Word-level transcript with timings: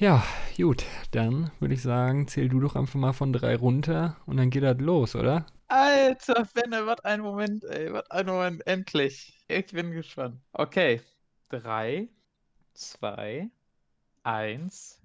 Ja, 0.00 0.22
gut, 0.56 0.84
dann 1.10 1.50
würde 1.58 1.74
ich 1.74 1.82
sagen, 1.82 2.28
zähl 2.28 2.48
du 2.48 2.60
doch 2.60 2.76
einfach 2.76 2.94
mal 2.94 3.12
von 3.12 3.32
drei 3.32 3.56
runter 3.56 4.16
und 4.26 4.36
dann 4.36 4.48
geht 4.48 4.62
das 4.62 4.78
los, 4.78 5.16
oder? 5.16 5.44
Alter, 5.66 6.44
Fenne, 6.44 6.86
was 6.86 7.00
ein 7.00 7.20
Moment, 7.20 7.64
ey, 7.64 7.92
was 7.92 8.08
ein 8.12 8.26
Moment, 8.26 8.64
endlich. 8.64 9.36
Ich 9.48 9.66
bin 9.72 9.90
gespannt. 9.90 10.40
Okay, 10.52 11.00
drei, 11.48 12.06
zwei, 12.74 13.48
eins. 14.22 15.02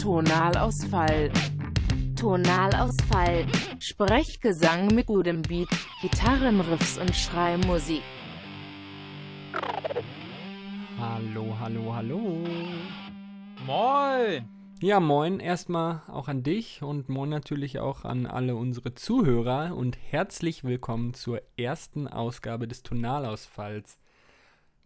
Tonalausfall. 0.00 1.32
Tonalausfall. 2.14 3.44
Sprechgesang 3.80 4.86
mit 4.94 5.06
gutem 5.06 5.42
Beat, 5.42 5.68
Gitarrenriffs 6.00 6.96
und 6.96 7.12
Schreimusik. 7.12 8.02
Hallo, 10.96 11.56
hallo, 11.58 11.92
hallo. 11.92 12.44
Moin! 13.68 14.48
Ja, 14.80 14.98
moin 14.98 15.40
erstmal 15.40 16.00
auch 16.06 16.28
an 16.28 16.42
dich 16.42 16.82
und 16.82 17.10
moin 17.10 17.28
natürlich 17.28 17.80
auch 17.80 18.06
an 18.06 18.24
alle 18.24 18.56
unsere 18.56 18.94
Zuhörer 18.94 19.76
und 19.76 19.98
herzlich 20.10 20.64
willkommen 20.64 21.12
zur 21.12 21.42
ersten 21.58 22.08
Ausgabe 22.08 22.66
des 22.66 22.82
Tonalausfalls. 22.82 23.98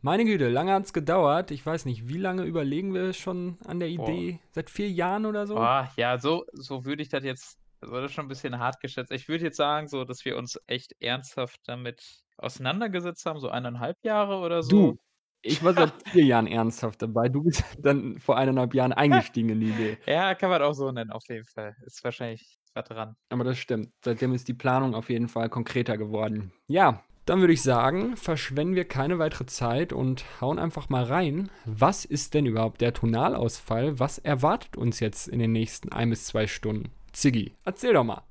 Meine 0.01 0.25
Güte, 0.25 0.49
lange 0.49 0.73
hat 0.73 0.87
es 0.87 0.93
gedauert. 0.93 1.53
Ich 1.53 1.65
weiß 1.65 1.85
nicht, 1.85 2.09
wie 2.09 2.19
lange 2.19 2.43
überlegen 2.43 2.93
wir 2.93 3.13
schon 3.13 3.57
an 3.67 3.79
der 3.79 3.89
Idee? 3.89 4.33
Boah. 4.33 4.49
Seit 4.51 4.69
vier 4.69 4.91
Jahren 4.91 5.27
oder 5.27 5.47
so? 5.47 5.55
Boah, 5.55 5.89
ja, 5.97 6.19
so, 6.19 6.45
so 6.53 6.85
würde 6.85 7.03
ich 7.03 7.09
das 7.09 7.23
jetzt, 7.23 7.61
also 7.83 7.95
das 7.95 8.07
ist 8.07 8.15
schon 8.15 8.25
ein 8.25 8.29
bisschen 8.29 8.59
hart 8.59 8.81
geschätzt. 8.81 9.13
Ich 9.13 9.29
würde 9.29 9.45
jetzt 9.45 9.59
sagen, 9.59 9.87
so, 9.87 10.05
dass 10.05 10.25
wir 10.25 10.37
uns 10.37 10.59
echt 10.67 10.93
ernsthaft 10.99 11.61
damit 11.67 12.25
auseinandergesetzt 12.37 13.27
haben, 13.27 13.39
so 13.39 13.49
eineinhalb 13.49 13.97
Jahre 14.03 14.39
oder 14.39 14.65
so. 14.65 14.71
Du, 14.95 14.99
ich 15.43 15.63
war 15.63 15.75
seit 15.75 15.93
vier 16.09 16.25
Jahren 16.25 16.47
ernsthaft 16.47 17.03
dabei. 17.03 17.29
Du 17.29 17.43
bist 17.43 17.65
dann 17.83 18.19
vor 18.19 18.37
eineinhalb 18.37 18.75
Jahren 18.75 18.93
eingestiegen 18.93 19.51
in 19.51 19.61
die 19.61 19.71
Idee. 19.71 19.99
Ja, 20.07 20.35
kann 20.35 20.51
man 20.51 20.63
auch 20.63 20.73
so 20.75 20.91
nennen, 20.91 21.11
auf 21.11 21.25
jeden 21.29 21.45
Fall. 21.45 21.75
Ist 21.85 22.03
wahrscheinlich 22.05 22.59
was 22.75 22.85
dran. 22.89 23.17
Aber 23.29 23.45
das 23.45 23.59
stimmt. 23.59 23.91
Seitdem 24.05 24.33
ist 24.35 24.49
die 24.49 24.55
Planung 24.55 24.95
auf 24.95 25.11
jeden 25.11 25.29
Fall 25.29 25.49
konkreter 25.49 25.99
geworden. 25.99 26.53
Ja, 26.69 27.03
dann 27.27 27.41
würde 27.41 27.53
ich 27.53 27.63
sagen, 27.63 28.17
verschwenden 28.17 28.75
wir 28.75 28.85
keine 28.85 29.19
weitere 29.19 29.47
Zeit 29.47 29.93
und 29.93 30.25
hauen 30.41 30.59
einfach 30.59 30.89
mal 30.89 31.05
rein. 31.05 31.51
Was 31.67 32.05
ist 32.05 32.35
denn 32.35 32.47
überhaupt 32.47 32.81
der 32.81 32.95
Tonalausfall? 32.95 34.01
Was 34.01 34.19
erwartet 34.19 34.77
uns 34.77 34.99
jetzt 35.01 35.29
in 35.29 35.39
den 35.39 35.53
nächsten 35.53 35.93
ein 35.93 36.11
bis 36.11 36.27
zwei 36.27 36.47
Stunden? 36.47 36.91
Ziggy, 37.13 37.53
erzähl 37.65 37.93
doch 37.93 38.05
mal. 38.05 38.23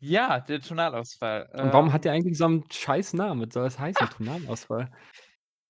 Ja, 0.00 0.38
der 0.40 0.60
Tonalausfall. 0.60 1.50
Und 1.54 1.72
warum 1.72 1.88
Ähm, 1.88 1.92
hat 1.92 2.04
der 2.04 2.12
eigentlich 2.12 2.38
so 2.38 2.44
einen 2.44 2.64
scheiß 2.70 3.14
Namen? 3.14 3.44
Was 3.46 3.52
soll 3.52 3.64
das 3.64 3.78
heißen, 3.78 4.08
Tonalausfall? 4.10 4.90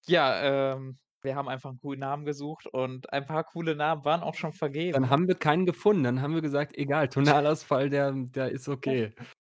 Ja, 0.09 0.73
ähm, 0.75 0.98
wir 1.23 1.37
haben 1.37 1.48
einfach 1.48 1.70
'n 1.70 1.78
coolen 1.81 2.01
Namen 2.01 2.25
gesucht 2.25 2.67
und 2.67 3.12
ein 3.12 3.27
paar 3.27 3.45
coole 3.45 3.75
Namen 3.77 4.05
waren 4.05 4.23
auch 4.23 4.34
schon 4.34 4.53
Dann 4.92 5.11
vergeben. 5.11 5.11
haben 5.11 5.28
wir 5.28 5.34
keinen 5.34 5.67
gefunden. 5.67 6.05
Dann 6.05 6.23
haben 6.23 6.34
wir 6.34 6.41
gesagt, 6.42 6.77
egal, 6.77 7.09
Tonalausfall, 7.09 7.91
der, 7.91 8.12
der 8.12 8.51
ist 8.51 8.69
okay. 8.69 9.12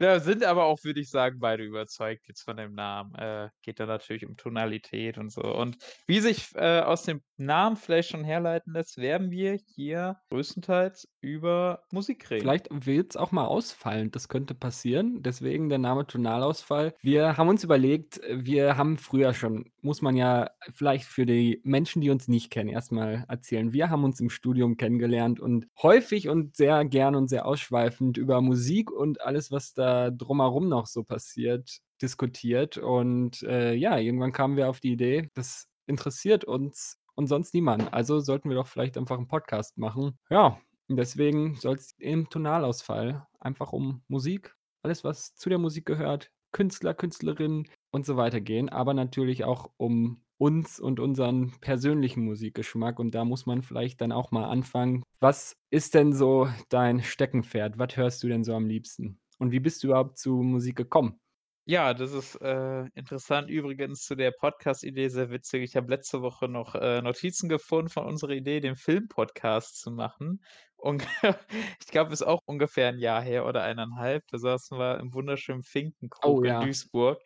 Ja, 0.00 0.18
sind 0.20 0.44
aber 0.44 0.64
auch, 0.64 0.78
würde 0.84 1.00
ich 1.00 1.10
sagen, 1.10 1.38
beide 1.40 1.62
überzeugt 1.64 2.26
jetzt 2.28 2.42
von 2.42 2.56
dem 2.56 2.74
Namen. 2.74 3.14
Äh, 3.14 3.50
geht 3.62 3.80
da 3.80 3.86
natürlich 3.86 4.26
um 4.26 4.36
Tonalität 4.36 5.18
und 5.18 5.30
so. 5.30 5.42
Und 5.42 5.76
wie 6.06 6.20
sich, 6.20 6.48
äh, 6.54 6.80
aus 6.80 7.02
dem 7.04 7.22
Namen 7.36 7.76
vielleicht 7.76 8.10
schon 8.10 8.24
herleiten 8.24 8.72
lässt, 8.72 8.96
werden 8.98 9.30
wir 9.30 9.58
hier 9.74 10.16
größtenteils 10.30 11.08
über 11.20 11.84
Musik 11.90 12.30
reden. 12.30 12.42
Vielleicht 12.42 12.66
wird's 12.70 13.16
auch 13.16 13.30
mal 13.32 13.46
ausfallen. 13.46 14.10
Das 14.10 14.28
könnte 14.28 14.54
passieren. 14.54 15.22
Deswegen 15.22 15.68
der 15.68 15.78
Name 15.78 16.06
Tonalausfall. 16.06 16.94
Wir 17.00 17.36
haben 17.36 17.48
uns 17.48 17.62
überlegt, 17.62 18.20
wir 18.28 18.76
haben 18.76 18.96
früher 18.98 19.34
schon, 19.34 19.70
muss 19.84 20.02
man 20.02 20.16
ja 20.16 20.50
vielleicht 20.72 21.04
für 21.04 21.26
die 21.26 21.60
Menschen, 21.62 22.00
die 22.00 22.10
uns 22.10 22.26
nicht 22.26 22.50
kennen, 22.50 22.70
erstmal 22.70 23.24
erzählen. 23.28 23.72
Wir 23.72 23.90
haben 23.90 24.04
uns 24.04 24.18
im 24.20 24.30
Studium 24.30 24.76
kennengelernt 24.76 25.40
und 25.40 25.68
häufig 25.82 26.28
und 26.28 26.56
sehr 26.56 26.84
gern 26.84 27.14
und 27.14 27.28
sehr 27.28 27.46
ausschweifend 27.46 28.16
über 28.16 28.40
Musik 28.40 28.90
und 28.90 29.20
alles, 29.20 29.50
was 29.50 29.74
da 29.74 30.10
drumherum 30.10 30.68
noch 30.68 30.86
so 30.86 31.04
passiert, 31.04 31.78
diskutiert. 32.00 32.78
Und 32.78 33.42
äh, 33.42 33.74
ja, 33.74 33.98
irgendwann 33.98 34.32
kamen 34.32 34.56
wir 34.56 34.68
auf 34.68 34.80
die 34.80 34.92
Idee, 34.92 35.30
das 35.34 35.68
interessiert 35.86 36.44
uns 36.44 36.98
und 37.14 37.26
sonst 37.26 37.54
niemand. 37.54 37.92
Also 37.92 38.20
sollten 38.20 38.48
wir 38.48 38.56
doch 38.56 38.66
vielleicht 38.66 38.96
einfach 38.96 39.18
einen 39.18 39.28
Podcast 39.28 39.76
machen. 39.76 40.18
Ja, 40.30 40.58
deswegen 40.88 41.56
soll 41.56 41.76
es 41.76 41.94
im 41.98 42.28
Tonalausfall 42.30 43.26
einfach 43.38 43.72
um 43.72 44.02
Musik, 44.08 44.54
alles, 44.82 45.04
was 45.04 45.34
zu 45.34 45.48
der 45.48 45.58
Musik 45.58 45.84
gehört, 45.86 46.30
Künstler, 46.52 46.94
Künstlerinnen 46.94 47.68
und 47.94 48.04
so 48.04 48.16
weiter 48.16 48.40
gehen, 48.40 48.68
aber 48.68 48.92
natürlich 48.92 49.44
auch 49.44 49.70
um 49.76 50.20
uns 50.36 50.80
und 50.80 50.98
unseren 50.98 51.52
persönlichen 51.60 52.24
Musikgeschmack. 52.24 52.98
Und 52.98 53.14
da 53.14 53.24
muss 53.24 53.46
man 53.46 53.62
vielleicht 53.62 54.00
dann 54.00 54.12
auch 54.12 54.32
mal 54.32 54.46
anfangen. 54.46 55.04
Was 55.20 55.56
ist 55.70 55.94
denn 55.94 56.12
so 56.12 56.48
dein 56.68 57.02
Steckenpferd? 57.02 57.78
Was 57.78 57.96
hörst 57.96 58.22
du 58.22 58.28
denn 58.28 58.42
so 58.44 58.54
am 58.54 58.66
liebsten? 58.66 59.20
Und 59.38 59.52
wie 59.52 59.60
bist 59.60 59.82
du 59.82 59.88
überhaupt 59.88 60.18
zu 60.18 60.34
Musik 60.42 60.76
gekommen? 60.76 61.20
Ja, 61.66 61.94
das 61.94 62.12
ist, 62.12 62.34
äh, 62.42 62.84
interessant. 62.94 63.48
Übrigens 63.48 64.04
zu 64.04 64.16
der 64.16 64.32
Podcast-Idee 64.32 65.08
sehr 65.08 65.30
witzig. 65.30 65.62
Ich 65.62 65.76
habe 65.76 65.88
letzte 65.90 66.20
Woche 66.20 66.46
noch, 66.46 66.74
äh, 66.74 67.00
Notizen 67.00 67.48
gefunden 67.48 67.88
von 67.88 68.04
unserer 68.04 68.32
Idee, 68.32 68.60
den 68.60 68.76
Filmpodcast 68.76 69.80
zu 69.80 69.90
machen. 69.90 70.42
Und 70.76 71.06
ich 71.80 71.86
glaube, 71.86 72.12
ist 72.12 72.22
auch 72.22 72.40
ungefähr 72.44 72.90
'n 72.90 72.98
Jahr 72.98 73.22
her 73.22 73.46
oder 73.46 73.62
1,5. 73.62 74.26
Da 74.30 74.36
saßen 74.38 74.78
wir 74.78 74.98
im 75.00 75.14
wunderschönen 75.14 75.62
Oh 76.22 76.42
Finkenkrug 76.42 76.44
in 76.44 76.44
ja. 76.44 76.60
Duisburg 76.60 77.22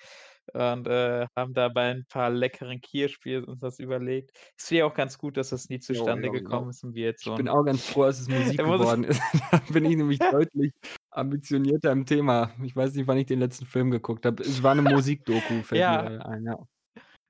und, 0.55 0.87
äh, 0.89 1.27
haben 1.37 1.55
da 1.55 1.69
bei 1.69 1.91
'n 1.93 2.05
paar 2.09 2.31
leckeren 2.31 2.81
Kirschbier 2.81 3.47
uns 3.49 3.63
was 3.63 3.79
überlegt. 3.79 4.33
Ist 4.59 4.71
ja 4.71 4.85
auch 4.87 4.95
ganz 4.95 5.19
gut, 5.19 5.37
dass 5.37 5.51
das 5.51 5.69
nie 5.69 5.81
Jo, 5.91 6.13
zustande 6.13 6.31
jo, 6.31 6.39
jo. 6.43 6.61
gekommen 6.61 6.71
ist 6.71 6.85
und 6.85 6.95
wir 6.95 7.05
jetzt 7.07 7.25
Ich 7.25 7.25
so 7.25 7.35
bin 7.35 7.49
'n 7.49 7.49
auch 7.49 7.65
ganz 7.65 7.85
froh, 7.85 8.05
dass 8.05 8.21
es 8.21 8.29
Musik 8.29 8.65
ich 8.65 8.65
geworden 8.65 9.05
ist. 9.05 9.21
Da 9.51 9.59
bin 9.73 9.85
ich 9.87 9.97
nämlich 9.97 10.21
deutlich 10.29 10.73
ambitionierter 11.11 11.93
im 11.93 12.07
Thema. 12.07 12.55
Ich 12.63 12.77
weiß 12.77 12.95
nicht, 12.95 13.07
wann 13.09 13.19
ich 13.19 13.27
den 13.27 13.41
letzten 13.41 13.67
Film 13.67 13.91
geguckt 13.91 14.27
habe. 14.27 14.43
Es 14.45 14.63
war 14.63 14.75
'ne 14.75 14.83
Musikdoku, 14.83 15.63
fällt 15.63 15.87
Ja. 15.87 15.89
mir 15.89 16.25
ein, 16.27 16.45
ja. 16.45 16.57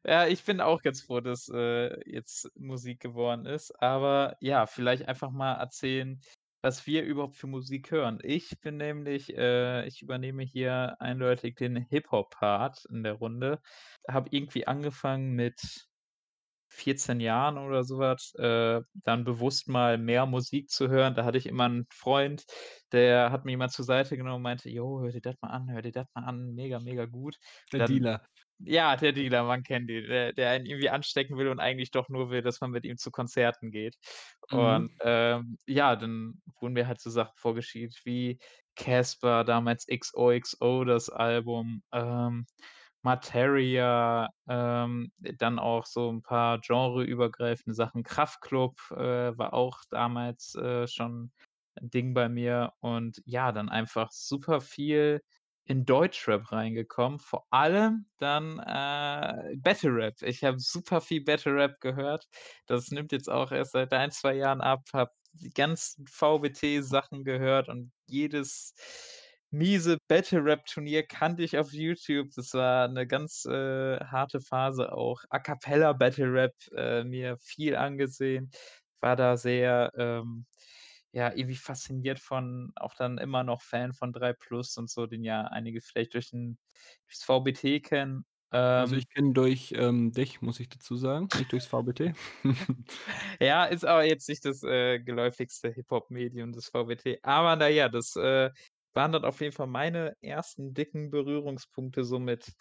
Ja, 0.07 0.27
ich 0.29 0.45
bin 0.45 0.61
auch 0.61 0.81
ganz 0.83 1.03
froh, 1.03 1.21
dass, 1.21 1.49
äh, 1.53 1.99
jetzt 2.11 2.49
Musik 2.57 3.01
geworden 3.01 3.47
ist. 3.47 3.73
Aber 3.83 4.37
ja, 4.41 4.67
vielleicht 4.67 5.09
einfach 5.09 5.31
mal 5.31 5.55
erzählen, 5.55 6.21
was 6.63 6.87
wir 6.87 7.05
überhaupt 7.05 7.37
für 7.37 7.47
Musik 7.47 7.91
hören. 7.91 8.19
Ich 8.23 8.61
bin 8.61 8.77
nämlich 8.79 9.37
äh, 9.37 9.87
ich 9.87 10.03
übernehme 10.03 10.43
hier 10.45 10.97
eindeutig 11.01 11.57
den 11.57 11.77
Hip-Hop-Part 11.77 12.85
in 12.91 13.03
der 13.03 13.15
Runde. 13.15 13.61
Habe 14.09 14.29
irgendwie 14.33 14.67
angefangen 14.67 15.33
mit 15.35 15.61
14 16.71 17.21
Jahren 17.21 17.59
oder 17.59 17.85
so 17.85 17.99
was, 17.99 18.33
äh, 18.39 18.81
dann 18.95 19.25
bewusst 19.25 19.69
mal 19.69 19.99
mehr 19.99 20.27
Musik 20.27 20.69
zu 20.71 20.89
hören. 20.89 21.15
Da 21.15 21.25
hatte 21.25 21.39
ich 21.39 21.47
immer 21.47 21.67
'n 21.67 21.87
Freund, 21.93 22.45
der 22.93 23.31
hat 23.33 23.45
mich 23.47 23.55
immer 23.55 23.69
zur 23.69 23.85
Seite 23.87 24.17
genommen 24.17 24.37
und 24.37 24.43
meinte: 24.43 24.71
„Jo, 24.71 25.01
hör 25.03 25.11
dir 25.13 25.21
das 25.23 25.37
mal 25.43 25.51
an, 25.51 25.71
hör 25.73 25.83
dir 25.83 25.93
das 25.93 26.07
mal 26.15 26.25
an, 26.25 26.55
mega, 26.55 26.79
mega 26.81 27.07
gut.“ 27.07 27.37
Der 27.73 27.81
Dann 27.81 27.81
Dealer. 27.81 28.29
Ja, 28.61 28.97
der 28.97 29.13
Dealer, 29.13 29.45
man 29.45 29.63
kennt 29.63 29.91
ihn, 29.91 30.07
der 30.09 30.33
der 30.33 30.51
einen 30.51 30.67
irgendwie 30.67 30.91
anstecken 30.91 31.37
will 31.39 31.49
und 31.49 31.61
eigentlich 31.61 31.91
doch 31.93 32.09
nur 32.09 32.31
will, 32.31 32.43
dass 32.43 32.61
man 32.61 32.71
mit 32.73 32.85
ihm 32.85 32.97
zu 32.99 33.11
Konzerten 33.11 33.71
geht. 33.71 33.97
Mhm. 34.51 34.89
Und, 34.89 34.91
ähm, 35.03 35.59
ja, 35.67 35.97
dann 35.97 36.43
wurden 36.61 36.75
mir 36.75 36.87
halt 36.89 37.01
so 37.01 37.11
Sachen 37.11 37.35
vorgespielt 37.37 38.01
wie 38.05 38.39
Casper, 38.77 39.45
damals 39.45 39.87
XOXO, 39.89 40.85
das 40.85 41.11
Album, 41.11 41.83
ähm, 41.93 42.47
Materia, 43.03 44.29
ähm, 44.49 45.13
dann 45.19 45.59
auch 45.61 45.87
so 45.87 46.11
'n 46.11 46.23
paar 46.23 46.59
genreübergreifende 46.61 47.75
Sachen. 47.75 48.03
Kraftklub, 48.03 48.75
äh, 48.93 49.37
war 49.39 49.55
auch 49.55 49.81
damals, 49.91 50.55
äh, 50.57 50.87
schon 50.89 51.33
'n 51.81 51.91
Ding 51.91 52.15
bei 52.15 52.29
mir 52.29 52.73
und 52.81 53.23
ja, 53.25 53.53
dann 53.53 53.69
einfach 53.69 54.11
super 54.13 54.61
viel 54.61 55.23
in 55.69 55.85
Deutschrap 55.87 56.53
reingekommen, 56.53 57.19
vor 57.21 57.47
allem 57.51 58.07
dann, 58.19 58.59
äh, 58.61 59.57
Battle 59.59 59.91
Rap. 59.95 60.23
Ich 60.23 60.45
habe 60.45 60.59
super 60.61 61.01
viel 61.03 61.23
Battle 61.25 61.55
Rap 61.55 61.81
gehört. 61.81 62.27
Das 62.67 62.91
nimmt 62.91 63.13
jetzt 63.13 63.31
auch 63.31 63.53
erst 63.53 63.73
seit 63.73 63.93
1, 63.93 64.11
2 64.13 64.35
Jahren 64.37 64.63
ab. 64.63 64.83
Habe 64.95 65.13
die 65.35 65.51
ganzen 65.51 66.07
VBT-Sachen 66.09 67.25
gehört 67.25 67.69
und 67.69 67.93
jedes 68.07 68.75
miese 69.51 69.99
Battle 70.09 70.45
Rap-Turnier 70.45 71.07
kannte 71.07 71.43
ich 71.45 71.59
auf 71.59 71.73
YouTube. 71.73 72.29
Das 72.37 72.55
war 72.55 72.89
'ne 72.89 73.07
ganz, 73.07 73.45
äh, 73.47 73.99
harte 74.05 74.41
Phase 74.41 74.93
auch. 74.93 75.23
A-cappella 75.31 75.93
Battle 75.95 76.33
Rap, 76.33 76.55
äh, 76.77 77.05
mir 77.05 77.37
viel 77.41 77.77
angesehen. 77.77 78.51
War 79.01 79.17
da 79.17 79.37
sehr, 79.37 79.93
ähm, 79.97 80.47
ja, 81.19 81.33
irgendwie 81.35 81.57
fasziniert 81.57 82.21
von 82.21 82.73
auch 82.77 82.95
dann 82.95 83.19
immer 83.19 83.45
noch 83.45 83.63
Fan 83.63 83.93
von 83.95 84.13
3 84.13 84.33
Plus 84.35 84.77
und 84.79 84.91
so, 84.91 85.07
den 85.07 85.25
ja 85.25 85.43
einige 85.45 85.81
vielleicht 85.83 86.15
durch 86.15 86.33
'n 86.33 86.59
durchs 87.09 87.25
VBT 87.25 87.81
kennen. 87.81 88.25
Also, 88.77 88.95
Ähm 88.95 88.97
ich 88.97 89.09
kenne 89.11 89.33
durch, 89.35 89.73
ähm, 89.77 90.13
dich, 90.13 90.41
muss 90.41 90.61
ich 90.61 90.69
dazu 90.69 90.97
sagen, 90.97 91.31
nicht 91.35 91.53
durchs 91.53 91.67
VBT. 91.67 92.15
Ja, 93.41 93.65
ist 93.65 93.85
aber 93.85 94.05
jetzt 94.05 94.29
nicht 94.29 94.45
das, 94.45 94.63
äh, 94.63 94.99
geläufigste 95.01 95.71
Hip-Hop-Medium, 95.71 96.53
das 96.53 96.69
VBT. 96.69 97.19
Aber 97.23 97.57
na 97.57 97.69
ja, 97.69 97.89
das, 97.89 98.17
äh, 98.17 98.51
waren 98.95 99.13
dann 99.13 99.25
auf 99.25 99.41
jeden 99.41 99.53
Fall 99.53 99.67
meine 99.67 100.17
ersten 100.21 100.75
dicken 100.75 101.11
Berührungspunkte 101.11 102.05
so 102.05 102.19
mit, 102.19 102.53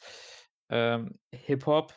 ähm, 0.69 1.19
Hip-Hop. 1.33 1.93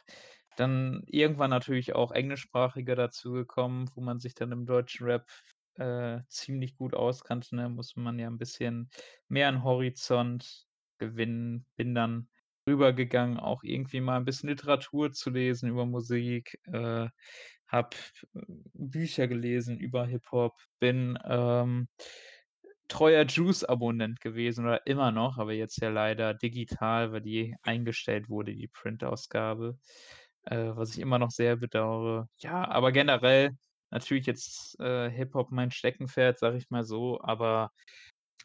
Dann 0.56 1.02
irgendwann 1.06 1.50
natürlich 1.50 1.94
auch 1.94 2.12
englischsprachige 2.12 2.94
dazugekommen, 2.94 3.90
wo 3.94 4.00
man 4.02 4.18
sich 4.20 4.34
dann 4.34 4.52
im 4.52 4.66
deutschen 4.66 5.06
Rap 5.06 5.26
äh, 5.76 6.20
ziemlich 6.28 6.76
gut 6.76 6.94
auskannte, 6.94 7.56
ne, 7.56 7.68
musste 7.68 8.00
man 8.00 8.18
ja 8.18 8.28
'n 8.28 8.38
bisschen 8.38 8.90
mehr 9.28 9.48
an 9.48 9.64
Horizont 9.64 10.66
gewinnen. 10.98 11.66
Bin 11.76 11.94
dann 11.94 12.28
rübergegangen, 12.66 13.38
auch 13.40 13.62
irgendwie 13.64 14.00
mal 14.00 14.18
'n 14.18 14.24
bisschen 14.26 14.48
Literatur 14.50 15.12
zu 15.12 15.30
lesen 15.30 15.70
über 15.70 15.86
Musik, 15.86 16.58
äh, 16.72 17.08
habe, 17.68 17.96
äh, 18.34 18.40
Bücher 18.74 19.28
gelesen 19.28 19.78
über 19.78 20.06
Hip-Hop, 20.06 20.54
bin, 20.80 21.18
ähm, 21.24 21.88
treuer 22.88 23.24
Juice-Abonnent 23.26 24.20
gewesen 24.20 24.66
oder 24.66 24.86
immer 24.86 25.12
noch, 25.12 25.38
aber 25.38 25.52
jetzt 25.54 25.80
ja 25.82 25.90
leider 25.90 26.34
digital, 26.34 27.12
weil 27.12 27.22
die 27.22 27.56
eingestellt 27.62 28.28
wurde, 28.30 28.54
die 28.54 28.68
Printausgabe, 28.68 29.78
äh, 30.44 30.70
was 30.76 30.92
ich 30.94 31.00
immer 31.00 31.18
noch 31.20 31.30
sehr 31.32 31.56
bedauere. 31.56 32.28
Ja, 32.38 32.68
aber 32.68 32.92
generell 32.92 33.52
natürlich 33.90 34.26
jetzt, 34.26 34.78
äh, 34.80 35.10
Hip-Hop 35.10 35.50
mein 35.52 35.70
Steckenpferd, 35.70 36.38
sage 36.38 36.58
ich 36.58 36.70
mal 36.70 36.84
so, 36.84 37.20
aber 37.22 37.72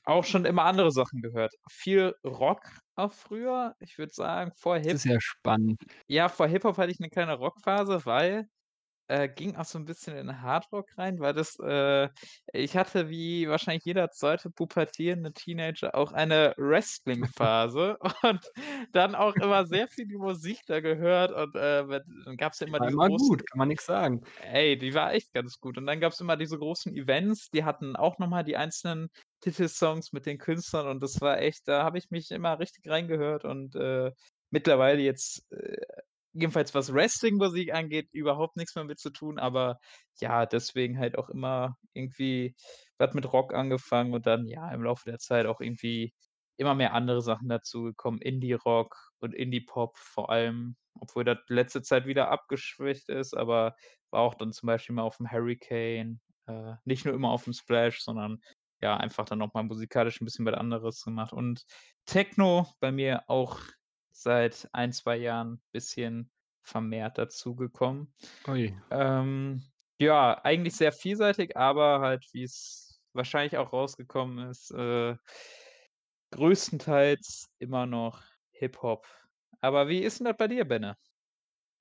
auch 0.06 0.24
schon 0.26 0.46
immer 0.46 0.66
andere 0.66 0.92
Sachen 0.92 1.22
gehört. 1.22 1.54
Viel 1.72 2.16
Rock 2.26 2.62
auch 2.96 3.14
früher. 3.14 3.76
Ich 3.80 3.98
würde 4.00 4.14
sagen, 4.14 4.52
vor 4.54 4.78
Das 4.84 4.90
Hip 4.90 5.00
ist 5.00 5.06
ja 5.06 5.20
spannend. 5.20 5.82
ja, 6.10 6.30
vor 6.30 6.48
Hip-Hop 6.48 6.78
hatte 6.78 6.92
ich 6.92 7.00
'ne 7.00 7.10
kleine 7.10 7.34
Rockphase, 7.36 8.06
weil 8.06 8.48
äh, 9.08 9.30
ging 9.30 9.56
auch 9.56 9.66
so 9.66 9.78
'n 9.80 9.86
bisschen 9.86 10.18
in 10.18 10.42
Hardrock 10.42 10.98
rein, 10.98 11.20
weil 11.20 11.34
das 11.34 11.58
äh, 11.60 12.10
ich 12.54 12.76
hatte 12.78 13.10
wie 13.10 13.48
wahrscheinlich 13.50 13.86
jeder 13.86 14.10
2. 14.12 14.52
pubertierende 14.52 15.34
Teenager 15.34 15.96
auch 15.96 16.12
eine 16.12 16.54
Wrestling-Phase 16.58 17.98
und 18.24 18.52
dann 18.92 19.16
auch 19.16 19.36
immer 19.38 19.66
sehr 19.68 19.88
viel 19.88 20.08
die 20.08 20.18
Musik 20.18 20.60
da 20.68 20.80
gehört 20.82 21.32
und, 21.32 21.56
äh, 21.56 21.86
dann 22.26 22.38
gab's 22.38 22.60
ja 22.60 22.68
Die 22.68 22.68
immer 22.68 22.80
war 22.80 22.88
diese 22.88 22.98
immer 22.98 23.10
großen 23.10 23.10
gut, 23.10 23.46
kann 23.50 23.58
man 23.60 23.68
nix 23.70 23.86
sagen. 23.86 24.22
ey, 24.36 24.78
die 24.78 24.94
war 24.94 25.14
echt 25.14 25.34
ganz 25.34 25.60
gut. 25.60 25.78
Und 25.78 25.86
dann 25.88 26.00
gab's 26.02 26.20
immer 26.22 26.38
diese 26.38 26.58
großen 26.60 26.94
Events, 26.96 27.50
die 27.52 27.64
hatten 27.64 27.96
auch 27.96 28.18
noch 28.20 28.28
mal 28.28 28.44
die 28.44 28.58
einzelnen 28.58 29.10
Titelsongs 29.42 30.12
mit 30.14 30.26
den 30.26 30.38
Künstlern 30.40 30.88
und 30.88 31.04
das 31.04 31.22
war 31.22 31.40
echt 31.40 31.68
da 31.68 31.84
habe 31.84 31.98
ich 32.00 32.10
mich 32.10 32.32
immer 32.32 32.60
richtig 32.60 32.90
reingehört 32.90 33.46
und, 33.46 33.76
äh, 33.76 34.12
mittlerweile 34.52 35.02
jetzt, 35.02 35.44
äh, 35.52 35.78
jedenfalls 36.36 36.74
was 36.76 36.94
Wrestling-Musik 36.94 37.74
angeht, 37.74 38.10
überhaupt 38.14 38.58
nix 38.58 38.76
mehr 38.76 38.86
mit 38.86 39.00
zu 39.00 39.12
tun, 39.12 39.40
aber 39.40 39.80
ja, 40.22 40.46
deswegen 40.48 41.00
halt 41.00 41.18
auch 41.18 41.30
immer 41.30 41.78
irgendwie 41.94 42.56
was 43.00 43.14
mit 43.16 43.32
Rock 43.34 43.54
angefangen 43.56 44.14
und 44.14 44.28
dann, 44.28 44.48
ja, 44.48 44.72
im 44.72 44.84
Laufe 44.84 45.04
der 45.10 45.20
Zeit 45.20 45.48
auch 45.48 45.62
irgendwie 45.62 46.14
immer 46.58 46.76
mehr 46.76 46.94
andere 46.94 47.22
Sachen 47.22 47.50
dazugekommen, 47.50 48.22
Indie-Rock 48.22 48.96
und 49.20 49.34
Indie-Pop 49.36 49.98
vor 49.98 50.30
allem, 50.30 50.78
obwohl 51.00 51.26
das 51.26 51.40
letzte 51.50 51.82
Zeit 51.84 52.06
wieder 52.08 52.30
abgeschwächt 52.32 53.10
ist, 53.10 53.36
aber 53.36 53.76
war 54.12 54.22
auch 54.22 54.36
dann 54.36 54.54
zum 54.54 54.68
Beispiel 54.68 54.96
mal 54.96 55.04
auf'm 55.04 55.32
Hurricane, 55.32 56.22
äh, 56.48 56.76
nicht 56.86 57.06
nur 57.06 57.14
immer 57.16 57.30
auf'm 57.32 57.54
Splash, 57.58 58.02
sondern 58.02 58.40
ja, 58.82 58.98
einfach 58.98 59.26
dann 59.26 59.42
auch 59.42 59.54
mal 59.54 59.64
musikalisch 59.64 60.22
'n 60.22 60.26
bisschen 60.26 60.46
was 60.46 60.56
anderes 60.56 61.02
gemacht. 61.04 61.34
Und 61.34 61.64
Techno 62.06 62.68
bei 62.82 62.92
mir 62.94 63.24
auch 63.30 63.60
seit 64.22 64.70
1, 64.74 64.92
2 64.94 65.18
Jahren 65.18 65.62
bisschen 65.72 66.32
vermehrt 66.64 67.18
dazugekommen. 67.18 68.14
Ähm, 68.92 69.64
ja, 70.00 70.42
eigentlich 70.44 70.76
sehr 70.76 70.92
vielseitig, 70.94 71.58
aber 71.58 72.02
halt, 72.02 72.26
wie's 72.34 73.02
wahrscheinlich 73.14 73.58
auch 73.58 73.74
rausgekommen 73.74 74.50
ist, 74.50 74.72
äh 74.72 75.18
größtenteils 76.34 77.50
immer 77.60 77.86
noch 77.88 78.22
Hip-Hop. 78.52 79.08
Aber 79.62 79.88
wie 79.88 80.00
ist 80.04 80.22
'n 80.22 80.26
das 80.26 80.38
bei 80.38 80.48
dir, 80.48 80.66
Benne? 80.66 80.98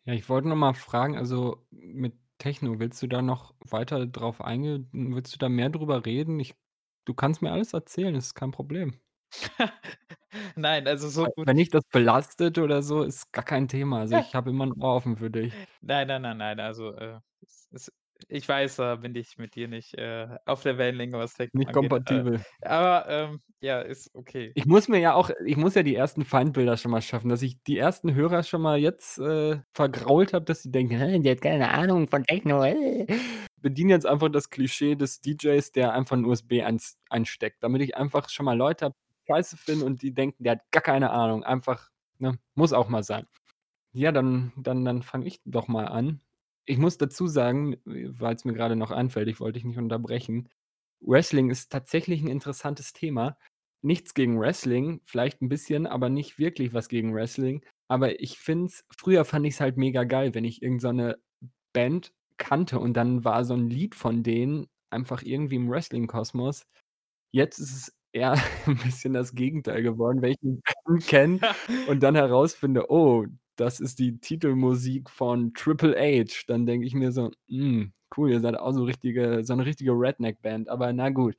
Ja, 0.07 0.13
ich 0.13 0.29
wollte 0.29 0.49
noch 0.49 0.57
mal 0.57 0.75
fragen, 0.75 1.17
also 1.17 1.67
mit 1.71 2.19
Techno, 2.37 2.79
willst 2.79 3.03
du 3.03 3.07
da 3.07 3.23
noch 3.23 3.55
weiter 3.61 4.07
drauf 4.07 4.43
eingehen? 4.43 4.91
Willst 4.93 5.33
du 5.35 5.39
da 5.39 5.49
mehr 5.49 5.71
drüber 5.71 6.05
reden? 6.05 6.39
Ich 6.41 6.55
du 7.07 7.15
kannst 7.15 7.41
mir 7.41 7.53
alles 7.53 7.73
erzählen, 7.73 8.15
ist 8.15 8.35
kein 8.35 8.51
Problem. 8.51 9.01
Nein, 10.57 10.87
also 10.89 11.09
so 11.09 11.29
gut 11.29 11.47
wenn 11.47 11.57
dich 11.57 11.71
das 11.71 11.85
belastet 11.91 12.59
oder 12.59 12.83
so, 12.83 13.03
ist 13.03 13.33
gar 13.33 13.45
kein 13.45 13.69
Thema. 13.69 14.01
Also, 14.01 14.15
ich 14.17 14.35
habe 14.35 14.51
immer 14.51 14.65
'n 14.65 14.73
Ohr 14.81 14.95
offen 14.97 15.17
für 15.17 15.31
dich. 15.31 15.61
Nein, 15.83 16.09
nein, 16.09 16.23
nein, 16.23 16.37
nein, 16.39 16.61
also, 16.61 16.95
äh, 16.97 17.21
es 17.43 17.69
es 17.73 17.93
ich 18.29 18.49
weiß, 18.49 18.77
da 18.77 18.97
bin 18.97 19.15
ich 19.17 19.39
mit 19.39 19.55
dir 19.57 19.69
nicht, 19.69 19.95
äh, 19.95 20.39
auf 20.47 20.63
der 20.63 20.79
Wellenlänge, 20.79 21.19
was 21.19 21.35
Techno 21.35 21.61
Nicht 21.61 21.71
angeht, 21.71 21.95
äh, 22.07 22.25
kompatibel. 22.25 22.45
aber, 22.63 23.09
ähm, 23.09 23.43
ja, 23.61 23.81
ist 23.83 24.15
okay. 24.15 24.57
Ich 24.57 24.67
muss 24.67 24.87
mir 24.89 24.99
ja 25.01 25.15
auch 25.15 25.31
ich 25.45 25.57
muss 25.57 25.75
ja 25.75 25.83
die 25.83 25.97
ersten 25.97 26.25
Feindbilder 26.25 26.77
schon 26.77 26.93
mal 26.93 27.03
schaffen, 27.03 27.29
dass 27.29 27.43
ich 27.43 27.61
die 27.65 27.77
ersten 27.77 28.15
Hörer 28.15 28.45
schon 28.45 28.63
mal 28.63 28.79
jetzt, 28.79 29.19
äh, 29.19 29.59
vergrault 29.73 30.33
habe, 30.33 30.45
dass 30.45 30.63
sie 30.63 30.71
denken: 30.71 30.97
„Hä, 30.97 31.19
der 31.19 31.33
hat 31.33 31.41
keine 31.43 31.71
Ahnung 31.73 32.07
von 32.07 32.23
Techno, 32.23 32.63
äh.“ 32.65 33.07
Bediene 33.61 33.93
jetzt 33.95 34.07
einfach 34.07 34.29
das 34.29 34.51
Klischee 34.51 34.95
des 34.95 35.21
DJs, 35.21 35.73
der 35.73 35.93
einfach 35.93 36.17
'n 36.17 36.25
USB 36.25 36.63
eins 36.63 36.99
einsteckt, 37.11 37.63
damit 37.65 37.83
ich 37.83 37.97
einfach 37.97 38.29
schon 38.29 38.47
mal 38.47 38.57
Leute 38.57 38.85
habe, 38.87 38.95
scheiße 39.29 39.57
finden 39.59 39.85
und 39.85 40.03
die 40.03 40.13
denken, 40.15 40.45
der 40.45 40.53
hat 40.55 40.71
gar 40.73 40.83
keine 40.83 41.11
Ahnung. 41.11 41.45
Einfach, 41.45 41.91
ne, 42.19 42.39
muss 42.55 42.73
auch 42.73 42.89
mal 42.89 43.03
sein. 43.05 43.27
Ja, 43.95 44.13
dann 44.13 44.53
dann 44.57 44.85
dann 44.85 45.03
fange 45.03 45.27
ich 45.29 45.41
doch 45.47 45.69
mal 45.69 45.87
an. 45.89 46.21
Ich 46.67 46.79
muss 46.79 46.99
dazu 46.99 47.27
sagen, 47.29 47.77
w 47.87 48.09
weil's 48.21 48.45
mir 48.47 48.55
grade 48.55 48.77
noch 48.77 48.91
einfällt, 48.93 49.29
ich 49.29 49.41
wollte 49.41 49.55
dich 49.59 49.65
nicht 49.67 49.79
unterbrechen. 49.79 50.49
Wrestling 51.03 51.51
ist 51.51 51.73
tatsächlich 51.73 52.23
'n 52.23 52.29
interessantes 52.29 52.93
Thema. 52.95 53.39
Nichts 53.83 54.15
gegen 54.15 54.41
Wrestling, 54.41 55.01
vielleicht 55.05 55.43
'n 55.43 55.49
bisschen, 55.51 55.87
aber 55.89 56.09
nicht 56.11 56.39
wirklich 56.41 56.75
was 56.75 56.89
gegen 56.89 57.15
Wrestling. 57.15 57.65
Aber 57.89 58.21
ich 58.21 58.39
finde 58.41 58.67
es 58.67 58.85
früher 58.99 59.25
fand 59.27 59.47
ich's 59.47 59.61
halt 59.61 59.77
mega 59.79 60.05
geil, 60.05 60.35
wenn 60.35 60.45
ich 60.47 60.63
irgend 60.63 60.83
so 60.83 60.93
Band 61.75 62.13
kannte 62.39 62.81
und 62.81 62.95
dann 62.97 63.25
war 63.25 63.45
so 63.47 63.55
'n 63.55 63.69
Lied 63.71 63.95
von 63.97 64.23
denen 64.25 64.69
einfach 64.91 65.23
irgendwie 65.25 65.57
im 65.57 65.71
Wrestling-Kosmos. 65.71 66.67
Jetzt 67.33 67.59
ist 67.61 67.75
es 67.77 67.95
eher 68.15 68.35
'n 68.67 68.77
bisschen 68.79 69.15
das 69.15 69.35
Gegenteil 69.35 69.83
geworden, 69.83 70.23
wenn 70.23 70.33
ich 70.33 70.43
'ne 70.43 70.61
Band 70.87 71.07
kenne 71.07 71.41
und 71.85 72.03
dann 72.03 72.15
herausfinde: 72.17 72.91
„Oh, 72.91 73.27
das 73.57 73.81
ist 73.81 73.99
die 73.99 74.19
Titelmusik 74.21 75.11
von 75.11 75.55
Triple 75.55 75.97
H.“ 75.99 76.45
Dann 76.49 76.67
denke 76.67 76.87
ich 76.87 76.95
mir 76.95 77.13
so: 77.13 77.31
„Hm, 77.49 77.93
cool, 78.17 78.31
ihr 78.33 78.41
seid 78.41 78.57
auch 78.59 78.73
so 78.73 78.85
richtige 78.85 79.45
so 79.45 79.55
'ne 79.57 79.67
richtige 79.67 79.93
Redneck-Band“, 79.93 80.69
aber 80.69 80.93
na 80.93 81.11
gut. 81.11 81.37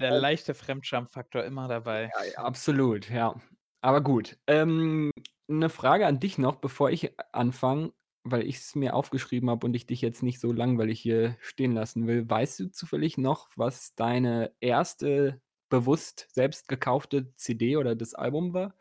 Der 0.00 0.10
leichte 0.12 0.52
Fremdscham-Faktor 0.54 1.44
immer 1.44 1.68
dabei. 1.68 2.14
Ja, 2.14 2.24
ja, 2.24 2.38
absolut, 2.44 3.10
ja. 3.10 3.34
Aber 3.80 4.00
gut. 4.02 4.38
Ähm, 4.46 5.10
'ne 5.48 5.68
Frage 5.68 6.06
an 6.06 6.20
dich 6.20 6.38
noch, 6.38 6.56
bevor 6.56 6.90
ich 6.90 7.12
anfange, 7.32 7.92
weil 8.24 8.46
ich's 8.46 8.74
mir 8.74 8.94
aufgeschrieben 8.94 9.50
habe 9.50 9.66
und 9.66 9.74
ich 9.74 9.86
dich 9.86 10.00
jetzt 10.00 10.22
nicht 10.22 10.40
so 10.40 10.52
langweilig 10.52 11.00
hier 11.00 11.36
stehen 11.40 11.72
lassen 11.72 12.06
will. 12.06 12.28
Weißt 12.28 12.58
du 12.60 12.70
zufällig 12.70 13.18
noch, 13.18 13.48
was 13.56 13.94
deine 13.94 14.52
1. 14.60 15.40
bewusst 15.68 16.28
selbst 16.32 16.68
gekaufte 16.68 17.34
CD 17.36 17.76
oder 17.76 17.94
das 17.96 18.14
Album 18.14 18.54
war? 18.54 18.76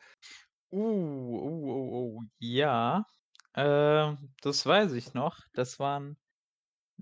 Uh, 0.72 0.80
oh, 0.82 1.70
oh, 1.70 2.18
oh, 2.20 2.24
ja. 2.40 3.06
Ähm, 3.56 4.34
das 4.42 4.66
weiß 4.66 4.94
ich 4.94 5.14
noch. 5.14 5.40
Das 5.54 5.80
waren 5.80 6.18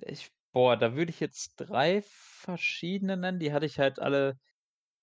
ich 0.01 0.31
boah, 0.53 0.77
da 0.77 0.95
würde 0.95 1.11
ich 1.11 1.19
jetzt 1.21 1.55
3 1.57 2.03
verschiedene 2.05 3.17
nennen, 3.17 3.39
die 3.39 3.53
hatte 3.53 3.65
ich 3.67 3.79
halt 3.79 3.99
alle 3.99 4.39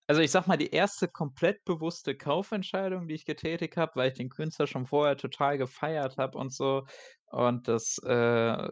also, 0.09 0.23
ich 0.23 0.31
sage 0.33 0.49
mal, 0.49 0.59
die 0.59 0.73
1. 0.73 1.09
komplett 1.09 1.65
bewusste 1.65 2.17
Kaufentscheidung, 2.17 3.09
die 3.09 3.15
ich 3.15 3.25
getätigt 3.27 3.77
habe, 3.79 3.93
weil 3.97 4.11
ich 4.11 4.19
den 4.19 4.29
Künstler 4.31 4.67
schon 4.67 4.87
vorher 4.87 5.17
total 5.17 5.59
gefeiert 5.59 6.19
habe 6.19 6.39
und 6.39 6.53
so 6.55 6.87
und 7.27 7.69
das, 7.69 7.99
äh 8.05 8.69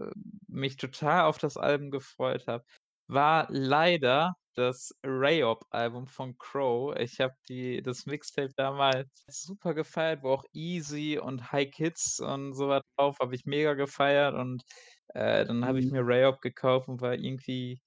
mich 0.49 0.77
total 0.79 1.23
auf 1.27 1.39
das 1.39 1.57
Album 1.59 1.91
gefreut 1.93 2.47
habe, 2.49 2.65
war 3.09 3.47
leider 3.51 4.35
das 4.59 4.93
„Rayop“-Album 5.05 6.07
von 6.09 6.37
Crow. 6.39 6.95
Ich 6.99 7.21
habe 7.21 7.35
das 7.83 8.07
Mixtape 8.07 8.53
damals 8.57 9.09
super 9.29 9.75
gefeiert, 9.75 10.23
wo 10.23 10.31
auch 10.33 10.45
„Easy“ 10.53 11.19
und 11.19 11.53
„High 11.53 11.71
Kids“ 11.71 12.21
und 12.21 12.55
so 12.55 12.69
was 12.69 12.83
drauf 12.97 13.19
habe 13.21 13.35
ich 13.35 13.45
mega 13.47 13.75
gefeiert 13.75 14.35
und, 14.35 14.63
äh, 15.09 15.47
dann 15.47 15.65
habe 15.67 15.81
ich 15.81 15.89
Mhm. 15.89 15.93
mir 15.93 16.03
„Rayop“ 16.05 16.41
gekauft 16.43 16.89
und 16.89 17.01
war 17.01 17.15
irgendwie 17.15 17.81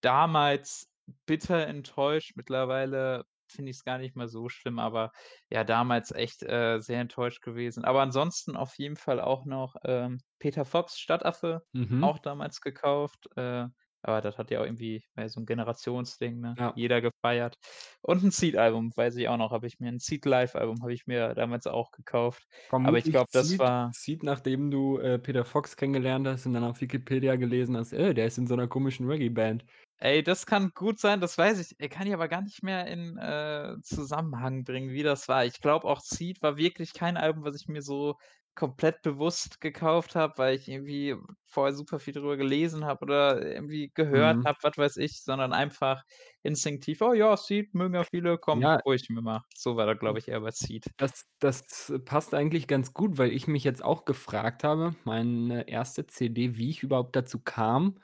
damals 0.00 0.86
bitter 1.26 1.66
enttäuscht. 1.66 2.32
Mittlerweile 2.36 3.24
finde 3.50 3.70
ich's 3.70 3.84
gar 3.84 3.98
nicht 3.98 4.16
mehr 4.16 4.28
so 4.28 4.48
schlimm, 4.48 4.78
aber 4.78 5.12
ja, 5.50 5.64
damals 5.64 6.10
echt, 6.12 6.42
äh, 6.42 6.80
sehr 6.80 7.00
enttäuscht 7.00 7.42
gewesen. 7.42 7.84
Aber 7.84 8.02
ansonsten 8.02 8.56
auf 8.56 8.76
jeden 8.78 8.96
Fall 8.96 9.20
auch 9.20 9.44
noch, 9.46 9.76
ähm, 9.84 10.18
Peter 10.38 10.64
Fox, 10.64 10.98
„Stadtaffe“, 10.98 11.62
Mhm. 11.74 12.00
auch 12.00 12.18
damals 12.18 12.60
gekauft, 12.60 13.28
äh, 13.36 13.66
aber 14.04 14.20
das 14.20 14.38
hat 14.38 14.50
ja 14.50 14.60
auch 14.60 14.64
irgendwie 14.64 15.02
ja 15.16 15.28
so 15.28 15.40
'n 15.40 15.46
Generationsding, 15.46 16.40
ne? 16.40 16.58
Ja. 16.58 16.74
Jeder 16.74 17.00
gefeiert. 17.00 17.56
Und 18.02 18.22
'n 18.24 18.30
Seeed-Album, 18.30 18.92
weiß 18.96 19.16
ich 19.16 19.28
auch 19.28 19.36
noch, 19.38 19.50
habe 19.52 19.66
ich 19.66 19.78
mir 19.80 19.88
'n 19.90 19.98
Seeed-Live-Album 19.98 20.82
habe 20.82 20.92
ich 20.94 21.06
mir 21.06 21.34
damals 21.34 21.66
auch 21.66 21.90
gekauft. 21.92 22.44
Aber 22.82 22.98
ich 22.98 23.08
Vermutlich 23.08 23.10
glaube, 23.10 23.28
das 23.32 23.58
war 23.58 23.92
Seeed, 23.92 24.22
nachdem 24.22 24.70
du, 24.70 24.98
äh, 24.98 25.18
Peter 25.18 25.44
Fox 25.44 25.76
kennengelernt 25.76 26.26
hast 26.26 26.46
und 26.46 26.54
dann 26.54 26.64
auf 26.64 26.80
Wikipedia 26.80 27.36
gelesen 27.36 27.76
hast: 27.76 27.92
„Äh, 27.92 28.14
der 28.14 28.26
ist 28.26 28.38
in 28.38 28.46
so 28.46 28.56
'ner 28.56 28.68
komischen 28.68 29.06
Reggae-Band.“ 29.06 29.64
Ey, 30.00 30.22
das 30.24 30.44
kann 30.46 30.70
gut 30.74 30.98
sein, 30.98 31.20
das 31.20 31.38
weiß 31.38 31.60
ich 31.60 31.78
äh, 31.80 31.88
kann 31.88 32.06
ich 32.08 32.14
aber 32.14 32.26
gar 32.28 32.42
nicht 32.42 32.62
mehr 32.64 32.86
in, 32.88 33.16
äh, 33.16 33.76
Zusammenhang 33.82 34.64
bringen, 34.64 34.90
wie 34.90 35.04
das 35.04 35.28
war. 35.28 35.44
Ich 35.44 35.60
glaube 35.60 35.86
auch, 35.86 36.00
Seeed 36.00 36.42
war 36.42 36.56
wirklich 36.56 36.92
kein 36.94 37.16
Album, 37.16 37.44
was 37.44 37.54
ich 37.60 37.68
mir 37.68 37.80
so 37.80 38.16
komplett 38.56 39.02
bewusst 39.02 39.60
gekauft 39.60 40.14
habe, 40.16 40.34
weil 40.38 40.56
ich 40.56 40.68
irgendwie 40.68 41.16
vorher 41.46 41.74
super 41.74 41.98
viel 42.00 42.14
drüber 42.14 42.36
gelesen 42.36 42.84
habe 42.84 43.02
oder 43.04 43.42
irgendwie 43.46 43.90
gehört 43.94 44.36
Mhm. 44.36 44.46
habe, 44.46 44.58
was 44.62 44.76
weiß 44.78 44.96
ich, 44.98 45.22
sondern 45.22 45.52
einfach 45.52 46.02
instinktiv: 46.42 47.00
„Oh 47.02 47.12
ja, 47.14 47.36
Seeed 47.36 47.74
mögen 47.74 47.94
ja 47.94 48.04
viele, 48.04 48.38
komm, 48.38 48.62
Ja. 48.62 48.80
ich 48.94 49.08
mir 49.10 49.22
mal.“ 49.22 49.42
So 49.56 49.76
war 49.76 49.86
das, 49.86 49.98
glaube 49.98 50.18
ich, 50.20 50.28
eher 50.28 50.40
bei 50.40 50.50
Seeed. 50.52 50.86
Das 50.96 51.26
das 51.40 51.92
passt 52.04 52.34
eigentlich 52.34 52.68
ganz 52.68 52.94
gut, 52.94 53.18
weil 53.18 53.32
ich 53.32 53.48
mich 53.48 53.64
jetzt 53.64 53.82
auch 53.84 54.04
gefragt 54.04 54.62
habe, 54.64 54.94
meine 55.04 55.68
erste 55.68 56.06
CD, 56.06 56.56
wie 56.56 56.70
ich 56.70 56.82
überhaupt 56.84 57.16
dazu 57.16 57.40
kam, 57.42 58.00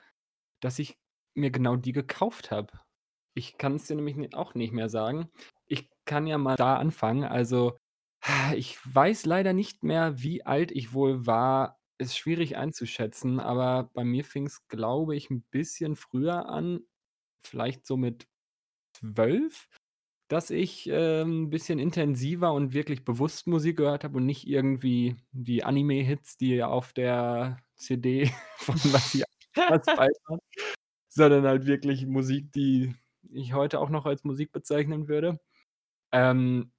dass 0.61 0.79
ich 0.79 0.99
mir 1.35 1.51
genau 1.51 1.77
die 1.77 1.93
gekauft 1.93 2.51
habe. 2.51 2.81
Ich 3.35 3.57
kann's 3.57 3.87
dir 3.87 3.95
nämlich 3.97 4.35
auch 4.35 4.55
nicht 4.55 4.73
mehr 4.73 4.89
sagen. 4.89 5.29
Ich 5.67 5.89
kann 6.05 6.27
ja 6.27 6.37
mal 6.37 6.55
da 6.57 6.77
anfangen. 6.77 7.23
Also, 7.25 7.77
ich 8.55 8.77
weiß 8.85 9.25
leider 9.25 9.53
nicht 9.53 9.83
mehr, 9.83 10.21
wie 10.21 10.45
alt 10.45 10.71
ich 10.71 10.93
wohl 10.93 11.25
war. 11.25 11.79
Ist 11.97 12.17
schwierig 12.17 12.57
einzuschätzen, 12.57 13.39
aber 13.39 13.89
bei 13.93 14.03
mir 14.03 14.23
fing's, 14.23 14.67
glaube 14.67 15.15
ich, 15.15 15.29
'n 15.29 15.43
bisschen 15.51 15.95
früher 15.95 16.47
an, 16.49 16.81
vielleicht 17.43 17.85
so 17.85 17.97
mit 17.97 18.27
12, 18.93 19.69
dass 20.29 20.49
ich, 20.51 20.87
ähm, 20.91 21.45
'n 21.47 21.49
bisschen 21.51 21.79
intensiver 21.79 22.53
und 22.53 22.73
wirklich 22.73 23.05
bewusst 23.05 23.47
Musik 23.47 23.77
gehört 23.77 24.03
habe 24.05 24.17
und 24.17 24.25
nicht 24.27 24.47
irgendwie 24.47 25.17
die 25.33 25.63
Anime-Hits, 25.65 26.37
die 26.37 26.63
auf 26.63 26.93
der 26.93 27.57
CD 27.77 28.31
von 28.57 28.75
was 28.93 29.15
ich 29.15 29.23
sondern 31.09 31.45
halt 31.45 31.65
wirklich 31.67 32.05
Musik, 32.05 32.51
die 32.53 32.95
ich 33.31 33.53
heute 33.53 33.79
auch 33.79 33.89
noch 33.89 34.05
als 34.05 34.23
Musik 34.23 34.51
bezeichnen 34.51 35.07
würde. 35.07 35.39
Ähm, 36.13 36.71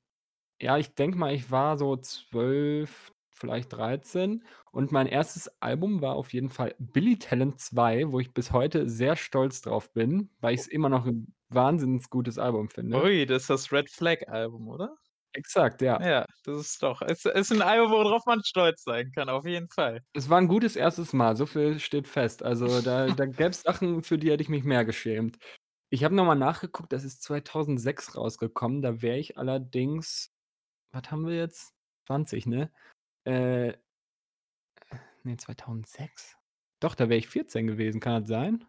ja, 0.63 0.79
ich 0.79 0.95
denke 0.95 1.19
mal, 1.19 1.35
ich 1.35 1.51
war 1.51 1.77
so 1.79 1.97
12, 1.97 3.13
vielleicht 3.31 3.73
13 3.73 4.45
und 4.73 4.93
mein 4.93 5.07
1. 5.09 5.49
Album 5.61 6.01
war 6.03 6.15
auf 6.15 6.33
jeden 6.33 6.51
Fall 6.51 6.75
„Billy 6.79 7.19
Talent 7.19 7.61
2“, 7.61 8.13
wo 8.13 8.21
ich 8.21 8.33
bis 8.35 8.53
heute 8.53 8.89
sehr 8.89 9.17
stolz 9.17 9.61
drauf 9.63 9.93
bin, 9.93 10.31
weil 10.41 10.55
O 10.57 10.63
ich's 10.63 10.69
immer 10.69 10.89
noch 10.89 11.07
'n 11.07 11.35
wahnsinns 11.49 12.11
gutes 12.11 12.39
Album 12.39 12.69
finde. 12.71 13.11
Ui, 13.11 13.25
das 13.27 13.43
ist 13.45 13.51
das 13.51 13.73
„Red 13.73 13.91
Flag“ 13.91 14.29
Album, 14.29 14.69
oder? 14.69 14.97
Exakt, 15.35 15.81
ja. 15.83 16.03
Ja, 16.03 16.27
das 16.45 16.59
ist 16.61 16.83
doch 16.83 17.03
ist 17.03 17.27
ist 17.27 17.53
'n 17.53 17.63
Album, 17.63 17.91
worauf 17.93 18.27
man 18.27 18.43
stolz 18.45 18.83
sein 18.85 19.13
kann, 19.15 19.29
auf 19.29 19.47
jeden 19.47 19.69
Fall. 19.71 20.03
Es 20.15 20.29
war 20.29 20.39
'n 20.39 20.47
gutes 20.49 20.77
1. 20.77 21.15
Mal, 21.15 21.37
so 21.37 21.47
viel 21.47 21.79
steht 21.81 22.07
fest. 22.07 22.43
Also, 22.43 22.83
da 22.83 23.11
da 23.13 23.25
gäb's 23.25 23.63
Sachen, 23.63 24.03
für 24.03 24.19
die 24.19 24.31
hätte 24.31 24.43
ich 24.43 24.51
mich 24.51 24.63
mehr 24.63 24.85
geschämt. 24.85 25.39
Ich 25.91 26.05
habe 26.05 26.15
noch 26.15 26.25
mal 26.27 26.35
nachgeguckt, 26.35 26.93
das 26.93 27.05
ist 27.05 27.23
2006 27.23 28.17
rausgekommen. 28.17 28.83
Da 28.83 29.03
wäre 29.03 29.19
ich 29.19 29.39
allerdings 29.39 30.33
was 30.93 31.11
haben 31.11 31.27
wir 31.27 31.37
jetzt? 31.37 31.75
20, 32.07 32.47
ne? 32.47 32.71
Äh 33.25 33.75
ne, 35.25 35.37
2006? 35.37 36.37
Doch, 36.81 36.95
da 36.95 37.09
wäre 37.09 37.19
ich 37.19 37.29
14 37.29 37.67
gewesen, 37.67 38.01
kann 38.01 38.23
das 38.23 38.29
sein? 38.29 38.65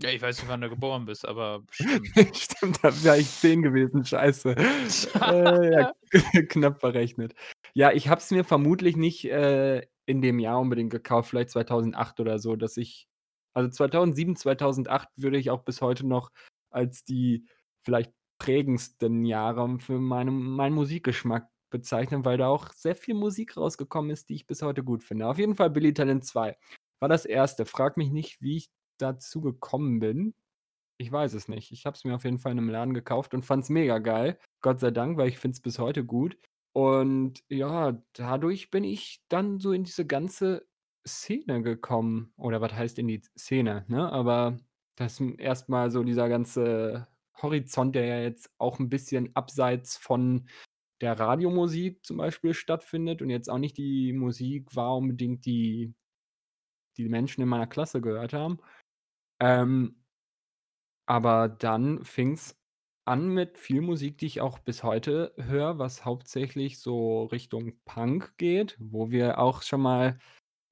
Ja, 0.00 0.10
ich 0.10 0.22
weiß 0.22 0.38
nicht, 0.38 0.48
wann 0.48 0.60
du 0.60 0.68
geboren 0.68 1.04
bist, 1.04 1.26
aber 1.26 1.60
bestimmt. 1.66 2.36
Stimmt, 2.36 2.78
da 2.82 3.04
wäre 3.04 3.18
ich 3.18 3.30
10 3.30 3.62
gewesen, 3.62 4.04
scheiße. 4.04 4.54
Äh, 5.20 5.72
ja, 5.72 5.92
knapp 6.48 6.80
verrechnet. 6.80 7.34
Ja, 7.74 7.92
ich 7.92 8.08
habe 8.08 8.20
es 8.20 8.30
mir 8.30 8.44
vermutlich 8.44 8.96
nicht, 8.96 9.24
äh, 9.26 9.86
in 10.06 10.20
dem 10.20 10.38
Jahr 10.38 10.60
unbedingt 10.60 10.90
gekauft, 10.90 11.30
vielleicht 11.30 11.50
2008 11.50 12.20
oder 12.20 12.38
so, 12.38 12.56
dass 12.56 12.76
ich 12.76 13.08
also 13.54 13.70
2007, 13.70 14.36
2008 14.36 15.08
würde 15.16 15.38
ich 15.38 15.50
auch 15.50 15.62
bis 15.62 15.80
heute 15.80 16.06
noch 16.06 16.30
als 16.70 17.04
die 17.04 17.46
vielleicht 17.84 18.12
prägendsten 18.38 19.24
Jahre 19.24 19.78
für 19.78 19.98
meine 20.00 20.30
meinen 20.30 20.74
Musikgeschmack 20.74 21.48
bezeichnen, 21.70 22.24
weil 22.24 22.38
da 22.38 22.48
auch 22.48 22.72
sehr 22.72 22.94
viel 22.96 23.14
Musik 23.14 23.56
rausgekommen 23.56 24.10
ist, 24.10 24.28
die 24.30 24.34
ich 24.36 24.46
bis 24.46 24.62
heute 24.62 24.84
gut 24.84 25.04
finde. 25.04 25.26
Auf 25.28 25.38
jeden 25.38 25.54
Fall 25.56 25.70
„Billy 25.70 25.94
Talent 25.94 26.24
2“ 26.24 26.56
war 27.00 27.08
das 27.08 27.26
1. 27.26 27.66
Frag 27.66 27.96
mich 27.96 28.10
nicht, 28.12 28.40
wie 28.42 28.56
ich 28.58 28.70
dazu 28.98 29.40
gekommen 29.40 30.00
bin. 30.00 30.34
Ich 30.98 31.12
weiß 31.12 31.34
es 31.34 31.48
nicht. 31.48 31.72
Ich 31.72 31.86
habe 31.86 31.96
es 31.96 32.04
mir 32.04 32.14
auf 32.16 32.24
jeden 32.24 32.38
Fall 32.40 32.52
in 32.52 32.58
'nem 32.58 32.70
Laden 32.70 32.94
gekauft 32.94 33.34
und 33.34 33.44
fand's 33.46 33.70
mega 33.70 33.98
geil. 34.00 34.38
Gott 34.62 34.80
sei 34.80 34.90
Dank, 34.92 35.18
weil 35.18 35.28
ich 35.28 35.38
finde 35.38 35.56
es 35.56 35.62
bis 35.62 35.78
heute 35.80 36.04
gut. 36.04 36.38
Und 36.74 37.44
ja, 37.50 38.02
dadurch 38.14 38.70
bin 38.70 38.84
ich 38.84 39.22
dann 39.28 39.60
so 39.60 39.72
in 39.72 39.84
diese 39.84 40.06
ganze 40.06 40.66
Szene 41.06 41.62
gekommen. 41.62 42.32
Oder 42.38 42.60
was 42.62 42.74
heißt 42.74 42.98
in 43.00 43.08
die 43.08 43.22
Szene, 43.38 43.84
ne? 43.88 44.12
Aber 44.12 44.58
das 44.96 45.20
m 45.20 45.36
erst 45.38 45.68
mal 45.70 45.90
so 45.90 46.04
dieser 46.04 46.28
ganze 46.30 47.08
Horizont, 47.42 47.94
der 47.96 48.06
ja 48.06 48.20
jetzt 48.22 48.50
auch 48.58 48.78
'n 48.80 48.88
bisschen 48.90 49.34
abseits 49.36 49.96
von 49.96 50.48
der 51.00 51.18
Radiomusik 51.20 52.04
zum 52.06 52.18
Beispiel 52.18 52.54
stattfindet 52.54 53.22
und 53.22 53.30
jetzt 53.30 53.50
auch 53.50 53.58
nicht 53.58 53.76
die 53.78 54.12
Musik 54.14 54.74
war 54.76 54.96
unbedingt, 54.96 55.46
die 55.46 55.94
die 56.96 57.08
Menschen 57.08 57.42
in 57.42 57.48
meiner 57.48 57.66
Klasse 57.66 58.00
gehört 58.00 58.32
haben. 58.32 58.58
Ähm 59.40 59.96
aber 61.08 61.48
dann 61.48 62.04
fing's 62.04 62.56
an 63.04 63.28
mit 63.28 63.58
viel 63.58 63.82
Musik, 63.82 64.16
die 64.18 64.26
ich 64.26 64.40
auch 64.40 64.58
bis 64.58 64.82
heute 64.82 65.34
höre, 65.36 65.78
was 65.78 66.04
hauptsächlich 66.06 66.78
so 66.78 67.24
Richtung 67.24 67.74
Punk 67.84 68.32
geht, 68.38 68.76
wo 68.80 69.10
wir 69.10 69.38
auch 69.38 69.60
schon 69.62 69.82
mal 69.82 70.18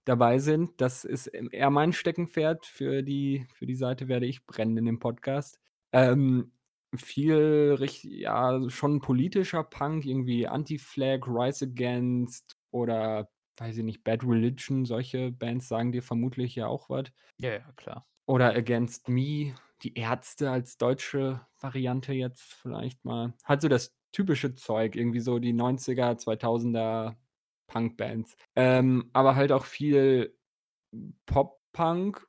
dabei 0.06 0.38
sind. 0.38 0.80
Das 0.80 1.04
ist, 1.04 1.26
eher 1.28 1.70
mein 1.70 1.92
Steckenpferd. 1.92 2.66
Für 2.66 3.02
die 3.02 3.46
für 3.54 3.66
die 3.66 3.76
Seite 3.76 4.08
werde 4.08 4.26
ich 4.26 4.46
brennen 4.46 4.78
in 4.78 4.86
dem 4.86 4.98
Podcast. 5.00 5.61
Ähm, 5.92 6.52
viel 6.94 7.76
rich 7.78 8.04
ja, 8.04 8.60
schon 8.68 9.00
politischer 9.00 9.64
Punk, 9.64 10.04
irgendwie 10.04 10.46
Anti-Flag, 10.46 11.26
Rise 11.26 11.66
Against 11.66 12.56
oder 12.70 13.30
weiß 13.56 13.78
ich 13.78 13.84
nicht, 13.84 14.04
Bad 14.04 14.24
Religion, 14.24 14.84
solche 14.84 15.30
Bands 15.30 15.68
sagen 15.68 15.92
dir 15.92 16.02
vermutlich 16.02 16.54
ja 16.54 16.66
auch 16.66 16.88
was. 16.88 17.04
Ja, 17.38 17.52
ja, 17.52 17.72
klar. 17.76 18.06
Oder 18.26 18.54
Against 18.54 19.08
Me, 19.08 19.54
Die 19.82 19.94
Ärzte 19.94 20.50
als 20.50 20.78
deutsche 20.78 21.44
Variante 21.60 22.12
jetzt 22.12 22.42
vielleicht 22.42 23.04
mal. 23.04 23.34
Halt 23.44 23.62
so 23.62 23.68
das 23.68 23.94
typische 24.12 24.54
Zeug, 24.54 24.94
irgendwie 24.96 25.20
so 25.20 25.38
die 25.38 25.52
90er, 25.52 26.16
2000er 26.16 27.16
Punkbands. 27.66 28.36
Ähm, 28.54 29.10
aber 29.12 29.34
halt 29.34 29.50
auch 29.52 29.64
viel 29.64 30.36
Pop-Punk, 31.26 32.26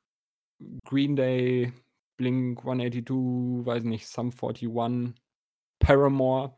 Green 0.84 1.16
Day, 1.16 1.72
Blink-182, 2.18 3.64
weiß 3.66 3.84
nicht, 3.84 4.06
Sum 4.08 4.32
41, 4.32 5.14
Paramore, 5.80 6.56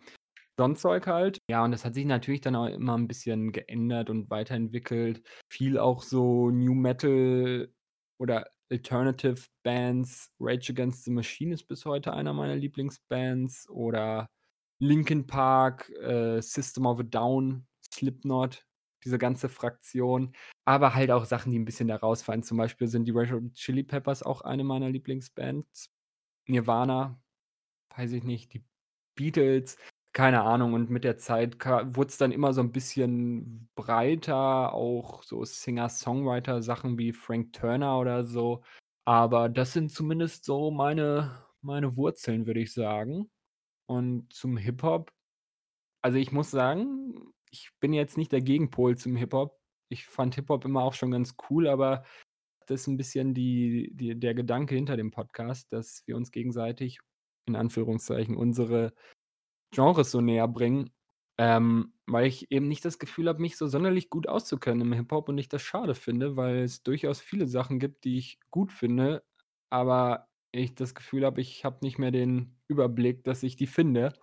so 0.58 0.64
'n 0.64 0.76
Zeug 0.76 1.06
halt. 1.08 1.38
Ja, 1.50 1.64
und 1.64 1.72
das 1.72 1.84
hat 1.84 1.94
sich 1.94 2.06
natürlich 2.06 2.40
dann 2.42 2.56
auch 2.56 2.66
immer 2.68 2.94
'n 2.96 3.08
bisschen 3.08 3.52
geändert 3.52 4.10
und 4.10 4.30
weiterentwickelt. 4.30 5.22
Viel 5.52 5.78
auch 5.78 6.02
so 6.02 6.50
Nu-Metal 6.50 7.72
oder 8.18 8.46
Alternative 8.70 9.36
Bands. 9.64 10.30
Rage 10.40 10.72
Against 10.72 11.04
the 11.04 11.12
Machine 11.12 11.54
ist 11.54 11.68
bis 11.68 11.84
heute 11.86 12.14
einer 12.14 12.32
meiner 12.34 12.56
Lieblingsbands 12.56 13.68
oder 13.70 14.28
Linkin 14.80 15.26
Park, 15.26 15.90
äh, 16.02 16.40
System 16.42 16.86
of 16.86 17.00
a 17.00 17.04
Down, 17.04 17.66
Slipknot, 17.94 18.64
diese 19.06 19.18
ganze 19.18 19.48
Fraktion. 19.48 20.34
Aber 20.66 20.94
halt 20.94 21.10
auch 21.12 21.24
Sachen, 21.26 21.52
die 21.52 21.58
'n 21.58 21.64
bisschen 21.66 21.88
da 21.88 21.96
rausfallen. 21.96 22.42
Zum 22.44 22.58
Beispiel 22.58 22.88
sind 22.88 23.06
die 23.06 23.14
Hot 23.14 23.54
Chili 23.54 23.84
Peppers 23.84 24.22
auch 24.24 24.42
eine 24.42 24.64
meiner 24.64 24.90
Lieblingsbands. 24.90 25.90
Nirvana, 26.48 27.20
weiß 27.96 28.12
ich 28.12 28.24
nicht, 28.24 28.54
die 28.54 28.64
Beatles, 29.16 29.78
keine 30.14 30.42
Ahnung. 30.42 30.74
Und 30.74 30.90
mit 30.90 31.04
der 31.04 31.18
Zeit 31.18 31.58
ka 31.60 31.88
wurd's 31.96 32.18
dann 32.18 32.32
immer 32.32 32.54
so 32.54 32.60
'n 32.62 32.72
bisschen 32.72 33.68
breiter, 33.76 34.72
auch 34.74 35.22
so 35.24 35.44
Singer-Songwriter-Sachen 35.44 36.98
wie 36.98 37.12
Frank 37.14 37.52
Turner 37.54 37.98
oder 38.00 38.24
so. 38.24 38.62
Aber 39.06 39.48
das 39.50 39.72
sind 39.74 39.90
zumindest 39.92 40.44
so 40.46 40.70
meine 40.72 41.44
meine 41.62 41.96
Wurzeln, 41.96 42.46
würde 42.46 42.60
ich 42.60 42.72
sagen. 42.74 43.30
Und 43.86 44.32
zum 44.34 44.56
Hip-Hop 44.58 45.12
also, 46.02 46.18
ich 46.18 46.32
muss 46.32 46.50
sagen, 46.52 47.14
ich 47.56 47.70
bin 47.80 47.92
jetzt 47.94 48.16
nicht 48.18 48.32
der 48.32 48.42
Gegenpol 48.42 48.96
zum 48.98 49.16
Hip-Hop. 49.16 49.58
Ich 49.88 50.06
fand 50.06 50.34
Hip-Hop 50.36 50.64
immer 50.64 50.82
auch 50.82 50.94
schon 50.94 51.10
ganz 51.12 51.36
cool, 51.50 51.66
aber 51.68 52.04
das 52.66 52.82
ist 52.82 52.88
'n 52.88 52.96
bisschen 52.98 53.34
die 53.34 53.90
die 53.94 54.18
der 54.18 54.34
Gedanke 54.34 54.74
hinter 54.76 54.96
dem 54.96 55.10
Podcast, 55.12 55.72
dass 55.72 56.02
wir 56.06 56.16
uns 56.16 56.32
gegenseitig, 56.32 57.00
in 57.48 57.56
Anführungszeichen, 57.56 58.36
unsere 58.36 58.94
Genres 59.72 60.10
so 60.12 60.20
näher 60.22 60.48
bringen, 60.48 60.90
ähm, 61.38 61.94
weil 62.06 62.26
ich 62.28 62.50
eben 62.52 62.68
nicht 62.68 62.84
das 62.84 62.98
Gefühl 63.00 63.28
habe, 63.28 63.42
mich 63.42 63.56
so 63.58 63.66
sonderlich 63.68 64.10
gut 64.10 64.28
auszukennen 64.28 64.82
im 64.82 64.92
Hip-Hop 64.94 65.28
und 65.30 65.38
ich 65.38 65.48
das 65.48 65.62
schade 65.62 65.94
finde, 65.96 66.36
weil 66.36 66.58
es 66.64 66.82
durchaus 66.84 67.20
viele 67.22 67.46
Sachen 67.48 67.78
gibt, 67.80 68.04
die 68.04 68.18
ich 68.18 68.40
gut 68.50 68.72
finde, 68.72 69.24
aber 69.70 70.28
ich 70.52 70.74
das 70.76 70.94
Gefühl 70.94 71.24
habe, 71.26 71.40
ich 71.42 71.64
habe 71.64 71.78
nicht 71.84 71.98
mehr 71.98 72.10
den 72.12 72.56
Überblick, 72.68 73.24
dass 73.24 73.42
ich 73.44 73.56
die 73.56 73.66
finde. 73.68 74.14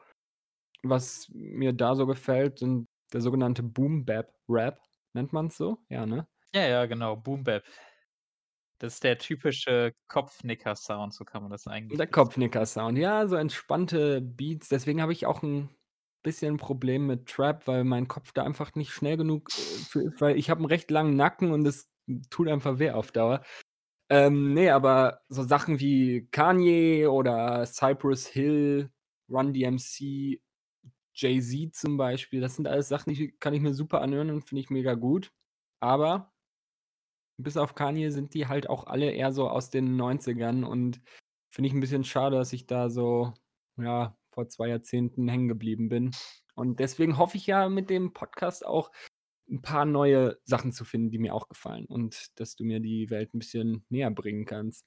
Was 0.83 1.29
mir 1.33 1.73
da 1.73 1.95
so 1.95 2.05
gefällt, 2.07 2.59
sind 2.59 2.87
der 3.13 3.21
sogenannte 3.21 3.63
Boom-Bap-Rap. 3.63 4.81
Nennt 5.13 5.33
man's 5.33 5.57
so? 5.57 5.79
Ja, 5.89 6.05
ne? 6.05 6.27
Ja, 6.55 6.67
ja, 6.67 6.85
genau, 6.85 7.15
Boom-Bap. 7.17 7.63
Das 8.81 8.95
ist 8.95 9.03
der 9.03 9.17
typische 9.17 9.93
Kopfnicker-Sound, 10.07 11.13
so 11.13 11.25
kann 11.25 11.43
man 11.43 11.51
das 11.51 11.67
eigentlich 11.67 11.99
Der 11.99 12.07
Kopfnicker-Sound. 12.07 12.97
Ja, 12.97 13.27
so 13.27 13.35
entspannte 13.35 14.21
Beats. 14.21 14.69
Deswegen 14.69 15.01
habe 15.01 15.11
ich 15.13 15.25
auch 15.25 15.43
'n 15.43 15.69
bisschen 16.23 16.55
'n 16.55 16.57
Problem 16.57 17.05
mit 17.07 17.27
Trap, 17.27 17.67
weil 17.67 17.83
mein 17.83 18.07
Kopf 18.07 18.31
da 18.31 18.43
einfach 18.43 18.73
nicht 18.75 18.91
schnell 18.91 19.17
genug, 19.17 19.51
äh, 19.57 19.83
für 19.85 20.01
ist, 20.03 20.21
weil 20.21 20.37
ich 20.37 20.49
habe 20.49 20.61
'n 20.63 20.65
recht 20.65 20.89
langen 20.91 21.15
Nacken 21.15 21.51
und 21.51 21.65
es 21.67 21.91
tut 22.29 22.47
einfach 22.47 22.79
weh 22.79 22.91
auf 22.91 23.11
Dauer. 23.11 23.43
Ähm, 24.09 24.53
ne, 24.55 24.71
aber 24.71 25.21
so 25.29 25.43
Sachen 25.43 25.79
wie 25.81 26.29
Kanye 26.31 27.07
oder 27.07 27.65
Cypress 27.67 28.27
Hill, 28.27 28.91
Run 29.29 29.53
DMC, 29.53 30.42
Jay-Z 31.15 31.75
zum 31.75 31.97
Beispiel, 31.97 32.41
das 32.41 32.55
sind 32.55 32.67
alles 32.67 32.87
Sachen, 32.89 33.13
die 33.13 33.31
kann 33.39 33.53
ich 33.53 33.61
mir 33.61 33.73
super 33.73 34.01
anhören 34.01 34.29
und 34.31 34.43
finde 34.43 34.61
ich 34.61 34.69
mega 34.69 34.95
gut. 34.95 35.31
Aber 35.81 36.31
bis 37.39 37.57
auf 37.57 37.73
Kanye 37.75 38.11
sind 38.11 38.33
die 38.35 38.47
halt 38.47 38.69
auch 38.69 38.85
alle 38.85 39.09
eher 39.11 39.31
so 39.33 39.49
aus 39.49 39.69
den 39.71 39.95
90ern 39.95 40.63
und 40.63 41.01
finde 41.49 41.67
ich 41.67 41.73
'n 41.73 41.79
bisschen 41.79 42.03
schade, 42.03 42.37
dass 42.37 42.53
ich 42.53 42.67
da 42.67 42.89
so, 42.89 43.33
ja, 43.77 44.15
vor 44.31 44.47
2 44.49 44.67
Jahrzehnten 44.69 45.27
hängen 45.27 45.47
geblieben 45.47 45.89
bin. 45.89 46.11
Und 46.55 46.79
deswegen 46.79 47.17
hoffe 47.17 47.37
ich 47.37 47.47
ja 47.47 47.69
mit 47.69 47.89
dem 47.89 48.13
Podcast 48.13 48.65
auch 48.65 48.91
'n 49.49 49.61
paar 49.63 49.85
neue 49.85 50.39
Sachen 50.45 50.71
zu 50.73 50.85
finden, 50.85 51.09
die 51.11 51.19
mir 51.19 51.33
auch 51.35 51.49
gefallen 51.49 51.85
und 51.87 52.27
dass 52.39 52.55
du 52.55 52.63
mir 52.65 52.79
die 52.79 53.09
Welt 53.09 53.33
'n 53.33 53.39
bisschen 53.39 53.85
näher 53.89 54.11
bringen 54.11 54.45
kannst. 54.45 54.83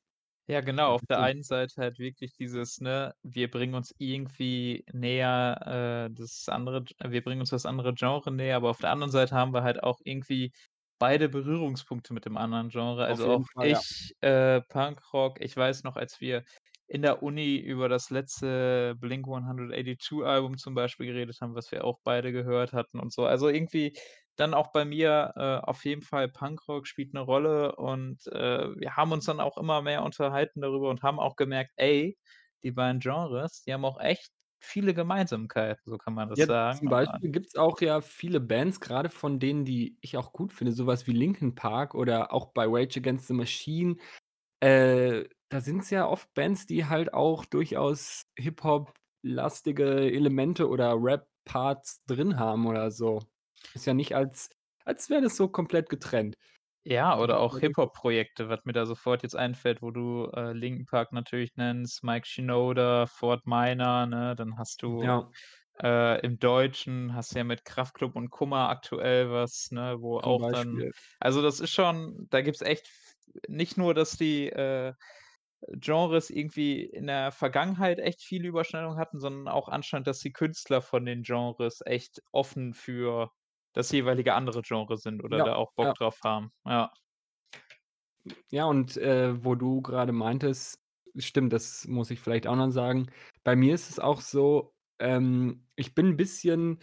Ja, 0.49 0.61
genau. 0.61 0.93
Auf 0.93 1.03
der 1.09 1.21
einen 1.21 1.43
Seite 1.43 1.75
halt 1.81 1.99
wirklich 1.99 2.33
dieses, 2.35 2.81
ne, 2.81 3.13
wir 3.23 3.51
bringen 3.51 3.75
uns 3.75 3.93
irgendwie 3.99 4.85
näher, 4.93 6.07
äh, 6.09 6.15
das 6.15 6.49
andere 6.49 6.85
wir 7.03 7.23
bringen 7.23 7.41
uns 7.41 7.51
das 7.51 7.67
andere 7.67 7.95
Genre 7.95 8.31
näher, 8.31 8.57
aber 8.57 8.71
auf 8.71 8.79
der 8.79 8.91
anderen 8.91 9.11
Seite 9.11 9.35
haben 9.35 9.53
wir 9.53 9.65
halt 9.65 9.83
auch 9.83 9.99
irgendwie 10.05 10.53
beide 10.99 11.29
Berührungspunkte 11.29 12.15
mit 12.15 12.25
dem 12.27 12.37
anderen 12.37 12.69
Genre. 12.69 13.05
Also, 13.05 13.33
auch 13.33 13.47
Fall, 13.53 13.71
ja. 13.71 13.81
ich, 13.81 14.15
äh, 14.21 14.61
Punkrock 14.63 15.41
ich 15.41 15.57
weiß 15.57 15.83
noch, 15.83 15.97
als 15.97 16.21
wir 16.21 16.45
in 16.87 17.03
der 17.03 17.25
Uni 17.25 17.57
über 17.57 17.89
das 17.89 18.11
letzte 18.11 18.95
Blink-182-Album 19.01 20.59
zum 20.59 20.75
Beispiel 20.77 21.07
geredet 21.07 21.39
haben, 21.41 21.57
was 21.57 21.73
wir 21.73 21.85
auch 21.85 21.99
beide 22.05 22.31
gehört 22.31 22.73
hatten 22.73 23.01
und 23.01 23.13
so. 23.13 23.27
Also, 23.27 23.49
irgendwie 23.49 23.99
dann 24.37 24.55
auch 24.55 24.73
bei 24.73 24.85
mir, 24.85 25.33
äh, 25.37 25.67
auf 25.67 25.85
jeden 25.85 26.03
Fall 26.03 26.29
Punkrock 26.29 26.87
spielt 26.87 27.15
'ne 27.15 27.21
Rolle 27.21 27.77
und, 27.77 28.27
äh, 28.29 28.69
wir 28.77 28.97
haben 28.97 29.13
uns 29.13 29.27
dann 29.27 29.41
auch 29.41 29.59
immer 29.59 29.83
mehr 29.83 30.03
unterhalten 30.05 30.61
darüber 30.63 30.91
und 30.91 31.03
haben 31.03 31.21
auch 31.21 31.37
gemerkt: 31.37 31.73
„Ey, 31.77 32.19
die 32.65 32.73
beiden 32.73 33.01
Genres, 33.01 33.63
die 33.63 33.73
haben 33.75 33.85
auch 33.85 34.01
echt 34.01 34.31
viele 34.61 34.95
Gemeinsamkeiten“, 34.95 35.83
so 35.87 35.99
kann 35.99 36.15
man 36.15 36.29
das 36.29 36.39
Ja, 36.39 36.47
sagen. 36.47 36.81
zum 36.81 36.89
Beispiel 36.89 37.31
gibt's 37.31 37.55
auch 37.57 37.81
ja 37.81 38.01
viele 38.01 38.41
Bands, 38.41 38.81
grade 38.81 39.09
von 39.09 39.39
denen, 39.39 39.65
die 39.65 39.97
ich 40.01 40.17
auch 40.17 40.33
gut 40.33 40.53
finde, 40.53 40.73
so 40.73 40.87
was 40.87 41.07
wie 41.07 41.13
Linkin 41.13 41.55
Park 41.55 41.95
oder 41.95 42.33
auch 42.33 42.47
bei 42.53 42.67
Rage 42.69 42.99
Against 43.01 43.29
the 43.29 43.33
Machine. 43.35 43.97
Äh, 44.61 45.25
da 45.51 45.61
sind's 45.61 45.91
ja 45.91 46.09
oft 46.09 46.35
Bands, 46.35 46.67
die 46.67 46.87
halt 46.87 47.15
auch 47.15 47.45
durchaus 47.47 48.25
Hip-Hop-lastige 48.39 49.85
Elemente 50.13 50.69
oder 50.69 50.95
Rap-Parts 50.99 52.05
drin 52.07 52.39
haben 52.39 52.67
oder 52.67 52.91
so. 52.91 53.21
Ist 53.75 53.87
ja 53.87 53.95
nicht 53.95 54.15
als 54.15 54.51
als 54.85 55.11
wäre 55.11 55.23
das 55.23 55.37
so 55.37 55.49
komplett 55.49 55.89
getrennt. 55.89 56.37
Ja, 56.89 57.19
Da 57.19 57.19
oder 57.19 57.41
auch 57.41 57.59
Hip-Hop-Projekte, 57.59 58.49
was 58.49 58.61
mir 58.65 58.73
da 58.73 58.87
sofort 58.87 59.25
jetzt 59.25 59.35
einfällt, 59.35 59.83
wo 59.83 59.91
du, 59.91 60.31
äh, 60.33 60.53
Linkin 60.53 60.87
Park 60.87 61.11
natürlich 61.13 61.57
nennst, 61.57 62.05
Mike 62.05 62.27
Shinoda, 62.29 63.07
Fort 63.07 63.45
Minor, 63.45 64.07
ne? 64.07 64.37
Dann 64.37 64.57
hast 64.57 64.83
du, 64.83 65.11
Ja. 65.11 65.37
äh, 65.83 66.21
im 66.25 66.39
Deutschen 66.39 67.15
hast 67.15 67.35
du 67.35 67.39
ja 67.39 67.45
mit 67.45 67.65
Kraftklub 67.65 68.17
und 68.17 68.31
Kummer 68.31 68.69
aktuell 68.69 69.31
was, 69.33 69.71
ne, 69.73 69.97
wo 70.01 70.21
Zum 70.23 70.39
auch 70.39 70.47
dann 70.51 70.85
Beispiel. 70.85 70.93
also, 71.21 71.43
das 71.43 71.61
ist 71.61 71.73
schon 71.73 72.29
da 72.31 72.43
gibt's 72.43 72.63
echt 72.63 72.89
v 72.89 72.95
nicht 73.49 73.77
nur, 73.79 73.95
dass 73.95 74.13
die, 74.17 74.49
äh, 74.51 74.95
Genres 75.81 76.31
irgendwie 76.31 76.85
in 76.85 77.07
der 77.09 77.33
Vergangenheit 77.33 77.99
echt 78.01 78.23
viele 78.23 78.49
Überschneidungen 78.49 78.99
hatten, 78.99 79.21
sondern 79.21 79.49
auch 79.49 79.69
anscheinend, 79.69 80.07
dass 80.09 80.21
die 80.21 80.33
Künstler 80.33 80.83
von 80.83 81.05
den 81.07 81.23
Genres 81.23 81.81
echt 81.87 82.23
offen 82.33 82.75
für 82.75 83.31
das 83.77 83.93
jeweilige 83.93 84.35
andere 84.35 84.63
Genre 84.63 84.99
sind 84.99 85.23
oder 85.25 85.41
Ja, 85.41 85.45
da 85.45 85.55
auch 85.57 85.73
Bock 85.75 85.91
ja. 85.91 85.95
drauf 85.95 86.19
haben, 86.25 86.51
ja. 86.67 86.93
Ja, 88.51 88.65
und, 88.67 88.97
äh, 88.97 89.45
wo 89.45 89.55
du 89.55 89.83
grade 89.83 90.13
meintest 90.13 90.81
stimmt, 91.17 91.53
das 91.53 91.87
muss 91.87 92.11
ich 92.11 92.21
vielleicht 92.21 92.47
auch 92.47 92.57
noch 92.57 92.71
sagen. 92.71 93.07
Bei 93.45 93.57
mir 93.57 93.75
ist 93.75 93.89
es 93.91 93.99
auch 93.99 94.21
so, 94.21 94.75
ähm, 94.99 95.67
ich 95.77 95.95
bin 95.95 96.07
'n 96.13 96.17
bisschen 96.17 96.79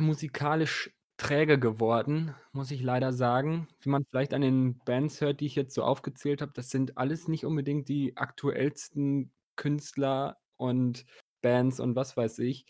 musikalisch 0.00 0.90
träge 1.16 1.58
geworden, 1.58 2.34
muss 2.52 2.70
ich 2.70 2.82
leider 2.82 3.12
sagen. 3.12 3.68
Wie 3.80 3.90
man 3.90 4.04
vielleicht 4.08 4.32
an 4.34 4.40
den 4.40 4.82
Bands 4.84 5.20
hört, 5.20 5.40
die 5.40 5.46
ich 5.46 5.54
jetzt 5.54 5.74
so 5.74 5.84
aufgezählt 5.84 6.40
habe, 6.42 6.52
das 6.54 6.70
sind 6.70 6.96
alles 6.96 7.28
nicht 7.28 7.44
unbedingt 7.44 7.88
die 7.88 8.16
aktuellsten 8.16 9.32
Künstler 9.56 10.38
und 10.56 11.04
Bands 11.42 11.78
und 11.80 11.94
was 11.94 12.16
weiß 12.16 12.38
ich. 12.40 12.66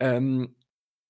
Ähm, 0.00 0.56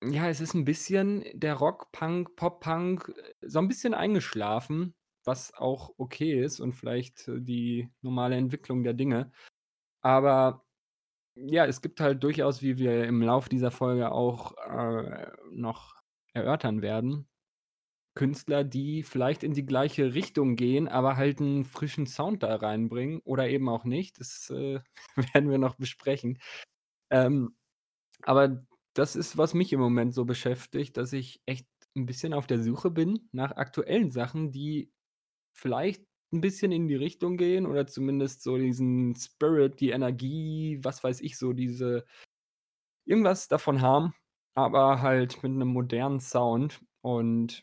ja, 0.02 0.28
es 0.28 0.40
ist 0.40 0.54
'n 0.54 0.64
bisschen 0.64 1.24
der 1.34 1.54
Rock, 1.54 1.90
Punk, 1.92 2.37
Pop-Punk 2.37 3.12
so 3.42 3.58
'n 3.58 3.68
bisschen 3.68 3.94
eingeschlafen, 3.94 4.94
was 5.24 5.52
auch 5.54 5.92
okay 5.98 6.42
ist 6.42 6.61
und 6.61 6.72
vielleicht 6.74 7.24
die 7.28 7.90
normale 8.02 8.37
Entwicklung 8.37 8.82
der 8.84 8.94
Dinge. 8.94 9.32
Aber 10.02 10.64
ja, 11.37 11.66
es 11.66 11.82
gibt 11.82 12.00
halt 12.00 12.22
durchaus, 12.24 12.62
wie 12.62 12.78
wir 12.78 13.04
im 13.06 13.22
Lauf 13.22 13.48
dieser 13.50 13.70
Folge 13.72 14.12
auch, 14.12 14.54
äh, 14.58 15.28
noch 15.52 15.96
erörtern 16.34 16.82
werden, 16.82 17.28
Künstler, 18.14 18.64
die 18.64 19.02
vielleicht 19.04 19.44
in 19.44 19.54
die 19.54 19.64
gleiche 19.66 20.14
Richtung 20.14 20.56
gehen, 20.56 20.88
aber 20.88 21.16
halt 21.16 21.40
'n 21.40 21.64
frischen 21.64 22.06
Sound 22.06 22.42
da 22.42 22.56
reinbringen 22.56 23.20
oder 23.24 23.48
eben 23.48 23.68
auch 23.68 23.84
nicht. 23.84 24.18
Das, 24.20 24.50
äh, 24.50 24.80
werden 25.37 25.50
wir 25.50 25.58
noch 25.58 25.76
besprechen. 25.76 26.38
Ähm, 27.11 27.56
aber 28.22 28.66
das 28.98 29.16
ist, 29.16 29.38
was 29.38 29.54
mich 29.54 29.72
im 29.72 29.80
Moment 29.80 30.14
so 30.14 30.24
beschäftigt, 30.24 30.96
dass 30.96 31.12
ich 31.12 31.40
echt 31.46 31.66
'n 31.96 32.06
bisschen 32.06 32.34
auf 32.34 32.46
der 32.46 32.62
Suche 32.62 32.90
bin 32.90 33.28
nach 33.32 33.52
aktuellen 33.56 34.11
Sachen, 34.11 34.52
die 34.52 34.92
vielleicht 35.54 36.04
'n 36.32 36.40
bisschen 36.42 36.72
in 36.72 36.88
die 36.88 36.96
Richtung 36.96 37.37
gehen 37.38 37.66
oder 37.66 37.87
zumindest 37.88 38.42
so 38.42 38.58
diesen 38.58 39.14
Spirit, 39.16 39.80
die 39.80 39.90
Energie, 39.90 40.80
was 40.82 41.04
weiß 41.04 41.20
ich, 41.22 41.38
so 41.38 41.52
diese 41.54 42.06
irgendwas 43.06 43.48
davon 43.48 43.80
haben, 43.82 44.14
aber 44.54 45.00
halt 45.02 45.42
mit 45.42 45.52
'nem 45.52 45.68
modernen 45.68 46.20
Sound. 46.20 46.80
Und 47.00 47.62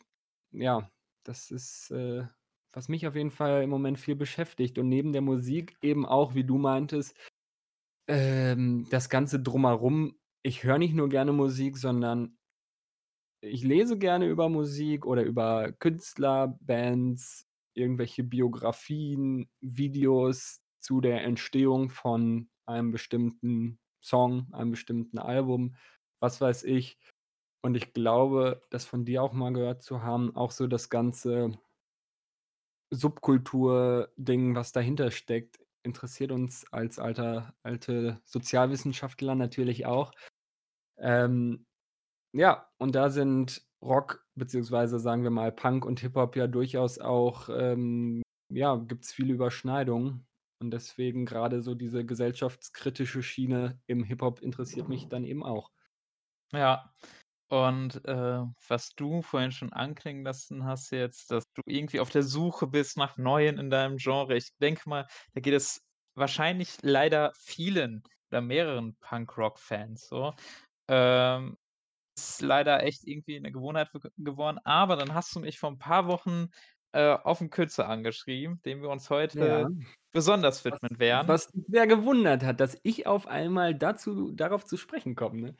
ja, 0.52 0.90
das 1.24 1.50
ist, 1.50 1.90
äh, 1.92 2.24
was 2.72 2.88
mich 2.88 3.06
auf 3.06 3.14
jeden 3.16 3.30
Fall 3.30 3.62
im 3.62 3.70
Moment 3.70 3.98
viel 3.98 4.16
beschäftigt 4.16 4.78
und 4.78 4.88
neben 4.88 5.12
der 5.12 5.22
Musik 5.22 5.76
eben 5.82 6.04
auch, 6.06 6.34
wie 6.34 6.44
du 6.44 6.58
meintest, 6.58 7.16
ähm, 8.08 8.86
das 8.90 9.10
Ganze 9.10 9.40
Drumherum. 9.40 10.16
Ich 10.46 10.62
höre 10.62 10.78
nicht 10.78 10.94
nur 10.94 11.08
gerne 11.08 11.32
Musik, 11.32 11.76
sondern 11.76 12.38
ich 13.40 13.64
lese 13.64 13.98
gerne 13.98 14.28
über 14.28 14.48
Musik 14.48 15.04
oder 15.04 15.24
über 15.24 15.72
Künstler, 15.72 16.56
Bands, 16.60 17.48
irgendwelche 17.74 18.22
Biografien, 18.22 19.50
Videos 19.60 20.60
zu 20.78 21.00
der 21.00 21.24
Entstehung 21.24 21.90
von 21.90 22.48
einem 22.64 22.92
bestimmten 22.92 23.80
Song, 24.00 24.46
einem 24.52 24.70
bestimmten 24.70 25.18
Album, 25.18 25.74
was 26.20 26.40
weiß 26.40 26.62
ich. 26.62 26.96
Und 27.60 27.74
ich 27.76 27.92
glaube, 27.92 28.62
das 28.70 28.84
von 28.84 29.04
dir 29.04 29.24
auch 29.24 29.32
mal 29.32 29.52
gehört 29.52 29.82
zu 29.82 30.04
haben, 30.04 30.36
auch 30.36 30.52
so 30.52 30.68
das 30.68 30.90
ganze 30.90 31.58
Subkultur-Ding, 32.92 34.54
was 34.54 34.70
dahinter 34.70 35.10
steckt, 35.10 35.58
interessiert 35.82 36.30
uns 36.30 36.72
als 36.72 37.00
alter 37.00 37.52
alte 37.64 38.20
Sozialwissenschaftler 38.26 39.34
natürlich 39.34 39.86
auch. 39.86 40.12
Ähm, 40.98 41.66
ja, 42.34 42.68
und 42.78 42.94
da 42.94 43.10
sind 43.10 43.62
Rock 43.82 44.26
beziehungsweise 44.34 44.98
sagen 44.98 45.22
wir 45.22 45.30
mal 45.30 45.52
Punk 45.52 45.84
und 45.84 46.00
Hip-Hop 46.00 46.36
ja 46.36 46.46
durchaus 46.46 46.98
auch, 46.98 47.48
ähm 47.50 48.22
ja, 48.52 48.76
gibt's 48.76 49.12
viele 49.12 49.34
Überschneidungen 49.34 50.26
und 50.60 50.70
deswegen 50.70 51.26
grade 51.26 51.62
so 51.62 51.74
diese 51.74 52.04
gesellschaftskritische 52.04 53.22
Schiene 53.22 53.80
im 53.86 54.04
Hip-Hop 54.04 54.40
interessiert 54.40 54.88
mich 54.88 55.08
dann 55.08 55.24
eben 55.24 55.42
auch. 55.42 55.70
Ja, 56.52 56.92
und, 57.48 58.04
äh, 58.06 58.42
was 58.68 58.94
du 58.96 59.22
vorhin 59.22 59.52
schon 59.52 59.72
anklingen 59.72 60.24
lassen 60.24 60.64
hast 60.64 60.90
jetzt, 60.90 61.30
dass 61.30 61.44
du 61.54 61.62
irgendwie 61.66 62.00
auf 62.00 62.10
der 62.10 62.22
Suche 62.24 62.66
bist 62.66 62.96
nach 62.96 63.16
Neuen 63.18 63.58
in 63.58 63.70
deinem 63.70 63.98
Genre. 63.98 64.36
Ich 64.36 64.50
denke 64.60 64.88
mal, 64.88 65.06
da 65.34 65.40
geht 65.40 65.54
es 65.54 65.80
wahrscheinlich 66.14 66.76
leider 66.82 67.32
vielen 67.36 68.02
oder 68.30 68.40
mehreren 68.40 68.96
Punkrock-Fans 69.00 70.08
so. 70.08 70.34
Ähm, 70.88 71.56
ist 72.18 72.42
leider 72.42 72.82
echt 72.84 73.04
irgendwie 73.06 73.40
'ne 73.40 73.52
Gewohnheit 73.52 73.90
geworden, 74.18 74.58
aber 74.64 74.96
dann 74.96 75.14
hast 75.14 75.34
du 75.36 75.40
mich 75.40 75.58
vor 75.60 75.70
'n 75.70 75.78
paar 75.78 76.06
Wochen, 76.08 76.48
äh, 76.92 77.12
auf 77.14 77.40
'n 77.42 77.50
Künstler 77.50 77.88
angeschrieben, 77.88 78.62
dem 78.64 78.82
wir 78.82 78.90
uns 78.90 79.10
Ja. 79.34 79.68
heute 79.68 79.74
besonders 80.12 80.64
Was 80.70 80.80
widmen 80.86 80.98
werden. 80.98 81.38
was 81.38 81.48
dich 81.48 81.64
sehr 81.68 81.86
gewundert 81.86 82.44
hat, 82.44 82.60
dass 82.60 82.78
ich 82.82 83.06
auf 83.06 83.26
einmal 83.28 83.74
dazu 83.74 84.32
darauf 84.32 84.64
zu 84.64 84.76
sprechen 84.76 85.14
komme, 85.16 85.40
ne? 85.40 85.56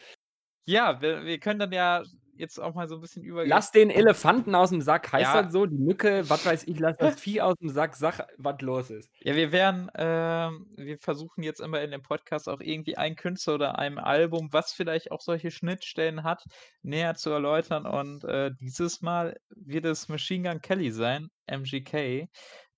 Ja, 0.68 1.00
wir 1.00 1.24
wir 1.24 1.38
können 1.38 1.60
dann 1.60 1.70
ja 1.72 2.02
jetzt 2.38 2.59
auch 2.61 2.75
mal 2.75 2.88
so 2.88 2.96
'n 2.96 3.01
bisschen 3.01 3.22
übergehen 3.25 3.51
Lass 3.51 3.70
den 3.70 3.90
Elefanten 3.90 4.55
aus'm 4.55 4.81
Sack. 4.83 5.12
Heißt 5.12 5.35
Ja. 5.35 5.42
das 5.42 5.53
so? 5.53 5.66
Die 5.66 5.77
Mücke, 5.79 6.29
was 6.29 6.44
weiß 6.44 6.64
ich, 6.66 6.79
lass 6.81 6.96
das 6.99 7.20
Vieh 7.20 7.40
aus'm 7.42 7.70
Sack, 7.70 7.94
sag, 7.96 8.27
was 8.38 8.61
los 8.61 8.90
ist. 8.90 9.11
Ja, 9.22 9.35
wir 9.35 9.51
werden 9.51 9.90
ähm, 9.94 10.66
wir 10.77 10.99
versuchen 10.99 11.42
jetzt 11.42 11.61
immer 11.61 11.81
in 11.81 11.90
dem 11.90 12.03
Podcast 12.03 12.49
auch 12.51 12.61
irgendwie 12.61 12.96
einen 12.99 13.16
Künstler 13.16 13.55
oder 13.55 13.79
einem 13.79 13.99
Album, 13.99 14.49
was 14.53 14.72
vielleicht 14.72 15.11
auch 15.11 15.22
solche 15.22 15.51
Schnittstellen 15.51 16.22
hat, 16.22 16.44
näher 16.83 17.14
zu 17.14 17.31
erläutern 17.31 17.87
und, 17.87 18.25
äh, 18.25 18.51
dieses 18.61 19.01
Mal 19.01 19.37
wird 19.49 19.87
es 19.87 20.09
Machine 20.09 20.51
Gun 20.51 20.61
Kelly 20.61 20.90
sein, 20.90 21.29
MGK, 21.46 22.29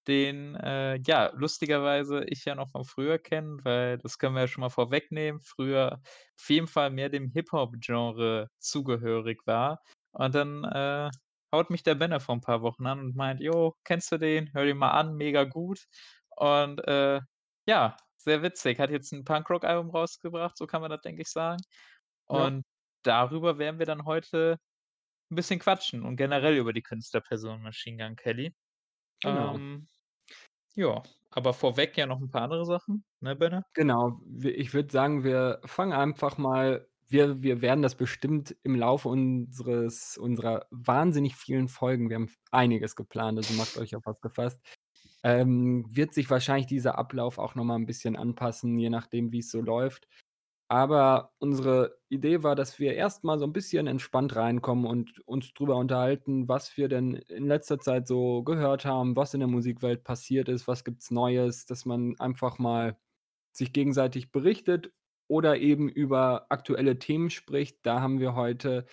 den, 0.09 0.57
äh, 0.57 0.97
ja, 1.07 1.31
lustigerweise 1.35 2.25
ich 2.27 2.45
ja 2.47 2.55
noch 2.57 2.71
von 2.71 2.85
früher 2.85 3.19
kenne, 3.19 3.59
weil 3.65 3.99
das 3.99 4.19
können 4.19 4.35
wir 4.35 4.43
ja 4.43 4.49
schon 4.49 4.63
mal 4.63 4.71
vorwegnehmen, 4.71 5.41
früher 5.43 6.01
auf 6.41 6.51
jeden 6.51 6.67
Fall 6.69 6.91
mehr 6.91 7.09
dem 7.11 7.31
Hip-Hop-Genre 7.31 8.49
zugehörig 8.59 9.41
war. 9.47 9.83
Und 10.13 10.35
dann, 10.35 10.65
äh, 10.65 11.11
haut 11.55 11.71
mich 11.71 11.83
der 11.85 11.95
Benne 11.97 12.21
vor 12.21 12.35
'n 12.37 12.41
paar 12.43 12.63
Wochen 12.63 12.87
an 12.87 13.01
und 13.01 13.17
meint: 13.17 13.41
„Jo, 13.41 13.75
kennst 13.85 14.13
du 14.13 14.19
den? 14.19 14.53
Hör 14.55 14.65
dir 14.67 14.75
mal 14.75 14.91
an, 14.93 15.15
mega 15.17 15.45
gut.“ 15.45 15.85
Und, 16.37 16.81
äh, 16.89 17.21
ja, 17.67 17.97
sehr 18.17 18.43
witzig. 18.43 18.79
Hat 18.81 18.91
jetzt 18.91 19.13
'n 19.13 19.25
Punkrock-Album 19.25 19.91
rausgebracht, 19.91 20.57
so 20.59 20.67
kann 20.67 20.81
man 20.83 20.91
das, 20.91 21.01
denke 21.03 21.23
ich, 21.23 21.29
sagen. 21.29 21.61
Ja. 22.31 22.51
Und 22.51 22.65
darüber 23.05 23.59
werden 23.59 23.79
wir 23.81 23.87
dann 23.87 24.05
heute 24.07 24.59
'n 25.31 25.37
bisschen 25.37 25.61
quatschen 25.61 26.05
und 26.05 26.17
generell 26.17 26.57
über 26.57 26.73
die 26.75 26.83
Künstlerperson 26.83 27.63
Machine 27.63 27.99
Gun 28.05 28.17
Kelly. 28.17 28.55
Genau. 29.21 29.59
Ähm, 29.59 29.89
ja, 30.79 31.03
aber 31.31 31.53
vorweg 31.55 31.97
ja 31.97 32.07
noch 32.07 32.21
'n 32.21 32.31
paar 32.31 32.43
andere 32.43 32.65
Sachen, 32.65 33.05
ne, 33.21 33.35
Benne? 33.37 33.65
Genau. 33.77 34.21
Ich 34.43 34.73
würde 34.75 34.91
sagen, 34.91 35.25
wir 35.25 35.61
fangen 35.65 35.93
einfach 35.93 36.39
mal 36.39 36.87
wir 37.11 37.43
wir 37.43 37.63
werden 37.63 37.81
das 37.83 37.95
bestimmt 37.97 38.55
im 38.63 38.75
Laufe 38.77 39.09
unseres 39.09 40.19
unserer 40.19 40.67
wahnsinnig 40.71 41.37
vielen 41.37 41.69
Folgen 41.69 42.11
wir 42.11 42.17
haben 42.17 42.31
einiges 42.51 42.97
geplant, 42.97 43.39
also 43.39 43.55
macht 43.55 43.79
euch 43.79 43.97
auf 43.97 44.03
was 44.05 44.21
gefasst 44.21 44.61
ähm, 45.25 45.87
wird 45.91 46.15
sich 46.15 46.31
wahrscheinlich 46.31 46.67
dieser 46.67 46.99
Ablauf 46.99 47.39
auch 47.39 47.55
noch 47.57 47.65
mal 47.65 47.77
'n 47.77 47.87
bisschen 47.87 48.17
anpassen, 48.17 48.79
je 48.79 48.91
nachdem, 48.91 49.33
wie's 49.33 49.51
so 49.51 49.61
läuft. 49.63 50.07
Aber 50.71 51.33
unsere 51.39 51.97
Idee 52.11 52.43
war, 52.43 52.55
dass 52.55 52.79
wir 52.79 52.93
erst 52.95 53.25
mal 53.25 53.39
so 53.39 53.47
'n 53.47 53.55
bisschen 53.55 53.87
entspannt 53.87 54.37
reinkommen 54.37 54.85
und 54.85 55.21
uns 55.27 55.55
drüber 55.55 55.77
unterhalten, 55.77 56.47
was 56.47 56.77
wir 56.77 56.89
denn 56.89 57.15
in 57.15 57.47
letzter 57.47 57.79
Zeit 57.81 58.07
so 58.07 58.43
gehört 58.43 58.85
haben, 58.85 59.17
was 59.17 59.33
in 59.33 59.41
der 59.41 59.49
Musikwelt 59.49 60.05
passiert 60.05 60.49
ist, 60.51 60.69
was 60.69 60.85
gibt's 60.85 61.11
Neues, 61.11 61.65
dass 61.65 61.87
man 61.87 62.17
einfach 62.21 62.59
mal 62.59 62.99
sich 63.53 63.73
gegenseitig 63.73 64.31
berichtet 64.31 64.93
oder 65.27 65.57
eben 65.59 65.89
über 65.89 66.47
aktuelle 66.51 66.99
Themen 66.99 67.31
spricht. 67.31 67.79
Da 67.85 68.01
haben 68.03 68.21
wir 68.21 68.35
heute 68.35 68.85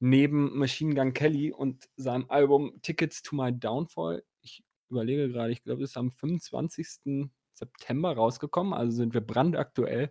neben 0.00 0.56
Machine 0.58 0.94
Gun 0.94 1.14
Kelly 1.14 1.52
und 1.52 1.88
seinem 1.96 2.26
Album 2.30 2.80
„Tickets 2.82 3.22
to 3.22 3.36
My 3.36 3.52
Downfall“ 3.58 4.24
ich 4.42 4.64
überlege 4.90 5.30
grade, 5.32 5.52
ich 5.52 5.62
glaube, 5.64 5.82
das 5.82 5.90
ist 5.92 5.96
am 5.98 6.12
25. 6.12 7.32
September 7.62 8.14
rausgekommen, 8.16 8.74
also 8.74 8.92
sind 8.96 9.14
wir 9.14 9.20
brandaktuell. 9.22 10.10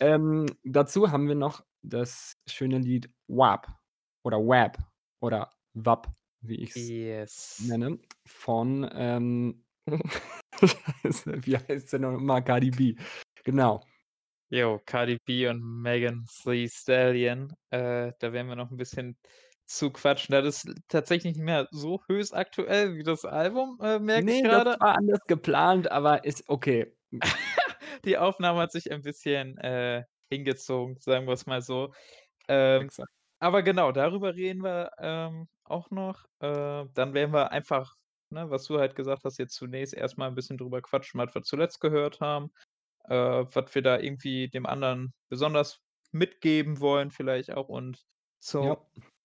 Ähm, 0.00 0.46
dazu 0.64 1.12
haben 1.12 1.28
wir 1.28 1.36
noch 1.36 1.64
das 1.82 2.34
schöne 2.48 2.78
Lied 2.78 3.10
„WAP“ 3.28 3.68
oder 4.24 4.38
„WAP“ 4.40 4.78
oder 5.20 5.50
„WAP“, 5.74 6.08
wie 6.42 6.56
ich's 6.56 6.94
Yes. 6.96 7.58
nenne, 7.58 8.00
von, 8.26 8.88
ähm 8.94 9.64
wie 11.04 11.56
heißt 11.58 11.90
sie 11.90 11.98
noch 12.00 12.18
mal? 12.20 12.42
Cardi 12.42 12.70
B. 12.72 12.96
Genau. 13.44 13.84
Jo, 14.52 14.78
Cardi 14.84 15.18
B 15.24 15.48
und 15.48 15.62
Megan 15.82 16.24
Thee 16.42 16.68
Stallion. 16.68 17.52
Äh, 17.70 18.12
da 18.18 18.32
werden 18.32 18.48
wir 18.48 18.56
noch 18.56 18.70
'n 18.70 18.76
bisschen 18.76 19.18
zu 19.66 19.90
quatschen. 19.92 20.32
Das 20.32 20.44
ist 20.66 20.74
tatsächlich 20.88 21.36
nicht 21.36 21.44
mehr 21.44 21.68
so 21.72 22.00
höchst 22.08 22.34
aktuell 22.34 22.96
wie 22.96 23.02
das 23.04 23.24
Album, 23.24 23.78
äh, 23.82 23.98
merke 23.98 24.30
ich 24.30 24.42
Ne, 24.42 24.48
das 24.48 24.64
war 24.78 24.94
anders 24.96 25.18
geplant, 25.26 25.90
aber 25.90 26.24
ist 26.24 26.44
okay. 26.48 26.94
Die 28.04 28.18
Aufnahme 28.18 28.60
hat 28.60 28.72
sich 28.72 28.90
ein 28.92 29.02
bisschen, 29.02 29.58
äh, 29.58 30.04
hingezogen, 30.30 30.96
sagen 31.00 31.26
wir's 31.26 31.46
mal 31.46 31.62
so. 31.62 31.92
Ähm, 32.48 32.90
aber 33.40 33.62
genau, 33.62 33.92
darüber 33.92 34.34
reden 34.34 34.62
wir, 34.64 34.90
ähm, 34.98 35.48
auch 35.64 35.90
noch. 35.90 36.24
Äh, 36.40 36.86
dann 36.94 37.14
werden 37.14 37.32
wir 37.34 37.52
einfach, 37.52 37.94
ne, 38.30 38.50
was 38.50 38.64
du 38.66 38.78
halt 38.80 38.96
gesagt 38.96 39.24
hast, 39.24 39.38
jetzt 39.38 39.54
zunächst 39.54 39.94
erst 39.94 40.18
mal 40.18 40.28
'n 40.28 40.34
bisschen 40.36 40.58
drüber 40.58 40.82
quatschen, 40.82 41.20
was 41.20 41.34
wir 41.34 41.42
zuletzt 41.42 41.80
gehört 41.80 42.20
haben, 42.20 42.52
äh, 43.08 43.14
was 43.16 43.74
wir 43.74 43.82
da 43.82 43.98
irgendwie 44.00 44.48
dem 44.50 44.66
anderen 44.66 45.14
besonders 45.30 45.80
mitgeben 46.12 46.80
wollen 46.80 47.10
vielleicht 47.12 47.52
auch. 47.52 47.68
Und 47.68 48.02
zum 48.40 48.60
Ja. 48.60 48.76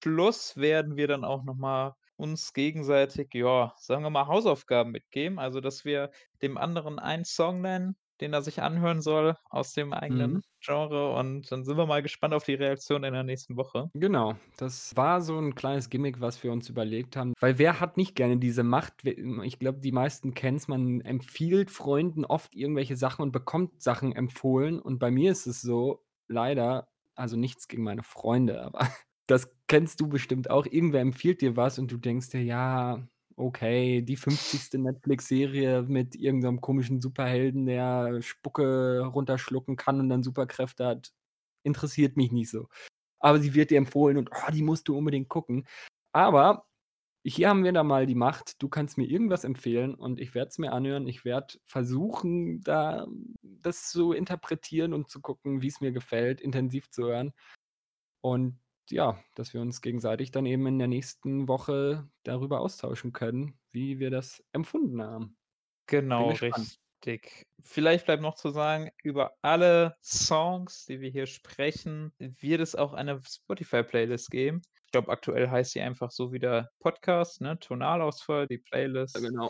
Schluss 0.03 0.57
werden 0.57 0.95
wir 0.97 1.07
dann 1.07 1.23
auch 1.25 1.43
noch 1.43 1.55
mal 1.55 1.95
uns 2.15 2.53
gegenseitig, 2.53 3.33
ja, 3.33 3.73
sagen 3.77 4.03
wir 4.03 4.09
mal, 4.09 4.27
Hausaufgaben 4.27 4.91
mitgeben. 4.91 5.39
Also, 5.39 5.62
dass 5.62 5.85
wir 5.85 6.12
dem 6.41 6.57
anderen 6.57 6.99
einen 6.99 7.25
Song 7.25 7.62
nennen, 7.62 7.95
den 8.21 8.33
er 8.33 8.41
sich 8.41 8.62
anhören 8.62 9.01
soll 9.01 9.35
aus 9.49 9.73
dem 9.73 9.93
Mhm. 10.09 10.39
eigenen 10.39 10.41
Genre 10.62 11.13
und 11.15 11.49
dann 11.51 11.63
sind 11.63 11.77
wir 11.77 11.85
mal 11.85 12.01
gespannt 12.03 12.33
auf 12.33 12.43
die 12.43 12.55
Reaktion 12.55 13.03
in 13.05 13.13
der 13.13 13.23
nächsten 13.23 13.55
Woche. 13.57 13.89
Genau, 13.95 14.35
das 14.57 14.95
war 14.95 15.19
so 15.21 15.35
'n 15.39 15.55
kleines 15.55 15.89
Gimmick, 15.89 16.21
was 16.21 16.43
wir 16.43 16.51
uns 16.51 16.69
überlegt 16.69 17.15
haben, 17.15 17.33
weil 17.39 17.57
wer 17.57 17.79
hat 17.79 17.97
nicht 17.97 18.15
gerne 18.15 18.38
diese 18.38 18.62
Macht? 18.63 19.01
Hm, 19.03 19.41
ich 19.41 19.57
glaube, 19.57 19.79
die 19.79 19.91
meisten 19.91 20.35
kennen's, 20.35 20.67
man 20.67 21.01
empfiehlt 21.01 21.71
Freunden 21.71 22.23
oft 22.23 22.53
irgendwelche 22.55 22.95
Sachen 22.97 23.23
und 23.23 23.31
bekommt 23.31 23.81
Sachen 23.81 24.13
empfohlen. 24.15 24.79
Und 24.79 24.99
bei 24.99 25.09
mir 25.09 25.31
ist 25.31 25.47
es 25.47 25.62
so, 25.62 26.05
leider 26.27 26.89
also 27.15 27.35
nichts 27.35 27.67
gegen 27.67 27.83
meine 27.83 28.03
Freunde, 28.03 28.62
aber 28.63 28.79
das 29.27 29.55
kennst 29.69 30.01
du 30.01 30.10
bestimmt 30.10 30.49
auch. 30.51 30.65
Irgendwer 30.67 31.01
empfiehlt 31.01 31.41
dir 31.41 31.58
was 31.58 31.79
und 31.79 31.91
du 31.91 31.97
denkst 31.97 32.32
dir: 32.32 32.43
„Ja, 32.43 33.08
okay, 33.38 34.01
die 34.03 34.17
50. 34.17 34.79
Netflix-Serie 34.79 35.84
mit 35.84 36.15
irgend 36.17 36.43
so 36.43 36.49
'nem 36.51 36.62
komischen 36.62 37.01
Superhelden, 37.01 37.67
der 37.67 38.21
Spucke 38.23 39.01
runterschlucken 39.05 39.77
kann 39.77 39.99
und 40.01 40.10
dann 40.10 40.23
Superkräfte 40.23 40.86
hat, 40.88 41.13
interessiert 41.63 42.17
mich 42.17 42.32
nicht 42.34 42.49
so.“ 42.51 42.67
Aber 43.19 43.39
sie 43.41 43.53
wird 43.55 43.71
dir 43.71 43.79
empfohlen 43.79 44.17
und: 44.17 44.32
„Oh, 44.34 44.51
die 44.53 44.63
musst 44.63 44.88
du 44.89 44.97
unbedingt 44.97 45.29
gucken.“ 45.29 45.67
Aber 46.13 46.67
hier 47.25 47.49
haben 47.49 47.63
wir 47.65 47.73
dann 47.73 47.88
mal 47.88 48.05
die 48.08 48.15
Macht. 48.15 48.62
Du 48.63 48.69
kannst 48.69 48.97
mir 48.97 49.05
irgendwas 49.08 49.43
empfehlen 49.45 49.95
und 49.95 50.19
ich 50.21 50.36
werde 50.36 50.49
es 50.49 50.58
mir 50.60 50.73
anhören. 50.73 51.08
Ich 51.08 51.25
werde 51.25 51.55
versuchen, 51.65 52.62
da 52.63 53.08
das 53.43 53.89
zu 53.91 54.13
interpretieren 54.13 54.93
und 54.93 55.10
zu 55.10 55.21
gucken, 55.21 55.62
wie's 55.63 55.82
mir 55.82 55.91
gefällt, 55.93 56.41
intensiv 56.41 56.89
zu 56.91 57.03
hören. 57.05 57.34
Und 58.21 58.60
ja, 58.91 59.23
dass 59.36 59.54
wir 59.54 59.62
uns 59.62 59.82
gegenseitig 59.82 60.32
dann 60.32 60.45
eben 60.45 60.67
in 60.67 60.80
der 60.80 60.88
nächsten 60.88 61.47
Woche 61.47 62.10
darüber 62.23 62.62
austauschen 62.62 63.13
können, 63.13 63.60
wie 63.71 63.99
wir 63.99 64.12
das 64.12 64.43
empfunden 64.52 65.02
haben. 65.02 65.38
Genau, 65.88 66.34
richtig. 66.36 66.80
Vielleicht 67.63 68.06
bleibt 68.06 68.21
noch 68.21 68.36
zu 68.36 68.49
sagen, 68.49 68.89
über 69.04 69.34
alle 69.41 69.95
Songs, 70.04 70.86
die 70.86 71.02
wir 71.02 71.10
hier 71.10 71.25
sprechen, 71.25 72.13
wird 72.19 72.62
es 72.62 72.75
auch 72.75 72.93
eine 72.93 73.21
Spotify-Playlist 73.21 74.30
geben. 74.32 74.62
Ich 74.86 74.91
glaube, 74.91 75.12
aktuell 75.12 75.49
heißt 75.49 75.71
sie 75.71 75.82
einfach 75.82 76.12
so 76.12 76.32
wie 76.32 76.39
der 76.39 76.71
Podcast, 76.80 77.41
ne, 77.41 77.60
Tonalausfall, 77.60 78.47
die 78.47 78.58
Ja, 79.13 79.19
Playlist. 79.19 79.21
genau. 79.21 79.49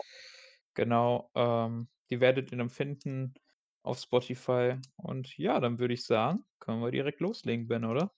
Genau, 0.74 1.30
ähm, 1.34 1.88
die 2.10 2.20
werdet 2.20 2.52
ihr 2.52 2.58
dann 2.58 2.70
finden 2.70 3.34
auf 3.82 3.98
Spotify. 4.00 4.76
Und 4.96 5.36
ja, 5.38 5.60
dann 5.60 5.78
würde 5.78 5.94
ich 5.94 6.04
sagen, 6.04 6.44
können 6.60 6.82
wir 6.82 6.90
direkt 6.90 7.20
loslegen, 7.20 7.68
Ben, 7.68 7.84
oder? 7.84 8.12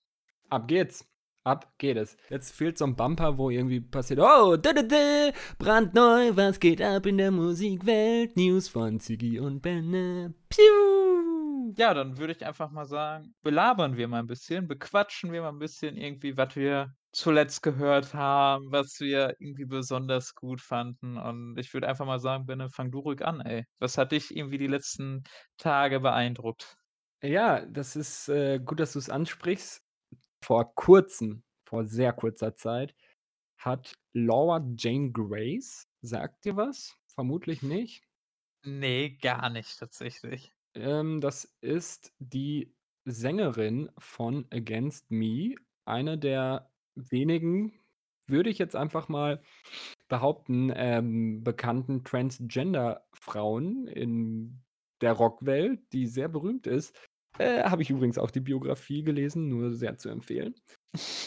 Ab 0.51 0.69
geht's. 0.69 1.12
Ab 1.47 1.75
geht 1.79 1.97
es. 1.97 2.17
Jetzt 2.31 2.53
fehlt 2.55 2.79
so 2.79 2.85
'n 2.85 2.95
Bumper, 2.95 3.37
wo 3.37 3.51
irgendwie 3.51 3.81
passiert: 3.81 4.21
„Oh, 4.21 4.57
dä 4.57 4.73
dä 4.75 4.83
dä, 4.87 5.33
brandneu, 5.59 6.31
was 6.37 6.61
geht 6.61 6.81
ab 6.81 7.05
in 7.07 7.19
der 7.19 7.33
Musikwelt? 7.33 8.37
News 8.37 8.69
von 8.69 9.01
Ziggy 9.01 9.41
und 9.41 9.61
Benne. 9.61 10.35
Piu!“ 10.49 11.75
Ja, 11.77 11.95
dann 11.95 12.19
würde 12.19 12.33
ich 12.35 12.45
einfach 12.47 12.71
mal 12.71 12.85
sagen, 12.85 13.35
belabern 13.43 13.97
wir 13.97 14.07
mal 14.07 14.21
'n 14.21 14.27
bisschen, 14.27 14.69
bequatschen 14.69 15.33
wir 15.33 15.43
mal 15.43 15.49
'n 15.51 15.59
bisschen 15.59 15.97
irgendwie, 15.97 16.37
was 16.37 16.55
wir 16.55 16.95
zuletzt 17.13 17.63
gehört 17.63 18.15
haben, 18.15 18.71
was 18.71 19.01
wir 19.01 19.35
irgendwie 19.39 19.65
besonders 19.65 20.35
gut 20.35 20.61
fanden. 20.61 21.17
Und 21.19 21.57
ich 21.59 21.73
würde 21.75 21.89
einfach 21.89 22.07
mal 22.07 22.21
sagen, 22.21 22.47
Benne, 22.47 22.69
fang 22.71 22.91
du 22.91 23.01
ruhig 23.01 23.25
an, 23.25 23.41
ey. 23.41 23.65
Was 23.81 23.99
hat 23.99 24.13
dich 24.13 24.35
irgendwie 24.37 24.59
die 24.59 24.67
letzten 24.69 25.25
Tage 25.59 26.01
beeindruckt? 26.01 26.77
Ja, 27.25 27.65
das 27.67 27.95
ist, 27.95 28.29
äh, 28.29 28.59
gut, 28.59 28.81
dass 28.81 28.95
du's 28.95 29.09
ansprichst. 29.09 29.81
Vor 30.43 30.75
Kurzem, 30.75 31.45
vor 31.65 31.85
sehr 31.87 32.13
kurzer 32.13 32.55
Zeit, 32.57 32.97
hat 33.57 33.95
Laura 34.13 34.65
Jane 34.77 35.13
Grace 35.13 35.89
sagt 36.01 36.45
dir 36.45 36.57
was? 36.57 36.97
Vermutlich 37.07 37.63
nicht. 37.63 38.05
Ne, 38.65 39.17
gar 39.19 39.51
nicht 39.51 39.79
tatsächlich. 39.79 40.53
Ähm, 40.75 41.21
das 41.21 41.45
ist 41.61 42.13
die 42.19 42.75
Sängerin 43.05 43.91
von 43.99 44.47
„Against 44.51 45.11
Me“, 45.11 45.55
eine 45.85 46.19
der 46.19 46.71
wenigen, 46.95 47.73
würde 48.27 48.51
ich 48.51 48.59
jetzt 48.59 48.77
einfach 48.77 49.09
mal 49.09 49.43
behaupten, 50.09 50.73
ähm, 50.75 51.45
bekannten 51.45 52.05
Transgender-Frauen 52.05 53.89
in 53.89 54.63
der 55.01 55.13
Rockwelt, 55.15 55.93
die 55.93 56.07
sehr 56.07 56.29
berühmt 56.29 56.67
ist. 56.67 56.97
Äh, 57.38 57.62
habe 57.64 57.83
ich 57.83 57.90
übrigens 57.90 58.18
auch 58.18 58.31
die 58.31 58.40
Biografie 58.40 59.03
gelesen, 59.03 59.49
nur 59.49 59.73
sehr 59.75 59.97
zu 59.99 60.09
empfehlen. 60.11 60.55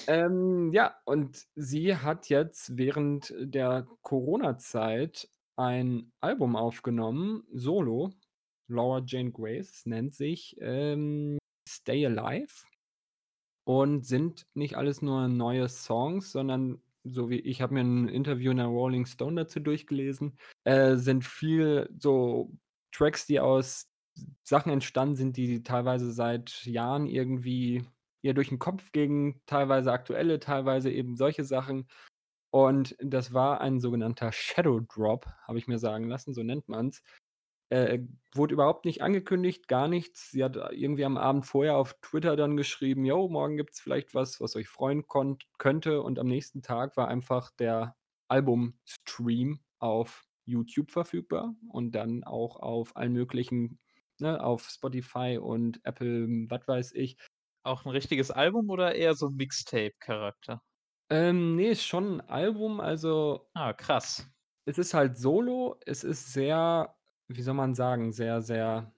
Ähm, 0.07 0.71
ja, 0.73 0.95
und 1.05 1.45
sie 1.55 1.95
hat 1.97 2.29
jetzt 2.29 2.77
während 2.77 3.33
der 3.39 3.87
Corona-Zeit 4.03 5.29
ein 5.57 6.11
Album 6.21 6.55
aufgenommen, 6.55 7.43
solo. 7.53 8.11
Laura 8.69 9.03
Jane 9.05 9.31
Grace 9.31 9.85
nennt 9.85 10.15
sich, 10.15 10.57
ähm, 10.61 11.37
„Stay 11.69 12.05
Alive“ 12.05 12.65
und 13.65 14.05
sind 14.05 14.47
nicht 14.55 14.77
alles 14.77 15.01
nur 15.01 15.27
neue 15.27 15.69
Songs, 15.69 16.31
sondern 16.31 16.81
so 17.03 17.29
wie 17.29 17.39
ich 17.39 17.61
habe 17.61 17.73
mir 17.75 17.81
'n 17.81 18.07
Interview 18.09 18.51
in 18.51 18.57
der 18.57 18.67
Rolling 18.67 19.05
Stone 19.07 19.41
dazu 19.43 19.59
durchgelesen, 19.59 20.37
äh, 20.65 20.95
sind 20.97 21.25
viel 21.25 21.89
so 21.99 22.51
Tracks, 22.91 23.25
die 23.27 23.39
aus 23.39 23.89
Sachen 24.43 24.71
entstanden 24.71 25.15
sind, 25.15 25.37
die 25.37 25.63
teilweise 25.63 26.11
seit 26.11 26.65
Jahren 26.65 27.07
irgendwie 27.07 27.83
ihr 28.21 28.33
durch 28.33 28.51
'n 28.51 28.59
Kopf 28.59 28.91
gingen, 28.91 29.41
teilweise 29.45 29.91
aktuelle, 29.91 30.39
teilweise 30.39 30.91
eben 30.91 31.15
solche 31.17 31.43
Sachen. 31.43 31.87
Und 32.51 32.95
das 33.01 33.33
war 33.33 33.61
ein 33.61 33.79
sogenannter 33.81 34.31
Shadow 34.33 34.79
Drop, 34.81 35.27
habe 35.47 35.57
ich 35.59 35.67
mir 35.67 35.79
sagen 35.79 36.07
lassen, 36.09 36.33
so 36.33 36.43
nennt 36.43 36.69
man's. 36.69 37.03
Äh, 37.69 37.99
wurde 38.33 38.53
überhaupt 38.53 38.85
nicht 38.85 39.01
angekündigt, 39.01 39.67
gar 39.67 39.87
nichts. 39.87 40.31
Sie 40.31 40.43
hat 40.43 40.55
irgendwie 40.71 41.05
am 41.05 41.17
Abend 41.17 41.45
vorher 41.47 41.75
auf 41.77 41.95
Twitter 42.01 42.35
dann 42.35 42.57
geschrieben: 42.57 43.05
„Jo, 43.05 43.27
morgen 43.29 43.57
gibt's 43.57 43.79
vielleicht 43.81 44.13
was, 44.13 44.39
was 44.41 44.55
euch 44.55 44.69
freuen 44.69 45.05
könnte.“ 45.57 46.01
Und 46.03 46.19
am 46.19 46.27
nächsten 46.27 46.61
Tag 46.61 46.95
war 46.97 47.07
einfach 47.07 47.51
der 47.51 47.95
Albumstream 48.29 49.59
auf 49.79 50.25
YouTube 50.45 50.91
verfügbar 50.91 51.55
und 51.69 51.93
dann 51.95 52.23
auch 52.23 52.57
auf 52.57 52.95
allen 52.95 53.13
möglichen 53.13 53.79
ne, 54.21 54.43
auf 54.43 54.69
Spotify 54.69 55.37
und 55.41 55.79
Apple, 55.85 56.27
was 56.49 56.67
weiß 56.67 56.91
ich. 56.93 57.17
Auch 57.65 57.83
'n 57.85 57.89
richtiges 57.91 58.29
Album 58.31 58.69
oder 58.69 58.93
eher 58.95 59.15
so 59.15 59.29
Mixtape-Charakter? 59.31 60.61
Ähm, 61.11 61.55
ne, 61.55 61.67
ist 61.69 61.83
schon 61.85 62.15
'n 62.19 62.21
Album, 62.21 62.79
also 62.79 63.47
Ah, 63.57 63.73
krass. 63.73 64.25
es 64.67 64.77
ist 64.79 64.93
halt 64.95 65.17
solo. 65.17 65.79
Es 65.85 66.03
ist 66.03 66.33
sehr, 66.33 66.95
wie 67.27 67.41
soll 67.43 67.53
man 67.53 67.75
sagen, 67.75 68.11
sehr, 68.11 68.41
sehr 68.41 68.91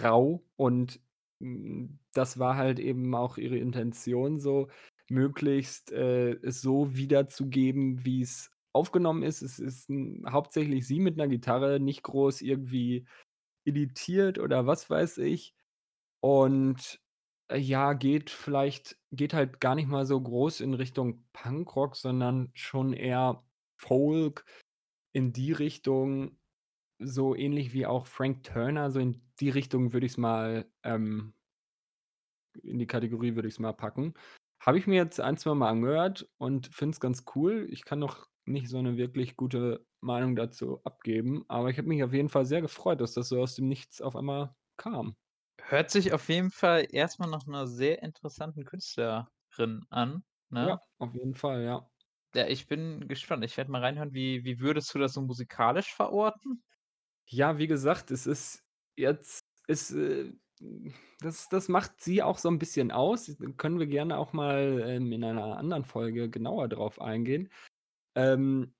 rau 0.00 0.44
und, 0.56 1.00
hm, 1.42 2.00
das 2.14 2.38
war 2.38 2.56
halt 2.56 2.80
eben 2.80 3.14
auch 3.14 3.38
ihre 3.38 3.58
Intention 3.58 4.38
so, 4.40 4.68
möglichst, 5.10 5.92
äh, 5.92 6.32
es 6.42 6.62
so 6.62 6.96
wiederzugeben, 6.96 8.04
wie's 8.04 8.50
aufgenommen 8.74 9.22
ist. 9.24 9.42
Es 9.42 9.58
ist 9.60 9.90
'n 9.90 10.24
hauptsächlich 10.30 10.86
sie 10.86 11.00
mit 11.00 11.16
'ner 11.16 11.28
Gitarre, 11.28 11.80
nicht 11.80 12.02
groß 12.04 12.42
irgendwie 12.42 13.06
editiert 13.66 14.38
oder 14.38 14.66
was 14.66 14.90
weiß 14.90 15.18
ich. 15.18 15.54
Und, 16.20 17.00
äh, 17.48 17.58
ja, 17.58 17.94
geht 17.94 18.30
vielleicht 18.30 18.98
geht 19.12 19.34
halt 19.34 19.60
gar 19.60 19.74
nicht 19.74 19.88
mal 19.88 20.06
so 20.06 20.20
groß 20.20 20.60
in 20.60 20.74
Richtung 20.74 21.24
Punkrock, 21.32 21.96
sondern 21.96 22.50
schon 22.54 22.92
eher 22.92 23.44
Folk 23.78 24.44
in 25.14 25.32
die 25.32 25.52
Richtung, 25.52 26.38
so 26.98 27.34
ähnlich 27.36 27.72
wie 27.74 27.86
auch 27.86 28.06
Frank 28.06 28.44
Turner, 28.44 28.90
so 28.90 29.00
in 29.00 29.22
die 29.40 29.50
Richtung 29.50 29.92
würde 29.92 30.06
ich's 30.06 30.18
mal, 30.18 30.70
ähm 30.84 31.34
in 32.62 32.78
die 32.78 32.86
Kategorie 32.86 33.34
würde 33.34 33.48
ich's 33.48 33.58
mal 33.58 33.72
packen. 33.72 34.14
Habe 34.60 34.78
ich 34.78 34.86
mir 34.86 34.96
jetzt 34.96 35.20
ein 35.20 35.36
zweimal 35.36 35.70
angehört 35.70 36.28
und 36.38 36.74
finde 36.74 36.94
es 36.94 37.00
ganz 37.00 37.24
cool. 37.34 37.66
Ich 37.70 37.84
kann 37.84 37.98
noch 37.98 38.28
nicht 38.46 38.68
so 38.68 38.80
'ne 38.82 38.96
wirklich 38.96 39.36
gute 39.36 39.86
Meinung 40.00 40.36
dazu 40.36 40.82
abgeben, 40.84 41.44
aber 41.48 41.70
ich 41.70 41.78
habe 41.78 41.88
mich 41.88 42.02
auf 42.04 42.12
jeden 42.12 42.28
Fall 42.28 42.46
sehr 42.46 42.62
gefreut, 42.62 43.00
dass 43.00 43.14
das 43.14 43.28
so 43.28 43.40
aus 43.42 43.54
dem 43.56 43.68
Nichts 43.68 44.00
auf 44.02 44.16
einmal 44.16 44.54
kam. 44.76 45.16
Hört 45.62 45.90
sich 45.90 46.12
auf 46.12 46.28
jeden 46.28 46.50
Fall 46.50 46.86
erst 46.90 47.18
mal 47.18 47.26
nach 47.28 47.46
'ner 47.46 47.66
sehr 47.66 48.02
interessanten 48.02 48.64
Künstlerin 48.64 49.86
an, 49.88 50.22
Ja, 50.60 50.74
ne? 50.74 50.80
auf 50.98 51.14
jeden 51.14 51.34
Fall, 51.34 51.62
ja. 51.64 51.90
Ja, 52.34 52.46
ich 52.48 52.66
bin 52.66 53.06
gespannt. 53.08 53.44
Ich 53.44 53.56
werde 53.56 53.70
mal 53.70 53.80
reinhören. 53.82 54.12
Wie 54.12 54.44
wie 54.44 54.60
würdest 54.60 54.92
du 54.94 54.98
das 54.98 55.12
so 55.14 55.22
musikalisch 55.22 55.94
verorten? 55.94 56.62
Ja, 57.28 57.58
wie 57.58 57.66
gesagt, 57.66 58.12
es 58.12 58.26
ist 58.26 58.62
jetzt 58.96 59.40
ist, 59.66 59.90
äh 59.90 60.32
das 61.20 61.48
das 61.48 61.68
macht 61.68 62.00
sie 62.00 62.22
auch 62.22 62.38
so 62.38 62.48
'n 62.48 62.58
bisschen 62.60 62.92
aus. 62.92 63.36
Können 63.56 63.78
wir 63.80 63.86
gerne 63.88 64.16
auch 64.16 64.32
mal, 64.32 64.80
ähm, 64.86 65.10
in 65.12 65.24
einer 65.24 65.58
anderen 65.58 65.84
Folge 65.84 66.30
genauer 66.30 66.68
drauf 66.68 67.00
eingehen. 67.00 67.50
Ähm, 68.16 68.74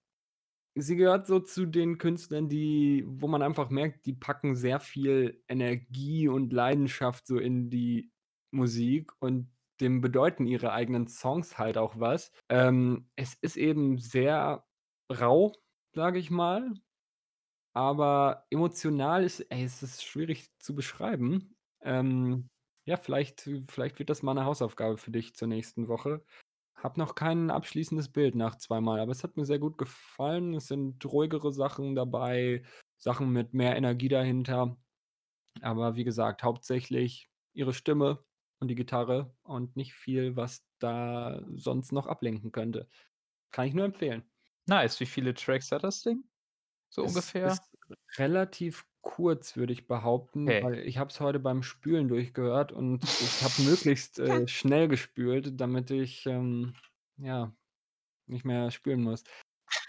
sie 0.77 0.97
gehört 0.97 1.27
so 1.27 1.41
zu 1.41 1.67
den 1.67 1.99
Künstlern, 1.99 2.49
die 2.49 3.05
wo 3.09 3.29
man 3.29 3.43
einfach 3.43 3.71
merkt, 3.71 4.07
die 4.07 4.15
packen 4.15 4.57
sehr 4.57 4.81
viel 4.81 5.43
Energie 5.49 6.29
und 6.29 6.53
Leidenschaft 6.53 7.27
so 7.27 7.39
in 7.39 7.71
die 7.71 8.13
Musik 8.53 9.13
und 9.21 9.51
dem 9.81 10.01
bedeuten 10.03 10.47
ihre 10.47 10.73
eigenen 10.73 11.09
Songs 11.09 11.59
halt 11.59 11.79
auch 11.79 12.01
was. 12.01 12.33
Ähm, 12.51 13.11
es 13.17 13.35
ist 13.43 13.57
eben 13.57 13.99
sehr 13.99 14.67
rau, 15.13 15.53
sage 15.95 16.19
ich 16.19 16.31
mal, 16.31 16.73
aber 17.75 18.47
emotional 18.51 19.25
ist 19.25 19.41
ey, 19.51 19.65
es 19.65 20.03
schwierig 20.05 20.51
zu 20.59 20.75
beschreiben. 20.75 21.57
Ähm, 21.83 22.49
ja, 22.87 22.97
vielleicht 22.97 23.51
vielleicht 23.69 23.99
wird 23.99 24.11
das 24.11 24.23
mal 24.23 24.35
'ne 24.35 24.45
Hausaufgabe 24.47 24.99
für 24.99 25.11
dich 25.13 25.35
zur 25.37 25.49
nächsten 25.49 25.89
Woche. 25.89 26.25
Habe 26.77 27.01
noch 27.01 27.15
kein 27.15 27.51
abschließendes 27.51 28.11
Bild 28.13 28.35
nach 28.35 28.57
zweimal, 28.57 29.01
aber 29.01 29.13
es 29.13 29.25
hat 29.25 29.37
mir 29.37 29.47
sehr 29.47 29.59
gut 29.59 29.79
gefallen. 29.79 30.55
Es 30.55 30.69
sind 30.69 31.05
ruhigere 31.07 31.53
Sachen 31.53 31.95
dabei, 31.95 32.65
Sachen 32.99 33.31
mit 33.33 33.55
mehr 33.55 33.77
Energie 33.77 34.09
dahinter. 34.09 34.77
Aber 35.63 35.97
wie 35.97 36.05
gesagt, 36.05 36.43
hauptsächlich 36.43 37.31
ihre 37.55 37.75
Stimme 37.75 38.25
und 38.61 38.69
die 38.69 38.75
Gitarre 38.77 39.37
und 39.43 39.77
nicht 39.77 39.95
viel, 39.95 40.37
was 40.37 40.67
da 40.81 41.43
sonst 41.55 41.93
noch 41.93 42.07
ablenken 42.07 42.53
könnte. 42.53 42.89
Kann 43.53 43.67
ich 43.69 43.75
nur 43.75 43.87
empfehlen. 43.87 44.25
Nice. 44.69 44.99
Wie 45.01 45.07
viele 45.07 45.35
Tracks 45.35 45.71
hat 45.73 45.85
das 45.85 46.03
Ding 46.03 46.25
so 46.91 47.05
Es 47.05 47.05
ungefähr? 47.05 47.43
ist 47.43 47.77
relativ 48.19 48.87
kurz, 49.15 49.57
würde 49.57 49.73
ich 49.73 49.87
behaupten, 49.87 50.49
Okay. 50.49 50.63
weil 50.63 50.81
ich 50.87 50.99
habe 50.99 51.11
es 51.11 51.21
heute 51.21 51.39
beim 51.41 51.63
Spülen 51.63 52.09
durchgehört 52.09 52.73
und 52.73 53.15
ich 53.19 53.43
habe 53.43 53.61
möglichst, 53.63 54.19
äh, 54.19 54.49
schnell 54.49 54.89
gespült, 54.89 55.61
damit 55.61 55.91
ich, 55.91 56.27
ähm, 56.27 56.75
ja, 57.17 57.55
nicht 58.27 58.45
mehr 58.45 58.71
spülen 58.73 59.03
muss. 59.03 59.25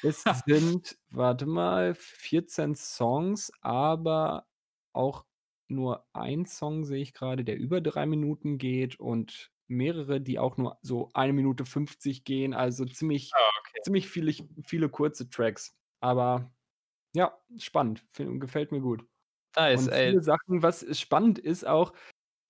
Es 0.01 0.25
sind, 0.45 0.97
warte 1.09 1.45
mal, 1.47 1.95
14 1.95 2.75
Songs, 2.75 3.51
aber 3.61 4.47
auch 4.93 5.25
nur 5.69 6.07
1 6.13 6.57
Song 6.57 6.85
sehe 6.85 7.01
ich 7.01 7.13
grade, 7.13 7.43
der 7.45 7.57
über 7.57 7.81
3 7.81 8.05
Minuten 8.05 8.57
geht 8.59 8.99
und 8.99 9.51
mehrere, 9.67 10.21
die 10.21 10.39
auch 10.39 10.57
nur 10.57 10.79
so 10.81 11.11
1 11.13 11.33
Minute 11.33 11.65
50 11.65 12.23
gehen, 12.25 12.53
also 12.53 12.85
ziemlich 12.85 13.35
Ah, 13.35 13.49
okay. 13.59 13.81
ziemlich 13.81 14.09
vielig 14.09 14.45
viele 14.65 14.89
kurze 14.89 15.29
Tracks. 15.29 15.75
Aber 16.01 16.51
ja, 17.17 17.37
spannend, 17.59 18.05
gefällt 18.15 18.71
mir 18.71 18.81
gut. 18.81 19.05
Nice, 19.55 19.87
Und 19.87 19.91
ey. 19.91 20.17
viele 20.17 20.21
Sachen 20.23 20.63
was 20.63 20.85
spannend 20.99 21.39
ist 21.39 21.65
auch, 21.67 21.93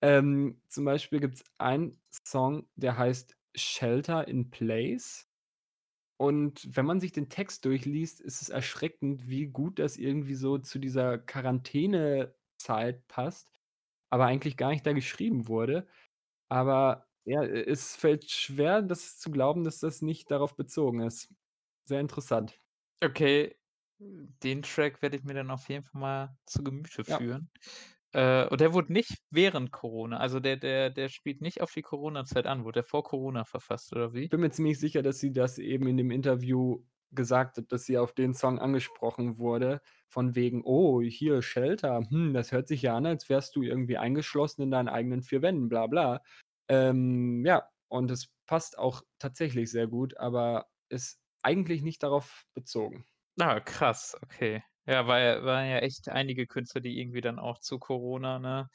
ähm, 0.02 0.62
zum 0.68 0.84
Beispiel 0.86 1.20
gibt's 1.20 1.44
einen 1.58 2.00
Song, 2.26 2.68
der 2.76 2.98
heißt 2.98 3.36
„Shelter 3.56 4.28
in 4.28 4.50
Place“. 4.50 5.28
Und 6.18 6.76
wenn 6.76 6.86
man 6.86 7.00
sich 7.00 7.12
den 7.12 7.28
Text 7.30 7.64
durchliest, 7.64 8.20
ist 8.20 8.42
es 8.42 8.48
erschreckend, 8.50 9.28
wie 9.30 9.46
gut 9.48 9.78
das 9.78 9.96
irgendwie 9.98 10.34
so 10.34 10.58
zu 10.58 10.78
dieser 10.80 11.18
Quarantänezeit 11.18 13.06
passt, 13.08 13.52
aber 14.10 14.26
eigentlich 14.26 14.56
gar 14.58 14.70
nicht 14.70 14.86
da 14.86 14.92
geschrieben 14.94 15.48
wurde. 15.48 15.88
Aber 16.50 17.08
ja, 17.26 17.44
es 17.44 17.96
fällt 17.96 18.30
schwer, 18.30 18.82
das 18.82 19.18
zu 19.18 19.30
glauben, 19.32 19.64
dass 19.64 19.80
das 19.80 20.02
nicht 20.02 20.30
darauf 20.32 20.56
bezogen 20.56 21.00
ist. 21.02 21.34
Sehr 21.86 22.00
interessant. 22.00 22.60
Okay, 23.02 23.54
den 24.00 24.62
Track 24.62 25.02
werde 25.02 25.16
ich 25.16 25.24
mir 25.24 25.34
dann 25.34 25.50
auf 25.50 25.68
jeden 25.68 25.84
Fall 25.84 26.00
mal 26.00 26.36
zu 26.46 26.62
Gemüte 26.64 27.04
Ja. 27.06 27.24
führen. 27.26 27.50
Äh, 28.12 28.46
und 28.48 28.60
der 28.60 28.72
wurde 28.74 28.92
nicht 28.92 29.16
während 29.30 29.72
Corona 29.72 30.18
also 30.18 30.40
der 30.40 30.56
der 30.56 30.90
der 30.90 31.08
spielt 31.10 31.40
nicht 31.42 31.60
auf 31.62 31.72
die 31.72 31.82
Corona-Zeit 31.82 32.46
an. 32.46 32.64
Wurde 32.64 32.78
der 32.82 32.84
vor 32.84 33.04
Corona 33.04 33.44
verfasst 33.44 33.92
oder 33.94 34.12
wie? 34.14 34.32
Bin 34.32 34.40
mir 34.40 34.50
ziemlich 34.50 34.78
sicher, 34.78 35.02
dass 35.02 35.20
sie 35.20 35.32
das 35.32 35.58
eben 35.58 35.86
in 35.86 35.96
dem 35.96 36.10
Interview 36.10 36.84
gesagt 37.12 37.56
hat, 37.56 37.72
dass 37.72 37.84
sie 37.86 37.96
auf 37.96 38.12
den 38.12 38.34
Song 38.34 38.58
angesprochen 38.58 39.38
wurde, 39.38 39.80
von 40.08 40.34
wegen: 40.34 40.62
„Oh, 40.64 41.00
hier 41.00 41.40
Shelter, 41.40 42.02
hm, 42.10 42.34
das 42.34 42.52
hört 42.52 42.68
sich 42.68 42.82
ja 42.82 42.94
an, 42.96 43.06
als 43.06 43.28
wärst 43.30 43.56
du 43.56 43.62
irgendwie 43.62 43.96
eingeschlossen 43.96 44.62
in 44.62 44.70
deinen 44.70 44.88
eigenen 44.88 45.22
4 45.22 45.40
Wänden, 45.42 45.68
bla 45.70 45.86
bla.“ 45.86 46.22
Ähm, 46.68 47.44
ja, 47.46 47.68
und 47.88 48.10
es 48.10 48.28
passt 48.46 48.78
auch 48.78 49.02
tatsächlich 49.18 49.70
sehr 49.70 49.86
gut, 49.86 50.16
aber 50.18 50.66
ist 50.90 51.20
eigentlich 51.42 51.82
nicht 51.82 52.02
darauf 52.02 52.44
bezogen. 52.54 53.06
Ah, 53.40 53.60
krass, 53.60 54.16
okay. 54.22 54.62
Ja, 54.86 55.02
ja 55.18 55.44
waren 55.44 55.68
ja 55.70 55.78
echt 55.78 56.08
einige 56.08 56.46
Künstler, 56.46 56.80
die 56.80 56.98
irgendwie 57.00 57.20
dann 57.20 57.38
auch 57.38 57.58
zu 57.60 57.78
Corona, 57.78 58.38
ne, 58.38 58.68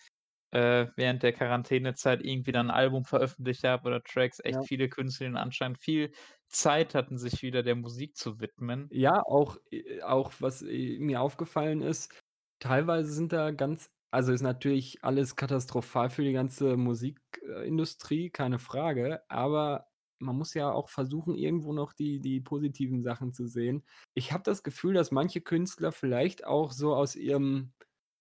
äh, 0.52 0.88
während 0.95 1.23
der 1.23 1.34
Quarantänezeit 1.34 2.21
irgendwie 2.23 2.52
dann 2.54 2.67
'n 2.69 2.71
Album 2.71 3.06
veröffentlicht 3.06 3.63
haben 3.65 3.86
oder 3.88 4.04
Tracks. 4.04 4.39
Echt 4.43 4.63
Ja. 4.63 4.67
viele 4.67 4.89
Künstler, 4.89 5.30
die 5.30 5.36
anscheinend 5.38 5.80
viel 5.80 6.13
Zeit 6.47 6.95
hatten, 6.95 7.17
sich 7.17 7.41
wieder 7.43 7.63
der 7.63 7.76
Musik 7.76 8.15
zu 8.17 8.39
widmen. 8.39 8.91
Ja, 8.91 9.21
auch 9.26 9.58
äh, 9.71 10.02
auch 10.02 10.34
was, 10.39 10.62
äh, 10.62 10.99
mir 10.99 11.21
aufgefallen 11.21 11.82
ist, 11.82 12.13
teilweise 12.60 13.12
sind 13.12 13.34
da 13.34 13.52
ganz 13.52 13.89
Also, 14.12 14.32
ist 14.32 14.41
natürlich 14.43 15.04
alles 15.04 15.36
katastrophal 15.36 16.12
für 16.12 16.23
die 16.23 16.34
ganze 16.34 16.78
Musikindustrie, 16.78 18.30
keine 18.30 18.60
Frage, 18.60 19.23
aber 19.28 19.88
man 20.24 20.38
muss 20.38 20.54
ja 20.54 20.72
auch 20.72 20.90
versuchen, 20.90 21.36
irgendwo 21.36 21.74
noch 21.74 21.94
die 21.94 22.20
die 22.20 22.42
positiven 22.42 23.02
Sachen 23.04 23.34
zu 23.34 23.48
sehen. 23.48 23.84
Ich 24.16 24.32
habe 24.34 24.44
das 24.44 24.64
Gefühl, 24.64 24.94
dass 24.94 25.12
manche 25.12 25.42
Künstler 25.42 25.92
vielleicht 25.92 26.46
auch 26.46 26.72
so 26.72 26.96
aus 26.96 27.16
ihrem, 27.16 27.74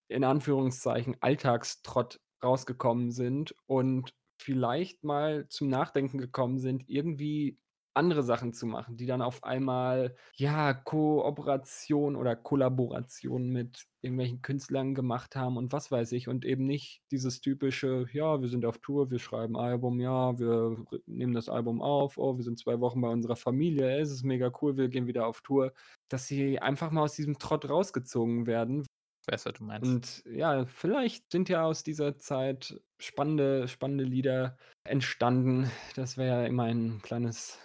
in 0.09 0.25
Anführungszeichen, 0.25 1.17
Alltagstrott 1.21 2.21
rausgekommen 2.43 3.13
sind 3.13 3.55
und 3.67 4.15
vielleicht 4.39 5.05
mal 5.05 5.49
zum 5.49 5.69
Nachdenken 5.69 6.19
gekommen 6.19 6.59
sind, 6.59 6.89
irgendwie 6.89 7.59
andere 7.95 8.23
Sachen 8.23 8.53
zu 8.53 8.67
machen, 8.67 8.97
die 8.97 9.07
dann 9.07 9.23
auf 9.23 9.45
einmal, 9.45 10.17
ja, 10.37 10.73
Kooperation 10.75 12.17
oder 12.17 12.37
Kollaboration 12.37 13.49
mit 13.51 13.87
irgendwelchen 14.01 14.43
Künstlern 14.43 14.95
gemacht 14.95 15.37
haben 15.37 15.57
und 15.57 15.73
was 15.73 15.91
weiß 15.91 16.13
ich 16.13 16.29
und 16.29 16.45
eben 16.45 16.65
nicht 16.67 17.03
dieses 17.11 17.41
typische: 17.41 18.07
„Ja, 18.13 18.41
wir 18.41 18.49
sind 18.49 18.65
auf 18.65 18.79
Tour, 18.79 19.11
wir 19.11 19.19
schreiben 19.19 19.57
Album, 19.57 20.01
ja, 20.01 20.39
wir 20.39 20.85
nehmen 21.07 21.35
das 21.35 21.49
Album 21.49 21.83
auf, 21.83 22.19
oh, 22.19 22.37
wir 22.37 22.45
sind 22.45 22.59
2 22.59 22.81
Wochen 22.81 23.01
bei 23.01 23.09
unserer 23.09 23.37
Familie, 23.37 23.99
es 24.01 24.11
ist 24.11 24.23
mega 24.25 24.51
cool, 24.63 24.77
wir 24.77 24.89
gehen 24.89 25.07
wieder 25.07 25.27
auf 25.27 25.41
Tour.“ 25.43 25.73
Dass 26.09 26.27
sie 26.27 26.59
einfach 26.61 26.91
mal 26.91 27.03
aus 27.03 27.15
diesem 27.15 27.39
Trott 27.39 27.69
rausgezogen 27.69 28.47
werden. 28.47 28.87
Was 29.27 29.45
du 29.45 29.65
meinst. 29.65 29.99
Und 29.99 30.23
ja, 30.27 30.65
vielleicht 30.65 31.33
sind 31.33 31.49
ja 31.49 31.65
aus 31.65 31.83
dieser 31.83 32.17
Zeit 32.19 32.81
spannende 33.01 33.67
spannende 33.69 34.05
Lieder 34.05 34.57
entstanden. 34.85 35.71
Das 35.97 36.17
wäre 36.17 36.43
ja 36.43 36.47
immer 36.47 36.65
ein 36.65 37.01
kleines, 37.03 37.59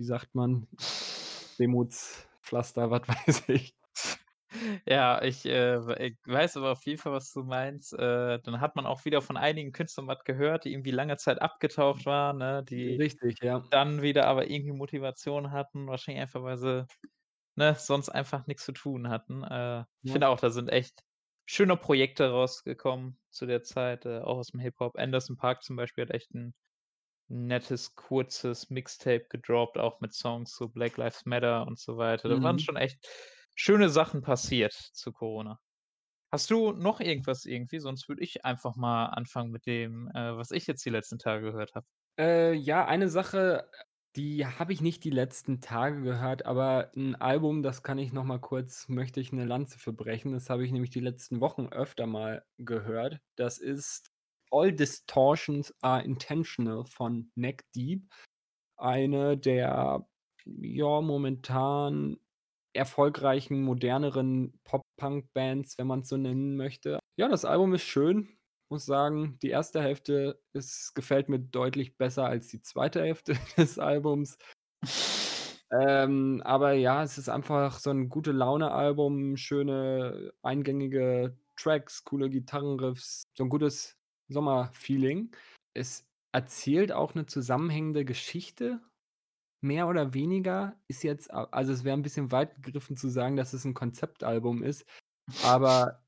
wie 0.00 0.04
sagt 0.04 0.34
man, 0.34 0.66
Wehmutspflaster, 1.58 2.90
was 2.90 3.08
weiß 3.08 3.44
ich. 3.50 3.74
Ja, 4.86 5.22
ich, 5.22 5.44
äh, 5.46 6.06
ich 6.08 6.16
weiß 6.26 6.56
aber 6.56 6.72
auf 6.72 6.84
jeden 6.86 6.98
Fall, 6.98 7.12
was 7.12 7.32
du 7.32 7.42
meinst. 7.44 7.92
Äh, 7.92 8.40
dann 8.40 8.60
hat 8.60 8.76
man 8.76 8.86
auch 8.86 9.04
wieder 9.04 9.22
von 9.22 9.36
einigen 9.36 9.72
Künstlern 9.72 10.06
was 10.08 10.24
gehört, 10.24 10.64
die 10.64 10.72
irgendwie 10.72 10.90
lange 10.90 11.16
Zeit 11.18 11.40
abgetaucht 11.42 12.06
waren, 12.06 12.38
ne, 12.38 12.64
die 12.64 12.98
Richtig, 12.98 13.38
ja. 13.42 13.70
dann 13.70 14.02
wieder 14.02 14.26
aber 14.28 14.50
irgendwie 14.50 14.72
Motivation 14.72 15.52
hatten, 15.52 15.88
wahrscheinlich 15.88 16.22
einfach, 16.22 16.42
weil 16.44 16.58
sie, 16.58 16.86
ne, 17.56 17.74
sonst 17.76 18.10
einfach 18.10 18.46
nix 18.46 18.64
zu 18.64 18.72
tun 18.72 19.08
hatten. 19.10 19.44
Äh, 19.44 19.82
ich 20.04 20.12
Ja. 20.12 20.12
finde 20.12 20.28
auch, 20.28 20.40
da 20.40 20.50
sind 20.50 20.68
echt 20.70 21.04
schöne 21.46 21.76
Projekte 21.76 22.30
rausgekommen 22.30 23.20
zu 23.30 23.46
der 23.46 23.62
Zeit, 23.64 24.06
äh, 24.06 24.20
auch 24.20 24.38
aus'm 24.40 24.60
Hip-Hop. 24.60 24.96
Anderson 24.98 25.36
.Paak 25.36 25.62
zum 25.64 25.76
Beispiel 25.76 26.04
hat 26.04 26.12
echt 26.14 26.34
'n 26.34 26.54
nettes, 27.30 27.94
kurzes 27.96 28.70
Mixtape 28.70 29.26
gedroppt, 29.30 29.78
auch 29.78 30.00
mit 30.00 30.14
Songs 30.14 30.52
zu 30.54 30.70
Black 30.70 30.96
Lives 30.98 31.26
Matter 31.26 31.66
und 31.66 31.78
so 31.80 31.96
weiter. 31.98 32.28
Da 32.30 32.42
waren 32.42 32.58
Mhm. 32.58 32.60
schon 32.60 32.76
echt 32.76 33.06
schöne 33.56 33.90
Sachen 33.90 34.22
passiert 34.22 34.72
zu 34.74 35.12
Corona. 35.12 35.58
Hast 36.32 36.50
du 36.50 36.72
noch 36.72 37.00
irgendwas 37.00 37.44
irgendwie? 37.46 37.80
Sonst 37.80 38.08
würde 38.08 38.22
ich 38.24 38.44
einfach 38.44 38.76
mal 38.76 39.06
anfangen 39.06 39.50
mit 39.52 39.66
dem, 39.66 40.08
äh, 40.14 40.36
was 40.36 40.50
ich 40.52 40.66
jetzt 40.68 40.84
die 40.86 40.90
letzten 40.90 41.18
Tage 41.18 41.52
gehört 41.52 41.74
habe. 41.74 41.86
Äh, 42.18 42.52
ja, 42.54 42.84
eine 42.86 43.08
Sache, 43.08 43.70
die 44.16 44.44
habe 44.46 44.72
ich 44.72 44.80
nicht 44.80 45.04
die 45.04 45.10
letzten 45.10 45.60
Tage 45.60 46.02
gehört, 46.02 46.44
aber 46.46 46.90
'n 46.96 47.14
Album, 47.14 47.62
das 47.62 47.82
kann 47.82 47.98
ich 47.98 48.12
noch 48.12 48.24
mal 48.24 48.38
kurz 48.40 48.88
möchte 48.88 49.20
ich 49.20 49.32
'ne 49.32 49.44
Lanze 49.44 49.78
für 49.78 49.92
brechen. 49.92 50.32
Das 50.32 50.50
habe 50.50 50.64
ich 50.64 50.72
nämlich 50.72 50.90
die 50.90 51.00
letzten 51.00 51.40
Wochen 51.40 51.66
öfter 51.68 52.06
mal 52.06 52.44
gehört. 52.58 53.20
Das 53.36 53.58
ist 53.58 54.09
„All 54.52 54.72
Distortions 54.72 55.74
Are 55.82 56.02
Intentional“ 56.04 56.84
von 56.86 57.30
Neck 57.36 57.64
Deep. 57.74 58.10
Eine 58.78 59.38
der, 59.38 60.06
ja, 60.46 61.00
momentan 61.02 62.18
erfolgreichen, 62.74 63.62
moderneren 63.62 64.60
Pop-Punk-Bands, 64.64 65.78
wenn 65.78 65.86
man's 65.88 66.08
so 66.10 66.16
nennen 66.18 66.56
möchte. 66.56 67.00
Ja, 67.16 67.28
das 67.28 67.44
Album 67.46 67.74
ist 67.74 67.82
schön, 67.84 68.28
muss 68.70 68.86
sagen, 68.86 69.38
die 69.42 69.50
1. 69.50 69.82
Hälfte 69.82 70.40
ist 70.54 70.94
gefällt 70.94 71.28
mir 71.30 71.40
deutlich 71.40 71.96
besser 71.98 72.26
als 72.26 72.48
die 72.48 72.62
2. 72.62 73.02
Hälfte 73.02 73.34
des 73.58 73.78
Albums. 73.78 74.38
Ähm, 75.72 76.42
aber 76.44 76.72
ja, 76.72 77.02
es 77.04 77.16
ist 77.18 77.28
einfach 77.28 77.78
so 77.78 77.90
'n 77.90 78.08
Gute-Laune-Album, 78.08 79.36
schöne 79.36 80.32
eingängige 80.42 81.36
Tracks, 81.56 82.02
coole 82.04 82.28
Gitarrenriffs, 82.28 83.22
so 83.36 83.44
'n 83.44 83.48
gutes 83.50 83.94
Sommerfeeling. 84.30 85.32
Es 85.74 86.06
erzählt 86.32 86.92
auch 86.92 87.14
'ne 87.14 87.26
zusammenhängende 87.26 88.04
Geschichte, 88.04 88.80
mehr 89.62 89.88
oder 89.88 90.14
weniger. 90.14 90.76
Ist 90.88 91.04
jetzt 91.04 91.32
also, 91.32 91.72
es 91.72 91.84
wäre 91.84 91.96
'n 91.98 92.02
bisschen 92.02 92.32
weit 92.32 92.62
gegriffen 92.62 92.96
zu 92.96 93.08
sagen, 93.10 93.36
dass 93.36 93.52
es 93.54 93.64
'n 93.66 93.74
Konzeptalbum 93.74 94.62
ist, 94.64 94.86
aber 95.42 96.04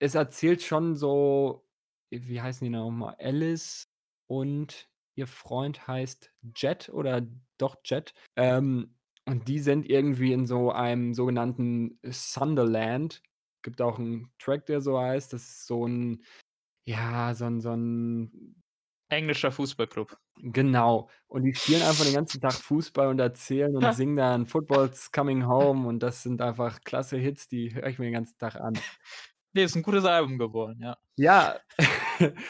es 0.00 0.14
erzählt 0.16 0.62
schon 0.62 0.96
so 0.96 1.66
wie 2.12 2.40
heißen 2.42 2.64
die 2.64 2.70
noch 2.70 2.90
mal? 2.90 3.16
Alice 3.20 3.84
und 4.28 4.88
ihr 5.16 5.26
Freund 5.28 5.88
heißt 5.88 6.32
Jet 6.56 6.88
oder 6.90 7.26
doch 7.58 7.76
Jet. 7.84 8.14
Ähm, 8.36 8.96
und 9.26 9.48
die 9.48 9.60
sind 9.60 9.88
irgendwie 9.90 10.32
in 10.34 10.46
so 10.46 10.72
einem 10.72 11.14
sogenannten 11.14 11.98
Sunderland. 12.04 13.22
Gibt 13.62 13.82
auch 13.82 13.98
'n 14.00 14.32
Track, 14.40 14.66
der 14.66 14.80
so 14.82 14.98
heißt. 15.00 15.32
Das 15.34 15.42
ist 15.44 15.66
so 15.68 15.86
'n 15.86 16.24
ja, 16.86 17.34
so 17.34 17.46
'n 17.46 17.60
so 17.60 17.70
'n 17.72 18.56
Englischer 19.10 19.52
Fußballclub. 19.52 20.18
Genau. 20.42 21.08
Und 21.28 21.44
die 21.44 21.54
spielen 21.54 21.82
einfach 21.82 22.04
den 22.04 22.12
ganzen 22.14 22.40
Tag 22.40 22.60
Fußball 22.60 23.06
und 23.08 23.20
erzählen 23.20 23.76
und 23.76 23.90
singen 23.94 24.16
dann 24.16 24.46
„Football's 24.46 25.12
Coming 25.12 25.46
Home“ 25.46 25.86
und 25.86 26.00
das 26.02 26.22
sind 26.24 26.40
einfach 26.42 26.80
klasse 26.80 27.16
Hits, 27.18 27.46
die 27.46 27.72
höre 27.74 27.86
ich 27.86 27.98
mir 27.98 28.06
den 28.06 28.14
ganzen 28.14 28.36
Tag 28.38 28.56
an. 28.56 28.84
Ne, 29.54 29.62
ist 29.62 29.76
'n 29.76 29.82
gutes 29.82 30.04
Album 30.04 30.36
geworden, 30.38 30.80
ja. 30.82 30.96
Ja, 31.18 31.60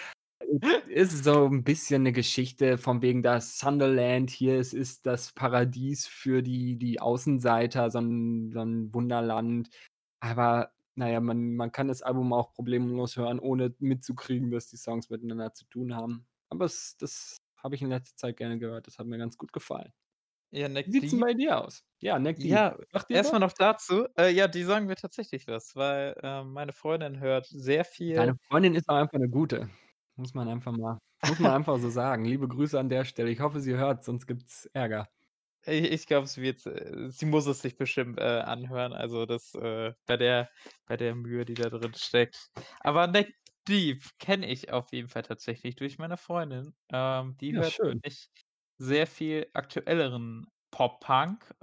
ist 0.88 1.24
so 1.24 1.46
'n 1.46 1.64
bisschen 1.64 2.04
'ne 2.04 2.12
Geschichte 2.12 2.78
von 2.78 3.02
wegen 3.02 3.22
das 3.22 3.58
Sunderland 3.58 4.30
hier, 4.30 4.58
es 4.60 4.74
ist 4.74 5.06
das 5.06 5.32
Paradies 5.32 6.06
für 6.06 6.42
die 6.42 6.76
die 6.78 7.00
Außenseiter, 7.00 7.90
so 7.90 7.98
'n 8.00 8.52
so 8.52 8.60
'n 8.62 8.94
Wunderland. 8.94 9.70
Aber 10.20 10.72
na 10.96 11.08
ja, 11.10 11.20
man 11.20 11.54
man 11.56 11.72
kann 11.72 11.88
das 11.88 12.02
Album 12.02 12.32
auch 12.32 12.52
problemlos 12.52 13.16
hören, 13.16 13.38
ohne 13.40 13.74
mitzukriegen, 13.78 14.50
dass 14.50 14.68
die 14.68 14.76
Songs 14.76 15.10
miteinander 15.10 15.52
zu 15.54 15.64
tun 15.66 15.94
haben. 15.96 16.26
Aber 16.48 16.64
es 16.66 16.96
das 16.98 17.38
habe 17.56 17.74
ich 17.74 17.82
in 17.82 17.88
letzter 17.90 18.16
Zeit 18.16 18.36
gerne 18.36 18.58
gehört. 18.58 18.86
Das 18.86 18.98
hat 18.98 19.06
mir 19.06 19.18
ganz 19.18 19.38
gut 19.38 19.52
gefallen. 19.52 19.92
Ja, 20.52 20.68
Wie 20.84 20.92
Neck 20.92 20.92
sieht's 20.92 21.10
denn 21.10 21.20
Deep 21.20 21.20
bei 21.20 21.34
dir 21.34 21.58
aus? 21.64 21.82
Ja, 22.00 22.18
Neck. 22.18 22.38
Ja, 22.42 22.76
Sagt 22.92 23.10
dir 23.10 23.18
erst 23.18 23.32
was? 23.32 23.32
mal 23.32 23.38
noch 23.40 23.52
dazu, 23.52 24.06
äh, 24.18 24.30
ja, 24.30 24.48
die 24.48 24.64
sagen 24.64 24.86
mir 24.86 24.96
tatsächlich 24.96 25.46
was, 25.48 25.76
weil, 25.76 26.16
ähm, 26.22 26.52
meine 26.52 26.72
Freundin 26.72 27.20
hört 27.20 27.46
sehr 27.46 27.84
viel 27.84 28.16
Deine 28.16 28.36
Freundin 28.48 28.76
ist 28.76 28.88
auch 28.88 28.94
einfach 28.94 29.18
'ne 29.18 29.28
Gute. 29.28 29.68
Muss 30.16 30.34
man 30.34 30.48
einfach 30.48 30.72
mal 30.72 30.98
muss 31.26 31.38
man 31.40 31.52
einfach 31.52 31.78
so 31.78 31.88
sagen. 31.88 32.24
Liebe 32.26 32.46
Grüße 32.48 32.78
an 32.78 32.90
der 32.90 33.04
Stelle. 33.06 33.30
Ich 33.30 33.40
hoffe, 33.40 33.58
sie 33.60 33.74
hört's, 33.76 34.04
sonst 34.06 34.26
gibt's 34.26 34.66
Ärger. 34.74 35.08
I 35.66 35.88
ich 35.88 36.06
glaube, 36.06 36.26
sie 36.26 36.42
wird 36.42 36.66
äh, 36.66 37.08
sie 37.10 37.26
muss 37.26 37.46
es 37.46 37.60
sich 37.62 37.76
bestimmt, 37.76 38.18
äh, 38.18 38.22
anhören, 38.22 38.92
also 38.92 39.26
das, 39.26 39.54
äh 39.54 39.92
bei 40.06 40.16
der 40.16 40.50
bei 40.86 40.96
der 40.96 41.14
Mühe, 41.14 41.44
die 41.44 41.56
da 41.56 41.70
drin 41.70 41.94
steckt. 41.94 42.50
Aber 42.80 43.06
Neck 43.06 43.34
Deep 43.68 44.02
kenne 44.18 44.46
ich 44.50 44.70
auf 44.72 44.92
jeden 44.92 45.08
Fall 45.08 45.22
tatsächlich 45.22 45.76
durch 45.76 45.98
meine 45.98 46.16
Freundin. 46.18 46.74
Ähm, 46.92 47.36
die 47.40 47.54
Ja, 47.54 47.62
hört 47.62 47.74
schön. 47.76 48.02
nämlich 48.02 48.28
sehr 48.78 49.06
viel 49.06 49.48
aktuelleren 49.54 50.46
Pop-Punk 50.70 51.54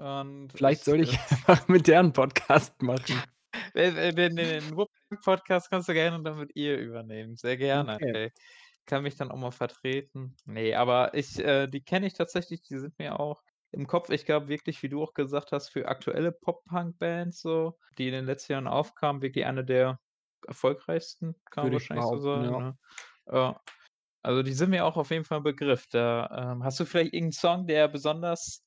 Vielleicht 0.56 0.84
ich, 0.84 0.86
soll 0.86 1.00
ich 1.02 1.18
einfach 1.32 1.68
mit 1.68 1.88
der 1.88 2.00
'n 2.00 2.14
Podcast 2.14 2.82
machen. 2.82 3.24
Wenn 3.74 3.96
wenn 4.18 4.36
den 4.36 4.76
Podcast 5.24 5.70
kannst 5.70 5.90
du 5.90 5.94
gerne 5.94 6.22
dann 6.24 6.38
mit 6.40 6.52
ihr 6.56 6.78
übernehmen. 6.80 7.36
Sehr 7.36 7.58
gerne, 7.58 8.00
Okay. 8.00 8.14
ey. 8.14 8.32
Kann 8.86 9.04
mich 9.04 9.16
dann 9.16 9.32
auch 9.32 9.38
mal 9.38 9.52
vertreten. 9.52 10.36
Ne, 10.46 10.76
aber 10.76 11.14
ich 11.14 11.40
äh, 11.40 11.68
die 11.68 11.82
kenne 11.84 12.08
ich 12.08 12.14
tatsächlich, 12.14 12.62
die 12.64 12.80
sind 12.80 12.98
mir 13.00 13.20
auch 13.20 13.44
im 13.72 13.88
Kopf. 13.88 14.10
Ich 14.10 14.26
glaube 14.26 14.48
wirklich, 14.50 14.84
wie 14.84 14.90
du 14.90 15.04
auch 15.04 15.14
gesagt 15.14 15.52
hast, 15.52 15.70
für 15.70 15.88
aktuelle 15.88 16.32
Pop-Punk-Bands 16.34 17.42
so, 17.42 17.78
die 17.98 18.08
in 18.08 18.14
den 18.14 18.26
letzten 18.26 18.54
Jahren 18.54 18.68
aufkamen, 18.68 19.22
wirklich 19.22 19.46
eine 19.46 19.66
der 19.66 20.00
erfolgreichsten, 20.48 21.36
kann 21.52 21.66
man 21.66 21.74
wahrscheinlich 21.74 22.08
so 22.08 22.18
sagen, 22.20 22.56
ja. 22.56 22.58
ne? 22.58 22.78
Ja. 23.32 23.62
Also, 24.24 24.44
die 24.44 24.54
sind 24.54 24.72
mir 24.72 24.86
auch 24.86 24.98
auf 24.98 25.12
jeden 25.12 25.26
Fall 25.26 25.40
'n 25.40 25.44
Begriff. 25.44 25.88
Da, 25.92 26.54
ähm 26.54 26.64
hast 26.66 26.80
du 26.80 26.86
vielleicht 26.86 27.14
irgend 27.16 27.34
'n 27.36 27.40
Song, 27.40 27.68
der 27.68 27.88
besonders 27.90 28.64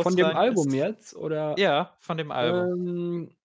Von 0.00 0.16
dem 0.16 0.32
herausragend 0.32 0.32
Album 0.32 0.72
ist? 0.72 0.74
jetzt 0.74 1.14
oder 1.16 1.58
Ja, 1.58 1.98
von 2.02 2.16
dem 2.18 2.30
Album. 2.32 2.70
ähm, 2.78 3.36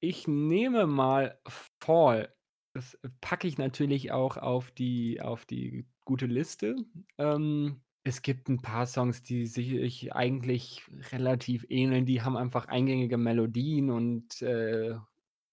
ich 0.00 0.28
nehme 0.28 0.86
mal 0.88 1.40
„Fall“. 1.82 2.36
Das 2.74 2.98
packe 3.22 3.48
ich 3.48 3.58
natürlich 3.58 4.12
auch 4.12 4.38
auf 4.38 4.72
die 4.72 5.22
auf 5.22 5.46
die 5.46 5.88
gute 6.06 6.26
Liste. 6.26 6.76
Ähm, 7.18 7.83
es 8.04 8.22
gibt 8.22 8.48
'n 8.50 8.62
paar 8.62 8.86
Songs, 8.86 9.22
die 9.22 9.46
sich 9.46 10.14
eigentlich 10.14 10.82
relativ 11.12 11.66
ähneln. 11.70 12.06
Die 12.06 12.22
haben 12.22 12.36
einfach 12.36 12.66
eingängige 12.68 13.18
Melodien 13.18 13.90
und, 13.90 14.42
äh, 14.42 14.96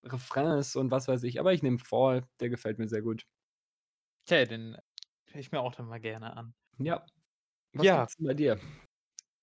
Refrains 0.03 0.75
und 0.75 0.91
was 0.91 1.07
weiß 1.07 1.23
ich. 1.23 1.39
Aber 1.39 1.53
ich 1.53 1.63
nehme 1.63 1.80
„Fall“, 1.80 2.23
der 2.41 2.49
gefällt 2.49 2.80
mir 2.80 2.88
sehr 2.89 3.01
gut. 3.03 3.25
Okay, 4.28 4.45
den 4.45 4.78
höre 5.25 5.39
ich 5.41 5.51
mir 5.51 5.59
auch 5.61 5.73
dann 5.75 5.88
mal 5.88 5.99
gerne 5.99 6.36
an. 6.38 6.53
Ja. 6.80 7.05
Was 7.73 7.91
Ja. 7.91 7.93
gibt's 7.93 8.15
denn 8.17 8.28
bei 8.28 8.34
dir? 8.34 8.59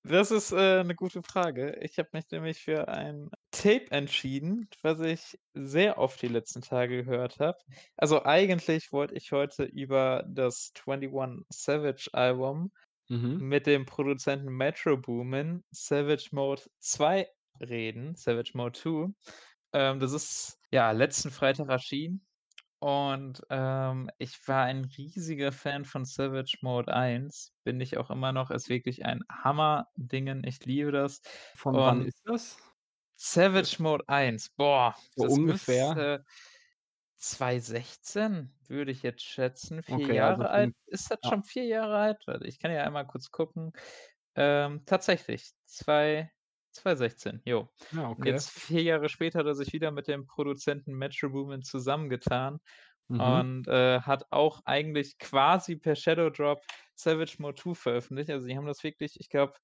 Das 0.05 0.31
ist, 0.31 0.53
äh, 0.53 0.85
'ne 0.85 0.95
gute 0.95 1.23
Frage. 1.23 1.77
Ich 1.83 1.99
habe 1.99 2.11
mich 2.13 2.25
nämlich 2.31 2.63
für 2.63 2.87
ein 2.89 3.31
Tape 3.51 3.91
entschieden, 3.91 4.69
was 4.83 5.01
ich 5.01 5.39
sehr 5.55 5.99
oft 5.99 6.23
die 6.23 6.29
letzten 6.29 6.63
Tage 6.63 7.05
gehört 7.05 7.41
habe. 7.41 7.59
Also, 7.97 8.23
eigentlich 8.25 8.93
wollte 8.93 9.15
ich 9.17 9.33
heute 9.33 9.65
über 9.65 10.25
das 10.29 10.73
21 10.73 11.45
Savage 11.51 12.09
Album 12.13 12.71
Mhm. 13.11 13.39
mit 13.39 13.67
dem 13.67 13.87
Produzenten 13.87 14.53
Metro 14.53 14.97
Boomin, 14.99 15.65
Savage 15.71 16.31
Mode 16.33 16.63
2 16.81 17.29
reden, 17.61 18.15
Savage 18.17 18.53
Mode 18.55 18.79
2. 18.79 19.15
Ähm, 19.73 20.01
das 20.01 20.13
ist, 20.13 20.59
ja, 20.73 20.91
letzten 20.93 21.31
Freitag 21.31 21.69
erschienen 21.71 22.27
und, 22.81 23.43
ähm, 23.51 24.11
ich 24.19 24.39
war 24.49 24.65
ein 24.65 24.85
riesiger 24.87 25.53
Fan 25.53 25.85
von 25.87 26.05
Savage 26.07 26.59
Mode 26.63 26.95
1, 26.95 27.55
bin 27.65 27.81
ich 27.81 27.99
auch 27.99 28.11
immer 28.11 28.33
noch, 28.33 28.51
ist 28.53 28.69
wirklich 28.71 29.05
ein 29.07 29.23
Hammerdingen. 29.33 30.45
Ich 30.47 30.65
liebe 30.67 30.93
das 30.93 31.23
Von 31.55 31.85
wann 31.85 32.01
und 32.01 32.07
ist 32.07 32.23
das? 32.25 32.59
Savage 33.21 33.81
Mode 33.83 34.05
1, 34.09 34.49
boah, 34.57 34.95
So 35.17 35.37
ungefähr? 35.37 36.01
müsste 36.07 36.25
2016, 37.19 38.55
würde 38.69 38.93
ich 38.93 39.03
jetzt 39.03 39.23
schätzen, 39.25 39.83
4 39.83 40.07
Okay, 40.07 40.21
also 40.21 40.45
Jahre 40.45 40.51
alt. 40.51 40.73
Ist 40.87 41.11
das 41.11 41.19
ja. 41.23 41.29
schon 41.29 41.45
4 41.45 41.65
Jahre 41.67 41.97
alt? 41.99 42.23
Warte, 42.27 42.47
ich 42.47 42.59
kann 42.61 42.73
ja 42.73 42.85
einmal 42.85 43.07
kurz 43.07 43.31
gucken. 43.31 43.73
Ähm, 44.37 44.85
tatsächlich, 44.87 45.51
zwei 45.67 46.33
2016, 46.73 47.43
jo. 47.45 47.71
Ja, 47.93 48.09
Und 48.17 48.25
okay. 48.25 48.27
jetzt 48.27 48.51
4 48.51 48.83
Jahre 48.83 49.09
später 49.09 49.41
hat 49.41 49.47
er 49.47 49.55
sich 49.55 49.73
wieder 49.73 49.91
mit 49.91 50.09
dem 50.09 50.27
Produzenten 50.27 50.95
Metro 50.95 51.31
Boomin 51.31 51.63
zusammengetan 51.63 52.61
Mhm. 53.09 53.45
und, 53.45 53.69
äh, 53.69 54.01
hat 54.03 54.27
auch 54.31 54.61
eigentlich 54.65 55.19
quasi 55.19 55.77
per 55.77 55.97
Shadow 55.97 56.31
Drop 56.31 56.65
Savage 56.95 57.37
Mode 57.41 57.57
2 57.61 57.75
veröffentlicht. 57.75 58.31
Also, 58.31 58.47
die 58.47 58.57
haben 58.57 58.67
das 58.67 58.85
wirklich, 58.85 59.19
ich 59.21 59.29
glaube, 59.31 59.55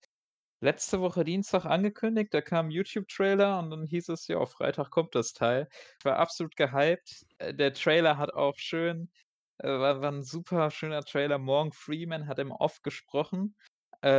letzte 0.64 1.00
Woche 1.00 1.24
Dienstag 1.24 1.64
angekündigt. 1.66 2.34
Da 2.34 2.40
kam 2.42 2.66
'n 2.68 2.70
YouTube-Trailer 2.72 3.58
und 3.60 3.70
dann 3.70 3.84
hieß 3.86 4.08
es: 4.10 4.26
„Ja, 4.28 4.44
Freitag 4.46 4.90
kommt 4.90 5.14
das 5.14 5.32
Teil.“ 5.32 5.68
Ich 6.00 6.04
war 6.04 6.16
absolut 6.18 6.56
gehypt. 6.56 7.24
Äh, 7.38 7.54
der 7.54 7.72
Trailer 7.74 8.18
hat 8.18 8.32
auch 8.34 8.54
schön 8.58 9.10
äh, 9.58 9.68
war 9.68 10.00
war 10.02 10.10
'n 10.12 10.22
super 10.24 10.70
schöner 10.70 11.02
Trailer. 11.04 11.38
Morgan 11.38 11.72
Freeman 11.72 12.26
hat 12.28 12.38
im 12.40 12.50
Off 12.52 12.82
gesprochen. 12.82 13.56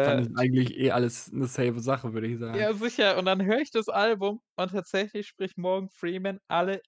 Dann 0.03 0.17
Äh, 0.17 0.21
ist 0.21 0.29
t 0.29 0.35
eigentlich 0.37 0.77
eh 0.77 0.91
alles 0.91 1.31
'ne 1.31 1.47
safe 1.47 1.79
Sache, 1.79 2.13
würde 2.13 2.27
ich 2.27 2.39
sagen. 2.39 2.57
Ja, 2.57 2.73
sicher. 2.73 3.17
Und 3.17 3.25
dann 3.25 3.43
höre 3.45 3.59
ich 3.59 3.71
das 3.71 3.89
Album 3.89 4.39
und 4.55 4.71
tatsächlich 4.71 5.27
spricht 5.27 5.57
Morgan 5.57 5.89
Freeman 5.89 6.39
alle 6.47 6.81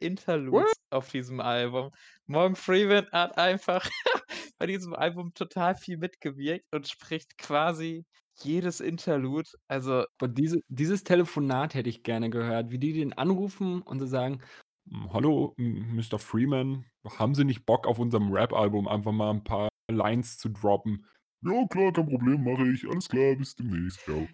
What? 0.50 0.74
Interludes 0.74 0.80
auf 0.92 1.10
diesem 1.10 1.42
Album. 1.42 1.92
Morgan 2.26 2.56
Freeman 2.56 3.08
hat 3.12 3.38
einfach 3.38 3.84
bei 4.58 4.66
diesem 4.68 4.94
Album 4.94 5.34
total 5.34 5.76
viel 5.76 5.98
mitgewirkt 5.98 6.66
und 6.74 6.88
spricht 6.88 7.38
quasi 7.38 8.06
jedes 8.44 8.80
Interlude. 8.82 9.50
Also 9.68 10.06
Und 10.22 10.38
diese 10.38 10.62
dieses 10.68 11.04
Telefonat 11.04 11.74
hätte 11.76 11.90
ich 11.90 12.04
gerne 12.04 12.30
gehört, 12.30 12.72
wie 12.72 12.80
die 12.80 12.94
den 12.94 13.14
anrufen 13.14 13.82
und 13.82 14.00
so 14.00 14.06
sagen: 14.08 14.42
„Hm, 14.90 15.14
hallo, 15.14 15.54
M 15.58 15.96
Mister 15.96 16.20
Freeman, 16.20 16.86
haben 17.18 17.36
Sie 17.36 17.44
nicht 17.46 17.66
Bock, 17.66 17.88
auf 17.88 18.00
unserem 18.00 18.32
Rap-Album 18.32 18.88
einfach 18.88 19.12
mal 19.12 19.32
'n 19.32 19.44
paar 19.44 19.70
Lines 19.92 20.38
zu 20.38 20.50
droppen?“ 20.50 21.06
„Ja 21.42 21.66
klar, 21.68 21.94
kein 21.94 22.08
Problem, 22.10 22.44
mache 22.44 22.68
ich. 22.72 22.88
Alles 22.88 23.08
klar, 23.10 23.36
bis 23.36 23.56
demnächst. 23.56 24.04
Ciao.“ 24.04 24.30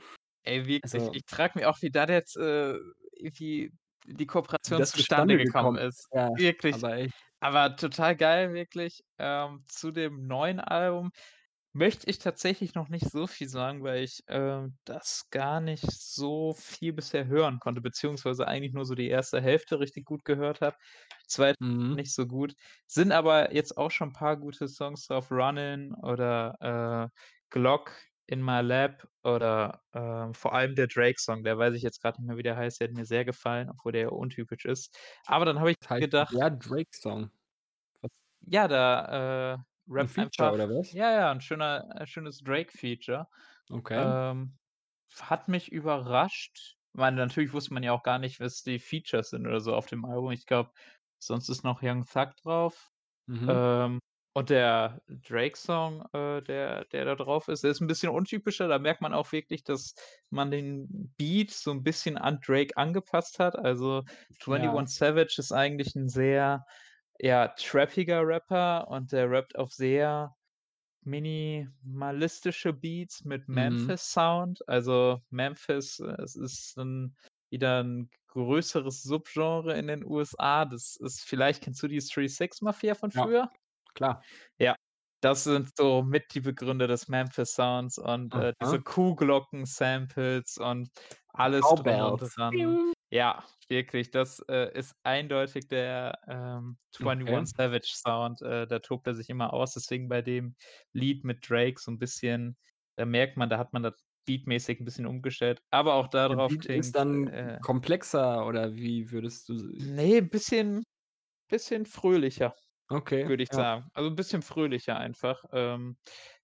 Ey, 0.46 0.66
wirklich, 0.68 1.06
Also 1.06 1.14
ich 1.14 1.24
frage 1.28 1.54
mich 1.58 1.66
auch, 1.66 1.78
wie 1.82 1.90
da 1.92 2.06
jetzt, 2.08 2.36
äh, 2.38 2.78
wie 3.22 3.72
die 4.06 4.26
Kooperation 4.28 4.84
das 4.84 4.94
zustande 4.94 5.38
gekommen 5.38 5.38
gekommen 5.38 5.78
ist. 5.78 6.10
ja, 6.14 6.30
Wirklich, 6.36 6.86
aber 6.86 7.08
aber 7.40 7.76
total 7.78 8.16
geil, 8.18 8.54
wirklich. 8.54 9.04
Ähm, 9.18 9.64
zu 9.68 9.92
dem 9.92 10.28
neuen 10.28 10.60
Album 10.60 11.12
möchte 11.74 12.10
ich 12.10 12.20
tatsächlich 12.20 12.76
noch 12.76 12.90
nicht 12.90 13.10
so 13.12 13.28
viel 13.28 13.50
sagen, 13.50 13.84
weil 13.84 14.04
ich, 14.04 14.24
ähm, 14.28 14.78
das 14.86 15.28
gar 15.32 15.60
nicht 15.62 15.84
so 15.92 16.54
viel 16.54 16.94
bisher 16.94 17.28
hören 17.28 17.60
konnte, 17.60 17.82
beziehungsweise 17.82 18.48
eigentlich 18.48 18.74
nur 18.74 18.86
so 18.86 18.96
die 18.96 19.10
1. 19.10 19.42
Hälfte 19.42 19.80
richtig 19.80 20.06
gut 20.06 20.26
gehört 20.26 20.62
habe. 20.62 20.78
2. 21.28 21.54
Mhm. 21.62 21.98
nicht 21.98 22.14
so 22.14 22.28
gut. 22.28 22.54
Sind 22.88 23.12
aber 23.12 23.54
jetzt 23.54 23.78
auch 23.78 23.92
schon 23.92 24.14
paar 24.14 24.38
gute 24.38 24.68
Songs 24.68 25.08
drauf, 25.08 25.32
„Runnin“ 25.32 25.94
oder, 25.96 27.10
äh, 27.12 27.18
„Glock 27.50 27.92
in 28.28 28.42
my 28.44 28.62
Lap“ 28.62 29.08
oder, 29.24 29.82
ähm, 29.94 30.34
vor 30.34 30.54
allem 30.54 30.76
der 30.76 30.88
Drake-Song, 30.88 31.44
der 31.44 31.58
weiß 31.58 31.76
ich 31.76 31.84
jetzt 31.84 32.02
grad 32.02 32.18
nicht 32.20 32.28
mehr, 32.28 32.38
wie 32.38 32.44
der 32.44 32.56
heißt, 32.58 32.80
der 32.82 32.88
hat 32.90 32.96
mir 32.96 33.06
sehr 33.06 33.26
gefallen, 33.26 33.70
obwohl 33.70 33.92
der 33.94 34.02
eher 34.04 34.14
untypisch 34.14 34.66
ist. 34.66 34.98
Aber 35.26 35.46
dann 35.46 35.60
habe 35.60 35.72
ich 35.72 35.78
gedacht 35.98 36.36
der 36.40 36.50
Drake-Song? 36.52 37.32
Ja, 38.42 38.68
da, 38.68 39.66
äh, 39.88 40.02
'N 40.02 40.08
rappt 40.08 40.10
Feature 40.10 40.50
einfach 40.50 40.54
oder 40.54 40.70
was? 40.70 40.88
ja, 40.92 41.12
ja, 41.12 41.32
'n 41.32 41.42
schöner 41.42 41.90
äh, 42.02 42.06
schönes 42.08 42.40
Drake-Feature. 42.40 43.28
Okay. 43.72 44.14
Ähm, 44.14 44.58
hat 45.22 45.48
mich 45.50 45.72
überrascht. 45.72 46.78
Meine, 46.94 47.18
natürlich 47.18 47.54
wusste 47.54 47.74
man 47.74 47.84
ja 47.84 47.94
auch 47.94 48.04
gar 48.04 48.20
nicht, 48.20 48.40
was 48.42 48.64
die 48.64 48.80
Features 48.80 49.30
sind 49.32 49.48
oder 49.48 49.62
so 49.62 49.76
auf 49.76 49.88
dem 49.88 50.06
Album. 50.06 50.32
Ich 50.32 50.46
glaube, 50.48 50.72
sonst 51.20 51.50
ist 51.50 51.64
noch 51.64 51.82
Young 51.84 52.06
Thug 52.06 52.36
drauf. 52.44 52.92
Mhm. 53.28 53.64
Ähm, 53.74 54.00
und 54.36 54.50
der 54.52 55.02
Drake-Song, 55.08 56.06
äh, 56.14 56.42
der 56.44 56.86
der 56.86 57.06
da 57.06 57.16
drauf 57.16 57.48
ist, 57.50 57.64
der 57.64 57.72
ist 57.72 57.82
'n 57.82 57.88
bisschen 57.88 58.10
untypischer. 58.12 58.68
Da 58.70 58.80
merkt 58.80 59.02
man 59.02 59.14
auch 59.14 59.32
wirklich, 59.34 59.64
dass 59.64 59.96
man 60.32 60.52
den 60.52 61.14
Beat 61.18 61.52
so 61.52 61.72
'n 61.72 61.84
bisschen 61.84 62.18
an 62.18 62.40
Drake 62.46 62.78
angepasst 62.78 63.40
hat. 63.40 63.58
Also, 63.58 64.04
Ja. 64.48 64.84
21 64.86 64.96
Savage 64.98 65.36
ist 65.40 65.52
eigentlich 65.54 65.96
'n 65.96 66.10
sehr, 66.10 66.66
ja, 67.24 67.48
trappiger 67.50 68.22
Rapper 68.28 68.88
und 68.90 69.12
der 69.14 69.30
rappt 69.32 69.58
auf 69.58 69.72
sehr 69.74 70.36
minimalistische 71.04 72.74
Beats 72.74 73.26
mit 73.26 73.48
Mhm. 73.54 73.94
Memphis-Sound. 74.28 74.68
Also, 74.70 75.22
Memphis, 75.32 76.00
äh, 76.00 76.22
es 76.24 76.36
ist 76.36 76.78
'n 76.78 77.16
wieder 77.52 77.82
'n 77.82 78.10
größeres 78.30 79.04
Subgenre 79.04 79.78
in 79.78 79.88
den 79.88 80.06
USA. 80.06 80.66
Das 80.66 80.98
ist 80.98 81.22
vielleicht 81.26 81.64
kennst 81.64 81.84
du 81.84 81.88
die 81.90 82.00
3 82.02 82.28
6 82.30 82.62
Mafia 82.62 82.96
von 82.96 83.12
Ja, 83.14 83.28
früher? 83.30 83.52
klar. 83.96 84.24
Ja, 84.60 84.76
das 85.22 85.44
sind 85.46 85.76
so 85.78 86.04
mit 86.04 86.34
die 86.36 86.42
Begründer 86.42 86.88
des 86.88 87.08
Memphis-Sounds 87.10 88.00
und, 88.00 88.36
äh, 88.36 88.54
diese. 88.62 88.82
Kuhglocken-Samples 88.82 90.58
und 90.60 90.90
alles 91.30 91.74
drum 91.76 92.02
und 92.02 92.22
Cowbells. 92.22 92.38
dran. 92.38 92.80
Ja, 93.14 93.44
wirklich, 93.70 94.10
das, 94.10 94.40
äh, 94.50 94.72
ist 94.76 94.96
eindeutig 95.04 95.68
der, 95.68 96.18
ähm, 96.28 96.80
Okay. 97.02 97.44
21 97.44 97.56
Savage 97.56 97.92
Sound. 97.94 98.42
Äh, 98.42 98.66
da 98.66 98.80
tobt 98.80 99.06
er 99.06 99.14
sich 99.14 99.30
immer 99.30 99.54
aus. 99.54 99.74
Deswegen 99.76 100.10
bei 100.10 100.24
dem 100.24 100.56
Lied 100.94 101.24
mit 101.24 101.48
Drake 101.48 101.80
so 101.80 101.92
'n 101.92 102.00
bisschen 102.00 102.58
da 102.96 103.06
merkt 103.06 103.38
man, 103.38 103.50
da 103.52 103.60
hat 103.60 103.72
man 103.72 103.84
das 103.84 104.04
beatmäßig 104.26 104.80
'n 104.80 104.86
bisschen 104.86 105.06
umgestellt. 105.06 105.62
Aber 105.72 105.96
auch 105.96 106.08
da 106.08 106.30
Der 106.30 106.38
Beat 106.38 106.66
ist 106.68 106.96
klingt, 106.96 106.96
dann 106.96 107.28
äh 107.28 107.60
komplexer 107.62 108.46
oder 108.46 108.76
wie 108.76 109.12
würdest 109.12 109.50
du 109.50 109.56
s 109.56 109.74
Ne, 109.80 110.22
bisschen 110.22 110.84
bisschen 111.50 111.86
fröhlicher, 111.86 112.56
Okay, 112.92 113.28
würde 113.28 113.44
ich 113.44 113.50
ja. 113.52 113.54
sagen. 113.54 113.90
Also, 113.94 114.10
'n 114.12 114.16
bisschen 114.16 114.42
fröhlicher 114.44 114.98
einfach. 114.98 115.46
Ähm, 115.54 115.98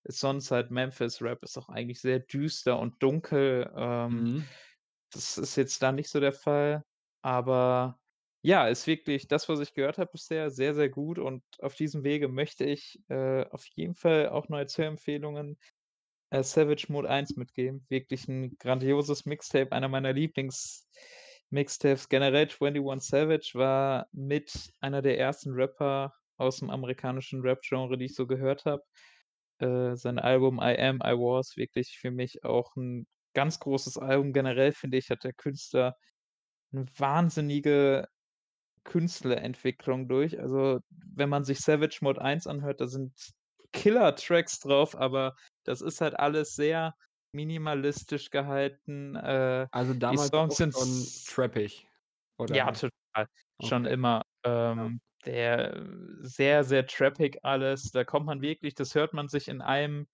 ist 0.04 0.20
sonst 0.22 0.52
halt 0.52 0.72
Memphis-Rap 0.72 1.44
ist 1.44 1.58
auch 1.58 1.70
eigentlich 1.70 2.02
sehr 2.02 2.20
düster 2.20 2.80
und 2.80 3.02
dunkel. 3.04 3.72
Ähm, 3.76 4.28
Mhm. 4.28 4.50
Das 5.12 5.38
ist 5.38 5.56
jetzt 5.58 5.82
da 5.84 5.92
nicht 5.92 6.10
so 6.10 6.20
der 6.20 6.34
Fall. 6.34 6.84
Aber 7.22 8.00
ja, 8.44 8.68
ist 8.68 8.88
wirklich 8.88 9.28
das, 9.28 9.50
was 9.50 9.60
ich 9.60 9.74
gehört 9.74 9.98
habe 9.98 10.12
bisher, 10.14 10.50
sehr, 10.52 10.74
sehr 10.76 10.90
gut 10.90 11.20
und 11.20 11.44
auf 11.60 11.76
diesem 11.76 12.04
Wege 12.04 12.28
möchte 12.30 12.66
ich, 12.66 13.00
äh, 13.10 13.46
auf 13.50 13.66
jeden 13.76 13.96
Fall 13.96 14.30
auch 14.30 14.50
als 14.60 14.78
Hörempfehlungen, 14.78 15.58
äh, 16.32 16.44
Savage 16.44 16.88
Mode 16.90 17.10
1 17.10 17.38
mitgeben. 17.38 17.86
Wirklich 17.90 18.28
'n 18.30 18.58
grandioses 18.60 19.26
Mixtape, 19.26 19.72
einer 19.74 19.90
meiner 19.90 20.14
Lieblings-Mixtapes. 20.14 22.10
Generell 22.10 22.48
21 22.50 23.02
Savage 23.02 23.52
war 23.56 24.08
mit 24.14 24.72
einer 24.82 25.02
der 25.04 25.20
ersten 25.20 25.54
Rapper 25.54 26.14
aus'm 26.40 26.72
amerikanischen 26.72 27.42
Rap-Genre, 27.42 27.98
die 27.98 28.06
ich 28.08 28.16
so 28.16 28.28
gehört 28.28 28.66
habe. 28.66 28.84
Äh, 29.60 29.96
sein 29.98 30.20
Album 30.20 30.60
„I 30.62 30.78
Am, 30.80 30.98
I 31.06 31.14
Was“ 31.18 31.58
wirklich 31.58 31.98
für 32.00 32.12
mich 32.12 32.44
auch 32.46 32.76
'n 32.78 33.08
ganz 33.34 33.60
großes 33.60 33.98
Album. 33.98 34.34
Generell 34.34 34.72
finde 34.74 34.98
ich, 34.98 35.10
hat 35.12 35.24
der 35.24 35.34
Künstler 35.34 35.96
'ne 36.72 36.86
wahnsinnige 36.98 38.08
Künstlerentwicklung 38.86 40.10
durch. 40.10 40.40
Also, 40.40 40.80
wenn 41.16 41.30
man 41.30 41.44
sich 41.46 41.60
Savage 41.62 42.00
Mode 42.02 42.22
1 42.22 42.48
anhört, 42.48 42.82
da 42.82 42.88
sind 42.88 43.14
Killer-Tracks 43.74 44.60
drauf, 44.62 44.96
aber 44.98 45.36
das 45.66 45.82
ist 45.82 46.02
halt 46.02 46.20
alles 46.20 46.56
sehr 46.56 46.96
minimalistisch 47.34 48.30
gehalten. 48.32 49.16
Äh, 49.18 49.68
Also, 49.74 49.94
die 50.10 50.18
damals 50.18 50.32
Songs 50.34 50.48
auch 50.48 50.58
sind 50.58 50.74
schon 50.74 51.22
trappig, 51.26 51.88
Ja, 52.48 52.66
oder? 52.66 52.72
total, 52.72 53.28
schon 53.60 53.86
Okay. 53.86 53.86
immer. 53.86 54.24
Ja. 54.76 54.92
Ähm, 54.92 55.02
der 55.26 55.86
sehr, 56.22 56.64
sehr 56.64 56.88
trappig 56.88 57.40
alles. 57.44 57.92
Da 57.92 58.04
kommt 58.06 58.26
man 58.26 58.42
wirklich 58.42 58.74
das 58.76 58.96
hört 58.96 59.14
man 59.14 59.28
sich 59.28 59.48
in 59.48 59.62
einem 59.62 60.08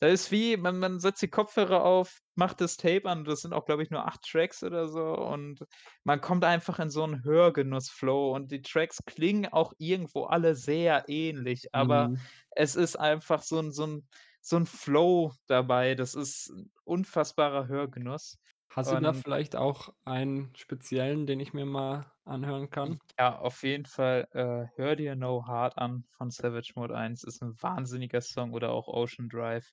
da 0.00 0.08
ist 0.08 0.30
wie 0.32 0.56
man 0.56 0.78
man 0.78 1.00
setzt 1.00 1.22
die 1.22 1.28
Kopfhörer 1.28 1.84
auf, 1.84 2.18
macht 2.34 2.60
das 2.60 2.76
Tape 2.76 3.08
an. 3.08 3.24
Das 3.24 3.40
sind 3.42 3.52
auch, 3.54 3.64
glaube 3.66 3.82
ich, 3.82 3.90
nur 3.90 4.06
8 4.06 4.22
Tracks 4.22 4.62
oder 4.62 4.88
so 4.88 5.04
und 5.16 5.64
man 6.04 6.20
kommt 6.20 6.44
einfach 6.44 6.78
in 6.78 6.90
so 6.90 7.04
'n 7.04 7.24
Hörgenuss-Flow 7.24 8.34
und 8.34 8.50
die 8.52 8.62
Tracks 8.62 8.98
klingen 9.06 9.46
auch 9.52 9.72
irgendwo 9.78 10.24
alle 10.24 10.54
sehr 10.56 11.04
ähnlich, 11.08 11.74
aber 11.74 12.10
Mhm. 12.10 12.28
es 12.50 12.76
ist 12.76 12.96
einfach 12.96 13.42
so 13.42 13.58
'n 13.58 13.72
so 13.72 13.84
'n 13.84 14.08
so 14.42 14.56
'n 14.56 14.66
Flow 14.66 15.32
dabei, 15.46 15.94
das 15.94 16.14
ist 16.14 16.50
'n 16.50 16.70
unfassbarer 16.84 17.68
Hörgenuss. 17.68 18.38
Hast 18.70 18.92
du 18.92 18.96
da 18.96 19.12
Und 19.12 19.24
vielleicht 19.24 19.56
auch 19.56 19.94
einen 20.04 20.54
speziellen, 20.56 21.26
den 21.26 21.38
ich 21.40 21.52
mir 21.52 21.66
mal 21.66 22.12
anhören 22.24 22.70
kann? 22.70 22.98
Ja, 23.18 23.38
auf 23.38 23.62
jeden 23.62 23.86
Fall, 23.86 24.26
äh, 24.32 24.66
hör 24.76 24.96
dir 24.96 25.14
„No 25.14 25.46
Heart“ 25.46 25.78
an 25.78 26.04
von 26.10 26.30
Savage 26.32 26.72
Mode 26.74 26.96
1, 26.96 27.22
ist 27.22 27.40
'n 27.42 27.54
wahnsinniger 27.62 28.20
Song 28.20 28.52
oder 28.52 28.72
auch 28.72 28.88
„Ocean 28.88 29.28
Drive“. 29.28 29.70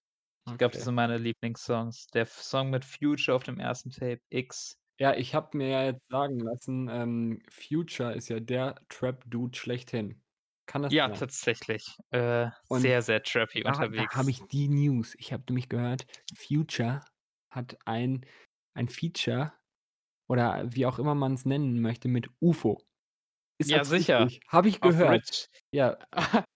Ich 0.48 0.58
glaube, 0.58 0.74
das 0.74 0.84
sind 0.84 0.96
meine 0.96 1.18
Lieblingssongs. 1.20 2.08
Der 2.08 2.24
F 2.24 2.42
Song 2.42 2.72
mit 2.72 2.84
Future 2.84 3.36
auf 3.36 3.44
dem 3.44 3.60
1. 3.60 3.92
Tape, 3.92 4.22
„X“. 4.30 4.76
Ja, 5.00 5.16
ich 5.16 5.34
habe 5.34 5.58
mir 5.58 5.68
ja 5.70 5.84
jetzt 5.86 6.02
sagen 6.10 6.40
lassen, 6.40 6.88
ähm, 6.90 7.42
Future 7.50 8.14
ist 8.14 8.30
ja 8.30 8.40
der 8.40 8.76
Trap-Dude 8.90 9.58
schlechthin. 9.58 10.22
Kann 10.68 10.84
das 10.84 10.94
Ja, 10.94 11.10
sein? 11.10 11.24
tatsächlich, 11.24 11.98
äh, 12.12 12.50
Und 12.72 12.94
sehr, 12.94 13.02
sehr 13.02 13.22
trappy 13.24 13.64
da 13.64 13.88
da 13.96 14.06
habe 14.16 14.30
unterwegs. 14.30 14.32
ich 14.32 14.48
die 14.48 14.70
News. 14.70 15.16
Ich 15.20 15.34
habe 15.34 15.44
nämlich 15.50 15.70
gehört, 15.70 16.08
Future 16.36 17.02
hat 17.52 17.78
ein 17.86 18.26
ein 18.76 18.90
Feature 18.90 19.54
oder 20.30 20.74
wie 20.76 20.86
auch 20.88 21.00
immer 21.00 21.16
man's 21.16 21.46
nennen 21.46 21.82
möchte, 21.82 22.08
mit 22.10 22.30
UFO. 22.42 22.80
Ist 23.60 23.72
Ja, 23.72 23.84
sicher? 23.84 24.32
Habe 24.50 24.70
ich 24.70 24.82
gehört. 24.82 25.48
Ja. 25.74 25.98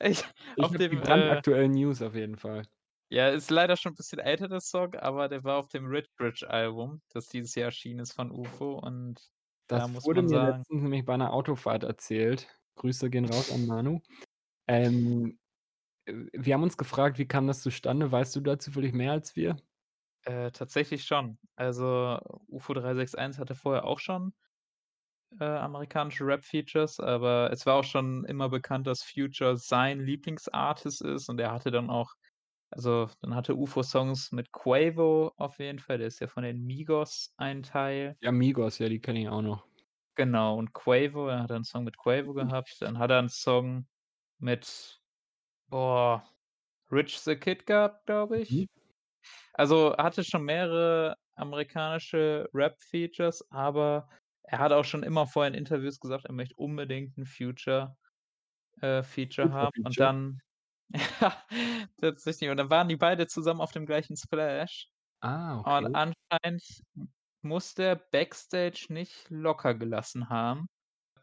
Ich 0.00 0.24
Ich 0.56 0.68
auf 0.68 0.74
habe 0.74 0.84
die 0.90 0.96
dem, 0.96 1.02
äh 1.02 1.42
brandaktuellen 1.42 1.72
News 1.72 2.00
auf 2.02 2.14
jeden 2.14 2.36
Fall. 2.36 2.64
Ja, 3.12 3.28
ist 3.28 3.50
leider 3.50 3.76
schon 3.76 3.92
'n 3.92 3.94
bisschen 3.96 4.18
älter 4.18 4.48
der 4.48 4.60
Song, 4.60 4.94
aber 4.94 5.28
der 5.28 5.44
war 5.44 5.58
auf 5.58 5.68
dem 5.68 5.86
„Rich 5.86 6.08
Rich“ 6.18 6.48
Album, 6.48 7.02
das 7.10 7.28
dieses 7.28 7.54
Jahr 7.54 7.66
erschienen 7.66 8.00
ist 8.00 8.12
von 8.14 8.30
UFO 8.32 8.78
und 8.78 9.30
da 9.68 9.86
Das 9.86 9.88
muss 9.88 10.04
wurde 10.04 10.20
man 10.20 10.26
mir 10.26 10.28
sagen 10.28 10.64
letztens 10.64 10.82
nämlich 10.82 11.04
bei 11.06 11.16
'ner 11.16 11.32
Autofahrt 11.32 11.84
erzählt. 11.84 12.48
Grüße 12.76 13.08
gehen 13.08 13.24
raus 13.24 13.50
an 13.50 13.64
Manu. 13.66 14.00
Ähm, 14.68 15.38
äh, 16.06 16.14
wir 16.32 16.54
haben 16.54 16.64
uns 16.64 16.76
gefragt, 16.78 17.18
wie 17.18 17.26
kam 17.28 17.46
das 17.48 17.62
zustande? 17.62 18.12
Weißt 18.12 18.36
du 18.36 18.40
da 18.40 18.58
zufällig 18.58 18.94
mehr 18.94 19.12
als 19.12 19.36
wir? 19.36 19.56
Äh, 20.26 20.52
tatsächlich 20.52 21.04
schon. 21.04 21.38
Also, 21.54 22.18
UFO 22.48 22.72
361 22.74 23.38
hatte 23.38 23.54
vorher 23.54 23.84
auch 23.84 23.98
schon, 23.98 24.32
äh, 25.40 25.44
amerikanische 25.44 26.26
Rap-Features, 26.26 27.00
aber 27.00 27.50
es 27.52 27.66
war 27.66 27.76
auch 27.76 27.84
schon 27.84 28.24
immer 28.26 28.48
bekannt, 28.50 28.86
dass 28.86 29.02
Future 29.04 29.56
sein 29.58 30.00
Lieblingsartist 30.00 31.02
ist 31.02 31.28
und 31.30 31.40
er 31.40 31.52
hatte 31.52 31.70
dann 31.72 31.90
auch 31.90 32.14
also, 32.74 33.08
dann 33.22 33.34
hatte 33.34 33.56
UFO 33.56 33.82
Songs 33.82 34.32
mit 34.32 34.52
Quavo 34.52 35.32
auf 35.36 35.58
jeden 35.60 35.78
Fall, 35.80 35.98
der 35.98 36.08
ist 36.08 36.20
ja 36.20 36.28
von 36.28 36.42
den 36.44 36.62
Migos 36.64 37.32
ein 37.38 37.62
Teil. 37.62 38.18
Ja, 38.22 38.32
Migos, 38.32 38.78
ja, 38.78 38.88
die 38.88 39.00
kenne 39.00 39.20
ich 39.20 39.28
auch 39.28 39.42
noch. 39.42 39.66
Genau, 40.16 40.56
und 40.58 40.72
Quavo, 40.72 41.26
er 41.28 41.42
hat 41.42 41.50
dann 41.50 41.62
'n 41.62 41.64
Song 41.64 41.82
mit 41.84 41.96
Quavo 41.98 42.34
gehabt. 42.34 42.76
Dann 42.80 42.98
hat 42.98 43.10
er 43.10 43.18
'n 43.18 43.28
Song 43.28 43.88
mit, 44.38 45.02
boah, 45.68 46.24
Rich 46.92 47.20
the 47.20 47.36
Kid 47.36 47.66
gehabt, 47.66 48.06
glaube 48.06 48.40
Mhm. 48.48 48.64
ich. 48.64 48.68
Also, 49.54 49.90
er 49.92 50.04
hatte 50.04 50.24
schon 50.24 50.44
mehrere 50.44 51.16
amerikanische 51.36 52.48
Rap-Features, 52.54 53.44
aber 53.50 54.08
er 54.44 54.58
hat 54.60 54.72
auch 54.72 54.84
schon 54.84 55.02
immer 55.04 55.26
vorher 55.26 55.52
in 55.52 55.58
Interviews 55.58 56.00
gesagt, 56.00 56.26
er 56.26 56.32
möchte 56.34 56.56
unbedingt 56.56 57.18
'n 57.18 57.26
Future 57.26 57.96
äh, 58.82 59.02
Feature 59.04 59.52
haben 59.52 59.74
und 59.84 60.00
Future-Feature? 60.00 60.00
dann 60.00 60.40
ja, 60.92 61.44
tatsächlich 62.00 62.50
und 62.50 62.56
dann 62.56 62.70
waren 62.70 62.88
die 62.88 62.96
beide 62.96 63.26
zusammen 63.26 63.60
auf 63.60 63.72
dem 63.72 63.86
gleichen 63.86 64.16
Splash 64.16 64.88
Ah, 65.22 65.58
und 65.62 65.88
okay. 65.88 65.94
anscheinend 65.94 66.62
m 66.96 67.12
muss 67.42 67.74
der 67.74 67.96
Backstage 67.96 68.86
nicht 68.90 69.30
locker 69.30 69.74
gelassen 69.74 70.28
haben 70.30 70.68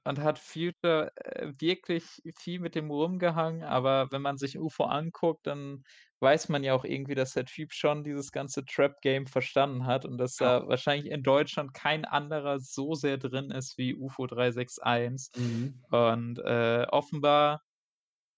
und 0.05 0.20
hat 0.20 0.39
Future, 0.39 1.12
äh, 1.18 1.53
wirklich 1.59 2.05
viel 2.39 2.59
mit 2.59 2.76
dem 2.76 2.91
rumgehangen, 2.91 3.64
aber 3.64 4.12
wenn 4.12 4.22
man 4.24 4.38
sich 4.38 4.59
UFO 4.59 4.86
anguckt, 4.86 5.47
dann 5.47 5.84
weiß 6.22 6.49
man 6.49 6.64
ja 6.64 6.74
auch 6.76 6.86
irgendwie, 6.86 7.16
dass 7.16 7.34
der 7.34 7.45
Typ 7.45 7.74
schon 7.74 8.03
dieses 8.03 8.32
ganze 8.32 8.66
Trap-Game 8.66 9.28
verstanden 9.28 9.86
hat 9.88 10.05
und 10.05 10.18
dass 10.20 10.38
Ja. 10.39 10.51
da 10.51 10.68
wahrscheinlich 10.68 11.12
in 11.12 11.24
Deutschland 11.24 11.74
kein 11.74 12.05
anderer 12.05 12.59
so 12.59 12.93
sehr 12.95 13.18
drin 13.20 13.51
ist 13.51 13.78
wie 13.78 13.95
UFO 13.95 14.28
361 14.28 15.32
Mhm. 15.36 15.82
und, 15.91 16.39
äh, 16.39 16.86
offenbar 16.91 17.62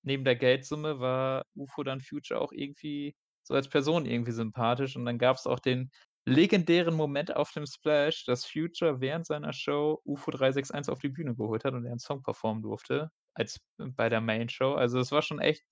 neben 0.03 0.23
der 0.25 0.35
Geldsumme 0.35 0.99
war 0.99 1.45
UFO 1.55 1.83
dann 1.83 2.01
Future 2.01 2.39
auch 2.41 2.51
irgendwie 2.51 3.15
so 3.43 3.53
als 3.55 3.69
Person 3.69 4.05
irgendwie 4.05 4.31
sympathisch 4.31 4.95
und 4.95 5.05
dann 5.05 5.17
gab's 5.19 5.47
auch 5.47 5.59
den 5.59 5.91
legendären 6.25 6.95
Moment 6.95 7.35
auf 7.35 7.51
dem 7.51 7.65
Splash, 7.65 8.25
dass 8.25 8.45
Future 8.45 9.01
während 9.01 9.25
seiner 9.25 9.51
Show 9.53 10.01
UFO 10.05 10.31
361 10.31 10.91
auf 10.93 10.99
die 10.99 11.09
Bühne 11.09 11.35
geholt 11.35 11.65
hat 11.65 11.73
und 11.73 11.85
er 11.85 11.93
'n 11.93 11.99
Song 11.99 12.23
performen 12.23 12.63
durfte 12.63 13.09
als 13.35 13.59
bei 13.77 14.09
der 14.09 14.21
Main 14.21 14.49
Show. 14.49 14.73
Also, 14.75 14.99
es 14.99 15.11
war 15.11 15.21
schon 15.21 15.39
echt 15.39 15.63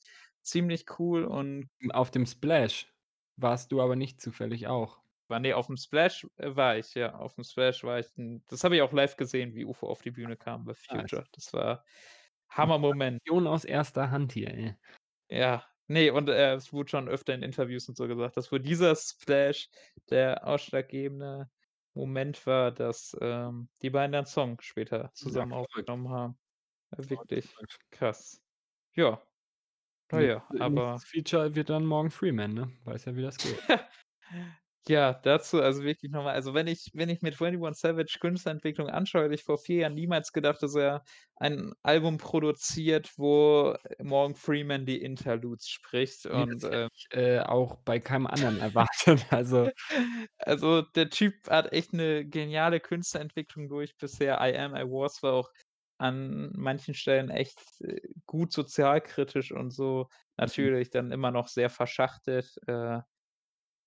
ziemlich 0.42 0.86
cool 1.00 1.24
und 1.26 1.70
Hm, 1.82 1.92
auf 1.92 2.12
dem 2.12 2.26
Splash 2.26 2.94
warst 3.38 3.72
du 3.72 3.82
aber 3.82 3.96
nicht 3.96 4.22
zufällig 4.22 4.68
auch? 4.68 5.02
War 5.30 5.40
ne, 5.40 5.54
auf'm 5.56 5.78
Splash, 5.82 6.28
äh, 6.38 6.56
war 6.56 6.78
ich, 6.78 6.94
ja. 6.94 7.16
Auf'm 7.20 7.44
Splash 7.50 7.84
war 7.84 8.00
ich, 8.00 8.08
das 8.48 8.64
habe 8.64 8.76
ich 8.76 8.82
auch 8.82 8.92
live 8.92 9.16
gesehen, 9.18 9.56
wie 9.56 9.66
UFO 9.66 9.88
auf 9.90 10.02
die 10.02 10.12
Bühne 10.12 10.36
kam 10.38 10.66
bei 10.66 10.74
Nice. 10.90 11.12
Future. 11.14 11.26
Das 11.32 11.54
war 11.54 11.86
Hammermoment. 12.52 13.22
Aus 13.48 13.66
erster 13.66 14.12
Hand 14.12 14.34
hier, 14.34 14.50
ey. 14.54 14.76
Ja, 15.30 15.66
ne, 15.88 16.12
und, 16.12 16.30
äh, 16.30 16.54
es 16.56 16.74
wurde 16.74 16.90
schon 16.90 17.08
öfter 17.08 17.34
in 17.34 17.42
Interviews 17.44 17.88
und 17.88 17.96
so 17.98 18.08
gesagt, 18.08 18.36
dass 18.38 18.52
wohl 18.52 18.60
dieser 18.60 18.96
Splash 18.96 19.70
der 20.10 20.46
ausschlaggebende 20.48 21.50
Moment 21.94 22.46
war, 22.46 22.72
dass, 22.72 23.16
ähm, 23.22 23.70
die 23.82 23.90
beiden 23.90 24.12
dann 24.14 24.26
Song 24.26 24.60
später 24.62 25.12
Ja, 25.24 25.46
zusammen 25.46 25.54
verrückt. 25.62 25.88
aufgenommen 25.88 26.10
haben. 26.10 26.38
Wirklich 26.98 27.60
krass. 27.92 28.42
Ja. 28.96 29.22
Na 30.12 30.22
ja, 30.22 30.46
Nächste 30.50 30.60
aber 30.60 31.04
nächstes 31.04 31.06
Feature 31.06 31.56
wird 31.56 31.70
dann 31.70 31.86
Morgan 31.86 32.12
Freeman, 32.12 32.54
ne? 32.54 32.72
Weiß 32.86 33.06
ja, 33.06 33.16
wie 33.16 33.22
das 33.24 33.40
geht. 33.40 33.64
Ja, 34.88 35.14
dazu 35.14 35.62
also 35.62 35.84
wirklich 35.84 36.12
noch 36.12 36.24
mal 36.24 36.34
also, 36.34 36.56
wenn 36.56 36.66
ich 36.66 36.90
wenn 36.96 37.08
ich 37.10 37.22
mir 37.22 37.32
21 37.34 37.76
Savage 37.76 38.18
Künstlerentwicklung 38.20 38.90
anschaue, 38.90 39.26
hätte 39.26 39.36
ich 39.36 39.44
vor 39.44 39.60
4 39.60 39.82
Jahren 39.82 39.94
niemals 39.94 40.32
gedacht, 40.34 40.64
dass 40.64 40.74
er 40.76 41.04
ein 41.36 41.74
Album 41.84 42.18
produziert, 42.18 43.12
wo 43.18 43.76
Morgan 44.02 44.34
Freeman 44.36 44.88
die 44.88 45.00
Interludes 45.00 45.68
spricht 45.70 46.26
und, 46.26 46.64
das 46.64 46.68
hätte 46.72 46.74
äh 46.74 46.88
ich, 46.94 47.08
äh, 47.18 47.40
auch 47.42 47.78
bei 47.84 48.00
keinem 48.00 48.26
anderen 48.28 48.58
erwartet, 48.58 49.26
also 49.32 49.72
Also, 50.40 50.82
der 50.84 51.10
Typ 51.10 51.50
hat 51.50 51.72
echt 51.74 51.94
'ne 51.94 52.26
geniale 52.26 52.80
Künstlerentwicklung 52.80 53.70
durch 53.70 53.98
bisher. 53.98 54.40
„I 54.42 54.56
Am, 54.58 54.76
I 54.76 54.84
Was“ 54.86 55.22
war 55.24 55.34
auch 55.34 55.50
an 56.00 56.52
manchen 56.56 56.94
Stellen 56.96 57.30
echt, 57.30 57.60
äh, 57.82 58.02
gut 58.26 58.52
sozialkritisch 58.54 59.52
und 59.52 59.72
so. 59.72 60.08
Mhm. 60.58 60.72
Natürlich 60.78 60.90
dann 60.90 61.12
immer 61.12 61.32
noch 61.32 61.48
sehr 61.48 61.70
verschachtet. 61.70 62.56
Äh, 62.68 63.00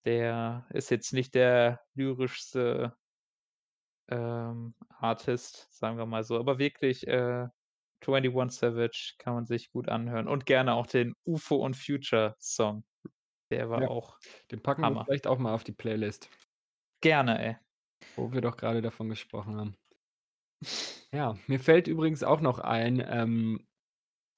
der 0.05 0.66
ist 0.70 0.90
jetzt 0.90 1.12
nicht 1.12 1.34
der 1.34 1.80
lyrischste 1.94 2.96
ähm, 4.09 4.74
Artist, 4.88 5.68
sagen 5.72 5.98
wir 5.98 6.07
mal 6.07 6.24
so. 6.24 6.38
Aber 6.38 6.59
wirklich, 6.59 7.07
äh, 7.07 7.48
21 8.07 8.59
Savage 8.59 9.14
kann 9.18 9.34
man 9.34 9.46
sich 9.46 9.70
gut 9.72 9.88
anhören 9.88 10.28
und 10.28 10.44
gerne 10.46 10.74
auch 10.74 10.86
den 10.86 11.14
UFO 11.24 11.57
und 11.57 11.74
Future 11.76 12.36
Song. 12.38 12.84
Der 13.50 13.70
war 13.70 13.82
Ja, 13.82 13.88
auch 13.88 14.18
den 14.50 14.62
packen 14.62 14.88
wir 14.88 14.96
Hammer. 14.96 15.05
vielleicht 15.05 15.26
auch 15.26 15.38
mal 15.38 15.55
auf 15.55 15.64
die 15.64 15.72
Playlist. 15.72 16.30
Gerne, 17.00 17.38
ey. 17.38 17.57
Wo 18.16 18.32
wir 18.32 18.40
doch 18.40 18.57
grade 18.57 18.82
davon 18.82 19.09
gesprochen 19.09 19.57
haben. 19.57 19.76
Ja, 21.12 21.36
mir 21.46 21.61
fällt 21.61 21.86
übrigens 21.88 22.22
auch 22.22 22.40
noch 22.40 22.59
ein, 22.59 23.02
ähm, 23.07 23.66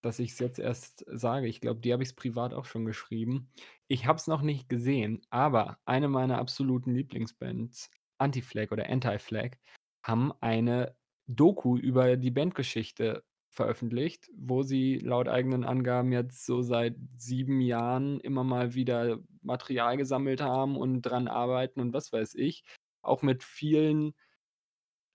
dass 0.07 0.19
ich's 0.19 0.39
jetzt 0.39 0.59
erst 0.59 1.05
sage. 1.09 1.47
Ich 1.47 1.61
glaube, 1.61 1.81
dir 1.81 1.95
habe 1.95 2.03
ich's 2.03 2.15
privat 2.15 2.55
auch 2.55 2.65
schon 2.65 2.85
geschrieben. 2.87 3.51
Ich 3.89 4.07
habe 4.07 4.17
es 4.17 4.27
noch 4.27 4.43
nicht 4.43 4.69
gesehen, 4.69 5.21
aber 5.31 5.79
eine 5.85 6.09
meiner 6.09 6.39
absoluten 6.39 6.95
Lieblingsbands, 6.95 7.91
Anti-Flag 8.19 8.73
oder 8.73 8.89
Anti-Flag, 8.89 9.59
haben 10.03 10.33
eine 10.41 10.97
Doku 11.27 11.77
über 11.77 12.17
die 12.17 12.31
Bandgeschichte 12.31 13.25
veröffentlicht, 13.51 14.31
wo 14.37 14.63
sie 14.63 14.99
laut 14.99 15.29
eigenen 15.29 15.65
Angaben 15.65 16.13
jetzt 16.13 16.47
so 16.47 16.63
seit 16.63 16.95
7 17.17 17.61
Jahren 17.61 18.21
immer 18.21 18.45
mal 18.45 18.75
wieder 18.75 19.19
Material 19.43 19.97
gesammelt 19.97 20.41
haben 20.41 20.77
und 20.77 21.03
dran 21.03 21.27
arbeiten 21.27 21.81
und 21.81 21.93
was 21.93 22.13
weiß 22.13 22.35
ich. 22.35 22.65
Auch 23.03 23.23
mit 23.23 23.43
vielen 23.43 24.15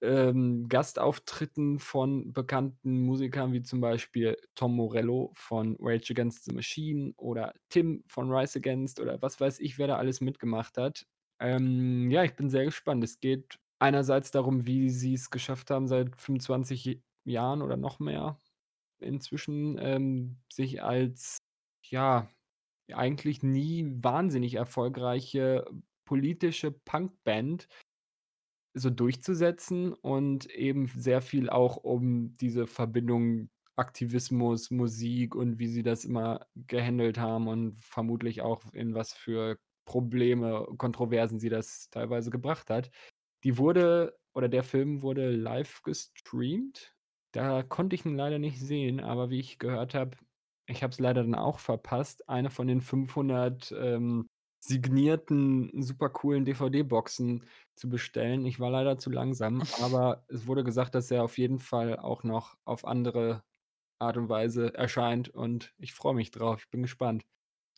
ähm, 0.02 0.68
Gastauftritten 0.68 1.80
von 1.80 2.34
bekannten 2.34 3.02
Musikern, 3.02 3.54
wie 3.54 3.62
zum 3.62 3.82
Beispiel 3.82 4.38
Tom 4.56 4.76
Morello 4.76 5.32
von 5.36 5.78
Rage 5.80 6.12
Against 6.14 6.46
the 6.46 6.54
Machine 6.54 7.14
oder 7.18 7.54
Tim 7.70 8.04
von 8.08 8.32
Rise 8.32 8.60
Against 8.60 9.00
oder 9.00 9.22
was 9.22 9.40
weiß 9.40 9.60
ich, 9.60 9.78
wer 9.78 9.88
da 9.88 9.98
alles 9.98 10.22
mitgemacht 10.22 10.78
hat. 10.78 11.06
Ähm, 11.40 12.12
ja, 12.12 12.24
ich 12.24 12.36
bin 12.36 12.50
sehr 12.50 12.66
gespannt. 12.66 13.04
Es 13.04 13.20
geht 13.20 13.60
einerseits 13.80 14.32
darum, 14.32 14.66
wie 14.66 14.90
sie's 14.90 15.30
geschafft 15.30 15.72
haben, 15.72 15.88
seit 15.88 16.16
25 16.20 16.86
J 16.86 17.02
Jahren 17.24 17.62
oder 17.62 17.78
noch 17.78 18.00
mehr 18.00 18.40
inzwischen, 19.00 19.78
ähm, 19.80 20.38
sich 20.52 20.84
als, 20.84 21.38
ja, 21.88 22.28
eigentlich 22.92 23.44
nie 23.44 23.86
wahnsinnig 24.04 24.56
erfolgreiche 24.56 25.66
politische 26.06 26.72
Punkband 26.72 27.68
so 28.74 28.90
durchzusetzen 28.90 29.94
und 29.94 30.46
eben 30.50 30.88
sehr 30.88 31.22
viel 31.22 31.50
auch 31.50 31.78
um 31.78 32.36
diese 32.38 32.68
Verbindung 32.68 33.50
Aktivismus, 33.76 34.70
Musik 34.72 35.36
und 35.36 35.60
wie 35.60 35.68
sie 35.68 35.84
das 35.84 36.06
immer 36.06 36.46
gehandelt 36.56 37.18
haben 37.18 37.48
und 37.48 37.74
vermutlich 37.78 38.42
auch 38.42 38.62
in 38.74 38.94
was 38.94 39.14
für 39.14 39.58
Probleme, 39.86 40.68
Kontroversen 40.78 41.40
sie 41.40 41.50
das 41.50 41.90
teilweise 41.90 42.30
gebracht 42.32 42.70
hat. 42.70 42.92
Die 43.44 43.58
wurde 43.58 44.18
oder 44.34 44.50
der 44.50 44.64
Film 44.64 45.02
wurde 45.02 45.32
live 45.32 45.82
gestreamt. 45.84 46.94
Da 47.34 47.64
konnte 47.64 47.96
ich 47.96 48.06
ihn 48.06 48.16
leider 48.16 48.40
nicht 48.40 48.60
sehen, 48.60 49.00
aber 49.00 49.30
wie 49.30 49.40
ich 49.40 49.58
gehört 49.60 49.94
habe 49.96 50.18
ich 50.68 50.84
habe 50.84 50.92
es 50.92 51.00
leider 51.00 51.24
dann 51.24 51.36
auch 51.36 51.60
verpasst, 51.60 52.30
eine 52.30 52.50
von 52.50 52.68
den 52.68 52.82
500, 52.82 53.74
ähm, 53.78 54.28
signierten, 54.62 55.82
super 55.82 56.10
coolen 56.10 56.46
DVD-Boxen 56.46 57.46
zu 57.76 57.90
bestellen. 57.90 58.46
Ich 58.46 58.60
war 58.60 58.70
leider 58.70 58.98
zu 58.98 59.10
langsam, 59.10 59.62
aber 59.82 60.24
es 60.30 60.48
wurde 60.48 60.64
gesagt, 60.64 60.96
dass 60.96 61.12
er 61.12 61.24
auf 61.24 61.38
jeden 61.38 61.60
Fall 61.60 61.98
auch 61.98 62.24
noch 62.24 62.58
auf 62.64 62.86
andere 62.86 63.44
Art 64.00 64.18
und 64.18 64.30
Weise 64.30 64.74
erscheint 64.74 65.30
und 65.30 65.74
ich 65.78 65.94
freue 65.94 66.16
mich 66.16 66.32
drauf. 66.32 66.62
Ich 66.62 66.70
bin 66.70 66.82
gespannt. 66.84 67.24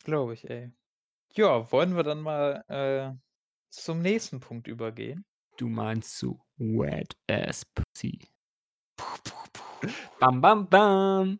Glaube 0.04 0.34
ich, 0.34 0.48
ey. 0.48 0.72
Ja, 1.34 1.70
wollen 1.72 1.96
wir 1.96 2.02
dann 2.02 2.20
mal, 2.20 2.64
äh, 2.68 3.18
zum 3.70 4.00
nächsten 4.00 4.40
Punkt 4.40 4.68
übergehen? 4.68 5.24
Du 5.56 5.68
meinst 5.68 6.18
zu 6.18 6.40
Wet 6.56 7.16
Ass 7.28 7.64
Pussy. 7.64 8.20
Bam, 10.20 10.40
bam, 10.40 10.68
bam. 10.68 11.38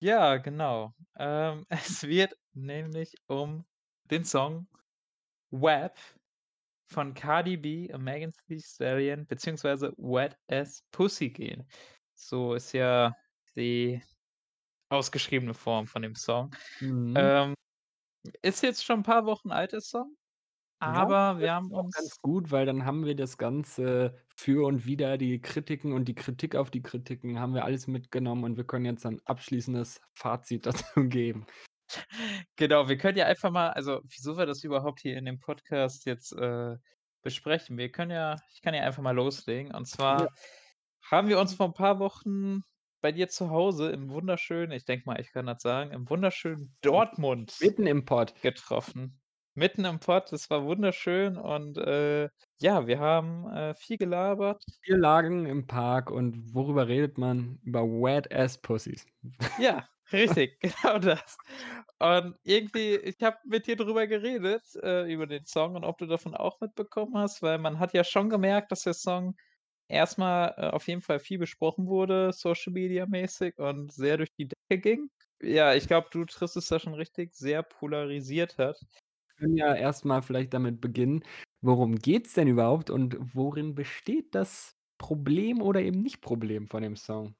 Ja, 0.00 0.36
genau. 0.36 0.94
Ähm, 1.16 1.64
es 1.68 2.02
wird 2.02 2.36
nämlich 2.52 3.16
um 3.26 3.64
den 4.12 4.24
Song 4.24 4.68
„Wap“ 5.52 5.98
von 6.86 7.14
Cardi 7.14 7.56
B 7.56 7.92
und 7.94 8.04
Megan 8.04 8.32
Thee 8.48 8.60
Stallion 8.60 9.26
beziehungsweise 9.26 9.92
„Wet 9.98 10.38
Ass 10.48 10.84
Pussy“ 10.92 11.30
gehen. 11.30 11.68
So 12.14 12.54
ist 12.54 12.72
ja 12.72 13.14
die 13.56 14.02
ausgeschriebene 14.90 15.54
Form 15.54 15.86
von 15.88 16.02
dem 16.02 16.14
Song. 16.16 16.52
Mhm. 16.80 17.16
Ähm, 17.16 17.54
ist 18.42 18.62
jetzt 18.62 18.84
schon 18.84 19.00
'n 19.00 19.04
paar 19.04 19.26
Wochen 19.26 19.50
alt, 19.52 19.72
der 19.72 19.80
Song, 19.82 20.16
Ja, 20.84 21.04
aber 21.04 21.38
das 21.38 21.40
wir 21.40 21.52
haben 21.52 21.72
ist 21.72 21.74
auch 21.74 21.88
ganz 21.92 22.10
uns 22.10 22.20
gut, 22.20 22.50
weil 22.50 22.66
dann 22.66 22.84
haben 22.84 23.04
wir 23.04 23.14
das 23.14 23.38
Ganze 23.38 24.18
für 24.36 24.66
und 24.66 24.84
wider, 24.84 25.16
die 25.16 25.40
Kritiken 25.40 25.92
und 25.92 26.06
die 26.08 26.14
Kritik 26.16 26.56
auf 26.56 26.70
die 26.72 26.82
Kritiken 26.82 27.38
haben 27.38 27.54
wir 27.54 27.64
alles 27.64 27.86
mitgenommen 27.86 28.42
und 28.44 28.56
wir 28.56 28.64
können 28.64 28.84
jetzt 28.86 29.06
ein 29.06 29.20
abschließendes 29.24 30.00
Fazit 30.12 30.66
dazu 30.94 31.08
geben. 31.08 31.46
Genau, 32.56 32.88
wir 32.88 32.98
können 32.98 33.18
ja 33.18 33.26
einfach 33.26 33.50
mal 33.50 33.70
also, 33.70 34.00
wieso 34.04 34.36
wir 34.38 34.46
das 34.46 34.62
überhaupt 34.64 35.00
hier 35.00 35.16
in 35.16 35.24
dem 35.24 35.38
Podcast 35.40 36.04
jetzt, 36.06 36.32
äh, 36.32 36.76
besprechen. 37.22 37.78
Wir 37.78 37.90
können 37.92 38.10
ja 38.10 38.36
ich 38.54 38.62
kann 38.62 38.74
ja 38.74 38.82
einfach 38.82 39.02
mal 39.02 39.12
loslegen. 39.14 39.72
Und 39.74 39.86
Ja. 40.10 40.26
zwar 40.26 40.28
haben 41.10 41.28
wir 41.28 41.38
uns 41.40 41.54
vor 41.54 41.66
'n 41.68 41.74
paar 41.74 41.98
Wochen 42.00 42.60
bei 43.00 43.12
dir 43.12 43.28
zu 43.28 43.50
Hause 43.50 43.90
im 43.92 44.10
wunderschönen 44.10 44.72
ich 44.72 44.84
denke 44.84 45.04
mal, 45.06 45.20
ich 45.20 45.32
kann 45.32 45.46
das 45.46 45.62
sagen, 45.62 45.92
im 45.92 46.08
wunderschönen 46.10 46.76
Dortmund 46.82 47.54
Mitten 47.60 47.86
im 47.86 48.04
Pott. 48.04 48.34
getroffen. 48.42 49.20
Mitten 49.54 49.84
im 49.86 50.00
Pott, 50.00 50.32
es 50.32 50.50
war 50.50 50.64
wunderschön 50.64 51.36
und, 51.38 51.78
äh, 51.78 52.28
ja, 52.60 52.86
wir 52.86 52.98
haben, 53.00 53.48
äh, 53.50 53.74
viel 53.74 53.98
gelabert. 53.98 54.64
Wir 54.84 54.96
lagen 54.98 55.46
im 55.46 55.68
Park 55.68 56.10
und 56.10 56.54
worüber 56.54 56.88
redet 56.88 57.16
man? 57.16 57.60
Über 57.62 57.84
Wet 57.84 58.32
Ass 58.34 58.58
Pussys. 58.60 59.06
Ja, 59.56 59.88
richtig, 60.12 60.60
genau 60.84 60.98
das. 60.98 61.36
Und 61.98 62.36
irgendwie 62.44 62.96
ich 62.96 63.16
habe 63.22 63.38
mit 63.44 63.66
dir 63.66 63.76
drüber 63.76 64.06
geredet, 64.06 64.62
äh, 64.82 65.12
über 65.12 65.26
den 65.26 65.46
Song 65.46 65.76
und 65.76 65.84
ob 65.84 65.98
du 65.98 66.06
davon 66.06 66.34
auch 66.34 66.60
mitbekommen 66.60 67.16
hast, 67.16 67.42
weil 67.42 67.58
man 67.58 67.78
hat 67.78 67.94
ja 67.94 68.04
schon 68.04 68.28
gemerkt, 68.30 68.72
dass 68.72 68.82
der 68.82 68.94
Song 68.94 69.36
erst 69.88 70.18
mal, 70.18 70.54
äh, 70.56 70.70
auf 70.70 70.88
jeden 70.88 71.02
Fall 71.02 71.20
viel 71.20 71.38
besprochen 71.38 71.86
wurde, 71.86 72.32
Social 72.32 72.72
Media 72.72 73.06
mäßig 73.06 73.58
und 73.58 73.92
sehr 73.92 74.16
durch 74.16 74.32
die 74.38 74.48
Decke 74.48 74.80
ging. 74.80 75.10
Ja, 75.42 75.74
ich 75.74 75.86
glaube, 75.86 76.08
du 76.10 76.24
triffst 76.24 76.56
es 76.56 76.68
da 76.68 76.78
schon 76.78 76.94
richtig, 76.94 77.34
sehr 77.34 77.62
polarisiert 77.62 78.58
hat. 78.58 78.80
Wir 79.26 79.46
können 79.46 79.56
ja 79.56 79.74
erst 79.74 80.04
mal 80.04 80.22
vielleicht 80.22 80.54
damit 80.54 80.80
beginnen, 80.80 81.24
worum 81.62 81.96
geht's 81.96 82.34
denn 82.34 82.48
überhaupt 82.48 82.90
und 82.90 83.16
worin 83.34 83.74
besteht 83.74 84.34
das 84.34 84.76
Problem 84.98 85.60
oder 85.60 85.80
eben 85.80 86.02
Nicht-Problem 86.02 86.68
von 86.68 86.82
dem 86.82 86.96
Song? 86.96 87.34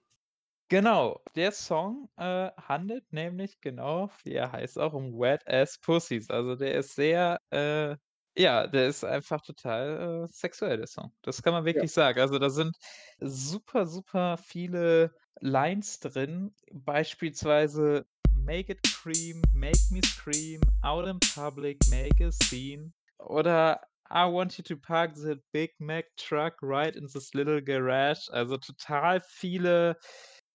Genau, 0.72 1.20
der 1.36 1.52
Song, 1.52 2.08
äh, 2.16 2.50
handelt 2.56 3.12
nämlich 3.12 3.60
genau, 3.60 4.08
wie 4.24 4.32
er 4.32 4.52
heißt 4.52 4.78
auch, 4.78 4.94
um 4.94 5.12
Wet 5.18 5.46
Ass 5.46 5.78
Pussys. 5.78 6.30
Also, 6.30 6.56
der 6.56 6.76
ist 6.76 6.94
sehr, 6.94 7.38
äh 7.50 7.94
ja, 8.38 8.66
der 8.66 8.86
ist 8.88 9.04
einfach 9.04 9.42
total, 9.42 10.24
äh, 10.24 10.28
sexuell, 10.28 10.78
der 10.78 10.86
Song. 10.86 11.12
Das 11.20 11.42
kann 11.42 11.52
man 11.52 11.66
Ja. 11.70 11.82
wirklich 11.82 11.92
sagen. 11.92 12.18
Also, 12.20 12.38
da 12.38 12.48
sind 12.48 12.74
super, 13.20 13.86
super 13.86 14.38
viele 14.38 15.12
Lines 15.40 16.00
drin, 16.00 16.54
beispielsweise 16.72 18.06
„Make 18.34 18.70
it 18.70 18.82
cream, 18.82 19.42
make 19.52 19.90
me 19.90 20.00
scream, 20.02 20.62
out 20.82 21.06
in 21.06 21.18
public, 21.34 21.76
make 21.86 22.18
a 22.22 22.32
scene“ 22.32 22.94
oder 23.18 23.80
„I 24.10 24.26
want 24.26 24.58
you 24.58 24.64
to 24.64 24.76
park 24.76 25.16
the 25.16 25.36
Big 25.52 25.70
Mac 25.78 26.06
truck 26.16 26.54
right 26.62 26.94
in 26.94 27.06
this 27.06 27.34
little 27.34 27.60
garage.“ 27.62 28.28
Also, 28.30 28.56
total 28.58 29.20
viele 29.26 29.96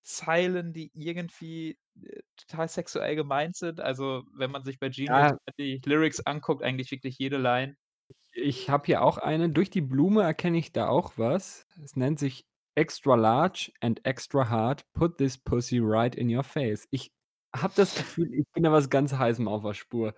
Zeilen, 0.07 0.73
die 0.73 0.91
irgendwie, 0.95 1.77
äh, 2.03 2.21
total 2.37 2.67
sexuell 2.69 3.15
gemeint 3.15 3.55
sind. 3.57 3.81
Also, 3.81 4.23
wenn 4.33 4.51
man 4.51 4.63
sich 4.65 4.79
bei 4.79 4.89
Genius 4.89 5.29
Ja. 5.29 5.37
die 5.59 5.81
Lyrics 5.85 6.21
anguckt, 6.25 6.63
eigentlich 6.63 6.91
wirklich 6.91 7.17
jede 7.19 7.37
Line. 7.37 7.75
Ich 8.33 8.69
habe 8.69 8.85
hier 8.85 9.01
auch 9.03 9.17
eine. 9.17 9.49
Durch 9.49 9.69
die 9.69 9.81
Blume 9.81 10.23
erkenne 10.23 10.57
ich 10.57 10.71
da 10.71 10.87
auch 10.89 11.13
was. 11.17 11.65
Es 11.83 11.95
nennt 11.95 12.19
sich 12.19 12.45
„Extra 12.75 13.15
large 13.15 13.71
and 13.81 14.05
extra 14.05 14.49
hard, 14.49 14.83
put 14.93 15.17
this 15.17 15.37
pussy 15.37 15.79
right 15.81 16.15
in 16.15 16.33
your 16.35 16.43
face.“ 16.43 16.87
Ich 16.91 17.11
habe 17.55 17.73
das 17.75 17.95
Gefühl, 17.95 18.33
ich 18.33 18.45
bin 18.53 18.63
da 18.63 18.71
was 18.71 18.89
ganz 18.89 19.13
Heißem 19.13 19.47
auf 19.47 19.63
der 19.63 19.73
Spur. 19.73 20.13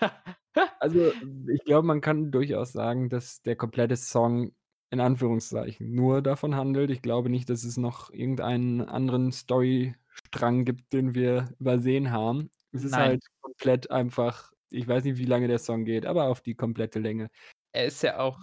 Also, 0.82 1.12
ich 1.54 1.64
glaube, 1.64 1.86
man 1.86 2.00
kann 2.00 2.30
durchaus 2.32 2.72
sagen, 2.72 3.10
dass 3.10 3.42
der 3.42 3.54
komplette 3.56 3.96
Song 3.96 4.52
in 4.90 5.00
Anführungszeichen 5.00 5.94
nur 5.94 6.22
davon 6.22 6.56
handelt. 6.56 6.90
Ich 6.90 7.02
glaube 7.02 7.30
nicht, 7.30 7.48
dass 7.50 7.64
es 7.64 7.76
noch 7.76 8.10
irgendeinen 8.12 8.80
anderen 8.82 9.32
Storystrang 9.32 10.64
gibt, 10.64 10.92
den 10.92 11.14
wir 11.14 11.54
übersehen 11.60 12.10
haben. 12.12 12.50
Es 12.72 12.84
ist 12.84 12.96
Nein. 12.96 12.98
halt 12.98 13.24
komplett 13.40 13.90
einfach 13.90 14.52
ich 14.72 14.86
weiß 14.86 15.02
nicht, 15.04 15.18
wie 15.18 15.24
lange 15.24 15.48
der 15.48 15.58
Song 15.58 15.84
geht, 15.84 16.06
aber 16.06 16.26
auf 16.28 16.42
die 16.42 16.54
komplette 16.54 17.00
Länge. 17.00 17.30
Er 17.74 17.86
ist 17.86 18.02
ja 18.02 18.18
auch 18.18 18.38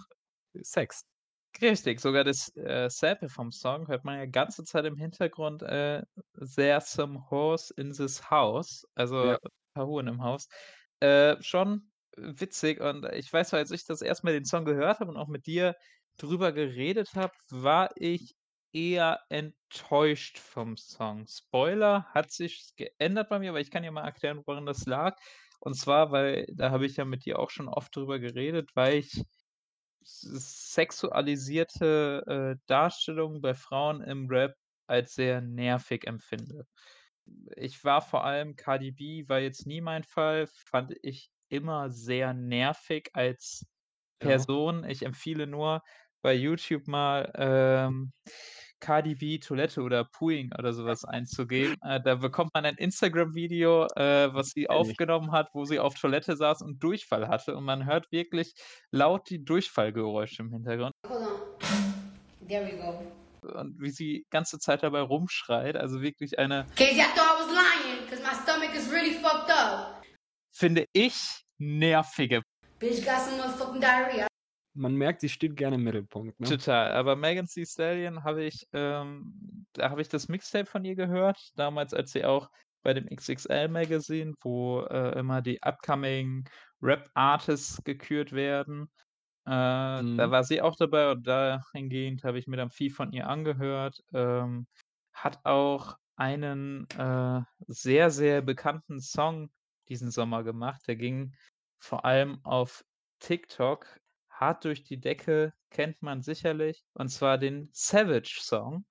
Sex. 0.62 1.02
Richtig, 1.60 2.00
sogar 2.00 2.24
das, 2.24 2.50
äh, 2.56 2.88
Sample 2.90 3.28
vom 3.28 3.50
Song 3.52 3.88
hört 3.88 4.04
man 4.04 4.18
ja 4.18 4.26
ganze 4.26 4.64
Zeit 4.64 4.84
im 4.86 4.96
Hintergrund, 4.96 5.62
äh, 5.62 6.02
„There's 6.56 6.92
some 6.92 7.24
whores 7.30 7.70
in 7.72 7.92
this 7.92 8.30
house“, 8.30 8.84
also 8.94 9.16
Ja. 9.20 9.38
paar 9.74 9.86
Huren 9.86 10.08
im 10.08 10.22
Haus. 10.22 10.48
Äh, 11.00 11.42
schon 11.42 11.90
witzig 12.16 12.80
und 12.80 13.04
ich 13.12 13.32
weiß 13.32 13.54
als 13.54 13.70
ich 13.70 13.84
das 13.86 14.02
erste 14.02 14.26
Mal 14.26 14.32
den 14.34 14.44
Song 14.44 14.64
gehört 14.64 15.00
habe 15.00 15.10
und 15.10 15.16
auch 15.16 15.28
mit 15.28 15.46
dir 15.46 15.76
drüber 16.18 16.52
geredet 16.52 17.14
habe, 17.16 17.32
war 17.50 17.90
ich 17.96 18.34
eher 18.72 19.20
enttäuscht 19.30 20.38
vom 20.38 20.76
Song. 20.76 21.26
Spoiler, 21.28 22.06
hat 22.14 22.30
sich 22.32 22.72
geändert 22.76 23.28
bei 23.30 23.38
mir, 23.40 23.50
aber 23.50 23.60
ich 23.60 23.70
kann 23.70 23.82
dir 23.84 23.92
mal 23.92 24.04
erklären, 24.04 24.42
woran 24.46 24.66
das 24.66 24.84
lag. 24.86 25.16
Und 25.60 25.74
zwar, 25.76 26.12
weil 26.12 26.46
da 26.54 26.70
habe 26.70 26.86
ich 26.86 26.96
ja 26.96 27.04
mit 27.06 27.24
dir 27.26 27.38
auch 27.40 27.50
schon 27.50 27.68
oft 27.68 27.94
drüber 27.96 28.18
geredet, 28.20 28.70
weil 28.74 28.98
ich 28.98 29.22
sexualisierte, 30.02 32.22
äh, 32.26 32.56
Darstellungen 32.66 33.40
bei 33.42 33.54
Frauen 33.54 34.00
im 34.02 34.26
Rap 34.28 34.54
als 34.86 35.14
sehr 35.14 35.40
nervig 35.42 36.06
empfinde. 36.06 36.66
Ich 37.56 37.84
war 37.84 38.02
vor 38.02 38.24
allem 38.24 38.56
Cardi 38.56 38.92
B 38.92 39.28
war 39.28 39.40
jetzt 39.40 39.66
nie 39.66 39.80
mein 39.80 40.04
Fall, 40.04 40.46
fand 40.48 40.94
ich 41.02 41.30
immer 41.48 41.90
sehr 41.90 42.34
nervig 42.34 43.10
als 43.14 43.66
Ja. 44.20 44.22
Person. 44.22 44.84
Ich 44.84 45.02
empfehle 45.04 45.46
nur, 45.46 45.82
bei 46.22 46.34
YouTube 46.34 46.86
mal, 46.86 47.30
ähm, 47.36 48.12
Cardi 48.80 49.14
B 49.14 49.38
Toilette 49.38 49.82
oder 49.82 50.04
Pooing 50.04 50.50
oder 50.58 50.72
so 50.72 50.84
was 50.84 51.04
einzugeben. 51.04 51.76
Äh, 51.88 52.00
da 52.02 52.16
bekommt 52.16 52.50
man 52.54 52.64
ein 52.66 52.74
Instagram-Video, 52.76 53.86
äh, 53.96 54.34
was 54.34 54.50
sie 54.50 54.68
aufgenommen 54.68 55.32
hat, 55.32 55.48
wo 55.54 55.64
sie 55.64 55.78
auf 55.78 55.94
Toilette 55.94 56.36
saß 56.36 56.62
und 56.62 56.82
Durchfall 56.82 57.28
hatte 57.28 57.56
und 57.56 57.64
man 57.64 57.86
hört 57.86 58.10
wirklich 58.10 58.52
laut 58.90 59.30
die 59.30 59.44
Durchfallgeräusche 59.44 60.42
im 60.42 60.52
Hintergrund. 60.52 60.92
Hold 61.08 61.22
on. 61.22 62.48
There 62.48 62.66
we 62.66 62.76
go. 62.76 63.00
Und 63.58 63.80
wie 63.80 63.90
sie 63.90 64.26
ganze 64.30 64.58
Zeit 64.58 64.82
dabei 64.82 65.00
rumschreit, 65.00 65.76
also 65.76 66.02
wirklich 66.02 66.38
eine 66.38 66.66
Casey, 66.76 67.00
I 67.00 67.04
thought 67.14 67.38
I 67.38 67.46
was 67.46 67.54
lying, 67.54 68.04
because 68.04 68.22
my 68.22 68.34
stomach 68.34 68.74
is 68.74 68.90
really 68.90 69.14
fucked 69.14 69.50
up. 69.50 70.02
finde 70.52 70.86
ich, 70.92 71.14
nervige 71.58 72.42
Bitch 72.80 73.04
got 73.04 73.22
some 73.22 73.38
motherfucking 73.38 73.80
diarrhea. 73.80 74.27
Man 74.78 74.94
merkt, 74.94 75.20
sie 75.20 75.28
steht 75.28 75.56
gerne 75.56 75.76
im 75.76 75.82
Mittelpunkt, 75.84 76.40
ne? 76.40 76.56
Total, 76.56 76.92
aber 76.92 77.16
Megan 77.16 77.46
Thee 77.46 77.66
Stallion 77.66 78.22
habe 78.24 78.44
ich 78.44 78.66
ähm, 78.72 79.66
da 79.72 79.90
habe 79.90 80.00
ich 80.00 80.08
das 80.08 80.28
Mixtape 80.28 80.66
von 80.66 80.84
ihr 80.84 80.94
gehört, 80.94 81.38
damals, 81.56 81.92
als 81.92 82.12
sie 82.12 82.24
auch 82.24 82.48
bei 82.82 82.94
dem 82.94 83.08
XXL 83.08 83.68
Magazine, 83.68 84.34
wo, 84.42 84.82
äh, 84.82 85.18
immer 85.18 85.42
die 85.42 85.60
upcoming 85.62 86.48
Rap 86.80 87.10
Artists 87.14 87.82
gekürt 87.84 88.32
werden. 88.32 88.84
Äh, 89.46 89.50
da 89.50 90.04
Mhm. 90.04 90.30
war 90.30 90.44
sie 90.44 90.62
auch 90.62 90.76
dabei 90.76 91.10
und 91.12 91.26
dahingehend 91.26 92.24
habe 92.24 92.38
ich 92.38 92.46
mir 92.46 92.56
dann 92.58 92.70
viel 92.70 92.90
von 92.92 93.12
ihr 93.12 93.28
angehört. 93.28 94.00
Ähm, 94.14 94.66
hat 95.14 95.40
auch 95.44 95.96
einen, 96.16 96.88
äh, 96.98 97.42
sehr, 97.68 98.10
sehr 98.10 98.42
bekannten 98.42 99.00
Song 99.00 99.50
diesen 99.88 100.10
Sommer 100.12 100.44
gemacht. 100.44 100.82
Der 100.88 100.96
ging 100.96 101.34
vor 101.80 102.04
allem 102.04 102.40
auf 102.44 102.84
TikTok 103.20 103.98
hart 104.40 104.64
durch 104.64 104.84
die 104.84 105.00
Decke, 105.00 105.52
kennt 105.70 106.02
man 106.02 106.22
sicherlich, 106.22 106.84
und 106.94 107.08
zwar 107.10 107.38
den 107.38 107.70
„Savage“-Song. 107.72 108.86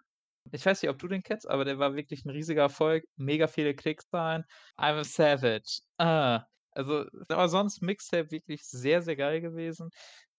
Ich 0.52 0.66
weiß 0.66 0.82
nicht, 0.84 0.91
ob 0.91 1.00
du 1.00 1.08
den 1.10 1.24
kennst, 1.24 1.50
aber 1.50 1.66
der 1.66 1.80
war 1.80 1.95
wirklich 1.95 2.26
'n 2.26 2.32
riesiger 2.32 2.64
Erfolg, 2.64 3.06
mega 3.18 3.48
viele 3.48 3.76
Klickszahlen. 3.76 4.43
„I'm 4.78 5.00
a 5.00 5.04
savage, 5.06 5.82
uh“. 6.02 6.39
Also, 6.72 7.06
aber 7.30 7.50
sonst 7.50 7.82
Mixtape 7.84 8.32
wirklich 8.32 8.64
sehr, 8.66 9.02
sehr 9.04 9.16
geil 9.18 9.41
gewesen. 9.41 9.89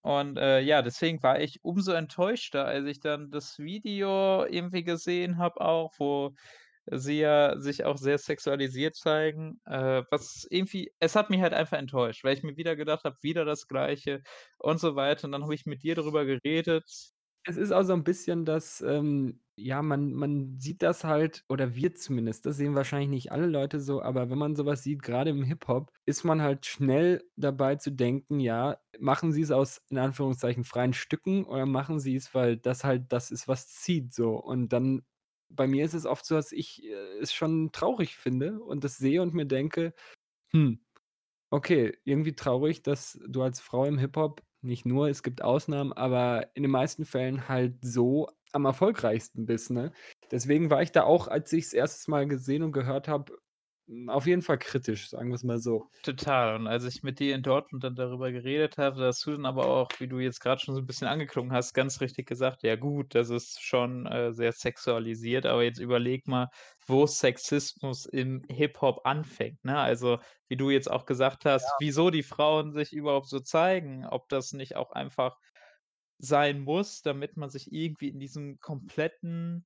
Und, 0.01 0.37
äh, 0.37 0.61
ja, 0.61 0.81
deswegen 0.83 1.21
war 1.23 1.39
ich 1.41 1.59
umso 1.63 1.91
enttäuschter, 1.93 2.65
als 2.65 2.85
ich 2.87 2.99
dann 3.01 3.31
das 3.31 3.59
Video 3.59 4.45
irgendwie 4.45 4.83
gesehen 4.85 5.37
habe 5.39 5.61
auch, 5.61 5.91
wo 5.99 6.33
sie 6.91 7.19
ja 7.19 7.59
sich 7.59 7.85
auch 7.85 7.97
sehr 7.97 8.17
sexualisiert 8.17 8.95
zeigen, 8.95 9.61
äh, 9.65 10.03
was 10.11 10.47
irgendwie 10.49 10.91
es 10.99 11.15
hat 11.15 11.29
mich 11.29 11.41
halt 11.41 11.53
einfach 11.53 11.77
enttäuscht, 11.77 12.23
weil 12.23 12.35
ich 12.37 12.43
mir 12.43 12.57
wieder 12.57 12.75
gedacht 12.75 13.03
habe: 13.05 13.17
„Wieder 13.21 13.45
das 13.45 13.67
Gleiche“ 13.67 14.23
und 14.57 14.79
so 14.79 14.95
weiter. 14.95 15.25
Und 15.25 15.31
dann 15.33 15.43
habe 15.43 15.55
ich 15.55 15.65
mit 15.65 15.83
dir 15.83 15.95
darüber 15.95 16.25
geredet. 16.25 17.11
Es 17.45 17.57
ist 17.57 17.71
auch 17.71 17.83
so 17.83 17.93
'n 17.93 18.03
bisschen, 18.03 18.45
dass, 18.45 18.81
ähm 18.81 19.39
ja, 19.61 19.81
man 19.81 20.13
man 20.13 20.57
sieht 20.57 20.81
das 20.81 21.03
halt 21.03 21.43
oder 21.49 21.75
wir 21.75 21.93
zumindest, 21.93 22.45
das 22.45 22.55
sehen 22.55 22.75
wahrscheinlich 22.75 23.09
nicht 23.09 23.31
alle 23.33 23.45
Leute 23.47 23.81
so, 23.81 24.01
aber 24.01 24.29
wenn 24.29 24.37
man 24.37 24.55
so 24.55 24.65
was 24.65 24.83
sieht, 24.83 25.03
grade 25.03 25.31
im 25.31 25.43
Hip-Hop, 25.43 25.91
ist 26.05 26.23
man 26.23 26.41
halt 26.41 26.65
schnell 26.65 27.23
dabei 27.35 27.75
zu 27.75 27.91
denken: 27.91 28.39
„Ja, 28.39 28.77
machen 28.99 29.33
sie's 29.33 29.51
aus, 29.51 29.81
in 29.89 29.97
Anführungszeichen, 29.97 30.63
freien 30.63 30.93
Stücken 30.93 31.43
oder 31.45 31.65
machen 31.65 31.99
sie's, 31.99 32.33
weil 32.33 32.55
das 32.57 32.83
halt 32.85 33.11
das 33.11 33.31
ist, 33.31 33.47
was 33.49 33.67
zieht“, 33.67 34.13
so. 34.13 34.37
Und 34.37 34.69
dann 34.71 35.01
bei 35.49 35.67
mir 35.67 35.85
ist 35.85 35.93
es 35.93 36.05
oft 36.05 36.25
so, 36.25 36.35
dass 36.35 36.51
ich, 36.51 36.83
äh, 36.85 36.93
es 37.21 37.33
schon 37.33 37.71
traurig 37.71 38.15
finde 38.17 38.61
und 38.61 38.83
das 38.83 38.97
sehe 38.97 39.21
und 39.21 39.33
mir 39.33 39.45
denke: 39.45 39.93
„Hm, 40.51 40.79
okay, 41.51 41.97
irgendwie 42.05 42.35
traurig, 42.35 42.83
dass 42.83 43.19
du 43.27 43.41
als 43.43 43.59
Frau 43.61 43.85
im 43.85 43.97
Hip-Hop 43.99 44.43
nicht 44.61 44.85
nur, 44.85 45.09
es 45.09 45.23
gibt 45.23 45.41
Ausnahmen, 45.43 45.93
aber 45.93 46.49
in 46.55 46.63
den 46.63 46.71
meisten 46.71 47.05
Fällen 47.05 47.47
halt 47.49 47.75
so 47.83 48.29
am 48.53 48.65
erfolgreichsten 48.65 49.45
bist“, 49.45 49.71
ne? 49.71 49.93
Deswegen 50.31 50.69
war 50.71 50.81
ich 50.83 50.91
da 50.91 51.03
auch, 51.03 51.27
als 51.29 51.53
ich's 51.53 51.73
erstes 51.73 52.07
Mal 52.09 52.27
gesehen 52.27 52.63
und 52.63 52.71
gehört 52.73 53.07
habe, 53.07 53.37
auf 54.07 54.25
jeden 54.27 54.41
Fall 54.41 54.57
kritisch, 54.59 55.09
sagen 55.09 55.31
wir's 55.31 55.43
mal 55.43 55.59
so. 55.59 55.89
Total. 56.05 56.55
Und 56.55 56.67
als 56.67 56.85
ich 56.85 57.03
mit 57.03 57.19
dir 57.19 57.35
in 57.35 57.41
Dortmund 57.43 57.83
dann 57.83 57.95
darüber 57.95 58.31
geredet 58.31 58.77
habe, 58.77 58.97
da 59.01 59.07
hast 59.07 59.25
du 59.25 59.31
dann 59.31 59.45
aber 59.45 59.65
auch, 59.65 59.99
wie 59.99 60.07
du 60.07 60.19
jetzt 60.19 60.39
grad 60.39 60.61
schon 60.61 60.73
so 60.73 60.79
'n 60.79 60.85
bisschen 60.85 61.09
angeklungen 61.09 61.51
hast, 61.51 61.73
ganz 61.73 61.99
richtig 61.99 62.25
gesagt: 62.25 62.63
„Ja 62.63 62.77
gut, 62.77 63.13
das 63.15 63.29
ist 63.29 63.61
schon, 63.61 64.05
äh, 64.05 64.31
sehr 64.31 64.53
sexualisiert“, 64.53 65.45
aber 65.45 65.63
jetzt 65.63 65.79
überleg 65.79 66.25
mal, 66.25 66.47
wo 66.87 67.05
Sexismus 67.05 68.05
im 68.05 68.43
Hip-Hop 68.49 69.01
anfängt, 69.05 69.61
ne? 69.65 69.77
Also, 69.77 70.19
wie 70.47 70.55
du 70.55 70.69
jetzt 70.69 70.89
auch 70.89 71.05
gesagt 71.05 71.43
hast, 71.43 71.73
Ja. 71.73 71.79
wieso 71.79 72.09
die 72.11 72.23
Frauen 72.23 72.71
sich 72.71 72.93
überhaupt 72.93 73.27
so 73.27 73.41
zeigen, 73.41 74.05
ob 74.05 74.29
das 74.29 74.53
nicht 74.53 74.77
auch 74.77 74.91
einfach 74.91 75.35
sein 76.19 76.61
muss, 76.61 77.01
damit 77.01 77.37
man 77.37 77.49
sich 77.49 77.71
irgendwie 77.73 78.09
in 78.09 78.19
diesem 78.19 78.59
kompletten 78.59 79.65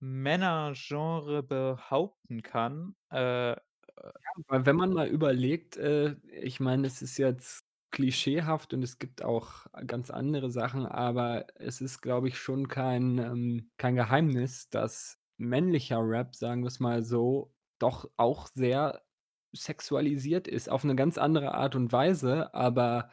Männergenre 0.00 1.42
behaupten 1.42 2.42
kann, 2.42 2.96
äh, 3.10 3.56
weil 4.48 4.66
wenn 4.66 4.76
man 4.76 4.92
mal 4.92 5.08
überlegt, 5.08 5.76
äh, 5.76 6.16
ich 6.42 6.60
meine, 6.60 6.86
es 6.86 7.02
ist 7.02 7.18
jetzt 7.18 7.64
klischeehaft 7.90 8.74
und 8.74 8.82
es 8.82 8.98
gibt 8.98 9.22
auch 9.22 9.66
ganz 9.86 10.10
andere 10.10 10.50
Sachen, 10.50 10.86
aber 10.86 11.46
es 11.56 11.80
ist, 11.80 12.00
glaube 12.02 12.28
ich, 12.28 12.38
schon 12.38 12.68
kein, 12.68 13.18
ähm 13.18 13.70
kein 13.78 13.94
Geheimnis, 13.96 14.68
dass 14.70 15.18
männlicher 15.36 16.00
Rap, 16.02 16.34
sagen 16.36 16.64
wir's 16.64 16.80
mal 16.80 17.02
so, 17.04 17.52
doch 17.78 18.10
auch 18.16 18.48
sehr 18.48 19.02
sexualisiert 19.52 20.48
ist, 20.48 20.68
auf 20.70 20.84
'ne 20.84 20.96
ganz 20.96 21.18
andere 21.18 21.54
Art 21.54 21.76
und 21.76 21.92
Weise. 21.92 22.52
Aber 22.54 23.10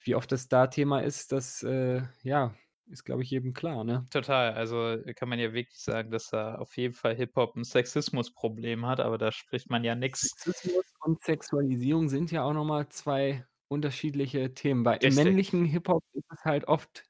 wie 0.00 0.14
oft 0.16 0.32
das 0.32 0.48
da 0.48 0.68
Thema 0.68 1.00
ist, 1.00 1.32
das, 1.32 1.62
äh, 1.64 2.02
ja, 2.22 2.54
ist, 2.86 3.04
glaube 3.04 3.22
ich, 3.22 3.30
jedem 3.30 3.52
klar, 3.54 3.84
ne? 3.84 4.08
Total. 4.10 4.52
Also, 4.54 4.96
kann 5.16 5.28
man 5.28 5.38
ja 5.38 5.52
wirklich 5.52 5.78
sagen, 5.82 6.10
dass 6.10 6.28
da 6.30 6.54
auf 6.56 6.76
jeden 6.78 6.94
Fall 6.94 7.14
Hip-Hop 7.16 7.56
'n 7.56 7.64
Sexismusproblem 7.64 8.86
hat, 8.86 9.00
aber 9.00 9.18
da 9.18 9.30
spricht 9.32 9.68
man 9.70 9.82
ja 9.84 9.94
nix 9.94 10.38
Sexismus 10.42 10.84
und 11.00 11.22
Sexualisierung 11.22 12.08
sind 12.08 12.30
ja 12.30 12.44
auch 12.44 12.52
noch 12.52 12.64
mal 12.64 12.88
2 12.88 13.46
unterschiedliche 13.68 14.54
Themen. 14.54 14.84
Im 15.00 15.14
Richtig. 15.14 15.14
männlichen 15.14 15.64
Hip-Hop 15.64 16.04
ist 16.12 16.24
es 16.30 16.44
halt 16.44 16.66
oft 16.68 17.04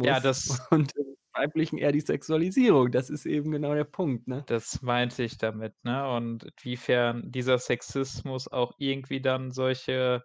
Ja, 0.00 0.20
Sexismus 0.20 0.20
das 0.20 0.58
und 0.70 0.94
im 0.96 1.16
weiblichen 1.34 1.78
eher 1.78 1.92
die 1.92 2.00
Sexualisierung. 2.00 2.90
Das 2.90 3.10
ist 3.10 3.26
eben 3.26 3.50
genau 3.50 3.74
der 3.74 3.84
Punkt, 3.84 4.28
ne? 4.28 4.48
das 4.48 4.80
meinte 4.82 5.22
ich 5.24 5.38
damit, 5.38 5.74
ne? 5.84 6.08
Und 6.08 6.44
inwiefern 6.62 7.30
dieser 7.32 7.58
Sexismus 7.58 8.46
auch 8.48 8.74
irgendwie 8.78 9.20
dann 9.20 9.50
solche, 9.50 10.22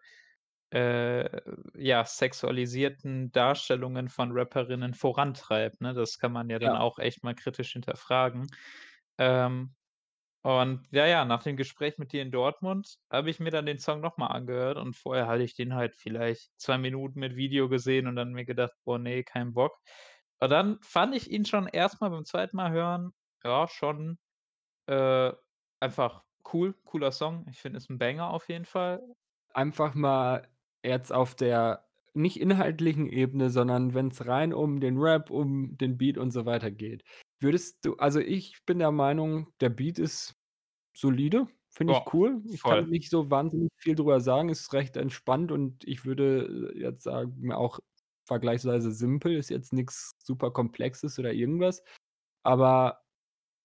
äh, 0.72 1.42
ja, 1.76 2.06
sexualisierten 2.06 3.32
Darstellungen 3.32 4.10
von 4.10 4.32
Rapperinnen 4.34 4.94
vorantreibt, 4.94 5.82
ne? 5.82 5.94
Das 5.94 6.18
kann 6.20 6.32
man 6.34 6.50
ja 6.50 6.60
dann 6.60 6.76
Ja. 6.76 6.78
auch 6.78 7.00
echt 7.00 7.24
mal 7.24 7.36
kritisch 7.36 7.74
hinterfragen. 7.74 8.48
Ähm, 9.20 9.76
und 10.44 10.88
ja, 10.92 11.06
ja, 11.06 11.26
nach 11.26 11.44
dem 11.44 11.56
Gespräch 11.58 11.98
mit 12.00 12.14
dir 12.14 12.22
in 12.24 12.32
Dortmund 12.32 12.98
habe 13.12 13.30
ich 13.30 13.40
mir 13.40 13.52
dann 13.52 13.66
den 13.68 13.78
Song 13.80 14.02
noch 14.02 14.18
mal 14.18 14.28
angehört 14.28 14.78
und 14.78 14.96
vorher 14.96 15.28
hatte 15.28 15.44
ich 15.44 15.56
den 15.56 15.76
halt 15.76 15.96
vielleicht 15.96 16.52
2 16.60 16.78
Minuten 16.80 17.20
mit 17.20 17.36
Video 17.36 17.70
gesehen 17.70 18.08
und 18.08 18.16
dann 18.16 18.34
mir 18.34 18.46
gedacht: 18.46 18.74
„Boah, 18.86 18.98
ne, 19.00 19.24
kein 19.24 19.54
Bock.“ 19.54 19.74
Und 20.40 20.50
dann 20.52 20.80
fand 20.84 21.16
ich 21.16 21.30
ihn 21.32 21.46
schon 21.46 21.68
erst 21.68 22.02
mal 22.02 22.10
beim 22.10 22.26
zweiten 22.26 22.58
Mal 22.58 22.72
hören, 22.72 23.12
ja, 23.44 23.68
schon, 23.68 24.18
äh, 24.88 25.32
einfach 25.80 26.24
cool, 26.54 26.76
cooler 26.86 27.12
Song. 27.12 27.48
Ich 27.50 27.60
finde, 27.62 27.78
ist 27.78 27.90
'n 27.90 27.98
Banger 28.00 28.30
auf 28.32 28.50
jeden 28.50 28.66
Fall. 28.66 29.02
Einfach 29.54 29.96
mal 29.96 30.48
jetzt 30.84 31.12
auf 31.12 31.36
der 31.36 31.86
nicht 32.14 32.40
inhaltlichen 32.40 33.10
Ebene, 33.10 33.50
sondern 33.50 33.94
wenn's 33.94 34.26
rein 34.26 34.54
um 34.54 34.80
den 34.80 34.98
Rap, 34.98 35.30
um 35.30 35.78
den 35.78 35.98
Beat 35.98 36.18
und 36.18 36.32
so 36.32 36.46
weiter 36.46 36.72
geht. 36.72 37.04
Würdest 37.40 37.86
du 37.86 37.96
also, 37.96 38.20
ich 38.20 38.58
bin 38.66 38.80
der 38.80 38.92
Meinung, 38.92 39.48
der 39.62 39.70
Beat 39.70 39.98
ist 39.98 40.36
solide, 40.94 41.48
finde 41.70 41.94
ich 41.94 42.14
cool. 42.14 42.42
Ich 42.52 42.62
kann 42.62 42.84
voll. 42.84 42.88
nicht 42.88 43.10
so 43.10 43.30
wahnsinnig 43.30 43.72
viel 43.78 43.96
drüber 43.96 44.20
sagen, 44.20 44.50
ist 44.50 44.74
recht 44.74 44.98
entspannt 44.98 45.52
und 45.52 45.84
ich 45.88 46.06
würde, 46.06 46.74
äh, 46.76 46.80
jetzt 46.80 47.04
sagen, 47.04 47.52
auch 47.54 47.80
vergleichsweise 48.26 48.92
simpel, 48.92 49.36
ist 49.36 49.50
jetzt 49.50 49.74
nix 49.74 50.12
super 50.24 50.52
Komplexes 50.52 51.18
oder 51.18 51.34
irgendwas. 51.34 51.82
Aber 52.44 53.02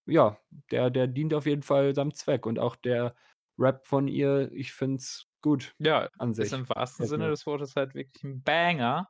ja, 0.05 0.39
der 0.71 0.89
der 0.89 1.07
dient 1.07 1.33
auf 1.33 1.45
jeden 1.45 1.63
Fall 1.63 1.93
seinem 1.95 2.13
Zweck 2.13 2.45
und 2.45 2.59
auch 2.59 2.75
der 2.77 3.15
Rap 3.59 3.85
von 3.85 4.07
ihr, 4.07 4.51
ich 4.53 4.73
finde 4.73 4.97
es 4.97 5.27
gut 5.41 5.75
Ja, 5.79 6.09
an 6.17 6.33
ist 6.39 6.51
sich. 6.51 6.53
im 6.53 6.67
wahrsten 6.69 7.05
Gefällt 7.05 7.07
Sinne 7.07 7.29
des 7.29 7.45
Wortes 7.45 7.75
halt 7.75 7.93
wirklich 7.93 8.23
'n 8.23 8.41
Banger. 8.43 9.07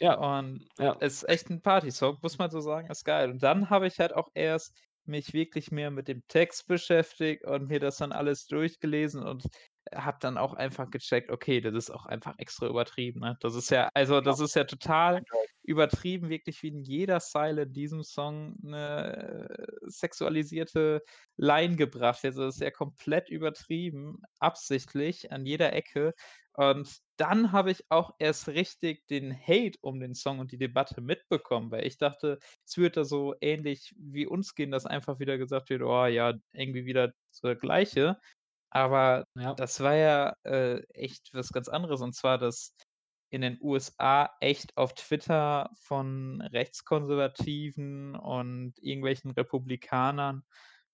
Ja, 0.00 0.18
Und 0.18 0.68
ja. 0.78 1.00
ist 1.00 1.28
echt 1.28 1.50
'n 1.50 1.62
Partysong, 1.62 2.18
muss 2.22 2.38
man 2.38 2.50
so 2.50 2.60
sagen, 2.60 2.90
ist 2.90 3.04
geil. 3.04 3.30
Und 3.30 3.42
dann 3.42 3.70
habe 3.70 3.86
ich 3.86 3.98
halt 4.00 4.12
auch 4.14 4.28
erst 4.34 4.76
mich 5.04 5.32
wirklich 5.32 5.70
mehr 5.72 5.90
mit 5.90 6.08
dem 6.08 6.22
Text 6.28 6.66
beschäftigt 6.68 7.44
und 7.44 7.68
mir 7.68 7.80
das 7.80 7.96
dann 7.98 8.12
alles 8.12 8.46
durchgelesen 8.46 9.22
und 9.22 9.46
habe 9.94 10.18
dann 10.20 10.38
auch 10.38 10.54
einfach 10.54 10.90
gecheckt: 10.90 11.30
Okay, 11.30 11.60
das 11.60 11.74
ist 11.74 11.90
auch 11.90 12.06
einfach 12.06 12.34
extra 12.38 12.66
übertrieben, 12.68 13.20
ne? 13.20 13.36
Das 13.40 13.54
ist 13.54 13.70
ja 13.70 13.88
also, 13.94 14.20
Ja. 14.24 14.36
das 14.36 14.40
ist 14.40 14.54
ja 14.56 14.64
total 14.64 15.22
übertrieben, 15.64 16.28
wirklich 16.28 16.62
wie 16.62 16.68
in 16.68 16.80
jeder 16.82 17.20
Zeile 17.20 17.62
in 17.62 17.72
diesem 17.72 18.02
Song 18.02 18.56
'ne 18.62 19.48
sexualisierte 19.82 21.02
Line 21.36 21.76
gebracht 21.76 22.22
wird. 22.22 22.32
Also, 22.34 22.44
das 22.46 22.56
ist 22.56 22.60
ja 22.62 22.70
komplett 22.70 23.28
übertrieben, 23.30 24.22
absichtlich 24.38 25.32
an 25.32 25.46
jeder 25.46 25.72
Ecke. 25.72 26.14
Und 26.54 26.98
dann 27.16 27.52
habe 27.52 27.70
ich 27.70 27.84
auch 27.90 28.10
erst 28.18 28.48
richtig 28.48 29.06
den 29.08 29.32
Hate 29.34 29.78
um 29.80 30.00
den 30.00 30.14
Song 30.14 30.38
und 30.40 30.52
die 30.52 30.58
Debatte 30.58 31.00
mitbekommen, 31.00 31.70
weil 31.70 31.86
ich 31.86 31.96
dachte, 31.98 32.38
es 32.66 32.76
würde 32.76 32.90
da 33.00 33.04
so 33.04 33.34
ähnlich 33.40 33.94
wie 33.98 34.26
uns 34.26 34.54
gehen, 34.54 34.70
dass 34.70 34.84
einfach 34.86 35.18
wieder 35.18 35.38
gesagt 35.38 35.70
wird: 35.70 35.82
„Oh 35.82 36.06
ja, 36.06 36.34
irgendwie 36.52 36.84
wieder 36.84 37.12
so 37.30 37.48
der 37.48 37.56
Gleiche.“ 37.56 38.18
Aber 38.72 39.26
Ja. 39.36 39.56
das 39.56 39.80
war 39.80 39.94
ja, 39.96 40.34
äh, 40.44 40.82
echt 40.94 41.30
was 41.34 41.52
ganz 41.52 41.68
anderes. 41.68 42.00
Und 42.02 42.14
zwar, 42.14 42.38
dass 42.38 42.74
in 43.30 43.42
den 43.42 43.58
USA 43.62 44.30
echt 44.40 44.76
auf 44.78 44.94
Twitter 44.94 45.70
von 45.76 46.40
Rechtskonservativen 46.42 48.16
und 48.16 48.74
irgendwelchen 48.82 49.30
Republikanern, 49.32 50.44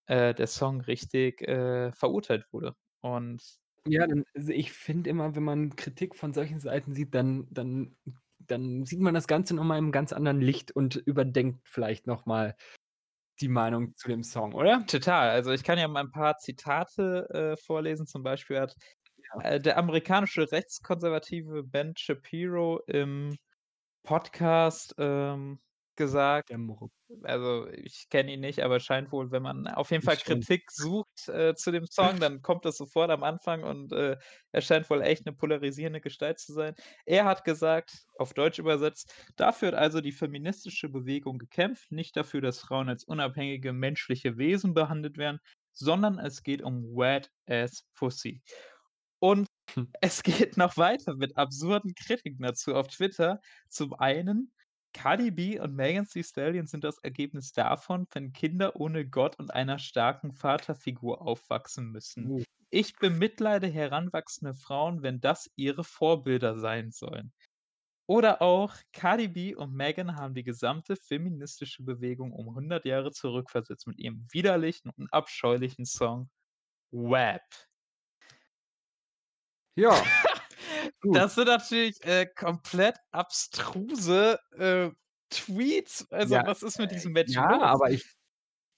äh, 0.06 0.34
der 0.34 0.46
Song 0.48 0.80
richtig, 0.82 1.42
äh, 1.42 1.92
verurteilt 1.92 2.46
wurde. 2.52 2.74
Und 3.00 3.42
Ja, 3.86 4.06
dann 4.06 4.24
also, 4.34 4.52
ich 4.52 4.72
finde 4.72 5.08
immer, 5.10 5.34
wenn 5.34 5.44
man 5.44 5.76
Kritik 5.76 6.14
von 6.16 6.32
solchen 6.32 6.58
Seiten 6.58 6.92
sieht, 6.92 7.14
dann 7.14 7.46
dann 7.50 7.96
dann 8.40 8.84
sieht 8.84 9.00
man 9.00 9.14
das 9.14 9.26
Ganze 9.26 9.54
noch 9.54 9.64
mal 9.64 9.78
in 9.78 9.84
'nem 9.86 9.92
ganz 9.92 10.12
anderen 10.12 10.40
Licht 10.40 10.70
und 10.72 10.96
überdenkt 10.96 11.68
vielleicht 11.68 12.06
noch 12.06 12.24
mal 12.26 12.56
die 13.40 13.48
Meinung 13.48 13.94
zu 13.96 14.08
dem 14.08 14.22
Song, 14.22 14.54
oder? 14.54 14.84
Total. 14.86 15.30
Also, 15.30 15.50
ich 15.52 15.62
kann 15.64 15.78
ja 15.78 15.86
mal 15.88 16.00
'n 16.04 16.10
paar 16.12 16.38
Zitate, 16.38 17.28
äh, 17.30 17.56
vorlesen. 17.62 18.06
Zum 18.06 18.22
Beispiel 18.22 18.58
hat, 18.60 18.74
äh, 19.42 19.60
der 19.60 19.78
amerikanische 19.78 20.50
rechtskonservative 20.52 21.62
Ben 21.64 21.94
Shapiro 21.96 22.80
im 22.86 23.36
Podcast, 24.04 24.94
ähm, 24.98 25.60
gesagt 25.98 26.50
Der 26.50 26.58
Muruk. 26.58 26.92
also, 27.24 27.68
ich 27.70 28.08
kenne 28.10 28.34
ihn 28.34 28.40
nicht, 28.40 28.60
aber 28.62 28.80
scheint 28.80 29.12
wohl, 29.12 29.32
wenn 29.32 29.42
man 29.42 29.66
auf 29.68 29.90
jeden 29.92 30.04
Fall 30.04 30.16
Ich 30.16 30.24
schon. 30.24 30.46
Kritik 30.46 30.70
sucht, 30.72 31.28
äh, 31.28 31.54
zu 31.56 31.72
dem 31.72 31.86
Song, 31.90 32.20
dann 32.20 32.42
kommt 32.42 32.64
das 32.66 32.76
sofort 32.78 33.10
am 33.10 33.24
Anfang 33.24 33.64
und, 33.64 33.92
äh, 33.92 34.18
er 34.52 34.60
scheint 34.62 34.90
wohl 34.90 35.02
echt 35.02 35.26
'ne 35.26 35.32
polarisierende 35.34 36.00
Gestalt 36.02 36.38
zu 36.40 36.52
sein. 36.54 36.74
Er 37.06 37.24
hat 37.26 37.44
gesagt, 37.44 38.06
auf 38.18 38.34
Deutsch 38.34 38.58
übersetzt: 38.60 39.12
„Dafür 39.36 39.68
hat 39.70 39.74
also 39.76 40.00
die 40.02 40.12
feministische 40.12 40.88
Bewegung 40.90 41.38
gekämpft, 41.38 41.92
nicht 41.92 42.16
dafür, 42.16 42.42
dass 42.42 42.60
Frauen 42.60 42.88
als 42.90 43.04
unabhängige 43.04 43.72
menschliche 43.72 44.38
Wesen 44.38 44.74
behandelt 44.74 45.18
werden, 45.18 45.40
sondern 45.72 46.18
es 46.18 46.42
geht 46.44 46.62
um 46.62 46.84
Wet 46.96 47.30
Ass 47.48 47.84
Pussy.“ 47.94 48.42
Und 49.20 49.46
Hm. 49.74 49.84
es 50.00 50.22
geht 50.22 50.56
noch 50.56 50.76
weiter 50.76 51.16
mit 51.16 51.36
absurden 51.36 51.94
Kritiken 51.94 52.42
dazu 52.44 52.74
auf 52.74 52.88
Twitter. 52.88 53.40
Zum 53.68 53.94
einen: 53.94 54.52
„Cardi 54.94 55.30
B 55.30 55.60
und 55.60 55.74
Megan 55.74 56.06
Thee 56.06 56.22
Stallion 56.24 56.66
sind 56.66 56.84
das 56.84 56.98
Ergebnis 56.98 57.52
davon, 57.52 58.06
wenn 58.12 58.32
Kinder 58.32 58.76
ohne 58.76 59.06
Gott 59.08 59.38
und 59.38 59.52
einer 59.52 59.78
starken 59.78 60.32
Vaterfigur 60.32 61.22
aufwachsen 61.22 61.90
müssen. 61.90 62.32
Uh. 62.32 62.42
Ich 62.70 62.94
bemitleide 62.96 63.66
heranwachsende 63.68 64.54
Frauen, 64.54 65.02
wenn 65.02 65.20
das 65.20 65.50
ihre 65.56 65.84
Vorbilder 65.84 66.58
sein 66.58 66.90
sollen.“ 66.90 67.32
Oder 68.06 68.42
auch: 68.42 68.74
„Cardi 68.92 69.28
B 69.28 69.54
und 69.56 69.74
Megan 69.74 70.16
haben 70.16 70.34
die 70.34 70.44
gesamte 70.44 70.96
feministische 70.96 71.82
Bewegung 71.84 72.32
um 72.32 72.48
100 72.50 72.84
Jahre 72.86 73.12
zurückversetzt 73.12 73.86
mit 73.86 73.98
ihrem 73.98 74.26
widerlichen 74.32 74.90
und 74.96 75.12
abscheulichen 75.12 75.86
Song 75.86 76.30
WAP.“ 76.92 77.42
Ja. 79.78 80.10
Das 81.12 81.34
sind 81.36 81.46
natürlich, 81.46 82.02
äh, 82.04 82.26
komplett 82.26 82.96
abstruse, 83.12 84.38
äh, 84.52 84.90
Tweets. 85.30 86.06
Also, 86.10 86.36
Ja, 86.36 86.44
was 86.44 86.62
ist 86.62 86.78
mit 86.78 86.90
äh, 86.90 86.92
diesen 86.92 87.12
Menschen 87.12 87.46
ja, 87.46 87.48
los? 87.48 87.70
aber 87.72 87.90
ich 87.90 88.04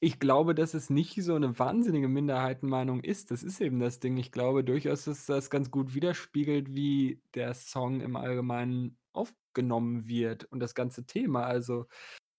ich 0.03 0.19
glaube, 0.21 0.55
dass 0.55 0.75
es 0.75 0.91
nicht 0.91 1.17
so 1.25 1.39
'ne 1.39 1.59
wahnsinnige 1.59 2.09
Minderheitenmeinung 2.09 3.03
ist. 3.05 3.31
Das 3.33 3.43
ist 3.43 3.61
eben 3.61 3.81
das 3.81 4.01
Ding. 4.01 4.17
Ich 4.19 4.33
glaube 4.33 4.65
durchaus, 4.65 5.05
dass 5.07 5.27
das 5.27 5.51
ganz 5.51 5.71
gut 5.73 5.95
widerspiegelt, 5.95 6.75
wie 6.75 7.23
der 7.35 7.55
Song 7.55 8.01
im 8.03 8.17
Allgemeinen 8.17 8.99
aufgenommen 9.13 10.09
wird 10.09 10.45
und 10.47 10.61
das 10.61 10.75
ganze 10.75 11.07
Thema. 11.07 11.45
Also, 11.47 11.87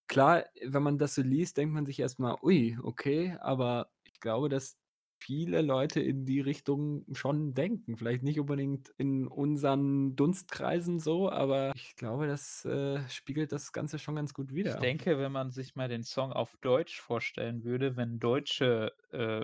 klar, 0.08 0.46
wenn 0.66 0.84
man 0.84 0.98
das 1.00 1.16
so 1.16 1.24
liest, 1.24 1.58
denkt 1.58 1.74
man 1.76 1.86
sich 1.88 2.00
erst 2.00 2.20
mal: 2.20 2.38
„Ui, 2.44 2.78
okay“, 2.84 3.38
aber 3.42 3.92
ich 4.06 4.20
glaube, 4.22 4.50
dass 4.50 4.78
viele 5.22 5.62
Leute 5.62 6.00
in 6.02 6.26
die 6.26 6.40
Richtung 6.42 7.06
schon 7.14 7.54
denken. 7.54 7.96
Vielleicht 7.96 8.24
nicht 8.24 8.40
unbedingt 8.40 8.90
in 8.98 9.28
unseren 9.28 10.16
Dunstkreisen 10.16 11.00
so, 11.00 11.30
aber 11.32 11.72
ich 11.76 11.96
glaube, 11.96 12.28
das, 12.28 12.66
äh, 12.66 13.00
spiegelt 13.10 13.52
das 13.52 13.72
Ganze 13.72 14.00
schon 14.00 14.16
ganz 14.16 14.34
gut 14.34 14.50
Ich 14.52 14.56
wider. 14.58 14.76
denke, 14.80 15.18
wenn 15.20 15.32
man 15.32 15.52
sich 15.52 15.76
mal 15.76 15.88
den 15.88 16.04
Song 16.04 16.34
auf 16.34 16.58
Deutsch 16.62 17.00
vorstellen 17.02 17.64
würde, 17.64 17.96
wenn 17.98 18.20
deutsche, 18.20 18.92
äh, 19.12 19.42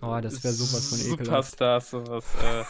Oh, 0.00 0.18
das 0.20 0.42
wäre 0.44 0.54
so 0.54 0.64
was 0.76 0.88
von. 0.88 0.98
Superstars 0.98 1.90
so 1.90 2.06
was, 2.06 2.34
äh, 2.36 2.64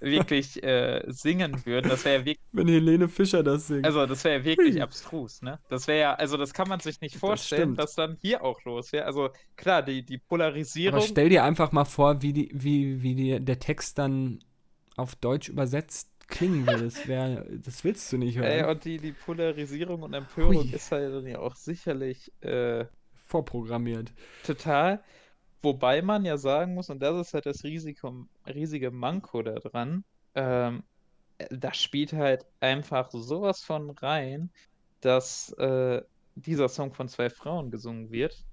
wirklich, 0.00 0.62
äh, 0.62 1.02
singen 1.08 1.64
würden, 1.66 1.88
das 1.88 2.04
wäre 2.04 2.20
ja 2.20 2.24
wirk 2.24 2.38
Wenn 2.52 2.68
Helene 2.68 3.08
Fischer 3.08 3.42
das 3.42 3.66
singt. 3.68 3.84
also, 3.84 4.06
das 4.06 4.24
wäre 4.24 4.38
ja 4.38 4.44
wirklich 4.44 4.80
abstrus, 4.82 5.42
ne? 5.42 5.60
Das 5.68 5.86
wäre 5.86 6.00
ja 6.00 6.14
also, 6.14 6.36
das 6.36 6.52
kann 6.54 6.68
man 6.68 6.80
sich 6.80 7.00
nicht 7.00 7.20
Das 7.20 7.20
vorstellen, 7.20 7.74
stimmt. 7.74 7.78
dass 7.78 7.94
dann 7.94 8.16
hier 8.20 8.42
auch 8.42 8.62
los 8.64 8.92
wäre. 8.92 9.04
Also, 9.04 9.30
klar, 9.56 9.82
die 9.82 10.04
die 10.04 10.16
Aber 10.16 10.24
Polarisierung 10.28 11.00
stell 11.00 11.28
dir 11.28 11.44
einfach 11.44 11.72
mal 11.72 11.84
vor, 11.88 12.22
wie 12.22 12.32
die 12.32 12.50
wie 12.54 13.02
wie 13.02 13.14
die 13.14 13.40
der 13.40 13.58
Text 13.58 13.98
dann 13.98 14.40
auf 14.96 15.16
Deutsch 15.16 15.48
übersetzt 15.48 16.10
klingen 16.28 16.66
würde. 16.68 16.84
Das 16.86 17.06
wäre 17.06 17.46
das 17.58 17.84
willst 17.84 18.12
du 18.12 18.18
nicht 18.18 18.36
Ey, 18.40 18.60
hören. 18.60 18.68
und 18.68 18.84
die 18.84 18.98
die 18.98 19.12
Polarisierung 19.12 20.02
und 20.02 20.12
Empörung 20.14 20.68
Hui. 20.68 20.72
ist 20.72 20.90
halt 20.92 21.12
dann 21.14 21.26
ja 21.26 21.38
auch 21.40 21.54
sicherlich, 21.56 22.32
äh 22.42 22.86
Vorprogrammiert. 23.26 24.12
total. 24.42 25.02
Wobei 25.62 26.02
man 26.02 26.24
ja 26.24 26.38
sagen 26.38 26.74
muss, 26.74 26.90
und 26.90 27.00
das 27.02 27.20
ist 27.28 27.34
halt 27.34 27.46
das 27.46 27.64
Risikum 27.64 28.30
riesige 28.46 28.90
Manko 28.92 29.42
da 29.42 29.56
dran, 29.56 30.04
ähm, 30.34 30.84
äh, 31.38 31.48
da 31.56 31.74
spielt 31.74 32.14
halt 32.14 32.46
einfach 32.60 33.10
so 33.12 33.42
was 33.42 33.64
von 33.64 33.90
rein, 33.92 34.52
dass, 35.02 35.52
äh, 35.58 36.02
dieser 36.36 36.68
Song 36.70 36.94
von 36.94 37.08
2 37.08 37.30
Frauen 37.30 37.70
gesungen 37.72 38.10
wird 38.12 38.46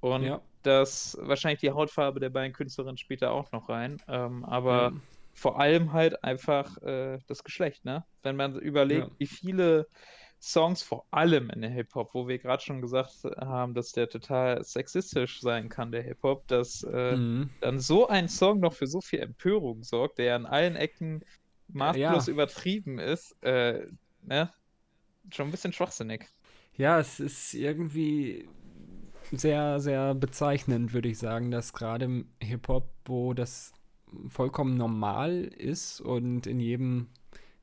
und 0.00 0.32
Ja. 0.32 0.48
dass 0.62 1.16
wahrscheinlich 1.20 1.60
die 1.60 1.70
Hautfarbe 1.72 2.20
der 2.20 2.30
beiden 2.30 2.52
Künstlerinnen 2.52 2.98
spielt 2.98 3.22
da 3.22 3.30
auch 3.30 3.52
noch 3.52 3.68
rein, 3.68 3.98
ähm, 4.08 4.44
aber 4.44 4.90
Ja. 4.90 4.98
vor 5.34 5.60
allem 5.60 5.92
halt 5.92 6.22
einfach, 6.24 6.76
äh, 6.82 7.18
das 7.28 7.44
Geschlecht, 7.44 7.84
ne? 7.84 8.04
Wenn 8.22 8.36
man 8.36 8.58
überlegt, 8.58 9.08
Ja. 9.08 9.18
wie 9.18 9.26
viele 9.28 9.86
Songs, 10.40 10.82
vor 10.82 11.06
allem 11.10 11.50
in 11.50 11.62
der 11.62 11.70
Hip-Hop, 11.70 12.10
wo 12.14 12.28
wir 12.28 12.38
grad 12.38 12.62
schon 12.62 12.80
gesagt 12.82 13.12
haben, 13.40 13.74
dass 13.74 13.92
der 13.92 14.08
total 14.08 14.64
sexistisch 14.64 15.40
sein 15.40 15.68
kann, 15.68 15.92
der 15.92 16.02
Hip-Hop, 16.02 16.46
dass, 16.48 16.82
äh, 16.84 17.18
Mhm. 17.18 17.58
dann 17.60 17.80
so 17.80 18.08
ein 18.08 18.28
Song 18.28 18.60
noch 18.60 18.74
für 18.74 18.86
so 18.88 19.00
viel 19.00 19.20
Empörung 19.20 19.82
sorgt, 19.84 20.18
der 20.18 20.36
an 20.36 20.46
allen 20.46 20.76
Ecken 20.76 21.20
maßlos 21.68 22.28
ja. 22.28 22.28
übertrieben 22.28 22.98
ist, 22.98 23.36
äh, 23.42 23.86
ne? 24.20 24.52
Schon 25.32 25.48
'n 25.48 25.50
bisschen 25.50 25.72
schwachsinnig. 25.72 26.28
Ja, 26.76 27.00
es 27.00 27.18
ist 27.20 27.54
irgendwie 27.54 28.48
sehr, 29.32 29.80
sehr 29.80 30.14
bezeichnend, 30.14 30.92
würde 30.92 31.08
ich 31.08 31.18
sagen, 31.18 31.50
dass 31.50 31.72
grade 31.72 32.06
im 32.06 32.26
Hip-Hop, 32.42 32.90
wo 33.04 33.34
das 33.34 33.72
vollkommen 34.28 34.76
normal 34.76 35.44
ist 35.44 36.00
und 36.00 36.46
in 36.46 36.60
jedem 36.60 37.08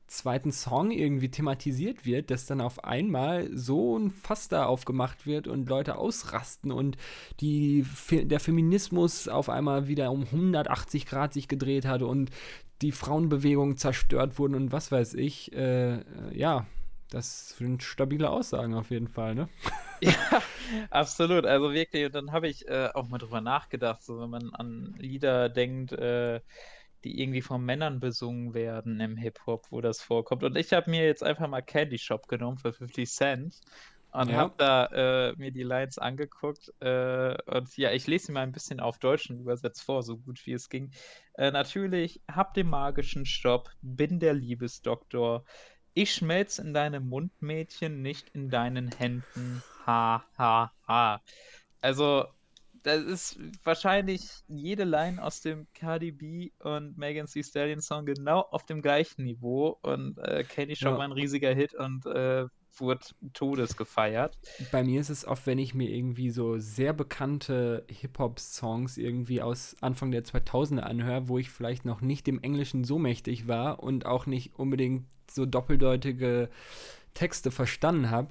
zweiten 0.06 0.52
Song 0.52 0.92
irgendwie 0.92 1.30
thematisiert 1.30 2.06
wird, 2.06 2.30
dass 2.30 2.46
dann 2.46 2.60
auf 2.60 2.84
einmal 2.84 3.50
so 3.52 3.96
'n 3.96 4.10
Fass 4.10 4.48
da 4.48 4.66
aufgemacht 4.66 5.26
wird 5.26 5.48
und 5.48 5.68
Leute 5.68 5.96
ausrasten 5.96 6.70
und 6.70 6.96
die 7.40 7.84
der 8.12 8.40
Feminismus 8.40 9.26
auf 9.28 9.48
einmal 9.48 9.88
wieder 9.88 10.12
um 10.12 10.22
180 10.22 11.06
Grad 11.06 11.32
sich 11.32 11.48
gedreht 11.48 11.86
hat 11.86 12.02
und 12.02 12.30
die 12.82 12.92
Frauenbewegung 12.92 13.76
zerstört 13.76 14.38
wurden 14.38 14.54
und 14.54 14.70
was 14.72 14.92
weiß 14.92 15.14
ich. 15.14 15.52
Äh, 15.52 16.04
ja, 16.36 16.66
das 17.10 17.56
sind 17.56 17.82
stabile 17.82 18.30
Aussagen 18.30 18.74
auf 18.74 18.90
jeden 18.90 19.08
Fall, 19.08 19.34
ne? 19.34 19.48
Ja, 20.02 20.42
absolut. 20.90 21.46
Also, 21.46 21.72
wirklich, 21.72 22.04
und 22.06 22.14
dann 22.14 22.30
habe 22.32 22.48
ich, 22.48 22.66
äh, 22.68 22.90
auch 22.92 23.08
mal 23.08 23.16
drüber 23.18 23.40
nachgedacht, 23.40 24.02
so 24.02 24.20
wenn 24.20 24.28
man 24.30 24.50
an 24.52 24.92
Lieder 24.98 25.48
denkt, 25.48 25.92
äh, 25.92 26.40
die 27.04 27.20
irgendwie 27.22 27.40
von 27.42 27.64
Männern 27.64 27.98
besungen 28.00 28.52
werden 28.54 29.00
im 29.00 29.16
Hip-Hop, 29.16 29.66
wo 29.70 29.80
das 29.80 30.02
vorkommt. 30.02 30.42
Und 30.44 30.56
ich 30.56 30.72
habe 30.74 30.90
mir 30.90 31.04
jetzt 31.06 31.22
einfach 31.22 31.48
mal 31.48 31.62
„Candy 31.62 31.98
Shop“ 31.98 32.26
genommen 32.28 32.58
für 32.58 32.72
50 32.74 33.10
Cent 33.10 33.56
und 34.10 34.34
Ja. 34.34 34.36
habe 34.36 34.54
da, 34.58 34.86
äh, 35.30 35.34
mir 35.36 35.50
die 35.52 35.62
Lines 35.62 35.98
angeguckt, 35.98 36.70
äh, 36.80 37.36
und 37.46 37.74
ja, 37.76 37.92
ich 37.92 38.06
lese 38.06 38.26
sie 38.26 38.32
mal 38.32 38.42
'n 38.44 38.52
bisschen 38.52 38.80
auf 38.80 38.98
Deutsch 38.98 39.30
und 39.30 39.40
übersetze 39.40 39.82
vor, 39.84 40.02
so 40.02 40.18
gut 40.18 40.40
wie 40.46 40.52
es 40.54 40.68
ging. 40.68 40.90
Äh, 41.34 41.50
natürlich: 41.52 42.22
„Habe 42.30 42.50
den 42.56 42.68
magischen 42.68 43.24
Stopp, 43.26 43.70
bin 43.80 44.18
der 44.20 44.34
Liebesdoktor. 44.34 45.44
Ich 45.98 46.12
schmelze 46.12 46.60
in 46.60 46.74
deinem 46.74 47.08
Mund, 47.08 47.32
Mädchen, 47.40 48.02
nicht 48.02 48.28
in 48.28 48.50
deinen 48.50 48.86
Händen. 48.86 49.64
Ha, 49.86 50.26
ha, 50.36 50.70
ha.“ 50.86 51.22
Also, 51.80 52.26
das 52.82 53.02
ist 53.02 53.38
wahrscheinlich 53.64 54.42
jede 54.46 54.84
Line 54.84 55.22
aus 55.22 55.40
dem 55.40 55.66
Cardi 55.72 56.12
B 56.12 56.50
und 56.58 56.98
Megan 56.98 57.24
Thee 57.26 57.42
Stallion 57.42 57.80
Song 57.80 58.04
genau 58.04 58.40
auf 58.42 58.66
dem 58.66 58.82
gleichen 58.82 59.24
Niveau 59.24 59.78
und, 59.82 60.18
äh, 60.18 60.44
„Candy 60.44 60.76
Shop“ 60.76 60.96
Ja. 60.96 60.98
war 60.98 61.06
'n 61.06 61.12
riesiger 61.12 61.54
Hit 61.54 61.72
und, 61.74 62.04
äh, 62.04 62.44
wurde 62.78 63.06
Todes 63.32 63.74
gefeiert. 63.76 64.36
Bei 64.58 64.82
mir 64.84 65.02
ist 65.02 65.10
es 65.10 65.26
oft, 65.26 65.46
wenn 65.46 65.58
ich 65.58 65.74
mir 65.74 65.90
irgendwie 65.90 66.30
so 66.30 66.58
sehr 66.58 66.94
bekannte 66.94 67.84
Hip-Hop-Songs 67.90 68.96
irgendwie 68.96 69.42
aus 69.42 69.76
Anfang 69.82 70.10
der 70.10 70.24
2000er 70.24 70.86
anhöre, 70.86 71.28
wo 71.28 71.36
ich 71.38 71.50
vielleicht 71.50 71.84
noch 71.84 72.00
nicht 72.00 72.26
dem 72.26 72.42
Englischen 72.42 72.82
so 72.82 72.98
mächtig 72.98 73.48
war 73.48 73.82
und 73.82 74.06
auch 74.06 74.24
nicht 74.24 74.54
unbedingt 74.58 75.04
so 75.36 75.46
doppeldeutige 75.46 76.50
Texte 77.14 77.52
verstanden 77.52 78.10
habe. 78.10 78.30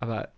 Aber, 0.00 0.30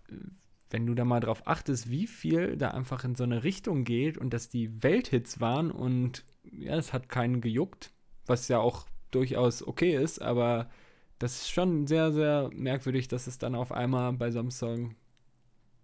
wenn 0.71 0.87
du 0.87 0.95
da 0.95 1.05
mal 1.05 1.21
drauf 1.21 1.47
achtest, 1.47 1.89
wie 1.91 2.07
viel 2.07 2.57
da 2.57 2.71
einfach 2.71 3.03
in 3.05 3.15
so 3.15 3.25
'ne 3.25 3.43
Richtung 3.45 3.85
geht 3.85 4.17
und 4.19 4.31
dass 4.33 4.49
die 4.49 4.83
Welthits 4.83 5.41
waren 5.41 5.71
und 5.71 6.25
ja, 6.45 6.75
es 6.77 6.93
hat 6.93 7.09
keinen 7.09 7.41
gejuckt, 7.41 7.91
was 8.27 8.47
ja 8.49 8.59
auch 8.59 8.87
durchaus 9.11 9.65
okay 9.67 9.95
ist, 9.95 10.21
aber 10.21 10.69
das 11.19 11.35
ist 11.41 11.51
schon 11.51 11.87
sehr, 11.87 12.11
sehr 12.13 12.49
merkwürdig, 12.53 13.07
dass 13.09 13.27
es 13.27 13.37
dann 13.39 13.55
auf 13.55 13.71
einmal 13.73 14.13
bei 14.13 14.31
so 14.31 14.39
'nem 14.41 14.51
Song 14.51 14.95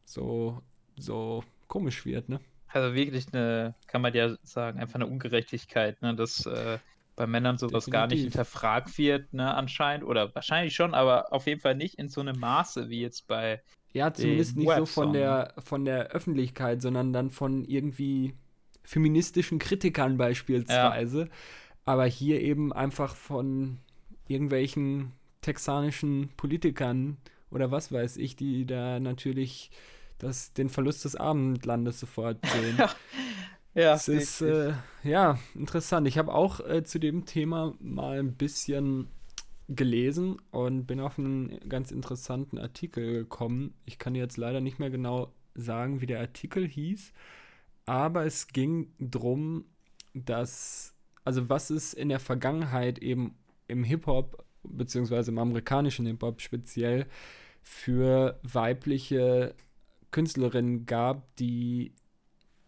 so 0.05 0.61
so 0.97 1.43
komisch 1.69 2.05
wird, 2.05 2.29
ne? 2.29 2.41
Also, 2.69 2.93
wirklich 2.95 3.31
'ne 3.31 3.75
kann 3.87 4.01
man 4.01 4.13
ja 4.13 4.35
sagen, 4.43 4.79
einfach 4.79 4.99
'ne 4.99 5.07
Ungerechtigkeit, 5.07 6.01
ne, 6.01 6.15
dass, 6.15 6.45
äh, 6.45 6.79
bei 7.21 7.27
Männern 7.27 7.57
so 7.59 7.71
was 7.71 7.89
gar 7.91 8.07
nicht 8.07 8.21
Definitiv. 8.21 8.33
hinterfragt 8.33 8.97
wird, 8.97 9.31
ne, 9.33 9.53
anscheinend 9.53 10.03
oder 10.05 10.33
wahrscheinlich 10.33 10.73
schon, 10.75 10.93
aber 10.95 11.31
auf 11.31 11.45
jeden 11.47 11.61
Fall 11.61 11.75
nicht 11.75 11.95
in 11.99 12.09
so 12.09 12.23
'nem 12.23 12.39
Maße 12.39 12.89
wie 12.89 13.01
jetzt 13.01 13.27
bei 13.27 13.61
Ja, 13.93 14.13
zumindest 14.13 14.57
nicht 14.57 14.73
so 14.73 14.85
von 14.85 15.11
WAP-Song, 15.11 15.11
ne? 15.25 15.43
der 15.47 15.53
von 15.59 15.85
der 15.85 16.07
Öffentlichkeit, 16.11 16.81
sondern 16.81 17.13
dann 17.13 17.29
von 17.29 17.65
irgendwie 17.65 18.33
feministischen 18.83 19.59
Kritikern 19.59 20.13
Ja. 20.13 20.17
beispielsweise. 20.17 21.29
Aber 21.85 22.05
hier 22.05 22.41
eben 22.41 22.71
einfach 22.73 23.15
von 23.15 23.79
irgendwelchen 24.27 25.11
texanischen 25.41 26.29
Politikern 26.37 27.17
oder 27.49 27.71
was 27.71 27.91
weiß 27.91 28.17
ich, 28.17 28.35
die 28.35 28.65
da 28.65 28.99
natürlich 28.99 29.71
das, 30.19 30.53
den 30.53 30.69
Verlust 30.69 31.03
des 31.05 31.15
Abendlandes 31.15 31.99
sofort 31.99 32.37
sehen. 32.45 32.77
ja, 33.73 33.93
es 33.93 34.07
ist 34.07 34.41
äh, 34.41 34.73
ja 35.03 35.39
interessant. 35.55 36.07
Ich 36.07 36.17
habe 36.17 36.33
auch 36.33 36.59
äh, 36.59 36.83
zu 36.83 36.99
dem 36.99 37.25
Thema 37.25 37.75
mal 37.79 38.19
ein 38.19 38.35
bisschen 38.35 39.07
gelesen 39.67 40.37
und 40.51 40.85
bin 40.85 40.99
auf 40.99 41.17
einen 41.17 41.57
ganz 41.69 41.91
interessanten 41.91 42.57
Artikel 42.57 43.13
gekommen. 43.13 43.73
Ich 43.85 43.99
kann 43.99 44.15
jetzt 44.15 44.37
leider 44.37 44.59
nicht 44.59 44.79
mehr 44.79 44.89
genau 44.89 45.33
sagen, 45.55 46.01
wie 46.01 46.05
der 46.05 46.19
Artikel 46.19 46.67
hieß, 46.67 47.13
aber 47.85 48.25
es 48.25 48.47
ging 48.47 48.93
darum, 48.99 49.65
dass, 50.13 50.93
also 51.23 51.49
was 51.49 51.69
es 51.69 51.93
in 51.93 52.09
der 52.09 52.19
Vergangenheit 52.19 52.99
eben 52.99 53.35
im 53.67 53.83
Hip-Hop, 53.83 54.45
beziehungsweise 54.63 55.31
im 55.31 55.37
amerikanischen 55.37 56.05
Hip-Hop 56.05 56.41
speziell, 56.41 57.05
für 57.63 58.39
weibliche 58.43 59.55
Künstlerinnen 60.11 60.85
gab, 60.85 61.35
die 61.37 61.93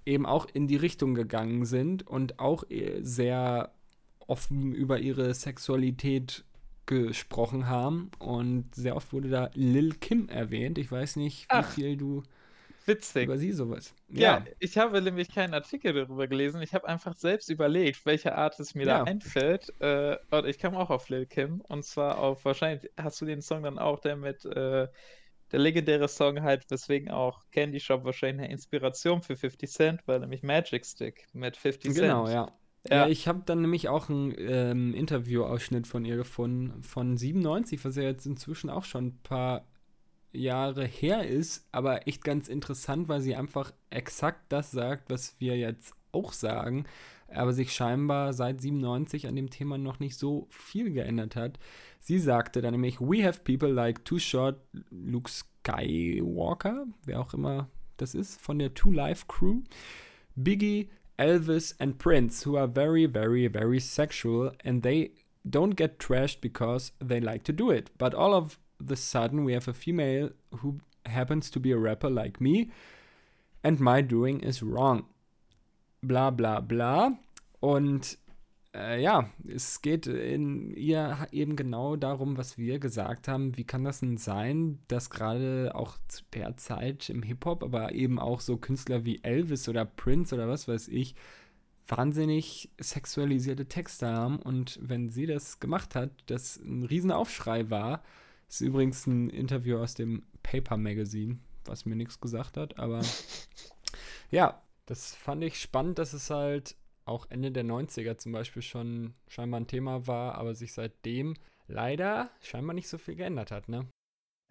eben 0.06 0.26
auch 0.26 0.48
in 0.54 0.68
die 0.68 0.76
Richtung 0.76 1.16
gegangen 1.16 1.66
sind 1.66 2.06
und 2.08 2.40
auch 2.40 2.70
äh, 2.70 3.02
sehr 3.02 3.74
offen 4.28 4.74
über 4.74 5.00
ihre 5.00 5.34
Sexualität 5.34 6.44
gesprochen 6.86 7.68
haben. 7.68 8.12
Und 8.20 8.74
sehr 8.76 8.96
oft 8.96 9.14
wurde 9.14 9.30
da 9.30 9.50
Lil 9.54 9.96
Kim 9.96 10.30
erwähnt. 10.30 10.78
Ich 10.78 10.92
weiß 10.92 11.16
nicht, 11.16 11.44
wie 11.44 11.48
Ach, 11.50 11.70
viel 11.72 11.98
du 11.98 12.24
witzig. 12.86 13.26
über 13.26 13.38
sie 13.38 13.52
sowas. 13.52 13.94
Ja. 14.10 14.40
ja. 14.40 14.46
ich 14.60 14.78
habe 14.78 15.02
nämlich 15.02 15.34
keinen 15.34 15.54
Artikel 15.54 15.94
darüber 15.94 16.28
gelesen. 16.28 16.62
Ich 16.62 16.74
habe 16.74 16.88
einfach 16.88 17.16
selbst 17.16 17.50
überlegt, 17.50 18.06
welche 18.06 18.36
Art 18.36 18.60
es 18.60 18.76
mir 18.76 18.86
ja. 18.86 19.00
da 19.00 19.04
einfällt. 19.04 19.74
Äh, 19.80 20.18
und 20.32 20.46
ich 20.46 20.60
kam 20.60 20.76
auch 20.76 20.90
auf 20.90 21.10
Lil 21.10 21.26
Kim. 21.26 21.62
Und 21.62 21.86
zwar 21.86 22.20
auf, 22.20 22.44
wahrscheinlich 22.46 22.90
hast 22.98 23.22
du 23.22 23.26
den 23.26 23.42
Song 23.42 23.64
dann 23.64 23.80
auch, 23.80 24.00
der 24.00 24.16
mit. 24.16 24.46
Äh, 24.46 24.88
der 25.54 25.60
legendäre 25.60 26.08
Song 26.10 26.42
halt, 26.42 26.66
weswegen 26.70 27.12
auch 27.12 27.44
Candy 27.52 27.80
Shop 27.80 28.04
wahrscheinlich 28.04 28.46
eine 28.46 28.52
Inspiration 28.52 29.22
für 29.22 29.38
50 29.38 29.72
Cent, 29.72 30.02
weil 30.08 30.20
nämlich 30.20 30.42
Magic 30.42 30.84
Stick 30.86 31.28
mit 31.32 31.56
50 31.56 31.94
Cent. 31.94 31.96
Genau, 31.96 32.28
ja. 32.28 32.52
Ja, 32.90 33.06
ja 33.06 33.08
ich 33.08 33.28
habe 33.28 33.44
dann 33.46 33.62
nämlich 33.62 33.88
auch 33.88 34.10
einen 34.10 34.34
ähm, 34.38 34.94
Interviewausschnitt 34.96 35.86
von 35.86 36.04
ihr 36.06 36.18
gefunden, 36.18 36.82
von 36.82 37.16
97, 37.16 37.86
was 37.86 37.96
ja 37.96 38.04
jetzt 38.04 38.26
inzwischen 38.26 38.72
auch 38.72 38.84
schon 38.84 39.06
ein 39.06 39.20
paar 39.22 39.68
Jahre 40.32 40.86
her 40.86 41.28
ist, 41.28 41.68
aber 41.72 42.08
echt 42.08 42.24
ganz 42.24 42.50
interessant, 42.50 43.08
weil 43.08 43.22
sie 43.22 43.36
einfach 43.36 43.72
exakt 43.92 44.52
das 44.52 44.72
sagt, 44.72 45.12
was 45.12 45.40
wir 45.40 45.56
jetzt 45.56 45.94
auch 46.12 46.34
sagen, 46.34 46.86
aber 47.36 47.54
sich 47.54 47.74
scheinbar 47.74 48.34
seit 48.34 48.62
97 48.62 49.28
an 49.28 49.36
dem 49.36 49.50
Thema 49.50 49.78
noch 49.78 50.00
nicht 50.00 50.18
so 50.18 50.48
viel 50.50 50.92
geändert 50.92 51.36
hat. 51.36 51.60
Sie 52.00 52.20
sagte 52.20 52.62
dann 52.62 52.74
nämlich, 52.74 53.00
we 53.00 53.26
have 53.26 53.42
people 53.44 53.72
like 53.72 54.04
Too 54.06 54.20
Short, 54.20 54.60
Luke 54.90 55.30
Skywalker, 55.30 56.86
wer 57.06 57.20
auch 57.20 57.34
immer 57.34 57.70
das 57.98 58.16
ist, 58.16 58.42
von 58.42 58.60
der 58.60 58.74
Two 58.74 58.92
Life 58.92 59.26
Crew, 59.28 59.62
Biggie, 60.36 60.90
Elvis 61.18 61.76
and 61.80 61.98
Prince, 61.98 62.46
who 62.46 62.58
are 62.58 62.68
very, 62.68 63.06
very, 63.06 63.48
very 63.48 63.80
sexual 63.80 64.52
and 64.66 64.84
they 64.84 65.12
don't 65.48 65.76
get 65.76 66.00
trashed 66.00 66.42
because 66.42 66.92
they 67.00 67.20
like 67.20 67.44
to 67.44 67.54
do 67.54 67.72
it. 67.72 67.92
But 67.98 68.14
all 68.14 68.34
of 68.34 68.60
the 68.80 68.96
sudden 68.96 69.44
we 69.44 69.54
have 69.54 69.68
a 69.68 69.74
female 69.74 70.32
who 70.58 70.80
happens 71.06 71.50
to 71.52 71.60
be 71.60 71.72
a 71.72 71.78
rapper 71.78 72.10
like 72.10 72.42
me 72.42 72.72
and 73.64 73.80
my 73.80 74.02
doing 74.02 74.42
is 74.42 74.62
wrong. 74.62 75.06
Bla 76.04 76.30
bla 76.30 76.60
bla. 76.60 77.18
Und 77.60 78.18
äh, 78.76 79.02
ja, 79.02 79.30
es 79.48 79.82
geht 79.82 80.08
in 80.08 80.72
ihr 80.76 81.28
eben 81.32 81.56
genau 81.56 81.96
darum, 81.96 82.38
was 82.38 82.58
wir 82.58 82.80
gesagt 82.80 83.28
haben. 83.28 83.56
Wie 83.58 83.64
kann 83.64 83.84
das 83.84 84.02
denn 84.02 84.18
sein, 84.18 84.80
dass 84.88 85.10
gerade 85.10 85.72
auch 85.76 85.98
zu 86.08 86.24
der 86.34 86.58
Zeit 86.58 87.10
im 87.10 87.24
Hip-Hop, 87.24 87.64
aber 87.64 87.94
eben 87.94 88.20
auch 88.20 88.42
so 88.42 88.58
Künstler 88.58 89.06
wie 89.06 89.24
Elvis 89.24 89.70
oder 89.70 89.86
Prince 89.86 90.36
oder 90.36 90.48
was 90.48 90.68
weiß 90.68 90.88
ich, 90.90 91.16
wahnsinnig 91.88 92.70
sexualisierte 92.80 93.68
Texte 93.68 94.08
haben 94.08 94.38
und 94.40 94.80
wenn 94.82 95.10
sie 95.10 95.26
das 95.26 95.60
gemacht 95.60 95.96
hat, 95.96 96.12
das 96.28 96.58
ein 96.58 96.84
Riesenaufschrei 96.84 97.70
war. 97.70 98.04
Das 98.48 98.62
ist 98.62 98.68
übrigens 98.68 99.06
ein 99.08 99.30
Interview 99.30 99.78
aus 99.78 99.94
dem 99.94 100.24
Paper 100.44 100.78
Magazine, 100.78 101.40
was 101.66 101.86
mir 101.86 101.96
nichts 101.96 102.20
gesagt 102.20 102.58
hat, 102.58 102.80
aber 102.80 103.02
ja, 104.32 104.62
das 104.94 105.16
fand 105.16 105.44
ich 105.44 105.60
spannend, 105.60 105.98
dass 105.98 106.14
es 106.14 106.30
halt 106.30 106.76
auch 107.06 107.26
Ende 107.32 107.52
der 107.52 107.66
90er 107.66 108.20
zum 108.20 108.32
Beispiel 108.32 108.62
schon 108.62 109.16
scheinbar 109.28 109.60
ein 109.60 109.66
Thema 109.66 110.06
war, 110.06 110.36
aber 110.36 110.54
sich 110.54 110.72
seitdem 110.72 111.34
leider 111.68 112.30
scheinbar 112.42 112.76
nicht 112.76 112.88
so 112.88 113.00
viel 113.00 113.16
geändert 113.16 113.50
hat, 113.50 113.70
ne? 113.70 113.88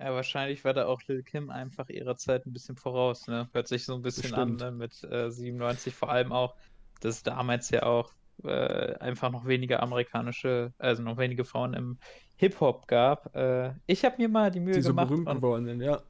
Ja, 0.01 0.13
wahrscheinlich 0.13 0.65
war 0.65 0.75
da 0.75 0.87
auch 0.87 1.01
Lil 1.07 1.23
Kim 1.23 1.49
einfach 1.49 1.89
ihrer 1.91 2.17
Zeit 2.17 2.45
ein 2.45 2.53
bisschen 2.53 2.75
voraus, 2.75 3.29
ne? 3.29 3.49
Hört 3.53 3.69
sich 3.69 3.85
so 3.85 3.95
ein 3.95 4.03
bisschen 4.03 4.33
Bestimmt. 4.33 4.61
an, 4.63 4.73
ne? 4.73 4.77
Mit 4.77 5.05
äh, 5.05 5.31
97 5.31 5.95
vor 5.95 6.11
allem 6.11 6.33
auch, 6.33 6.57
dass 7.01 7.23
damals 7.23 7.71
ja 7.71 7.85
auch 7.85 8.13
äh, 8.43 8.97
einfach 8.97 9.31
noch 9.31 9.47
weniger 9.47 9.81
amerikanische, 9.81 10.73
also 10.77 11.05
noch 11.05 11.19
wenige 11.19 11.45
Frauen 11.45 11.75
im 11.75 11.99
Hip-Hop 12.35 12.89
gab. 12.89 13.33
Äh, 13.37 13.75
ich 13.87 14.05
habe 14.05 14.17
mir 14.19 14.29
mal 14.29 14.51
die 14.51 14.59
Mühe 14.59 14.75
die 14.75 14.81
gemacht. 14.81 15.09
So 15.09 15.15
berühmt 15.15 15.37
geworden 15.37 15.67
sind, 15.67 15.83
ja. 15.83 16.03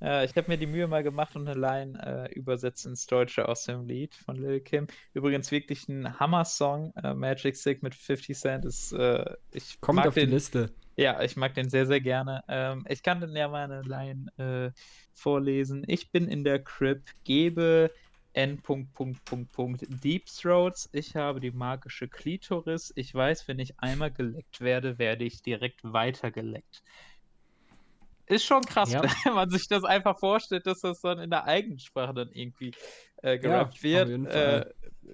Ja, 0.00 0.24
ich 0.24 0.34
habe 0.34 0.48
mir 0.48 0.56
die 0.56 0.66
Mühe 0.66 0.86
mal 0.88 1.02
gemacht 1.02 1.36
und 1.36 1.46
eine 1.46 1.60
Line 1.60 2.28
äh, 2.30 2.32
übersetzt 2.32 2.86
ins 2.86 3.06
Deutsche 3.06 3.46
aus 3.46 3.64
dem 3.64 3.86
Lied 3.86 4.14
von 4.14 4.36
Lil 4.36 4.60
Kim. 4.60 4.86
Übrigens 5.12 5.50
wirklich 5.50 5.88
ein 5.88 6.18
Hammer-Song. 6.18 6.94
Äh, 7.02 7.12
Magic 7.12 7.56
Stick 7.56 7.82
mit 7.82 7.94
50 7.94 8.36
Cent 8.36 8.64
ist. 8.64 8.92
Äh, 8.92 9.36
ich 9.52 9.78
Kommt 9.80 9.96
mag 9.96 10.08
auf 10.08 10.14
den, 10.14 10.28
die 10.28 10.34
Liste. 10.34 10.70
Ja, 10.96 11.22
ich 11.22 11.36
mag 11.36 11.54
den 11.54 11.68
sehr, 11.68 11.84
sehr 11.84 12.00
gerne. 12.00 12.42
Ähm, 12.48 12.86
ich 12.88 13.02
kann 13.02 13.20
dann 13.20 13.36
ja 13.36 13.48
mal 13.48 13.64
eine 13.64 13.82
Line 13.82 14.26
äh, 14.38 14.70
vorlesen. 15.12 15.84
Ich 15.86 16.10
bin 16.10 16.28
in 16.28 16.44
der 16.44 16.62
Crib, 16.64 17.02
gebe 17.24 17.90
N. 18.32 18.62
Deep 20.02 20.26
Throats. 20.26 20.88
Ich 20.92 21.14
habe 21.14 21.40
die 21.40 21.50
magische 21.50 22.08
Klitoris. 22.08 22.90
Ich 22.96 23.14
weiß, 23.14 23.48
wenn 23.48 23.58
ich 23.58 23.78
einmal 23.80 24.10
geleckt 24.10 24.60
werde, 24.60 24.98
werde 24.98 25.24
ich 25.24 25.42
direkt 25.42 25.80
weitergeleckt 25.82 26.82
ist 28.30 28.44
schon 28.44 28.64
krass, 28.64 28.92
ja. 28.92 29.02
wenn 29.24 29.34
man 29.34 29.50
sich 29.50 29.68
das 29.68 29.84
einfach 29.84 30.18
vorstellt, 30.18 30.66
dass 30.66 30.80
das 30.80 31.00
dann 31.00 31.18
in 31.18 31.30
der 31.30 31.44
Eigensprache 31.44 32.14
dann 32.14 32.30
irgendwie 32.32 32.72
äh, 33.22 33.38
gerappt 33.38 33.82
ja, 33.82 34.08
wird. 34.08 34.26
Äh, 34.28 34.66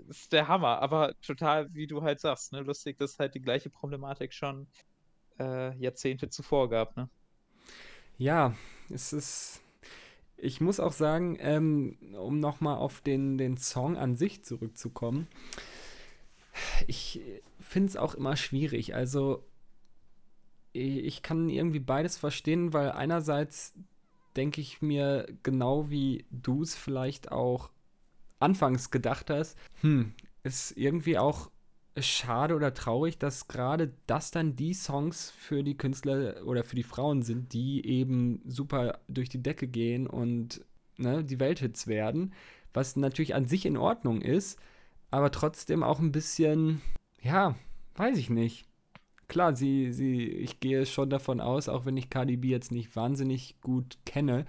ist 0.09 0.33
der 0.33 0.49
Hammer, 0.49 0.81
aber 0.83 1.15
total, 1.23 1.73
wie 1.73 1.87
du 1.87 2.03
halt 2.03 2.21
sagst, 2.21 2.53
ne, 2.53 2.61
lustig, 2.61 2.99
dass 2.99 3.19
halt 3.19 3.35
die 3.35 3.41
gleiche 3.41 3.71
Problematik 3.71 4.35
schon 4.35 4.67
äh, 5.39 5.77
Jahrzehnte 5.79 6.29
zuvor 6.29 6.69
gab, 6.69 6.97
ne? 6.97 7.09
Ja, 8.19 8.55
es 8.91 9.13
ist. 9.13 9.63
Ich 10.39 10.61
muss 10.61 10.81
auch 10.81 10.93
sagen, 10.93 11.39
ähm, 11.41 11.99
um 12.19 12.41
nochmal 12.41 12.77
auf 12.77 13.01
den, 13.01 13.39
den 13.39 13.57
Song 13.57 13.97
an 13.97 14.17
sich 14.17 14.45
zurückzukommen, 14.45 15.29
ich 16.87 17.23
finde 17.61 17.89
es 17.89 17.97
auch 17.97 18.15
immer 18.15 18.37
schwierig. 18.37 18.95
Also, 18.95 19.47
ich 20.77 21.23
kann 21.23 21.49
irgendwie 21.49 21.81
beides 21.81 22.17
verstehen, 22.19 22.73
weil 22.73 22.93
einerseits 22.93 23.75
denke 24.37 24.61
ich 24.61 24.83
mir, 24.83 25.27
genau 25.43 25.91
wie 25.91 26.27
du 26.31 26.63
es 26.63 26.75
vielleicht 26.75 27.33
auch 27.33 27.71
anfangs 28.39 28.91
gedacht 28.91 29.31
hast, 29.31 29.57
hm, 29.81 30.13
ist 30.43 30.77
irgendwie 30.77 31.19
auch 31.19 31.51
schade 31.99 32.55
oder 32.55 32.75
traurig, 32.75 33.19
dass 33.19 33.49
gerade 33.49 33.95
das 34.07 34.31
dann 34.31 34.55
die 34.55 34.75
Songs 34.75 35.31
für 35.31 35.65
die 35.65 35.79
Künstler 35.79 36.45
oder 36.45 36.63
für 36.63 36.77
die 36.77 36.83
Frauen 36.83 37.23
sind, 37.23 37.55
die 37.55 37.87
eben 37.87 38.43
super 38.45 39.01
durch 39.09 39.31
die 39.31 39.43
Decke 39.43 39.67
gehen 39.67 40.07
und 40.07 40.61
ne, 40.99 41.25
die 41.25 41.41
Welthits 41.41 41.87
werden, 41.87 42.35
was 42.75 42.97
natürlich 42.97 43.35
an 43.35 43.47
sich 43.47 43.65
in 43.65 43.79
Ordnung 43.79 44.21
ist, 44.21 44.59
aber 45.11 45.31
trotzdem 45.31 45.83
auch 45.83 45.99
ein 45.99 46.13
bisschen, 46.13 46.83
ja, 47.23 47.57
weiß 47.95 48.19
ich 48.19 48.29
nicht 48.29 48.67
klar, 49.29 49.55
sie, 49.57 49.93
sie, 49.93 50.27
ich 50.27 50.61
gehe 50.61 50.87
schon 50.87 51.11
davon 51.11 51.41
aus, 51.41 51.69
auch 51.69 51.87
wenn 51.87 51.97
ich 51.97 52.11
Cardi 52.11 52.37
B 52.37 52.49
jetzt 52.49 52.73
nicht 52.73 52.95
wahnsinnig 52.97 53.61
gut 53.61 53.99
kenne, 54.05 54.47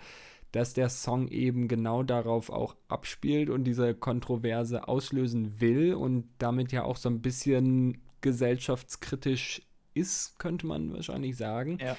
dass 0.51 0.73
der 0.73 0.89
Song 0.89 1.27
eben 1.27 1.67
genau 1.67 2.03
darauf 2.03 2.49
auch 2.49 2.75
abspielt 2.87 3.49
und 3.49 3.65
diese 3.65 3.93
Kontroverse 3.93 4.87
auslösen 4.87 5.59
will 5.59 5.93
und 5.93 6.29
damit 6.37 6.71
ja 6.71 6.83
auch 6.83 6.97
so 6.97 7.09
ein 7.09 7.21
bisschen 7.21 8.01
gesellschaftskritisch 8.21 9.61
ist, 9.93 10.39
könnte 10.39 10.67
man 10.67 10.93
wahrscheinlich 10.93 11.37
sagen. 11.37 11.77
Ja. 11.81 11.97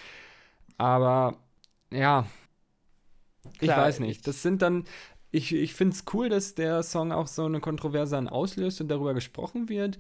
Aber 0.76 1.38
ja, 1.90 2.26
Klar, 3.58 3.78
ich 3.78 3.82
weiß 3.84 4.00
nicht. 4.00 4.26
Das 4.26 4.42
sind 4.42 4.62
dann, 4.62 4.84
ich, 5.30 5.54
ich 5.54 5.74
finde 5.74 5.94
es 5.94 6.04
cool, 6.12 6.28
dass 6.28 6.54
der 6.54 6.82
Song 6.82 7.12
auch 7.12 7.26
so 7.26 7.44
eine 7.44 7.60
Kontroverse 7.60 8.16
dann 8.16 8.28
auslöst 8.28 8.80
und 8.80 8.88
darüber 8.88 9.14
gesprochen 9.14 9.68
wird. 9.68 9.98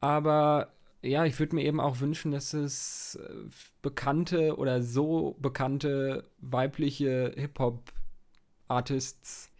Aber 0.00 0.72
ja, 1.02 1.24
ich 1.24 1.38
würde 1.38 1.54
mir 1.54 1.64
eben 1.64 1.80
auch 1.80 2.00
wünschen, 2.00 2.30
dass 2.30 2.52
es 2.52 3.18
äh, 3.22 3.28
bekannte 3.82 4.56
oder 4.56 4.82
so 4.82 5.36
bekannte 5.40 6.24
weibliche 6.38 7.32
Hip-Hop-Artists 7.36 9.50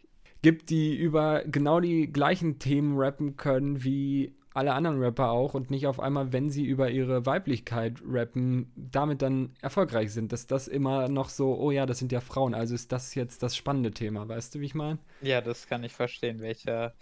gibt, 0.43 0.71
die 0.71 0.97
über 0.97 1.45
genau 1.45 1.81
die 1.81 2.13
gleichen 2.13 2.59
Themen 2.59 2.99
rappen 2.99 3.37
können 3.37 3.85
wie 3.85 4.35
alle 4.53 4.73
anderen 4.73 5.01
Rapper 5.01 5.31
auch 5.31 5.55
und 5.55 5.71
nicht 5.71 5.87
auf 5.87 6.01
einmal, 6.01 6.33
wenn 6.33 6.51
sie 6.51 6.65
über 6.65 6.91
ihre 6.91 7.25
Weiblichkeit 7.25 7.99
rappen, 8.05 8.73
damit 8.75 9.23
dann 9.23 9.55
erfolgreich 9.61 10.13
sind. 10.13 10.33
Dass 10.33 10.47
das 10.47 10.67
immer 10.67 11.09
noch 11.09 11.29
so, 11.29 11.57
oh 11.57 11.71
ja, 11.71 11.87
das 11.87 11.99
sind 11.99 12.11
ja 12.11 12.21
Frauen, 12.21 12.55
also 12.55 12.75
ist 12.75 12.91
das 12.91 13.15
jetzt 13.15 13.43
das 13.43 13.57
spannende 13.57 13.93
Thema, 13.93 14.29
weißt 14.29 14.55
du, 14.55 14.61
wie 14.61 14.67
ich 14.67 14.75
meine? 14.75 14.99
Ja, 15.23 15.41
das 15.41 15.69
kann 15.69 15.85
ich 15.85 15.93
verstehen, 15.93 16.41
welcher 16.41 16.95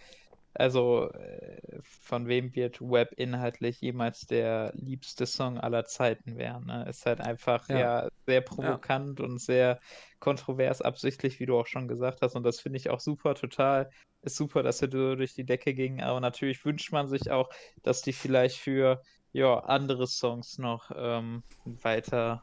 also, 0.59 1.11
äh, 1.13 1.59
von 1.83 2.27
wem 2.29 2.55
wird 2.55 2.81
Web 2.81 3.13
inhaltlich 3.17 3.81
jemals 3.81 4.27
der 4.27 4.73
liebste 4.75 5.27
Song 5.27 5.59
aller 5.59 5.85
Zeiten 5.85 6.37
werden, 6.37 6.67
ne? 6.67 6.87
Ist 6.89 7.07
halt 7.07 7.21
einfach, 7.21 7.69
Ja. 7.69 7.77
ja, 7.79 8.09
sehr 8.27 8.41
Ja. 8.41 8.45
provokant 8.45 9.21
und 9.21 9.39
sehr 9.41 9.79
kontrovers 10.21 10.83
absichtlich, 10.83 11.41
wie 11.41 11.47
du 11.47 11.59
auch 11.59 11.67
schon 11.67 11.89
gesagt 11.89 12.23
hast. 12.23 12.35
Und 12.37 12.45
das 12.45 12.61
finde 12.61 12.79
ich 12.79 12.91
auch 12.91 13.01
super, 13.01 13.35
total 13.35 13.89
ist 14.23 14.37
super, 14.37 14.63
dass 14.65 14.83
er 14.83 14.89
durch 14.89 15.35
die 15.35 15.45
Decke 15.47 15.75
ging. 15.75 16.03
Aber 16.03 16.21
natürlich 16.21 16.65
wünscht 16.65 16.93
man 16.93 17.09
sich 17.09 17.31
auch, 17.31 17.49
dass 17.83 18.03
die 18.03 18.13
vielleicht 18.13 18.59
für, 18.59 19.01
ja, 19.33 19.61
andere 19.61 20.07
Songs 20.09 20.59
noch, 20.59 20.91
ähm, 20.95 21.45
weiter, 21.65 22.43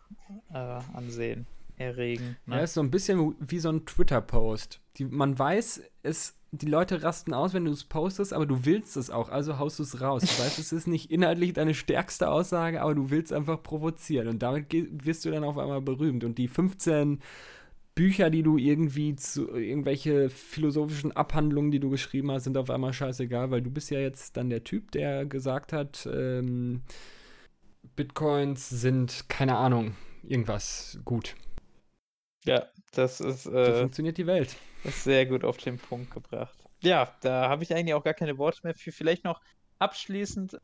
äh, 0.49 0.57
Ansehen 0.57 1.47
erregen, 1.75 2.37
Ja, 2.51 2.61
ne? 2.61 2.63
ist 2.63 2.73
so 2.73 2.81
ein 2.81 2.91
bisschen 2.91 3.35
wie 3.39 3.59
so 3.59 3.69
ein 3.69 3.85
Twitter-Post. 3.85 4.81
Man 4.99 5.37
weiß, 5.37 5.81
es, 6.03 6.37
die 6.61 6.65
Leute 6.67 7.03
rasten 7.03 7.33
aus, 7.33 7.53
wenn 7.53 7.65
du 7.65 7.71
es 7.71 7.83
postest, 7.83 8.33
aber 8.33 8.45
du 8.45 8.65
willst 8.65 8.97
es 8.97 9.09
auch, 9.09 9.29
also 9.29 9.59
haust 9.59 9.79
du 9.79 9.83
es 9.83 10.01
raus. 10.01 10.21
Du 10.21 10.43
weißt, 10.43 10.59
es 10.59 10.71
ist 10.71 10.87
nicht 10.87 11.11
inhaltlich 11.11 11.53
deine 11.53 11.73
stärkste 11.73 12.29
Aussage, 12.29 12.81
aber 12.81 12.95
du 12.95 13.09
willst 13.09 13.33
einfach 13.33 13.61
provozieren 13.61 14.27
und 14.27 14.39
damit 14.41 14.67
wirst 14.71 15.25
du 15.25 15.31
dann 15.31 15.43
auf 15.43 15.57
einmal 15.57 15.81
berühmt. 15.81 16.23
Und 16.23 16.37
die 16.37 16.47
15 16.47 17.19
Bücher, 17.95 18.29
die 18.29 18.43
du 18.43 18.57
irgendwie 18.57 19.15
zu 19.15 19.55
irgendwelche 19.55 20.29
philosophischen 20.29 21.13
Abhandlungen, 21.13 21.71
die 21.71 21.79
du 21.79 21.89
geschrieben 21.89 22.29
hast, 22.31 22.43
sind 22.43 22.57
auf 22.57 22.69
einmal 22.69 22.91
scheißegal, 22.91 23.51
weil 23.51 23.61
du 23.61 23.71
bist 23.71 23.89
ja 23.89 23.99
jetzt 23.99 24.35
dann 24.35 24.49
der 24.49 24.65
Typ, 24.65 24.91
der 24.91 25.25
gesagt 25.25 25.71
hat, 25.71 26.07
ähm, 26.11 26.81
Bitcoins 27.95 28.69
sind, 28.69 29.29
keine 29.29 29.55
Ahnung, 29.55 29.95
irgendwas 30.23 30.99
gut. 31.05 31.35
Ja, 32.43 32.67
das 32.97 33.19
ist, 33.19 33.43
So 33.43 33.53
äh 33.53 33.79
funktioniert 33.79 34.17
die 34.17 34.27
Welt. 34.27 34.55
Das 34.83 34.95
ist 34.95 35.03
sehr 35.03 35.25
gut 35.25 35.43
auf 35.43 35.57
den 35.57 35.77
Punkt 35.77 36.11
gebracht. 36.11 36.57
Ja, 36.81 37.13
da 37.21 37.49
habe 37.49 37.63
ich 37.63 37.73
eigentlich 37.73 37.93
auch 37.93 38.03
gar 38.03 38.13
keine 38.13 38.37
Worte 38.37 38.59
mehr 38.63 38.75
für. 38.75 38.91
Vielleicht 38.91 39.23
noch 39.23 39.41
abschließend 39.79 40.59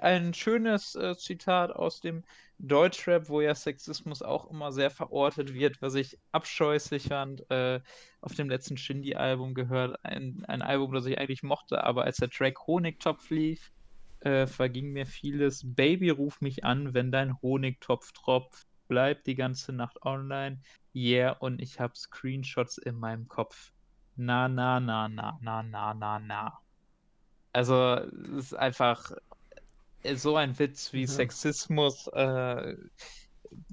ein 0.00 0.32
schönes 0.34 0.94
äh, 0.94 1.16
Zitat 1.16 1.70
aus 1.70 2.00
dem 2.00 2.24
Deutschrap, 2.58 3.28
wo 3.28 3.40
ja 3.40 3.54
Sexismus 3.54 4.22
auch 4.22 4.50
immer 4.50 4.72
sehr 4.72 4.90
verortet 4.90 5.52
wird, 5.52 5.82
was 5.82 5.94
ich 5.94 6.18
abscheußlich 6.30 7.08
fand. 7.08 7.50
Äh, 7.50 7.80
auf 8.20 8.34
dem 8.34 8.48
letzten 8.48 8.76
Shindy-Album 8.76 9.54
gehört. 9.54 10.02
Ein, 10.04 10.44
ein 10.46 10.62
Album, 10.62 10.92
das 10.94 11.06
ich 11.06 11.18
eigentlich 11.18 11.42
mochte, 11.42 11.82
aber 11.84 12.04
als 12.04 12.18
der 12.18 12.30
Track 12.30 12.66
Honigtopf 12.66 13.28
lief, 13.30 13.72
äh, 14.20 14.46
verging 14.46 14.92
mir 14.92 15.06
vieles. 15.06 15.62
Baby, 15.64 16.10
ruf 16.10 16.40
mich 16.40 16.64
an, 16.64 16.94
wenn 16.94 17.10
dein 17.10 17.40
Honigtopf 17.42 18.12
tropft. 18.12 18.66
Bleib 18.88 19.24
die 19.24 19.34
ganze 19.34 19.72
Nacht 19.72 20.02
online. 20.02 20.60
Yeah, 20.94 21.32
und 21.40 21.60
ich 21.60 21.80
habe 21.80 21.94
Screenshots 21.96 22.78
in 22.78 22.96
meinem 22.96 23.28
Kopf. 23.28 23.72
Na, 24.16 24.48
na, 24.48 24.78
na, 24.78 25.08
na, 25.08 25.38
na, 25.40 25.62
na, 25.62 25.94
na, 25.94 26.18
na. 26.18 26.58
Also, 27.52 27.94
es 28.36 28.46
ist 28.46 28.54
einfach 28.54 29.12
äh, 30.02 30.16
so 30.16 30.36
ein 30.36 30.58
Witz 30.58 30.92
wie 30.92 31.02
Ja. 31.02 31.06
Sexismus 31.06 32.08
äh, 32.08 32.76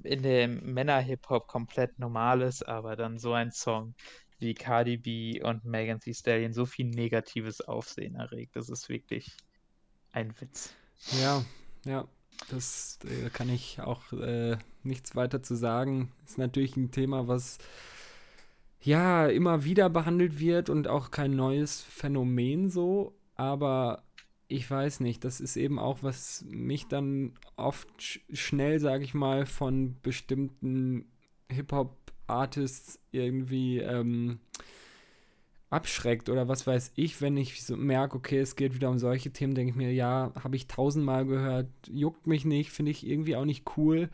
in 0.02 0.22
dem 0.22 0.72
Männer-Hip-Hop 0.74 1.46
komplett 1.46 1.98
normal 1.98 2.42
ist, 2.42 2.62
aber 2.66 2.96
dann 2.96 3.18
so 3.18 3.32
ein 3.32 3.50
Song 3.52 3.94
wie 4.38 4.54
Cardi 4.54 4.96
B 4.96 5.42
und 5.42 5.64
Megan 5.64 6.00
Thee 6.00 6.14
Stallion 6.14 6.52
so 6.52 6.64
viel 6.66 6.86
negatives 6.86 7.60
Aufsehen 7.60 8.14
erregt. 8.14 8.56
Das 8.56 8.68
ist 8.70 8.88
wirklich 8.88 9.36
ein 10.12 10.38
Witz. 10.40 10.74
Ja, 11.20 11.44
ja, 11.84 12.08
das 12.48 12.98
äh, 13.04 13.30
kann 13.30 13.48
ich 13.48 13.80
auch 13.80 14.12
äh, 14.12 14.56
nichts 14.84 15.16
weiter 15.16 15.42
zu 15.42 15.54
sagen. 15.54 16.12
Ist 16.24 16.38
natürlich 16.38 16.76
ein 16.76 16.90
Thema, 16.90 17.28
was 17.28 17.58
ja 18.80 19.26
immer 19.26 19.64
wieder 19.64 19.90
behandelt 19.90 20.38
wird 20.38 20.70
und 20.70 20.88
auch 20.88 21.10
kein 21.10 21.36
neues 21.36 21.82
Phänomen 21.82 22.70
so, 22.70 23.14
aber 23.36 24.02
ich 24.48 24.68
weiß 24.68 25.00
nicht, 25.00 25.24
das 25.24 25.40
ist 25.40 25.56
eben 25.56 25.78
auch, 25.78 26.02
was 26.02 26.44
mich 26.48 26.88
dann 26.88 27.34
oft 27.56 27.88
sch 28.02 28.20
schnell, 28.32 28.80
sage 28.80 29.04
ich 29.04 29.14
mal, 29.14 29.46
von 29.46 29.96
bestimmten 30.02 31.04
Hip-Hop-Artists 31.48 32.98
irgendwie 33.12 33.78
ähm, 33.78 34.40
abschreckt 35.70 36.28
oder 36.28 36.48
was 36.48 36.66
weiß 36.66 36.92
ich, 36.96 37.20
wenn 37.20 37.36
ich 37.36 37.64
so 37.64 37.76
merke, 37.76 38.16
okay, 38.16 38.38
es 38.38 38.56
geht 38.56 38.74
wieder 38.74 38.90
um 38.90 38.98
solche 38.98 39.30
Themen, 39.30 39.54
denke 39.54 39.70
ich 39.70 39.76
mir, 39.76 39.92
ja, 39.92 40.32
habe 40.42 40.56
ich 40.56 40.66
tausendmal 40.66 41.26
gehört, 41.26 41.68
juckt 41.88 42.26
mich 42.26 42.44
nicht, 42.44 42.72
finde 42.72 42.90
ich 42.90 43.06
irgendwie 43.06 43.36
auch 43.36 43.44
nicht 43.44 43.64
cool. 43.76 44.10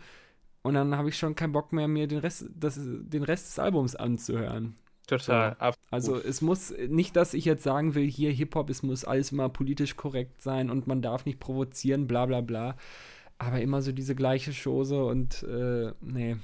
Und 0.66 0.74
dann 0.74 0.96
habe 0.96 1.08
ich 1.08 1.18
schon 1.18 1.34
keinen 1.34 1.52
Bock 1.52 1.72
mehr, 1.72 1.88
mir 1.88 2.06
den 2.08 2.18
Rest, 2.18 2.46
das, 2.54 2.78
den 2.82 3.22
Rest 3.22 3.48
des 3.48 3.58
Albums 3.58 3.96
anzuhören. 3.96 4.76
Total. 5.06 5.54
absolut. 5.58 5.76
Also 5.90 6.16
es 6.16 6.40
muss 6.42 6.72
nicht, 6.88 7.14
dass 7.16 7.32
ich 7.34 7.44
jetzt 7.44 7.62
sagen 7.62 7.94
will, 7.94 8.06
hier 8.10 8.32
Hip-Hop, 8.32 8.70
es 8.70 8.82
muss 8.82 9.04
alles 9.04 9.30
immer 9.32 9.48
politisch 9.48 9.96
korrekt 9.96 10.42
sein 10.42 10.68
und 10.70 10.86
man 10.88 11.00
darf 11.02 11.24
nicht 11.26 11.38
provozieren, 11.38 12.06
bla 12.08 12.26
bla 12.26 12.40
bla. 12.40 12.76
Aber 13.38 13.60
immer 13.60 13.82
so 13.82 13.92
diese 13.92 14.14
gleiche 14.16 14.52
Chose 14.52 15.04
und 15.04 15.42
äh, 15.44 15.92
nee. 16.00 16.36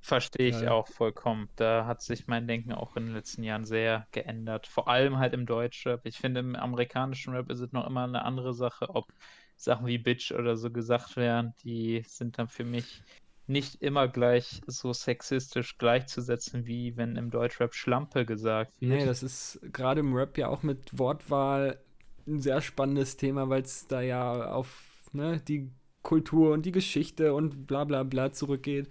Verstehe 0.00 0.48
ich 0.48 0.60
Ja. 0.62 0.70
auch 0.72 0.88
vollkommen. 0.88 1.48
Da 1.56 1.86
hat 1.86 2.02
sich 2.02 2.26
mein 2.28 2.46
Denken 2.46 2.72
auch 2.72 2.96
in 2.96 3.06
den 3.06 3.14
letzten 3.14 3.42
Jahren 3.42 3.64
sehr 3.64 4.06
geändert. 4.12 4.66
Vor 4.66 4.88
allem 4.88 5.18
halt 5.18 5.34
im 5.34 5.44
Deutschrap. 5.46 6.06
Ich 6.06 6.18
finde, 6.18 6.40
im 6.40 6.56
amerikanischen 6.56 7.34
Rap 7.34 7.50
ist 7.50 7.60
es 7.60 7.72
noch 7.72 7.86
immer 7.86 8.04
eine 8.04 8.24
andere 8.24 8.54
Sache, 8.54 8.88
ob 8.90 9.12
Sachen 9.56 9.86
wie 9.86 9.98
Bitch 9.98 10.32
oder 10.32 10.56
so 10.56 10.70
gesagt 10.70 11.16
werden. 11.16 11.54
Die 11.64 12.02
sind 12.06 12.38
dann 12.38 12.48
für 12.48 12.64
mich 12.64 13.02
nicht 13.48 13.82
immer 13.82 14.08
gleich 14.08 14.60
so 14.66 14.92
sexistisch 14.92 15.78
gleichzusetzen, 15.78 16.66
wie 16.66 16.96
wenn 16.96 17.16
im 17.16 17.30
Deutschrap 17.30 17.74
Schlampe 17.74 18.24
gesagt 18.26 18.72
wird. 18.80 18.92
Nee, 19.00 19.06
das 19.06 19.22
ist 19.22 19.58
gerade 19.72 20.00
im 20.00 20.14
Rap 20.14 20.36
ja 20.38 20.48
auch 20.48 20.62
mit 20.62 20.98
Wortwahl 20.98 21.80
ein 22.26 22.40
sehr 22.40 22.60
spannendes 22.60 23.16
Thema, 23.16 23.48
weil 23.48 23.62
es 23.62 23.86
da 23.86 24.00
ja 24.02 24.52
auf 24.52 24.82
ne, 25.12 25.40
die 25.48 25.70
Kultur 26.02 26.52
und 26.52 26.66
die 26.66 26.72
Geschichte 26.72 27.34
und 27.34 27.66
bla 27.66 27.84
bla 27.84 28.02
bla 28.02 28.32
zurückgeht. 28.32 28.88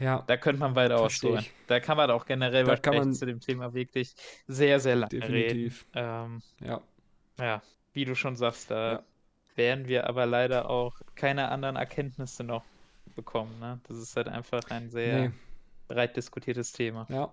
Ja, 0.00 0.24
Da 0.26 0.36
könnte 0.36 0.58
man 0.60 0.74
weiter 0.74 0.98
ausholen. 0.98 1.38
ich. 1.38 1.52
Da 1.68 1.78
kann 1.78 1.96
man 1.96 2.10
auch 2.10 2.26
generell 2.26 2.64
Da 2.64 2.70
wahrscheinlich 2.70 3.16
zu 3.18 3.26
dem 3.26 3.38
Thema 3.40 3.72
wirklich 3.74 4.14
sehr, 4.48 4.80
sehr 4.80 4.96
lange 4.96 5.12
reden. 5.12 5.28
definitiv. 5.28 5.86
Ähm, 5.94 6.42
Ja. 6.60 6.80
Ja, 7.38 7.62
wie 7.92 8.04
du 8.04 8.14
schon 8.16 8.34
sagst, 8.36 8.70
da 8.72 8.92
Ja. 8.94 9.02
werden 9.54 9.86
wir 9.86 10.08
aber 10.08 10.26
leider 10.26 10.68
auch 10.68 11.00
keine 11.14 11.48
anderen 11.50 11.76
Erkenntnisse 11.76 12.42
noch 12.42 12.64
bekommen. 13.14 13.58
Ne? 13.60 13.80
Das 13.88 13.96
ist 13.98 14.16
halt 14.16 14.28
einfach 14.28 14.62
ein 14.70 14.90
sehr 14.90 15.28
Nee, 15.28 15.30
breit 15.88 16.16
diskutiertes 16.16 16.72
Thema. 16.72 17.06
ja. 17.10 17.32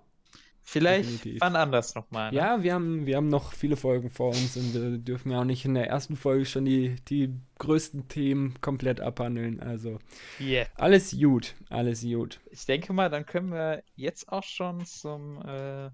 Vielleicht 0.63 1.09
definitiv. 1.09 1.41
wann 1.41 1.55
anders 1.55 1.95
nochmal. 1.95 2.29
Ne? 2.31 2.37
Ja, 2.37 2.61
wir 2.61 2.75
haben, 2.75 3.07
wir 3.07 3.17
haben 3.17 3.29
noch 3.29 3.51
viele 3.51 3.75
Folgen 3.75 4.11
vor 4.11 4.27
uns 4.27 4.55
und 4.55 4.75
wir 4.75 4.99
dürfen 4.99 5.31
ja 5.31 5.39
auch 5.41 5.43
nicht 5.43 5.65
in 5.65 5.73
der 5.73 5.87
ersten 5.87 6.15
Folge 6.15 6.45
schon 6.45 6.65
die, 6.65 6.97
die 7.07 7.33
größten 7.57 8.07
Themen 8.09 8.61
komplett 8.61 9.01
abhandeln. 9.01 9.59
Also 9.59 9.97
Yeah. 10.39 10.67
alles 10.75 11.17
gut, 11.19 11.55
alles 11.71 12.03
gut. 12.03 12.39
Ich 12.51 12.63
denke 12.67 12.93
mal, 12.93 13.09
dann 13.09 13.25
können 13.25 13.51
wir 13.51 13.81
jetzt 13.95 14.31
auch 14.31 14.43
schon 14.43 14.85
zum 14.85 15.41
äh, 15.43 15.89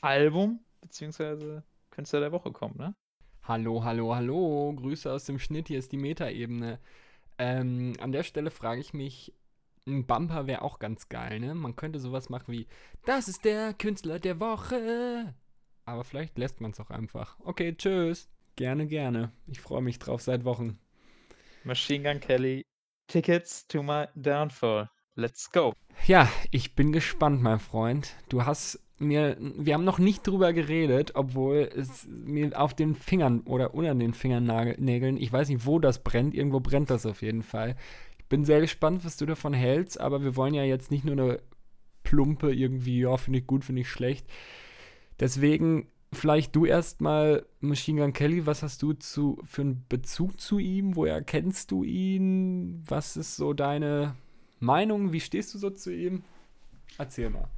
Album 0.00 0.60
beziehungsweise 0.80 1.62
Künstler 1.90 2.20
der 2.20 2.32
Woche 2.32 2.52
kommen, 2.52 2.76
ne? 2.78 2.94
Hallo, 3.42 3.84
hallo, 3.84 4.14
hallo. 4.14 4.72
Grüße 4.74 5.12
aus 5.12 5.24
dem 5.24 5.38
Schnitt. 5.38 5.68
Hier 5.68 5.78
ist 5.78 5.92
die 5.92 5.98
Metaebene. 5.98 6.80
Ähm, 7.38 7.94
an 8.00 8.12
der 8.12 8.22
Stelle 8.22 8.50
frage 8.50 8.80
ich 8.80 8.94
mich, 8.94 9.32
ein 9.86 10.06
Bumper 10.06 10.46
wäre 10.46 10.62
auch 10.62 10.78
ganz 10.78 11.08
geil, 11.08 11.40
ne? 11.40 11.54
Man 11.54 11.76
könnte 11.76 12.00
sowas 12.00 12.28
machen 12.28 12.52
wie, 12.52 12.66
das 13.04 13.28
ist 13.28 13.44
der 13.44 13.72
Künstler 13.74 14.18
der 14.18 14.40
Woche. 14.40 15.34
Aber 15.84 16.02
vielleicht 16.04 16.38
lässt 16.38 16.60
man 16.60 16.72
es 16.72 16.80
auch 16.80 16.90
einfach. 16.90 17.38
Okay, 17.40 17.74
tschüss. 17.76 18.28
Gerne, 18.56 18.86
gerne. 18.86 19.32
Ich 19.46 19.60
freue 19.60 19.82
mich 19.82 19.98
drauf 19.98 20.22
seit 20.22 20.44
Wochen. 20.44 20.78
Machine 21.62 22.10
Gun 22.10 22.20
Kelly, 22.20 22.64
Tickets 23.06 23.66
to 23.68 23.82
my 23.82 24.06
downfall. 24.14 24.90
Let's 25.14 25.50
go. 25.50 25.72
Ja, 26.06 26.28
ich 26.50 26.74
bin 26.74 26.92
gespannt, 26.92 27.42
mein 27.42 27.58
Freund. 27.58 28.16
Du 28.28 28.44
hast 28.44 28.85
mir, 28.98 29.36
wir 29.38 29.74
haben 29.74 29.84
noch 29.84 29.98
nicht 29.98 30.26
drüber 30.26 30.52
geredet, 30.52 31.12
obwohl 31.14 31.68
es 31.74 32.06
mir 32.08 32.58
auf 32.58 32.74
den 32.74 32.94
Fingern 32.94 33.40
oder 33.40 33.74
unter 33.74 33.94
den 33.94 34.14
Fingernägeln, 34.14 35.16
ich 35.16 35.32
weiß 35.32 35.48
nicht, 35.48 35.66
wo 35.66 35.78
das 35.78 36.02
brennt, 36.02 36.34
irgendwo 36.34 36.60
brennt 36.60 36.90
das 36.90 37.04
auf 37.04 37.22
jeden 37.22 37.42
Fall. 37.42 37.76
Ich 38.18 38.24
bin 38.26 38.44
sehr 38.44 38.60
gespannt, 38.60 39.04
was 39.04 39.16
du 39.16 39.26
davon 39.26 39.52
hältst, 39.52 40.00
aber 40.00 40.24
wir 40.24 40.36
wollen 40.36 40.54
ja 40.54 40.64
jetzt 40.64 40.90
nicht 40.90 41.04
nur 41.04 41.12
eine 41.12 41.40
plumpe 42.02 42.52
irgendwie, 42.52 43.00
ja, 43.00 43.16
finde 43.16 43.40
ich 43.40 43.46
gut, 43.46 43.64
finde 43.64 43.82
ich 43.82 43.88
schlecht. 43.88 44.26
Deswegen 45.20 45.88
vielleicht 46.12 46.56
du 46.56 46.64
erstmal 46.64 47.44
Machine 47.60 48.00
Gun 48.00 48.12
Kelly, 48.12 48.46
was 48.46 48.62
hast 48.62 48.82
du 48.82 48.94
zu, 48.94 49.38
für 49.44 49.62
einen 49.62 49.84
Bezug 49.88 50.40
zu 50.40 50.58
ihm? 50.58 50.96
Woher 50.96 51.22
kennst 51.22 51.70
du 51.70 51.84
ihn? 51.84 52.82
Was 52.86 53.16
ist 53.16 53.36
so 53.36 53.52
deine 53.52 54.14
Meinung? 54.60 55.12
Wie 55.12 55.20
stehst 55.20 55.54
du 55.54 55.58
so 55.58 55.70
zu 55.70 55.92
ihm? 55.92 56.22
Erzähl 56.98 57.30
mal. 57.30 57.48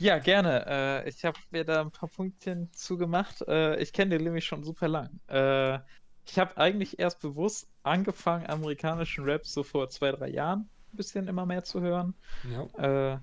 Ja, 0.00 0.18
gerne. 0.18 0.64
Äh, 0.66 1.08
ich 1.08 1.24
habe 1.24 1.38
mir 1.50 1.64
da 1.64 1.82
ein 1.82 1.90
paar 1.90 2.08
Punktchen 2.08 2.70
zugemacht. 2.72 3.42
Äh, 3.46 3.78
ich 3.80 3.92
kenne 3.92 4.16
den 4.16 4.24
nämlich 4.24 4.46
schon 4.46 4.64
super 4.64 4.88
lang. 4.88 5.20
Äh, 5.28 5.78
ich 6.26 6.38
habe 6.38 6.56
eigentlich 6.56 6.98
erst 6.98 7.20
bewusst 7.20 7.68
angefangen, 7.82 8.46
amerikanischen 8.48 9.24
Rap 9.24 9.46
so 9.46 9.62
vor 9.62 9.90
zwei, 9.90 10.12
drei 10.12 10.28
Jahren 10.30 10.68
ein 10.92 10.96
bisschen 10.96 11.28
immer 11.28 11.44
mehr 11.44 11.64
zu 11.64 11.80
hören. 11.82 12.14
Ja. 12.50 13.12
Äh, 13.12 13.18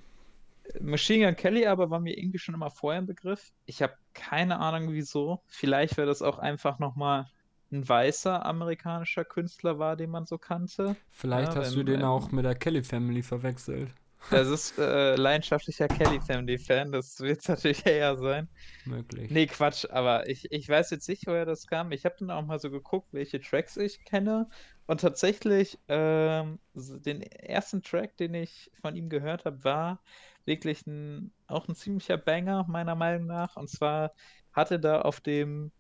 Machine 0.81 1.25
Gun 1.25 1.35
Kelly 1.35 1.65
aber 1.65 1.89
war 1.89 1.99
mir 1.99 2.17
irgendwie 2.17 2.39
schon 2.39 2.53
immer 2.53 2.69
vorher 2.69 3.01
ein 3.01 3.07
Begriff. 3.07 3.51
Ich 3.65 3.81
habe 3.81 3.93
keine 4.13 4.59
Ahnung 4.59 4.91
wieso. 4.91 5.41
Vielleicht 5.47 5.97
wäre 5.97 6.07
das 6.07 6.21
auch 6.21 6.37
einfach 6.37 6.77
nochmal 6.79 7.27
ein 7.71 7.87
weißer 7.87 8.45
amerikanischer 8.45 9.25
Künstler 9.25 9.79
war, 9.79 9.95
den 9.95 10.09
man 10.11 10.25
so 10.25 10.37
kannte. 10.37 10.95
Vielleicht 11.09 11.53
Ja, 11.53 11.59
hast 11.61 11.71
wenn- 11.71 11.79
du 11.85 11.91
den 11.91 11.99
wenn- 12.01 12.05
auch 12.05 12.31
mit 12.31 12.45
der 12.45 12.55
Kelly 12.55 12.83
Family 12.83 13.23
verwechselt. 13.23 13.89
Das 14.30 14.48
ist 14.48 14.77
äh, 14.77 15.15
leidenschaftlicher 15.15 15.88
Kelly 15.88 16.19
Family 16.19 16.57
Fan, 16.57 16.91
das 16.91 17.19
wird 17.19 17.39
es 17.39 17.48
natürlich 17.48 17.85
eher 17.85 18.18
sein. 18.18 18.49
Möglich. 18.85 19.31
Nee, 19.31 19.48
Quatsch, 19.48 19.85
aber 19.89 20.27
ich, 20.27 20.52
ich 20.52 20.68
weiß 20.68 20.89
jetzt 20.91 21.07
nicht, 21.07 21.27
woher 21.27 21.45
das 21.45 21.68
kam. 21.68 21.91
Ich 21.91 22.06
habe 22.06 22.15
dann 22.19 22.31
auch 22.31 22.45
mal 22.45 22.60
so 22.60 22.69
geguckt, 22.69 23.07
welche 23.11 23.39
Tracks 23.39 23.77
ich 23.77 24.03
kenne. 24.03 24.49
Und 24.85 25.02
tatsächlich, 25.02 25.77
ähm, 25.88 26.60
den 26.73 27.22
ersten 27.22 27.81
Track, 27.81 28.18
den 28.18 28.34
ich 28.34 28.72
von 28.81 28.95
ihm 28.95 29.10
gehört 29.10 29.45
habe, 29.45 29.64
war 29.64 30.02
wirklich 30.45 30.85
ein, 30.88 31.31
auch 31.48 31.68
ein 31.68 31.76
ziemlicher 31.76 32.18
Banger, 32.18 32.65
meiner 32.68 32.95
Meinung 32.95 33.27
nach. 33.27 33.56
Und 33.57 33.69
zwar 33.69 34.14
hatte 34.53 34.80
da 34.80 35.02
auf 35.02 35.22
dem 35.22 35.72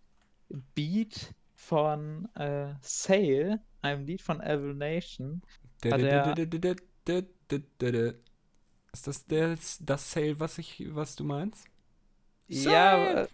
Beat 0.75 1.33
von 1.55 2.27
äh, 2.35 2.73
Sale, 2.81 3.61
einem 3.81 4.05
Lied 4.05 4.21
von 4.21 4.41
Evil 4.41 4.73
Nation, 4.73 5.41
Hat 5.93 6.01
er- 6.01 6.33
Ist 8.97 9.05
das 9.07 9.25
der, 9.27 9.57
das 9.81 10.11
Sale, 10.11 10.39
was 10.39 10.57
ich, 10.57 10.83
was 10.95 11.15
du 11.15 11.23
meinst? 11.23 11.69
Ja, 12.47 12.95
Sale! 12.95 13.23
äh, 13.23 13.27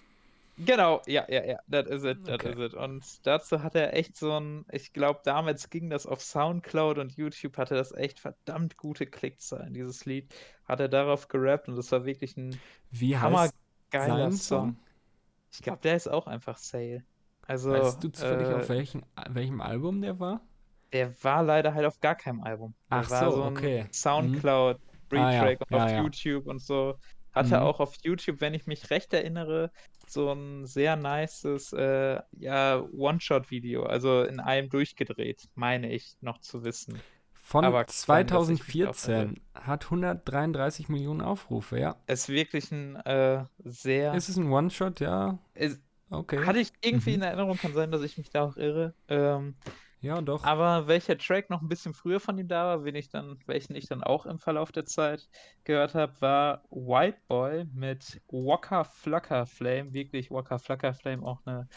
genau, 0.57 1.01
ja, 1.07 1.25
ja, 1.29 1.43
ja, 1.45 1.59
that 1.71 1.87
is 1.87 2.03
it, 2.05 2.25
that 2.25 2.41
Okay. 2.41 2.45
is 2.45 2.57
it. 2.59 2.73
Und 2.75 3.25
dazu 3.27 3.63
hat 3.63 3.75
er 3.75 3.93
echt 3.95 4.17
so 4.17 4.39
ein, 4.39 4.65
ich 4.71 4.93
glaube, 4.93 5.21
damals 5.25 5.69
ging 5.69 5.89
das 5.89 6.05
auf 6.07 6.21
Soundcloud 6.23 6.99
und 6.99 7.13
YouTube, 7.17 7.57
hatte 7.57 7.75
das 7.75 7.93
echt 7.93 8.19
verdammt 8.19 8.77
gute 8.77 9.07
Klickzahlen. 9.07 9.73
Dieses 9.73 10.05
Lied 10.05 10.33
hat 10.65 10.79
er 10.79 10.89
darauf 10.89 11.27
gerappt 11.29 11.69
und 11.69 11.75
das 11.77 11.91
war 11.91 12.05
wirklich 12.05 12.37
ein 12.37 12.63
Wie 12.91 13.17
hammergeiler 13.17 14.31
sein 14.31 14.31
Song. 14.31 14.75
Song? 14.75 14.77
Ich 15.53 15.61
glaube, 15.61 15.81
der 15.81 15.95
ist 15.97 16.09
auch 16.09 16.27
einfach 16.27 16.57
Sale. 16.57 17.05
Also, 17.43 17.71
Weißt 17.71 18.01
du 18.01 18.07
zufällig, 18.09 18.53
äh, 18.53 18.53
auf 18.53 18.69
welchen, 18.69 19.05
welchem 19.27 19.59
Album 19.59 20.01
der 20.01 20.17
war? 20.19 20.47
der 20.93 21.21
war 21.23 21.43
leider 21.43 21.73
halt 21.73 21.85
auf 21.85 21.99
gar 21.99 22.15
keinem 22.15 22.41
Album. 22.43 22.75
Der 22.91 23.09
Ach 23.09 23.09
war 23.09 23.31
so, 23.31 23.43
ein 23.43 23.43
okay. 23.43 23.87
Mhm. 24.17 24.45
Soundcloud, 25.13 25.25
Ah, 25.25 25.31
ja, 25.31 25.57
und 25.69 25.73
auf 25.73 25.91
ja. 25.91 26.01
YouTube 26.03 26.47
und 26.47 26.61
so. 26.61 26.95
Hatte 27.31 27.57
Mhm. 27.57 27.63
auch 27.63 27.79
auf 27.79 27.95
YouTube, 28.03 28.41
wenn 28.41 28.53
ich 28.53 28.67
mich 28.67 28.89
recht 28.91 29.11
erinnere, 29.13 29.71
so 30.07 30.31
ein 30.31 30.65
sehr 30.65 30.95
nices 30.95 31.73
äh, 31.73 32.19
ja, 32.37 32.79
One-Shot-Video, 32.93 33.83
also 33.83 34.23
in 34.23 34.39
einem 34.39 34.69
durchgedreht, 34.69 35.49
meine 35.55 35.91
ich 35.91 36.15
noch 36.21 36.39
zu 36.39 36.63
wissen. 36.63 37.03
Von 37.33 37.65
aber 37.65 37.85
kann 37.85 37.93
sein, 38.07 38.27
dass 38.27 38.49
ich 38.49 38.67
mich 38.67 38.85
auch 38.87 38.95
2014 38.95 39.41
hat 39.53 39.85
133 39.85 40.89
Millionen 40.89 41.21
Aufrufe, 41.21 41.79
ja. 41.79 41.95
Es 42.05 42.21
ist 42.23 42.29
wirklich 42.29 42.71
ein 42.71 42.95
äh, 42.97 43.45
sehr. 43.63 44.13
Ist 44.13 44.29
es 44.29 44.37
ein 44.37 44.51
One-Shot? 44.51 44.99
Ja, 44.99 45.39
es, 45.53 45.81
okay. 46.09 46.45
hatte 46.45 46.59
ich 46.59 46.71
irgendwie 46.81 47.09
Mhm. 47.11 47.15
in 47.15 47.21
Erinnerung, 47.23 47.57
kann 47.57 47.73
sein, 47.73 47.91
dass 47.91 48.01
ich 48.03 48.17
mich 48.17 48.29
da 48.29 48.43
auch 48.43 48.57
irre. 48.57 48.93
Ähm, 49.07 49.55
Ja, 50.03 50.21
doch. 50.21 50.43
Aber 50.43 50.87
welcher 50.87 51.17
Track 51.17 51.49
noch 51.49 51.61
ein 51.61 51.69
bisschen 51.69 51.93
früher 51.93 52.19
von 52.19 52.37
ihm 52.37 52.47
da 52.49 52.77
war, 52.77 52.85
ich 52.85 53.09
dann, 53.09 53.37
welchen 53.45 53.75
ich 53.75 53.87
dann 53.87 54.03
auch 54.03 54.25
im 54.25 54.37
Verlauf 54.39 54.73
der 54.73 54.85
Zeit 54.85 55.25
gehört 55.63 55.95
habe, 55.95 56.19
war 56.19 56.63
White 56.69 57.19
Boy 57.27 57.65
mit 57.73 58.21
Waka 58.27 58.83
Flocka 58.83 59.45
Flame. 59.45 59.93
Wirklich 59.93 60.29
Waka 60.29 60.57
Flocka 60.57 60.91
Flame, 60.93 61.25
auch 61.25 61.39
eine 61.45 61.67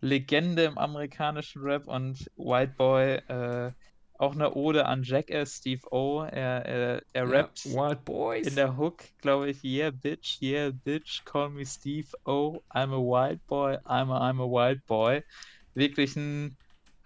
Legende 0.00 0.64
im 0.64 0.76
amerikanischen 0.76 1.62
Rap 1.62 1.86
und 1.88 2.30
White 2.36 2.74
Boy, 2.76 3.14
äh, 3.28 3.72
auch 4.18 4.34
eine 4.34 4.54
Ode 4.54 4.84
an 4.84 5.02
Jackass 5.02 5.54
Steve 5.56 5.80
O. 5.90 6.22
Er, 6.22 6.66
er, 6.66 7.02
er 7.14 7.30
Ja, 7.30 7.32
rappt 7.32 7.64
Wild 7.64 8.04
Boys. 8.04 8.46
in 8.48 8.56
der 8.56 8.76
Hook, 8.76 9.02
glaube 9.22 9.48
ich, 9.50 9.62
Yeah, 9.62 9.90
bitch, 9.90 10.38
yeah, 10.42 10.70
bitch, 10.70 11.24
call 11.24 11.48
me 11.50 11.64
Steve 11.64 12.08
O. 12.26 12.60
I'm 12.74 12.92
a 12.92 13.00
wild 13.00 13.40
boy, 13.46 13.78
I'm 13.86 14.10
a, 14.10 14.18
I'm 14.30 14.40
a 14.40 14.46
wild 14.46 14.84
boy. 14.86 15.22
Wirklich 15.74 16.16
ein 16.16 16.56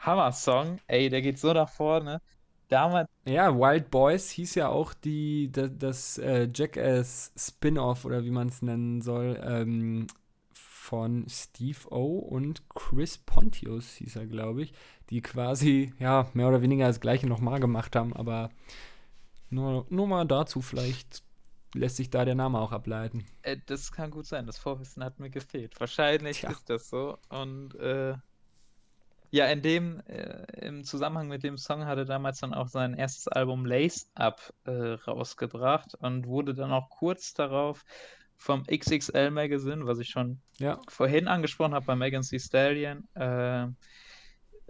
Hammer-Song. 0.07 0.79
Ey, 0.87 1.09
der 1.09 1.23
geht 1.23 1.39
so 1.39 1.53
nach 1.53 1.69
vorne. 1.71 2.21
Damals, 2.69 3.09
Ja, 3.27 3.55
Wild 3.59 3.91
Boys 3.91 4.31
hieß 4.31 4.55
ja 4.57 4.69
auch 4.69 4.93
die, 4.93 5.51
da- 5.51 5.69
das, 5.69 6.19
äh, 6.19 6.49
Jackass 6.55 7.33
Spin-off 7.37 8.05
oder 8.05 8.23
wie 8.25 8.31
man 8.31 8.49
es 8.49 8.61
nennen 8.61 9.01
soll, 9.01 9.41
ähm, 9.43 10.07
von 10.53 11.27
Steve 11.29 11.91
O 11.91 12.19
und 12.19 12.69
Chris 12.69 13.17
Pontius 13.19 13.95
hieß 13.95 14.17
er, 14.17 14.27
glaube 14.27 14.63
ich, 14.63 14.75
die 15.11 15.23
quasi, 15.23 15.95
ja, 15.99 16.29
mehr 16.35 16.49
oder 16.49 16.61
weniger 16.63 16.87
das 16.87 17.01
gleiche 17.01 17.27
nochmal 17.27 17.61
gemacht 17.61 17.97
haben, 17.97 18.13
aber 18.15 18.51
nur, 19.51 19.87
nur 19.91 20.07
mal 20.07 20.27
dazu, 20.27 20.61
vielleicht 20.63 21.23
lässt 21.75 21.97
sich 21.97 22.11
da 22.11 22.25
der 22.25 22.35
Name 22.35 22.59
auch 22.61 22.73
ableiten. 22.73 23.25
äh, 23.43 23.57
das 23.67 23.93
kann 23.93 24.11
gut 24.11 24.27
sein, 24.27 24.47
das 24.47 24.59
Vorwissen 24.59 25.05
hat 25.05 25.19
mir 25.21 25.31
gefehlt. 25.31 25.79
Wahrscheinlich 25.81 26.43
Tja. 26.43 26.49
ist 26.49 26.69
das 26.71 26.89
so. 26.89 27.19
Und 27.29 27.75
äh, 27.77 28.15
ja, 29.35 29.47
in 29.47 29.63
dem, 29.63 30.01
äh, 30.07 30.45
im 30.65 30.85
Zusammenhang 30.85 31.27
mit 31.27 31.43
dem 31.43 31.59
Song 31.59 31.87
hat 31.87 31.99
er 31.99 32.05
damals 32.05 32.39
dann 32.39 32.55
auch 32.55 32.69
sein 32.69 32.95
erstes 32.95 33.27
Album 33.27 33.67
Lace 33.67 34.09
Up 34.15 34.55
äh, 34.65 34.71
rausgebracht 34.71 35.97
und 35.97 36.29
wurde 36.29 36.55
dann 36.55 36.71
auch 36.71 36.89
kurz 36.89 37.35
darauf 37.35 37.85
vom 38.37 38.63
XXL 38.63 39.33
Magazine, 39.33 39.89
was 39.89 39.99
ich 39.99 40.09
schon 40.11 40.41
Ja, 40.59 40.81
vorhin 40.87 41.27
angesprochen 41.27 41.75
habe 41.75 41.85
bei 41.85 41.97
Megan 41.97 42.23
Thee 42.23 42.39
Stallion, 42.39 43.09
äh, 43.17 43.65
äh, 43.65 43.71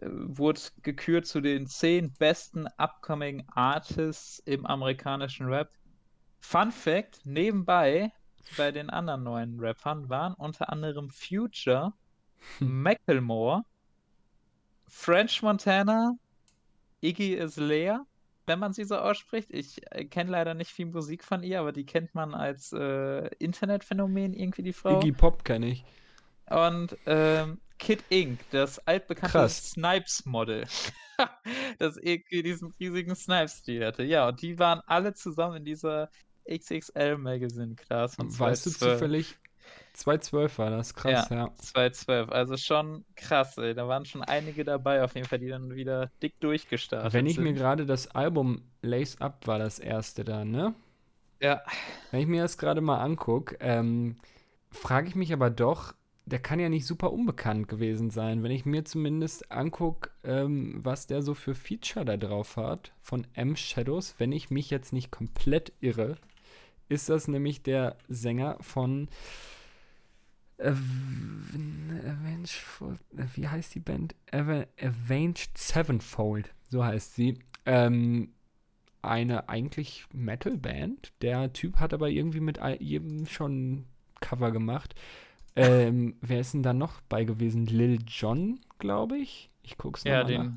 wurde 0.01 0.63
gekürt 0.81 1.27
zu 1.27 1.43
den 1.43 1.67
zehn 1.67 2.15
besten 2.15 2.67
upcoming 2.79 3.45
Artists 3.49 4.39
im 4.47 4.65
amerikanischen 4.65 5.45
Rap. 5.45 5.69
Fun 6.41 6.73
Fact: 6.73 7.21
Nebenbei 7.27 8.11
bei 8.57 8.73
den 8.73 8.89
anderen 8.89 9.25
neuen 9.25 9.61
Rappern 9.61 10.09
waren 10.09 10.33
unter 10.33 10.73
anderem 10.73 11.11
Future, 11.11 11.93
Macklemore, 12.61 13.67
French 14.95 15.43
Montana, 15.43 16.17
Iggy 17.03 17.39
Azalea, 17.41 18.07
wenn 18.47 18.59
man 18.61 18.73
sie 18.73 18.85
so 18.85 18.97
ausspricht. 18.97 19.51
Ich 19.51 19.83
äh, 19.91 20.05
kenne 20.05 20.31
leider 20.31 20.55
nicht 20.55 20.71
viel 20.71 20.87
Musik 20.87 21.25
von 21.25 21.43
ihr, 21.43 21.61
aber 21.61 21.73
die 21.73 21.85
kennt 21.85 22.15
man 22.15 22.33
als 22.33 22.73
äh, 22.73 23.27
Internetphänomen 23.39 24.33
irgendwie 24.33 24.63
die 24.63 24.73
Frau. 24.73 25.01
Iggy 25.01 25.13
Pop 25.13 25.45
kenne 25.45 25.67
ich. 25.67 25.85
Und 26.49 26.97
ähm, 27.07 27.61
Kid 27.79 28.05
Ink, 28.09 28.41
das 28.51 28.79
altbekannte. 28.87 29.49
Snipes-Model. 29.49 30.65
das 31.79 31.97
irgendwie 31.97 32.43
diesen 32.43 32.73
riesigen 32.79 33.15
Snipes-Stil 33.15 33.85
hatte. 33.85 34.05
Ja, 34.05 34.29
und 34.29 34.41
die 34.41 34.59
waren 34.59 34.81
alle 34.87 35.13
zusammen 35.13 35.57
in 35.57 35.65
dieser 35.65 36.09
XXL 36.49 37.19
Magazine 37.19 37.75
Class 37.75 38.17
Weißt 38.19 38.67
du 38.67 38.71
2012. 38.71 38.93
zufällig, 38.93 39.37
2012 39.95 40.59
war 40.59 40.71
das, 40.71 40.95
krass, 40.95 41.29
ja. 41.31 41.53
2012, 41.57 42.31
also 42.31 42.57
schon 42.57 43.05
krass, 43.17 43.57
ey. 43.59 43.75
Da 43.75 43.89
waren 43.89 44.05
schon 44.07 44.23
einige 44.23 44.65
dabei, 44.65 45.03
auf 45.05 45.15
jeden 45.15 45.27
Fall, 45.29 45.39
die 45.39 45.49
dann 45.49 45.75
wieder 45.75 46.11
dick 46.23 46.39
durchgestartet 46.41 47.13
Wenn 47.13 47.27
ich 47.27 47.39
mir 47.39 47.53
sind. 47.53 47.55
gerade 47.55 47.87
das 47.87 48.09
Album 48.17 48.63
Lace 48.83 49.21
Up 49.21 49.47
war 49.47 49.61
das 49.61 49.79
erste 49.79 50.25
da, 50.25 50.45
ne? 50.45 50.75
Ja, 51.41 51.63
Wenn 52.11 52.21
ich 52.21 52.27
mir 52.27 52.43
das 52.43 52.59
gerade 52.59 52.81
mal 52.81 52.99
angucke, 53.03 53.57
ähm, 53.61 54.17
frage 54.71 55.09
ich 55.09 55.15
mich 55.15 55.33
aber 55.33 55.51
doch, 55.51 55.95
der 56.27 56.39
kann 56.41 56.59
ja 56.61 56.69
nicht 56.69 56.87
super 56.87 57.13
unbekannt 57.13 57.69
gewesen 57.69 58.11
sein. 58.11 58.43
Wenn 58.43 58.51
ich 58.51 58.65
mir 58.65 58.85
zumindest 58.85 59.51
angucke, 59.53 60.11
ähm, 60.25 60.81
was 60.83 61.07
der 61.07 61.23
so 61.23 61.35
für 61.35 61.55
Feature 61.55 62.05
da 62.05 62.17
drauf 62.17 62.57
hat 62.57 62.93
von 63.01 63.27
M 63.35 63.57
Shadows, 63.57 64.15
wenn 64.19 64.33
ich 64.33 64.51
mich 64.51 64.71
jetzt 64.71 64.93
nicht 64.93 65.11
komplett 65.11 65.73
irre, 65.81 66.17
ist 66.89 67.09
das 67.09 67.29
nämlich 67.29 67.63
der 67.63 67.97
Sänger 68.09 68.57
von 68.61 69.09
Av- 70.59 70.79
Avengeful, 72.05 72.99
äh, 73.17 73.25
wie 73.35 73.49
heißt 73.49 73.75
die 73.75 73.81
Band? 73.81 74.15
Avenged 74.31 75.57
Sevenfold, 75.59 76.55
so 76.69 76.85
heißt 76.85 77.15
sie. 77.15 77.39
Ähm, 77.67 78.33
eine 79.03 79.49
eigentlich 79.49 80.07
Metal-Band. 80.13 81.13
Der 81.23 81.53
Typ 81.53 81.77
hat 81.81 81.93
aber 81.93 82.09
irgendwie 82.09 82.41
mit 82.41 82.59
jedem 82.81 83.27
schon 83.27 83.85
Cover 84.21 84.51
gemacht. 84.53 84.95
Ähm, 85.57 86.17
wer 86.21 86.41
ist 86.41 86.55
denn 86.55 86.63
da 86.63 86.73
noch 86.73 87.01
bei 87.03 87.25
gewesen? 87.25 87.67
Lil 87.67 87.99
Jon, 88.09 88.61
glaube 88.79 89.19
ich. 89.19 89.51
Ich 89.63 89.77
guck's 89.77 90.05
ja, 90.05 90.23
nochmal 90.23 90.33
nach. 90.33 90.45
den, 90.45 90.57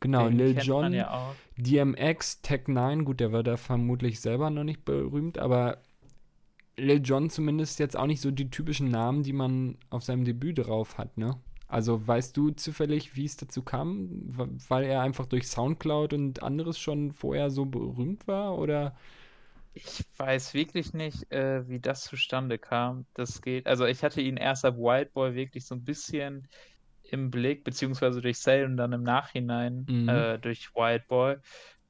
Genau, 0.00 0.28
den 0.28 0.38
Lil 0.38 0.58
Jon, 0.58 0.92
ja. 0.92 1.34
DMX, 1.56 2.42
Tech 2.42 2.68
9, 2.68 3.04
gut, 3.04 3.20
der 3.20 3.32
war 3.32 3.42
da 3.42 3.56
vermutlich 3.56 4.20
selber 4.20 4.50
noch 4.50 4.64
nicht 4.64 4.84
berühmt, 4.84 5.38
aber 5.38 5.78
Lil 6.76 7.00
Jon 7.02 7.30
zumindest 7.30 7.78
jetzt 7.78 7.96
auch 7.96 8.06
nicht 8.06 8.20
so 8.20 8.30
die 8.30 8.50
typischen 8.50 8.90
Namen, 8.90 9.22
die 9.22 9.32
man 9.32 9.78
auf 9.90 10.04
seinem 10.04 10.24
Debüt 10.24 10.58
drauf 10.58 10.98
hat, 10.98 11.16
ne? 11.16 11.36
Also 11.68 12.06
weißt 12.06 12.36
du 12.36 12.50
zufällig, 12.50 13.16
wie 13.16 13.24
es 13.24 13.36
dazu 13.36 13.62
kam, 13.62 14.08
weil 14.68 14.84
er 14.84 15.00
einfach 15.00 15.26
durch 15.26 15.48
Soundcloud 15.48 16.12
und 16.12 16.42
anderes 16.42 16.78
schon 16.78 17.12
vorher 17.12 17.50
so 17.50 17.64
berühmt 17.64 18.28
war 18.28 18.58
oder? 18.58 18.94
Ich 19.72 20.04
weiß 20.18 20.54
wirklich 20.54 20.92
nicht, 20.92 21.32
äh, 21.32 21.68
wie 21.68 21.80
das 21.80 22.04
zustande 22.04 22.58
kam. 22.58 23.06
Das 23.14 23.42
geht. 23.42 23.66
Also 23.66 23.86
ich 23.86 24.04
hatte 24.04 24.20
ihn 24.20 24.36
erst 24.36 24.64
ab 24.64 24.76
Wild 24.76 25.12
Boy 25.14 25.34
wirklich 25.34 25.66
so 25.66 25.74
ein 25.74 25.84
bisschen 25.84 26.46
im 27.10 27.30
Blick, 27.30 27.64
beziehungsweise 27.64 28.20
durch 28.20 28.38
Sale 28.38 28.64
und 28.64 28.76
dann 28.76 28.92
im 28.92 29.02
Nachhinein 29.02 29.86
Mhm. 29.88 30.08
äh, 30.08 30.38
durch 30.38 30.74
White 30.74 31.04
Boy. 31.08 31.36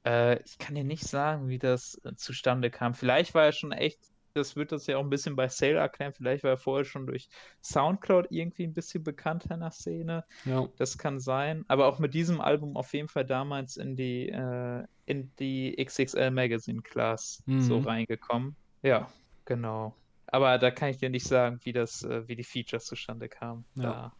Äh, 0.05 0.41
ich 0.43 0.57
kann 0.57 0.75
dir 0.75 0.83
nicht 0.83 1.03
sagen, 1.03 1.47
wie 1.47 1.59
das 1.59 1.99
äh, 2.03 2.13
zustande 2.15 2.69
kam. 2.69 2.93
Vielleicht 2.93 3.33
war 3.33 3.45
er 3.45 3.51
schon 3.51 3.71
echt, 3.71 3.99
das 4.33 4.55
wird 4.55 4.71
das 4.71 4.85
ja 4.87 4.97
auch 4.97 5.03
ein 5.03 5.09
bisschen 5.09 5.35
bei 5.35 5.47
Sale 5.47 5.75
erklären, 5.77 6.13
vielleicht 6.13 6.43
war 6.43 6.51
er 6.51 6.57
vorher 6.57 6.83
schon 6.85 7.07
durch 7.07 7.29
Soundcloud 7.63 8.27
irgendwie 8.29 8.63
ein 8.65 8.73
bisschen 8.73 9.03
bekannter 9.03 9.57
der 9.57 9.71
Szene. 9.71 10.25
Ja. 10.43 10.67
Das 10.77 10.97
kann 10.97 11.19
sein. 11.19 11.63
Aber 11.69 11.87
auch 11.87 11.99
mit 11.99 12.13
diesem 12.13 12.41
Album 12.41 12.75
auf 12.77 12.93
jeden 12.93 13.07
Fall 13.07 13.25
damals 13.25 13.77
in 13.77 13.95
die, 13.95 14.29
äh, 14.29 14.83
in 15.05 15.31
die 15.39 15.75
XXL 15.83 16.31
Magazine 16.31 16.81
Class 16.81 17.41
so 17.47 17.79
Mhm. 17.79 17.85
reingekommen. 17.85 18.55
Ja, 18.81 19.09
genau. 19.45 19.95
Aber 20.27 20.57
da 20.57 20.69
kann 20.71 20.89
ich 20.89 20.97
dir 20.97 21.09
nicht 21.09 21.25
sagen, 21.25 21.59
wie 21.63 21.71
das, 21.71 22.03
äh, 22.03 22.27
wie 22.27 22.35
die 22.35 22.43
Features 22.43 22.85
zustande 22.85 23.29
kamen. 23.29 23.63
Ja. 23.75 23.81
Da 23.83 24.13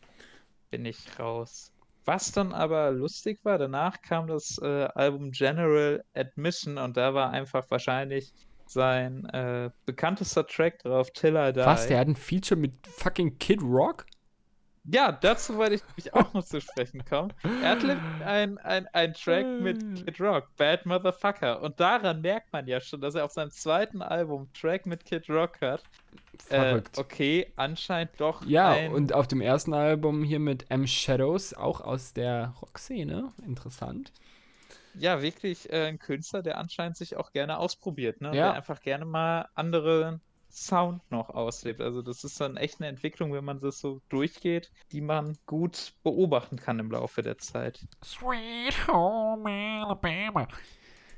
bin 0.70 0.86
ich 0.86 1.20
raus. 1.20 1.72
Was 2.06 2.32
dann 2.32 2.54
aber 2.54 2.92
lustig 2.92 3.40
war, 3.44 3.58
danach 3.58 4.02
kam 4.02 4.28
das 4.28 4.60
äh, 4.62 4.86
Album 4.94 5.32
General 5.32 6.04
Admission 6.14 6.78
und 6.78 6.98
da 6.98 7.14
war 7.14 7.32
einfach 7.32 7.66
wahrscheinlich 7.70 8.32
sein 8.68 9.26
äh, 9.26 9.72
bekanntester 9.86 10.46
Track 10.46 10.80
drauf, 10.80 11.12
Till 11.12 11.36
I 11.36 11.52
Die. 11.52 11.60
Was? 11.60 11.88
Der 11.88 12.00
hat 12.00 12.08
ein 12.08 12.16
Feature 12.16 12.60
mit 12.60 12.74
fucking 12.88 13.38
Kid 13.40 13.62
Rock? 13.62 14.06
Ja, 14.88 15.12
dazu 15.12 15.58
wollte 15.58 15.76
ich 15.76 15.82
mich 15.96 16.14
auch 16.14 16.34
noch 16.34 16.44
zu 16.44 16.62
sprechen 16.62 17.04
kommen. 17.06 17.34
Er 17.64 17.72
hat 17.72 17.84
ein, 18.24 18.58
ein, 18.60 18.88
ein 18.88 19.14
Track 19.14 19.46
mit 19.60 20.06
Kid 20.06 20.20
Rock, 20.22 20.56
Bad 20.58 20.86
Motherfucker. 20.86 21.62
Und 21.62 21.80
daran 21.80 22.22
merkt 22.22 22.54
man 22.54 22.68
ja 22.68 22.80
schon, 22.80 23.02
dass 23.02 23.16
er 23.16 23.26
auf 23.26 23.32
seinem 23.32 23.50
zweiten 23.52 24.02
Album 24.02 24.48
Track 24.54 24.86
mit 24.86 25.04
Kid 25.04 25.28
Rock 25.30 25.60
hat. 25.62 25.82
Äh, 26.50 26.60
Verrückt. 26.60 26.98
okay, 26.98 27.52
anscheinend 27.56 28.12
doch 28.18 28.46
Ja, 28.46 28.76
und 28.90 29.14
auf 29.14 29.28
dem 29.28 29.42
ersten 29.42 29.74
Album 29.74 30.24
hier 30.24 30.40
mit 30.40 30.70
M 30.70 30.86
Shadows, 30.86 31.54
auch 31.54 31.82
aus 31.82 32.14
der 32.14 32.54
Rockszene. 32.62 33.34
Interessant. 33.46 34.12
ja, 34.94 35.22
wirklich 35.22 35.72
äh, 35.72 35.88
ein 35.88 36.00
Künstler, 36.00 36.44
der 36.44 36.58
anscheinend 36.60 36.98
sich 36.98 37.16
auch 37.18 37.32
gerne 37.32 37.58
ausprobiert, 37.58 38.22
ne? 38.22 38.28
Ja. 38.28 38.34
Der 38.34 38.54
einfach 38.54 38.82
gerne 38.82 39.06
mal 39.06 39.50
andere 39.56 40.20
Sound 40.56 41.02
noch 41.12 41.30
auslebt. 41.30 41.82
Also 41.82 42.02
das 42.02 42.24
ist 42.24 42.40
dann 42.40 42.58
echt 42.58 42.80
eine 42.80 42.88
Entwicklung, 42.90 43.34
wenn 43.34 43.46
man 43.46 43.60
das 43.60 43.80
so 43.80 44.02
durchgeht, 44.10 44.72
die 44.92 45.02
man 45.02 45.38
gut 45.46 45.94
beobachten 46.04 46.58
kann 46.58 46.80
im 46.80 46.92
Laufe 46.92 47.22
der 47.22 47.38
Zeit. 47.38 47.88
Sweet 48.04 48.88
Home 48.88 49.50
Alabama. 49.50 50.48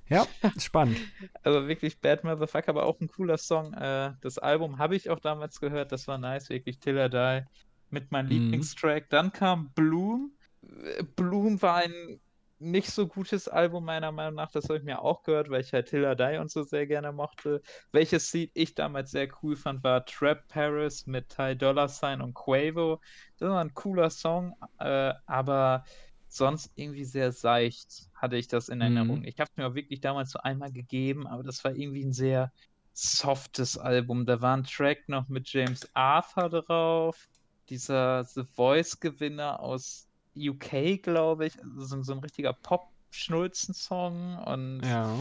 Ja, 0.09 0.27
spannend. 0.57 1.01
Also 1.43 1.67
wirklich 1.67 1.99
Bad 2.01 2.23
Motherfucker, 2.23 2.69
aber 2.69 2.85
auch 2.85 2.99
ein 3.01 3.07
cooler 3.07 3.37
Song. 3.37 3.73
Äh, 3.73 4.13
das 4.21 4.37
Album 4.37 4.77
habe 4.77 4.95
ich 4.95 5.09
auch 5.09 5.19
damals 5.19 5.59
gehört, 5.59 5.91
das 5.91 6.07
war 6.07 6.17
nice, 6.17 6.49
wirklich 6.49 6.79
Till 6.79 6.97
I 6.97 7.09
Die 7.09 7.41
mit 7.89 8.11
meinem 8.11 8.27
Mhm. 8.27 8.29
Lieblingstrack. 8.29 9.09
Dann 9.09 9.31
kam 9.31 9.73
Bloom. 9.73 10.37
Äh, 10.61 11.03
Bloom 11.03 11.61
war 11.61 11.77
ein 11.77 12.19
nicht 12.59 12.89
so 12.91 13.07
gutes 13.07 13.47
Album 13.47 13.85
meiner 13.85 14.11
Meinung 14.11 14.35
nach, 14.35 14.51
das 14.51 14.65
habe 14.65 14.77
ich 14.79 14.83
mir 14.83 15.01
auch 15.01 15.23
gehört, 15.23 15.49
weil 15.49 15.61
ich 15.61 15.73
halt 15.73 15.91
I 15.93 16.15
Die 16.15 16.37
und 16.39 16.51
so 16.51 16.63
sehr 16.63 16.87
gerne 16.87 17.11
mochte. 17.11 17.61
Welches 17.91 18.31
Lied 18.33 18.51
ich 18.55 18.73
damals 18.75 19.11
sehr 19.11 19.27
cool 19.43 19.55
fand, 19.55 19.83
war 19.83 20.05
Trap 20.05 20.47
Paris 20.47 21.05
mit 21.05 21.29
Ty 21.29 21.55
Dolla 21.57 21.87
Sign 21.87 22.21
und 22.21 22.33
Quavo. 22.33 22.99
Das 23.37 23.49
war 23.49 23.61
ein 23.63 23.73
cooler 23.73 24.09
Song, 24.09 24.53
äh, 24.79 25.13
aber 25.25 25.83
sonst 26.27 26.71
irgendwie 26.75 27.05
sehr 27.05 27.31
seicht 27.31 28.09
hatte 28.13 28.37
ich 28.37 28.47
das 28.47 28.69
in 28.69 28.81
Mhm. 28.81 28.81
Erinnerung. 28.81 29.23
Ich 29.23 29.39
habe 29.39 29.49
es 29.51 29.57
mir 29.57 29.67
auch 29.67 29.75
wirklich 29.75 30.01
damals 30.01 30.31
so 30.31 30.39
einmal 30.39 30.71
gegeben, 30.71 31.27
aber 31.27 31.43
das 31.43 31.63
war 31.63 31.73
irgendwie 31.75 32.03
ein 32.05 32.13
sehr 32.13 32.51
softes 32.93 33.77
Album. 33.77 34.25
Da 34.25 34.41
war 34.41 34.57
ein 34.57 34.63
Track 34.63 35.07
noch 35.07 35.27
mit 35.29 35.47
James 35.51 35.87
Arthur 35.93 36.49
drauf, 36.49 37.27
dieser 37.69 38.23
The 38.25 38.43
Voice-Gewinner 38.43 39.59
aus 39.59 40.06
UK, 40.37 41.01
glaube 41.01 41.45
ich. 41.47 41.61
Also 41.63 41.81
so, 41.85 42.03
so 42.03 42.13
ein 42.13 42.19
richtiger 42.19 42.53
Pop-Schnulzen-Song 42.53 44.37
und 44.39 44.81
Ja. 44.85 45.15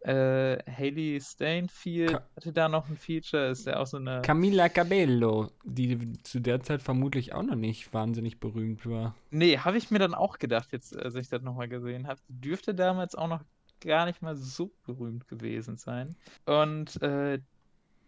äh, 0.00 0.58
Haley 0.70 1.20
Stainfield 1.20 2.12
Ka- 2.12 2.22
hatte 2.36 2.52
da 2.52 2.68
noch 2.68 2.88
ein 2.88 2.96
Feature. 2.96 3.48
Ist 3.48 3.66
ja 3.66 3.78
auch 3.80 3.86
so 3.86 3.96
eine. 3.96 4.22
Camila 4.22 4.68
Cabello, 4.68 5.50
die 5.64 6.12
zu 6.22 6.40
der 6.40 6.62
Zeit 6.62 6.82
vermutlich 6.82 7.32
auch 7.34 7.42
noch 7.42 7.56
nicht 7.56 7.92
wahnsinnig 7.92 8.38
berühmt 8.40 8.86
war. 8.86 9.14
Nee, 9.30 9.58
habe 9.58 9.76
ich 9.76 9.90
mir 9.90 9.98
dann 9.98 10.14
auch 10.14 10.38
gedacht, 10.38 10.68
jetzt, 10.72 10.96
als 10.96 11.14
ich 11.16 11.28
das 11.28 11.42
nochmal 11.42 11.68
gesehen 11.68 12.06
habe. 12.06 12.20
Dürfte 12.28 12.74
damals 12.74 13.14
auch 13.14 13.28
noch 13.28 13.42
gar 13.80 14.06
nicht 14.06 14.22
mal 14.22 14.34
so 14.36 14.70
berühmt 14.86 15.28
gewesen 15.28 15.76
sein. 15.76 16.16
Und 16.46 17.00
äh, 17.02 17.40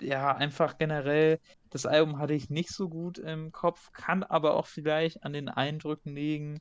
ja, 0.01 0.35
einfach 0.35 0.79
generell, 0.79 1.41
das 1.71 1.87
Album 1.87 2.19
hatte 2.19 2.35
ich 2.35 2.51
nicht 2.51 2.71
so 2.71 2.89
gut 2.89 3.19
im 3.19 3.53
Kopf, 3.53 3.93
kann 3.93 4.23
aber 4.23 4.55
auch 4.55 4.67
vielleicht 4.67 5.25
an 5.25 5.33
den 5.33 5.49
Eindrücken 5.49 6.15
liegen, 6.15 6.61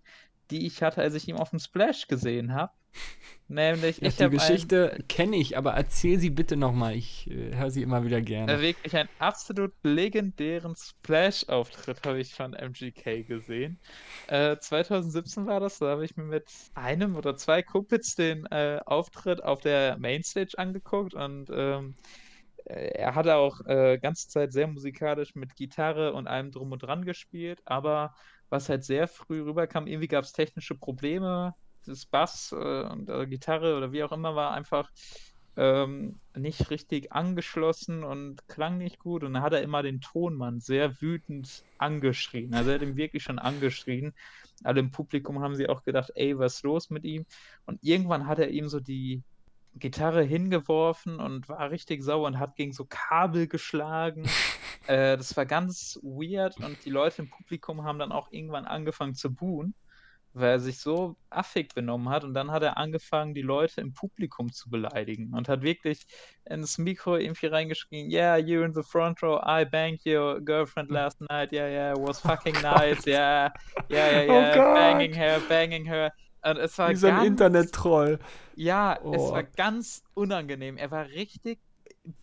die 0.52 0.66
ich 0.66 0.82
hatte, 0.82 1.02
als 1.02 1.14
ich 1.14 1.28
ihn 1.28 1.38
auf 1.38 1.52
dem 1.52 1.60
Splash 1.60 2.08
gesehen 2.08 2.54
habe. 2.54 2.72
Nämlich, 3.48 3.98
Ja, 4.00 4.08
ich 4.08 4.16
die 4.16 4.30
Geschichte 4.30 5.04
kenne 5.08 5.36
ich, 5.36 5.58
aber 5.58 5.74
erzähl 5.74 6.20
sie 6.20 6.30
bitte 6.30 6.56
nochmal. 6.56 6.96
Ich 6.96 7.30
äh, 7.30 7.56
höre 7.56 7.72
sie 7.72 7.82
immer 7.82 8.04
wieder 8.04 8.22
gerne. 8.22 8.54
Äh, 8.54 8.62
wirklich 8.62 8.96
einen 8.96 9.10
absolut 9.18 9.74
legendären 9.84 10.76
Splash-Auftritt 10.76 12.06
habe 12.06 12.20
ich 12.20 12.34
von 12.34 12.54
MGK 12.54 13.24
gesehen. 13.28 13.80
Äh, 14.28 14.58
2017 14.58 15.46
war 15.48 15.60
das, 15.60 15.80
da 15.80 15.88
habe 15.88 16.06
ich 16.06 16.16
mir 16.16 16.24
mit 16.24 16.48
einem 16.76 17.16
oder 17.16 17.38
zwei 17.38 17.64
Kumpels 17.64 18.16
den 18.16 18.46
äh, 18.48 18.80
Auftritt 18.86 19.44
auf 19.44 19.62
der 19.62 19.98
Mainstage 19.98 20.58
angeguckt 20.58 21.16
und 21.16 21.50
ähm, 21.52 21.96
äh, 21.96 22.29
er 22.70 23.16
hat 23.16 23.28
auch 23.28 23.66
äh, 23.66 23.98
ganze 24.00 24.30
Zeit 24.30 24.54
sehr 24.54 24.68
musikalisch 24.68 25.36
mit 25.36 25.56
Gitarre 25.56 26.14
und 26.14 26.28
allem 26.28 26.52
drum 26.52 26.72
und 26.72 26.84
dran 26.84 27.04
gespielt, 27.06 27.62
aber 27.66 28.14
was 28.50 28.70
halt 28.70 28.84
sehr 28.84 29.08
früh 29.08 29.42
rüberkam, 29.42 29.88
irgendwie 29.88 30.08
gab 30.08 30.24
es 30.24 30.34
technische 30.34 30.76
Probleme. 30.76 31.56
Das 31.86 32.06
Bass 32.06 32.52
äh, 32.52 32.84
und 32.84 33.10
äh, 33.10 33.26
Gitarre 33.28 33.78
oder 33.78 33.92
wie 33.92 34.04
auch 34.04 34.12
immer 34.12 34.36
war 34.36 34.52
einfach 34.52 34.90
ähm, 35.58 36.20
nicht 36.36 36.70
richtig 36.70 37.12
angeschlossen 37.12 38.04
und 38.04 38.48
klang 38.48 38.78
nicht 38.78 39.00
gut. 39.00 39.24
Und 39.24 39.34
dann 39.34 39.44
hat 39.44 39.54
er 39.54 39.62
immer 39.62 39.84
den 39.84 40.02
Tonmann 40.02 40.60
sehr 40.60 41.02
wütend 41.02 41.64
angeschrien. 41.78 42.54
Also 42.54 42.70
er 42.72 42.76
hat 42.76 42.82
ihn 42.82 42.96
wirklich 42.96 43.24
schon 43.24 43.40
angeschrien. 43.40 44.14
Alle 44.64 44.80
im 44.80 44.92
Publikum 44.92 45.42
haben 45.42 45.56
sie 45.56 45.70
auch 45.70 45.84
gedacht, 45.84 46.12
ey, 46.16 46.38
was 46.38 46.56
ist 46.56 46.64
los 46.64 46.90
mit 46.90 47.04
ihm? 47.04 47.26
Und 47.66 47.80
irgendwann 47.84 48.28
hat 48.28 48.40
er 48.40 48.50
ihm 48.50 48.70
so 48.70 48.80
die 48.80 49.24
Gitarre 49.80 50.24
hingeworfen 50.24 51.20
und 51.20 51.50
war 51.50 51.72
richtig 51.72 52.04
sauer 52.04 52.28
und 52.28 52.40
hat 52.40 52.56
gegen 52.56 52.74
so 52.74 52.86
Kabel 52.90 53.48
geschlagen. 53.48 54.24
äh, 54.88 55.18
das 55.18 55.36
war 55.38 55.46
ganz 55.46 56.00
weird 56.04 56.58
und 56.60 56.84
die 56.86 56.90
Leute 56.90 57.24
im 57.24 57.30
Publikum 57.30 57.84
haben 57.84 58.00
dann 58.00 58.12
auch 58.12 58.32
irgendwann 58.32 58.66
angefangen 58.66 59.16
zu 59.16 59.34
buhen 59.34 59.74
weil 60.34 60.52
er 60.52 60.60
sich 60.60 60.80
so 60.80 61.16
affig 61.30 61.74
benommen 61.74 62.10
hat 62.10 62.24
und 62.24 62.34
dann 62.34 62.52
hat 62.52 62.64
er 62.64 62.78
angefangen, 62.78 63.34
die 63.34 63.42
Leute 63.42 63.82
im 63.82 63.94
Publikum 63.94 64.52
zu 64.52 64.70
beleidigen 64.70 65.34
und 65.34 65.50
hat 65.50 65.62
wirklich 65.62 66.06
ins 66.46 66.78
Mikro 66.78 67.18
irgendwie 67.18 67.48
reingeschrien, 67.48 68.12
yeah, 68.12 68.36
you're 68.36 68.64
in 68.64 68.74
the 68.74 68.84
front 68.84 69.22
row, 69.22 69.40
I 69.44 69.66
banged 69.66 70.06
your 70.06 70.40
girlfriend 70.40 70.92
last 70.92 71.20
night, 71.22 71.52
yeah, 71.52 71.68
yeah, 71.68 71.94
it 71.94 72.00
was 72.00 72.20
fucking 72.20 72.54
nice, 72.62 73.06
yeah, 73.06 73.52
yeah, 73.90 74.22
yeah, 74.22 74.26
Oh 74.30 74.34
yeah, 74.34 74.56
Gott. 74.56 74.76
banging 74.76 75.14
her, 75.14 75.40
banging 75.50 75.86
her. 75.86 76.12
Und 76.44 76.58
es 76.58 76.78
war 76.78 76.92
Wie 76.92 76.96
so 76.96 77.08
ein 77.08 77.18
Internet-Troll. 77.20 78.20
ja, 78.56 79.00
es 79.12 79.32
Oh. 79.32 79.32
war 79.32 79.44
ganz 79.44 80.04
unangenehm. 80.14 80.78
Er 80.78 80.92
war 80.92 81.06
richtig 81.08 81.60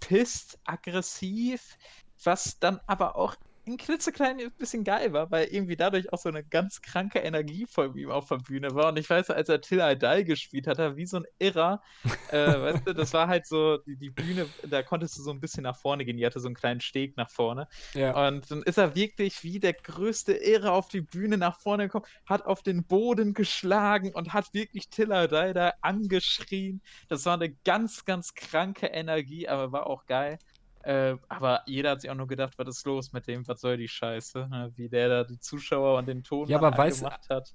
pisst, 0.00 0.58
aggressiv, 0.64 1.76
was 2.24 2.58
dann 2.60 2.80
aber 2.86 3.16
auch 3.16 3.36
ein 3.66 3.76
klitzekleines 3.76 4.52
bisschen 4.52 4.84
geil 4.84 5.12
war, 5.12 5.30
weil 5.30 5.46
irgendwie 5.46 5.76
dadurch 5.76 6.12
auch 6.12 6.18
so 6.18 6.28
eine 6.28 6.44
ganz 6.44 6.80
kranke 6.82 7.18
Energie 7.18 7.66
von 7.66 7.96
ihm 7.96 8.10
auf 8.10 8.28
der 8.28 8.36
Bühne 8.36 8.74
war. 8.74 8.88
Und 8.88 8.98
ich 8.98 9.08
weiß, 9.08 9.30
als 9.30 9.48
er 9.48 9.60
Till 9.60 9.80
I 9.80 9.96
Die 9.98 10.24
gespielt 10.24 10.66
hat, 10.66 10.78
er 10.78 10.96
wie 10.96 11.06
so 11.06 11.18
ein 11.18 11.24
Irrer. 11.38 11.82
äh, 12.30 12.60
weißt 12.60 12.86
du, 12.86 12.94
das 12.94 13.12
war 13.12 13.26
halt 13.28 13.46
so, 13.46 13.78
die, 13.78 13.96
die 13.96 14.10
Bühne, 14.10 14.46
da 14.68 14.82
konntest 14.82 15.18
du 15.18 15.22
so 15.22 15.30
ein 15.30 15.40
bisschen 15.40 15.64
nach 15.64 15.76
vorne 15.76 16.04
gehen. 16.04 16.16
Die 16.16 16.24
hatte 16.24 16.40
so 16.40 16.46
einen 16.46 16.54
kleinen 16.54 16.80
Steg 16.80 17.16
nach 17.16 17.30
vorne. 17.30 17.66
Ja. 17.94 18.28
Und 18.28 18.50
dann 18.50 18.62
ist 18.62 18.78
er 18.78 18.94
wirklich 18.94 19.42
wie 19.42 19.58
der 19.58 19.74
größte 19.74 20.32
Irre 20.32 20.70
auf 20.70 20.88
die 20.88 21.00
Bühne 21.00 21.36
nach 21.36 21.58
vorne 21.58 21.84
gekommen, 21.84 22.06
hat 22.24 22.46
auf 22.46 22.62
den 22.62 22.84
Boden 22.84 23.34
geschlagen 23.34 24.12
und 24.14 24.32
hat 24.32 24.54
wirklich 24.54 24.88
Tiller 24.88 25.26
da 25.28 25.72
angeschrien. 25.80 26.80
Das 27.08 27.26
war 27.26 27.34
eine 27.34 27.50
ganz, 27.64 28.04
ganz 28.04 28.34
kranke 28.34 28.86
Energie, 28.86 29.48
aber 29.48 29.72
war 29.72 29.86
auch 29.86 30.06
geil. 30.06 30.38
Äh, 30.86 31.16
aber 31.28 31.62
jeder 31.66 31.90
hat 31.90 32.00
sich 32.00 32.10
auch 32.10 32.14
nur 32.14 32.28
gedacht, 32.28 32.54
was 32.58 32.68
ist 32.68 32.86
los 32.86 33.12
mit 33.12 33.26
dem, 33.26 33.46
was 33.48 33.60
soll 33.60 33.76
die 33.76 33.88
Scheiße, 33.88 34.46
ne? 34.48 34.70
wie 34.76 34.88
der 34.88 35.08
da 35.08 35.24
die 35.24 35.40
Zuschauer 35.40 35.98
und 35.98 36.06
den 36.06 36.22
Ton 36.22 36.46
Ja, 36.48 36.58
aber 36.58 36.70
weiß- 36.78 36.98
gemacht 37.00 37.28
hat. 37.28 37.52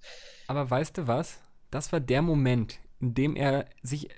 Aber 0.48 0.70
weißt 0.70 0.98
du 0.98 1.08
was? 1.08 1.41
Das 1.70 1.94
war 1.94 2.02
der 2.02 2.22
Moment, 2.22 2.80
in 2.99 3.14
dem 3.14 3.38
er 3.38 3.66
sich, 3.84 4.10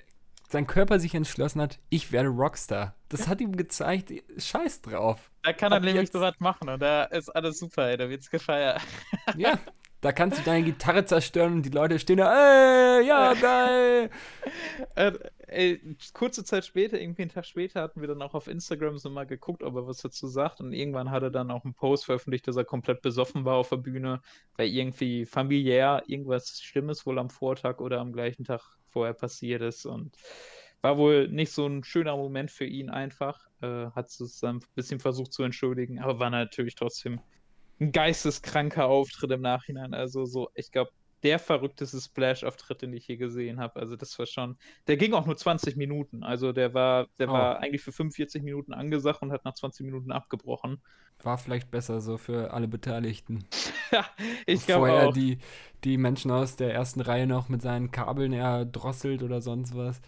sein 0.48 0.66
Körper 0.66 0.98
sich 0.98 1.14
entschlossen 1.14 1.60
hat, 1.62 1.78
ich 1.90 2.10
werde 2.10 2.28
Rockstar. 2.28 2.96
Das 3.08 3.28
hat 3.28 3.40
ihm 3.40 3.56
gezeigt, 3.56 4.12
scheiß 4.36 4.82
drauf. 4.82 5.30
Da 5.44 5.52
kann 5.52 5.70
er 5.70 5.78
nämlich 5.78 6.10
so 6.10 6.20
was 6.20 6.40
machen 6.40 6.68
und 6.68 6.80
da 6.82 7.04
ist 7.04 7.28
alles 7.28 7.60
super, 7.60 7.88
ey, 7.88 7.96
da 7.96 8.08
wird's 8.08 8.28
gefeiert. 8.30 8.80
Ja, 9.36 9.60
da 10.00 10.10
kannst 10.10 10.40
du 10.40 10.42
deine 10.42 10.64
Gitarre 10.64 11.04
zerstören 11.04 11.52
und 11.52 11.62
die 11.62 11.70
Leute 11.70 12.00
stehen 12.00 12.16
da, 12.16 12.32
ey, 12.98 13.06
ja, 13.06 13.32
geil. 13.34 14.10
Ey, 15.54 15.96
kurze 16.12 16.44
Zeit 16.44 16.64
später, 16.64 17.00
irgendwie 17.00 17.22
einen 17.22 17.30
Tag 17.30 17.46
später, 17.46 17.82
hatten 17.82 18.00
wir 18.00 18.08
dann 18.08 18.22
auch 18.22 18.34
auf 18.34 18.48
Instagram 18.48 18.98
so 18.98 19.08
mal 19.10 19.24
geguckt, 19.24 19.62
ob 19.62 19.76
er 19.76 19.86
was 19.86 19.98
dazu 19.98 20.26
sagt. 20.26 20.60
Und 20.60 20.72
irgendwann 20.72 21.10
hat 21.10 21.22
er 21.22 21.30
dann 21.30 21.50
auch 21.50 21.64
einen 21.64 21.74
Post 21.74 22.06
veröffentlicht, 22.06 22.48
dass 22.48 22.56
er 22.56 22.64
komplett 22.64 23.02
besoffen 23.02 23.44
war 23.44 23.56
auf 23.56 23.68
der 23.68 23.76
Bühne, 23.76 24.20
weil 24.56 24.68
irgendwie 24.68 25.24
familiär 25.26 26.02
irgendwas 26.06 26.60
Schlimmes 26.60 27.06
wohl 27.06 27.18
am 27.18 27.30
Vortag 27.30 27.80
oder 27.80 28.00
am 28.00 28.12
gleichen 28.12 28.44
Tag 28.44 28.62
vorher 28.90 29.14
passiert 29.14 29.62
ist. 29.62 29.86
Und 29.86 30.16
war 30.82 30.98
wohl 30.98 31.28
nicht 31.28 31.52
so 31.52 31.66
ein 31.66 31.82
schöner 31.82 32.16
Moment 32.16 32.50
für 32.50 32.66
ihn 32.66 32.90
einfach. 32.90 33.48
Äh, 33.62 33.86
hat 33.92 34.08
es 34.08 34.40
dann 34.40 34.56
ein 34.56 34.64
bisschen 34.74 35.00
versucht 35.00 35.32
zu 35.32 35.42
entschuldigen, 35.42 35.98
aber 36.00 36.18
war 36.18 36.30
natürlich 36.30 36.74
trotzdem 36.74 37.20
ein 37.80 37.92
geisteskranker 37.92 38.86
Auftritt 38.86 39.30
im 39.30 39.40
Nachhinein. 39.40 39.94
Also 39.94 40.26
so, 40.26 40.50
ich 40.54 40.70
glaube, 40.70 40.90
der 41.24 41.38
verrückteste 41.38 42.00
Splash-Auftritt, 42.00 42.82
den 42.82 42.92
ich 42.92 43.08
je 43.08 43.16
gesehen 43.16 43.58
habe. 43.58 43.80
Also 43.80 43.96
das 43.96 44.16
war 44.18 44.26
schon, 44.26 44.58
der 44.86 44.98
ging 44.98 45.14
auch 45.14 45.24
nur 45.24 45.36
20 45.36 45.74
Minuten. 45.76 46.22
Also 46.22 46.52
der 46.52 46.74
war, 46.74 47.08
der 47.18 47.30
oh. 47.30 47.32
war 47.32 47.60
eigentlich 47.60 47.82
für 47.82 47.92
45 47.92 48.42
Minuten 48.42 48.74
angesagt 48.74 49.22
und 49.22 49.32
hat 49.32 49.44
nach 49.44 49.54
20 49.54 49.86
Minuten 49.86 50.12
abgebrochen. 50.12 50.82
War 51.22 51.38
vielleicht 51.38 51.70
besser 51.70 52.02
so 52.02 52.18
für 52.18 52.52
alle 52.52 52.68
Beteiligten. 52.68 53.44
ja, 53.90 54.04
ich 54.44 54.66
glaube 54.66 54.92
auch. 54.92 55.12
die, 55.14 55.38
die 55.82 55.96
Menschen 55.96 56.30
aus 56.30 56.56
der 56.56 56.74
ersten 56.74 57.00
Reihe 57.00 57.26
noch 57.26 57.48
mit 57.48 57.62
seinen 57.62 57.90
Kabeln 57.90 58.34
erdrosselt 58.34 59.22
oder 59.22 59.40
sonst 59.40 59.74
was. 59.74 60.02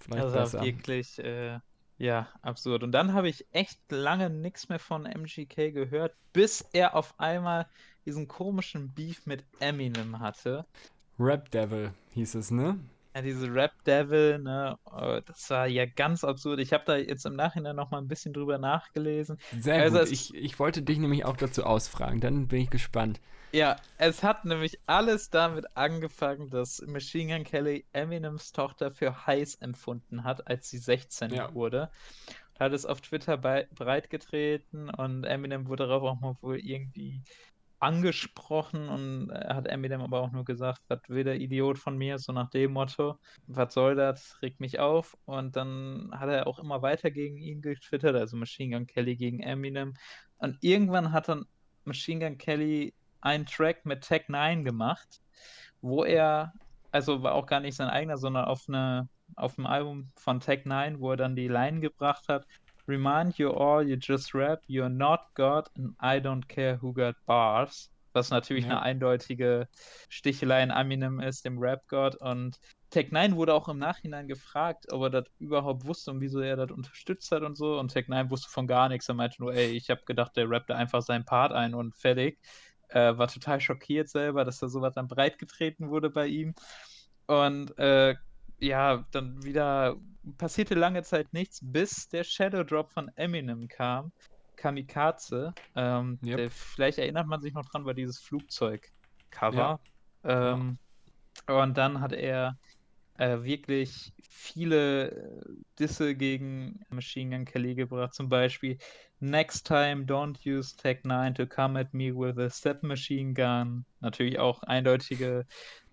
Vielleicht 0.00 0.24
also 0.24 0.36
besser. 0.36 0.62
wirklich, 0.62 1.18
äh, 1.20 1.60
ja, 1.96 2.28
absurd. 2.42 2.82
Und 2.82 2.90
dann 2.90 3.12
habe 3.12 3.28
ich 3.28 3.46
echt 3.52 3.78
lange 3.90 4.30
nichts 4.30 4.68
mehr 4.68 4.80
von 4.80 5.06
MGK 5.06 5.70
gehört, 5.70 6.16
bis 6.32 6.60
er 6.72 6.96
auf 6.96 7.14
einmal 7.18 7.66
diesen 8.04 8.28
komischen 8.28 8.92
Beef 8.92 9.26
mit 9.26 9.44
Eminem 9.60 10.20
hatte. 10.20 10.64
Rap 11.18 11.50
Devil 11.50 11.92
hieß 12.10 12.34
es, 12.34 12.50
ne? 12.50 12.78
Ja, 13.14 13.22
diese 13.22 13.54
Rap 13.54 13.72
Devil, 13.84 14.40
ne, 14.40 14.76
oh, 14.86 15.20
das 15.24 15.48
war 15.48 15.68
ja 15.68 15.86
ganz 15.86 16.24
absurd. 16.24 16.58
Ich 16.58 16.72
habe 16.72 16.82
da 16.84 16.96
jetzt 16.96 17.24
im 17.24 17.36
Nachhinein 17.36 17.76
noch 17.76 17.92
mal 17.92 17.98
ein 17.98 18.08
bisschen 18.08 18.32
drüber 18.32 18.58
nachgelesen. 18.58 19.38
Sehr 19.60 19.80
also 19.80 20.00
gut. 20.00 20.10
Ich, 20.10 20.34
ich 20.34 20.58
wollte 20.58 20.82
dich 20.82 20.98
nämlich 20.98 21.24
auch 21.24 21.36
dazu 21.36 21.62
ausfragen. 21.62 22.20
Dann 22.20 22.48
bin 22.48 22.62
ich 22.62 22.70
gespannt. 22.70 23.20
Ja, 23.52 23.76
es 23.98 24.24
hat 24.24 24.44
nämlich 24.44 24.80
alles 24.86 25.30
damit 25.30 25.76
angefangen, 25.76 26.50
dass 26.50 26.82
Machine 26.88 27.34
Gun 27.36 27.44
Kelly 27.44 27.84
Eminems 27.92 28.50
Tochter 28.50 28.90
für 28.90 29.28
heiß 29.28 29.54
empfunden 29.56 30.24
hat, 30.24 30.48
als 30.48 30.68
sie 30.70 30.78
16 30.78 31.32
ja. 31.32 31.54
wurde. 31.54 31.88
Hat 32.58 32.72
es 32.72 32.84
auf 32.84 33.00
Twitter 33.00 33.36
breitgetreten 33.36 34.90
und 34.90 35.22
Eminem 35.22 35.68
wurde 35.68 35.86
darauf 35.86 36.02
auch 36.02 36.20
mal 36.20 36.36
wohl 36.40 36.58
irgendwie 36.58 37.22
angesprochen 37.84 38.88
und 38.88 39.30
hat 39.32 39.66
Eminem 39.66 40.00
aber 40.00 40.20
auch 40.20 40.32
nur 40.32 40.44
gesagt, 40.44 40.82
was 40.88 41.00
will 41.08 41.24
der 41.24 41.40
Idiot 41.40 41.78
von 41.78 41.96
mir, 41.96 42.18
so 42.18 42.32
nach 42.32 42.50
dem 42.50 42.72
Motto, 42.72 43.18
was 43.46 43.74
soll 43.74 43.94
das, 43.94 44.40
regt 44.42 44.60
mich 44.60 44.78
auf. 44.78 45.16
Und 45.26 45.56
dann 45.56 46.10
hat 46.12 46.30
er 46.30 46.46
auch 46.46 46.58
immer 46.58 46.82
weiter 46.82 47.10
gegen 47.10 47.36
ihn 47.36 47.60
getwittert, 47.60 48.16
also 48.16 48.36
Machine 48.36 48.76
Gun 48.76 48.86
Kelly 48.86 49.16
gegen 49.16 49.40
Eminem. 49.40 49.94
Und 50.38 50.56
irgendwann 50.62 51.12
hat 51.12 51.28
dann 51.28 51.44
Machine 51.84 52.24
Gun 52.24 52.38
Kelly 52.38 52.94
einen 53.20 53.46
Track 53.46 53.84
mit 53.84 54.02
Tech 54.02 54.24
9 54.28 54.64
gemacht, 54.64 55.20
wo 55.82 56.04
er, 56.04 56.52
also 56.90 57.22
war 57.22 57.34
auch 57.34 57.46
gar 57.46 57.60
nicht 57.60 57.76
sein 57.76 57.88
eigener, 57.88 58.16
sondern 58.16 58.46
auf 58.46 58.64
eine 58.68 59.08
auf 59.36 59.54
dem 59.56 59.66
Album 59.66 60.10
von 60.16 60.40
Tech 60.40 60.64
9, 60.64 61.00
wo 61.00 61.10
er 61.12 61.16
dann 61.16 61.36
die 61.36 61.48
Line 61.48 61.80
gebracht 61.80 62.28
hat, 62.28 62.46
Remind 62.86 63.38
you 63.38 63.50
all, 63.50 63.82
you 63.82 63.96
just 63.96 64.34
rap, 64.34 64.62
you're 64.66 64.90
not 64.90 65.34
God 65.34 65.68
and 65.76 65.94
I 66.00 66.20
don't 66.20 66.46
care 66.46 66.76
who 66.80 66.92
got 66.92 67.16
bars. 67.26 67.90
Was 68.12 68.30
natürlich 68.30 68.64
ja. 68.64 68.70
eine 68.70 68.82
eindeutige 68.82 69.66
Stichelei 70.08 70.62
in 70.62 70.70
Eminem 70.70 71.18
ist, 71.18 71.44
dem 71.44 71.58
Rap-God. 71.58 72.14
Und 72.16 72.60
Tech 72.90 73.10
9 73.10 73.34
wurde 73.34 73.54
auch 73.54 73.68
im 73.68 73.78
Nachhinein 73.78 74.28
gefragt, 74.28 74.92
ob 74.92 75.02
er 75.02 75.10
das 75.10 75.24
überhaupt 75.40 75.84
wusste 75.84 76.12
und 76.12 76.20
wieso 76.20 76.38
er 76.38 76.54
das 76.54 76.70
unterstützt 76.70 77.32
hat 77.32 77.42
und 77.42 77.56
so. 77.56 77.76
Und 77.80 77.92
Tech 77.92 78.06
9 78.06 78.30
wusste 78.30 78.48
von 78.48 78.68
gar 78.68 78.88
nichts. 78.88 79.08
Er 79.08 79.16
meinte 79.16 79.42
nur, 79.42 79.52
ey, 79.52 79.72
ich 79.72 79.90
habe 79.90 80.02
gedacht, 80.06 80.36
der 80.36 80.48
rappt 80.48 80.70
einfach 80.70 81.02
seinen 81.02 81.24
Part 81.24 81.52
ein 81.52 81.74
und 81.74 81.96
fertig. 81.96 82.38
Äh, 82.88 83.18
war 83.18 83.26
total 83.26 83.60
schockiert 83.60 84.08
selber, 84.08 84.44
dass 84.44 84.60
da 84.60 84.68
sowas 84.68 84.94
dann 84.94 85.08
breitgetreten 85.08 85.88
wurde 85.88 86.10
bei 86.10 86.28
ihm. 86.28 86.54
Und 87.26 87.76
äh, 87.78 88.14
ja, 88.60 89.04
dann 89.10 89.42
wieder 89.42 89.96
passierte 90.38 90.74
lange 90.74 91.02
Zeit 91.02 91.32
nichts, 91.32 91.60
bis 91.62 92.08
der 92.08 92.24
Shadow 92.24 92.62
Drop 92.64 92.90
von 92.92 93.10
Eminem 93.16 93.68
kam. 93.68 94.12
Kamikaze. 94.56 95.52
Ähm, 95.74 96.18
yep. 96.24 96.36
der, 96.36 96.50
vielleicht 96.50 96.98
erinnert 96.98 97.26
man 97.26 97.40
sich 97.40 97.54
noch 97.54 97.64
dran, 97.66 97.84
war 97.84 97.94
dieses 97.94 98.18
Flugzeug-Cover. 98.20 99.80
Ja. 100.24 100.52
Ähm, 100.54 100.78
ja. 101.48 101.62
Und 101.62 101.76
dann 101.76 102.00
hat 102.00 102.12
er 102.12 102.56
äh, 103.18 103.42
wirklich 103.42 104.12
viele 104.28 105.10
äh, 105.10 105.42
Disse 105.78 106.14
gegen 106.14 106.80
Machine 106.90 107.36
Gun 107.36 107.44
Kelly 107.44 107.74
gebracht. 107.74 108.14
Zum 108.14 108.28
Beispiel 108.28 108.78
Next 109.20 109.66
time 109.66 110.04
don't 110.04 110.44
use 110.44 110.76
Tech 110.76 111.04
9 111.04 111.34
to 111.34 111.46
come 111.46 111.78
at 111.78 111.94
me 111.94 112.12
with 112.12 112.38
a 112.38 112.50
step 112.50 112.82
machine 112.82 113.32
gun. 113.32 113.86
Natürlich 114.00 114.38
auch 114.38 114.62
eindeutige 114.64 115.46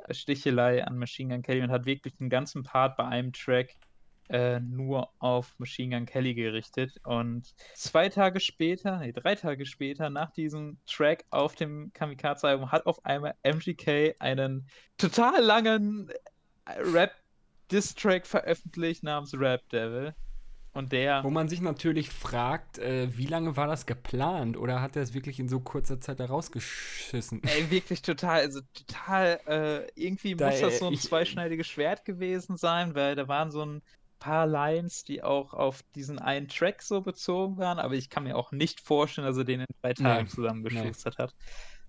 Stichelei 0.09 0.83
an 0.83 0.97
Machine 0.97 1.33
Gun 1.33 1.43
Kelly 1.43 1.61
und 1.61 1.71
hat 1.71 1.85
wirklich 1.85 2.13
einen 2.19 2.29
ganzen 2.29 2.63
Part 2.63 2.97
bei 2.97 3.05
einem 3.05 3.31
Track 3.31 3.75
äh, 4.31 4.59
nur 4.61 5.09
auf 5.19 5.53
Machine 5.59 5.95
Gun 5.95 6.05
Kelly 6.05 6.33
gerichtet. 6.33 6.99
Und 7.03 7.53
zwei 7.75 8.09
Tage 8.09 8.39
später, 8.39 8.99
nee, 8.99 9.11
drei 9.11 9.35
Tage 9.35 9.65
später, 9.65 10.09
nach 10.09 10.31
diesem 10.31 10.77
Track 10.85 11.25
auf 11.29 11.55
dem 11.55 11.91
Kamikaze-Album, 11.93 12.71
hat 12.71 12.85
auf 12.85 13.03
einmal 13.05 13.35
MGK 13.43 14.15
einen 14.19 14.67
total 14.97 15.41
langen 15.43 16.09
Rap-Diss-Track 16.65 18.25
veröffentlicht 18.25 19.03
namens 19.03 19.33
Rap 19.37 19.67
Devil. 19.69 20.15
Und 20.73 20.93
der. 20.93 21.21
Wo 21.25 21.29
man 21.29 21.49
sich 21.49 21.59
natürlich 21.59 22.09
fragt, 22.09 22.79
äh, 22.79 23.09
wie 23.17 23.25
lange 23.25 23.57
war 23.57 23.67
das 23.67 23.85
geplant? 23.85 24.55
Oder 24.55 24.81
hat 24.81 24.95
er 24.95 25.01
es 25.01 25.13
wirklich 25.13 25.37
in 25.37 25.49
so 25.49 25.59
kurzer 25.59 25.99
Zeit 25.99 26.21
da 26.21 26.25
rausgeschissen? 26.27 27.41
Ey, 27.43 27.69
wirklich 27.69 28.01
total, 28.01 28.39
also 28.39 28.61
total, 28.73 29.41
äh, 29.47 30.01
irgendwie 30.01 30.35
da, 30.35 30.49
muss 30.49 30.61
das 30.61 30.79
so 30.79 30.87
ein 30.87 30.93
ich, 30.93 31.01
zweischneidiges 31.01 31.67
Schwert 31.67 32.05
gewesen 32.05 32.55
sein, 32.55 32.95
weil 32.95 33.15
da 33.15 33.27
waren 33.27 33.51
so 33.51 33.65
ein 33.65 33.81
paar 34.21 34.47
Lines, 34.47 35.03
die 35.03 35.21
auch 35.23 35.53
auf 35.53 35.83
diesen 35.95 36.19
einen 36.19 36.47
Track 36.47 36.81
so 36.81 37.01
bezogen 37.01 37.57
waren, 37.57 37.79
aber 37.79 37.95
ich 37.95 38.09
kann 38.09 38.23
mir 38.23 38.37
auch 38.37 38.53
nicht 38.53 38.79
vorstellen, 38.79 39.27
dass 39.27 39.35
er 39.35 39.43
den 39.43 39.61
in 39.61 39.65
drei 39.81 39.93
Tagen 39.93 40.29
zusammengeschustert 40.29 41.17
hat. 41.17 41.35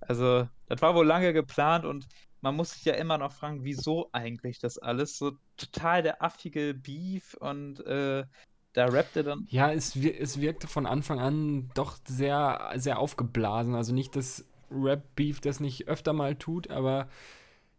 Also, 0.00 0.48
das 0.66 0.82
war 0.82 0.96
wohl 0.96 1.06
lange 1.06 1.32
geplant 1.32 1.84
und 1.84 2.08
man 2.40 2.56
muss 2.56 2.72
sich 2.72 2.84
ja 2.84 2.94
immer 2.94 3.18
noch 3.18 3.32
fragen, 3.32 3.62
wieso 3.62 4.08
eigentlich 4.12 4.58
das 4.58 4.78
alles? 4.78 5.16
So 5.16 5.32
total 5.56 6.02
der 6.02 6.22
affige 6.22 6.74
Beef 6.74 7.34
und 7.34 7.86
äh, 7.86 8.24
da 8.72 8.86
rappt 8.86 9.16
er 9.16 9.22
dann. 9.22 9.46
Ja, 9.50 9.70
es, 9.70 9.94
es 9.94 10.40
wirkte 10.40 10.66
von 10.66 10.86
Anfang 10.86 11.20
an 11.20 11.70
doch 11.74 11.98
sehr, 12.08 12.72
sehr 12.76 12.98
aufgeblasen. 12.98 13.74
Also 13.74 13.94
nicht, 13.94 14.16
dass 14.16 14.44
Rap-Beef 14.70 15.40
das 15.40 15.60
nicht 15.60 15.86
öfter 15.86 16.14
mal 16.14 16.34
tut, 16.34 16.70
aber 16.70 17.08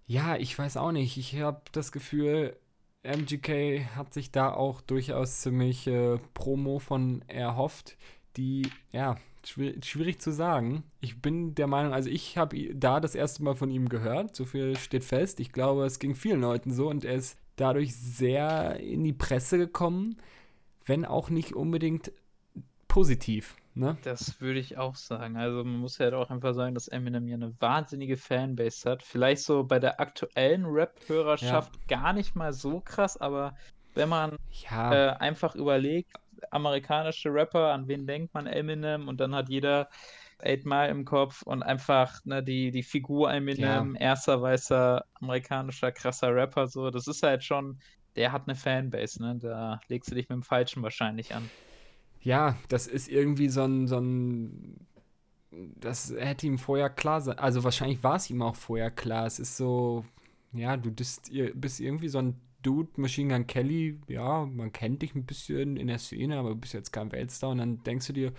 ja, 0.05 0.35
ich 0.35 0.57
weiß 0.57 0.77
auch 0.77 0.91
nicht. 0.91 1.17
Ich 1.17 1.39
habe 1.39 1.61
das 1.71 1.91
Gefühl, 1.91 2.55
MGK 3.03 3.85
hat 3.95 4.13
sich 4.13 4.31
da 4.31 4.53
auch 4.53 4.81
durchaus 4.81 5.41
ziemlich 5.41 5.87
äh, 5.87 6.17
Promo 6.33 6.79
von 6.79 7.21
erhofft, 7.27 7.97
die, 8.37 8.67
ja, 8.91 9.17
schwierig, 9.45 9.85
schwierig, 9.85 10.19
zu 10.19 10.31
sagen. 10.31 10.83
Ich 11.01 11.21
bin 11.21 11.53
der 11.53 11.67
Meinung, 11.67 11.93
also 11.93 12.09
ich 12.09 12.37
habe 12.37 12.73
da 12.73 12.99
das 12.99 13.13
erste 13.13 13.43
Mal 13.43 13.55
von 13.55 13.69
ihm 13.69 13.89
gehört, 13.89 14.35
so 14.35 14.45
viel 14.45 14.77
steht 14.77 15.03
fest. 15.03 15.39
Ich 15.39 15.51
glaube, 15.51 15.85
es 15.85 15.99
ging 15.99 16.15
vielen 16.15 16.41
Leuten 16.41 16.71
so 16.71 16.89
und 16.89 17.03
er 17.05 17.15
ist 17.15 17.37
dadurch 17.57 17.95
sehr 17.95 18.79
in 18.79 19.03
die 19.03 19.13
Presse 19.13 19.57
gekommen 19.57 20.17
wenn 20.85 21.05
auch 21.05 21.29
nicht 21.29 21.53
unbedingt 21.53 22.11
positiv. 22.87 23.55
Ne? 23.75 23.97
Das 24.03 24.39
würde 24.39 24.59
ich 24.59 24.77
auch 24.77 24.95
sagen. 24.95 25.37
Also 25.37 25.63
man 25.63 25.77
muss 25.77 25.97
ja 25.97 26.05
halt 26.05 26.13
auch 26.13 26.29
einfach 26.29 26.53
sagen, 26.53 26.75
dass 26.75 26.87
Eminem 26.87 27.27
ja 27.27 27.35
eine 27.35 27.53
wahnsinnige 27.59 28.17
Fanbase 28.17 28.89
hat. 28.89 29.03
Vielleicht 29.03 29.43
so 29.43 29.63
bei 29.63 29.79
der 29.79 29.99
aktuellen 29.99 30.65
Rap-Hörerschaft 30.65 31.75
ja. 31.75 31.97
gar 31.97 32.13
nicht 32.13 32.35
mal 32.35 32.53
so 32.53 32.79
krass, 32.81 33.17
aber 33.17 33.55
wenn 33.95 34.09
man 34.09 34.37
ja. 34.69 34.93
äh, 34.93 35.17
einfach 35.17 35.55
überlegt, 35.55 36.13
amerikanische 36.51 37.33
Rapper, 37.33 37.71
an 37.71 37.87
wen 37.87 38.05
denkt 38.05 38.33
man 38.33 38.47
Eminem 38.47 39.07
und 39.07 39.19
dann 39.19 39.33
hat 39.33 39.49
jeder 39.49 39.89
Eight 40.39 40.65
Mile 40.65 40.89
im 40.89 41.05
Kopf 41.05 41.41
und 41.43 41.63
einfach 41.63 42.19
ne, 42.25 42.43
die, 42.43 42.71
die 42.71 42.83
Figur 42.83 43.31
Eminem, 43.31 43.95
ja. 43.95 44.01
erster 44.01 44.41
weißer 44.41 45.05
amerikanischer 45.21 45.91
krasser 45.91 46.35
Rapper, 46.35 46.67
so, 46.67 46.89
das 46.89 47.07
ist 47.07 47.23
halt 47.23 47.43
schon 47.43 47.79
der 48.15 48.31
hat 48.31 48.43
eine 48.47 48.55
Fanbase, 48.55 49.21
ne? 49.21 49.37
Da 49.41 49.79
legst 49.87 50.11
du 50.11 50.15
dich 50.15 50.29
mit 50.29 50.37
dem 50.37 50.43
Falschen 50.43 50.83
wahrscheinlich 50.83 51.33
an. 51.33 51.49
Ja, 52.23 52.57
das 52.69 52.87
ist 52.87 53.09
irgendwie 53.09 53.49
so 53.49 53.63
ein, 53.63 53.87
so 53.87 53.97
ein. 53.99 54.87
Das 55.51 56.13
hätte 56.17 56.47
ihm 56.47 56.57
vorher 56.57 56.89
klar 56.89 57.21
sein. 57.21 57.37
Also 57.39 57.63
wahrscheinlich 57.63 58.03
war 58.03 58.15
es 58.15 58.29
ihm 58.29 58.41
auch 58.41 58.55
vorher 58.55 58.91
klar. 58.91 59.25
Es 59.27 59.39
ist 59.39 59.57
so, 59.57 60.05
ja, 60.53 60.77
du 60.77 60.91
bist, 60.91 61.31
bist 61.55 61.79
irgendwie 61.79 62.09
so 62.09 62.19
ein 62.19 62.39
Dude, 62.63 62.89
Machine 63.01 63.33
Gun 63.33 63.47
Kelly, 63.47 63.99
ja, 64.07 64.45
man 64.45 64.71
kennt 64.71 65.01
dich 65.01 65.15
ein 65.15 65.25
bisschen 65.25 65.77
in 65.77 65.87
der 65.87 65.99
Szene, 65.99 66.37
aber 66.39 66.49
du 66.49 66.55
bist 66.55 66.73
jetzt 66.73 66.93
kein 66.93 67.11
Weltstar. 67.11 67.51
Und 67.51 67.59
dann 67.59 67.83
denkst 67.83 68.07
du 68.07 68.13
dir, 68.13 68.33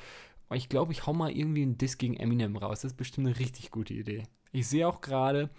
oh, 0.50 0.54
ich 0.54 0.68
glaube, 0.68 0.92
ich 0.92 1.06
hau 1.06 1.12
mal 1.12 1.30
irgendwie 1.30 1.62
einen 1.62 1.78
Diss 1.78 1.98
gegen 1.98 2.16
Eminem 2.16 2.56
raus. 2.56 2.80
Das 2.82 2.92
ist 2.92 2.96
bestimmt 2.98 3.28
eine 3.28 3.38
richtig 3.38 3.70
gute 3.70 3.94
Idee. 3.94 4.24
Ich 4.52 4.66
sehe 4.68 4.88
auch 4.88 5.00
gerade, 5.00 5.50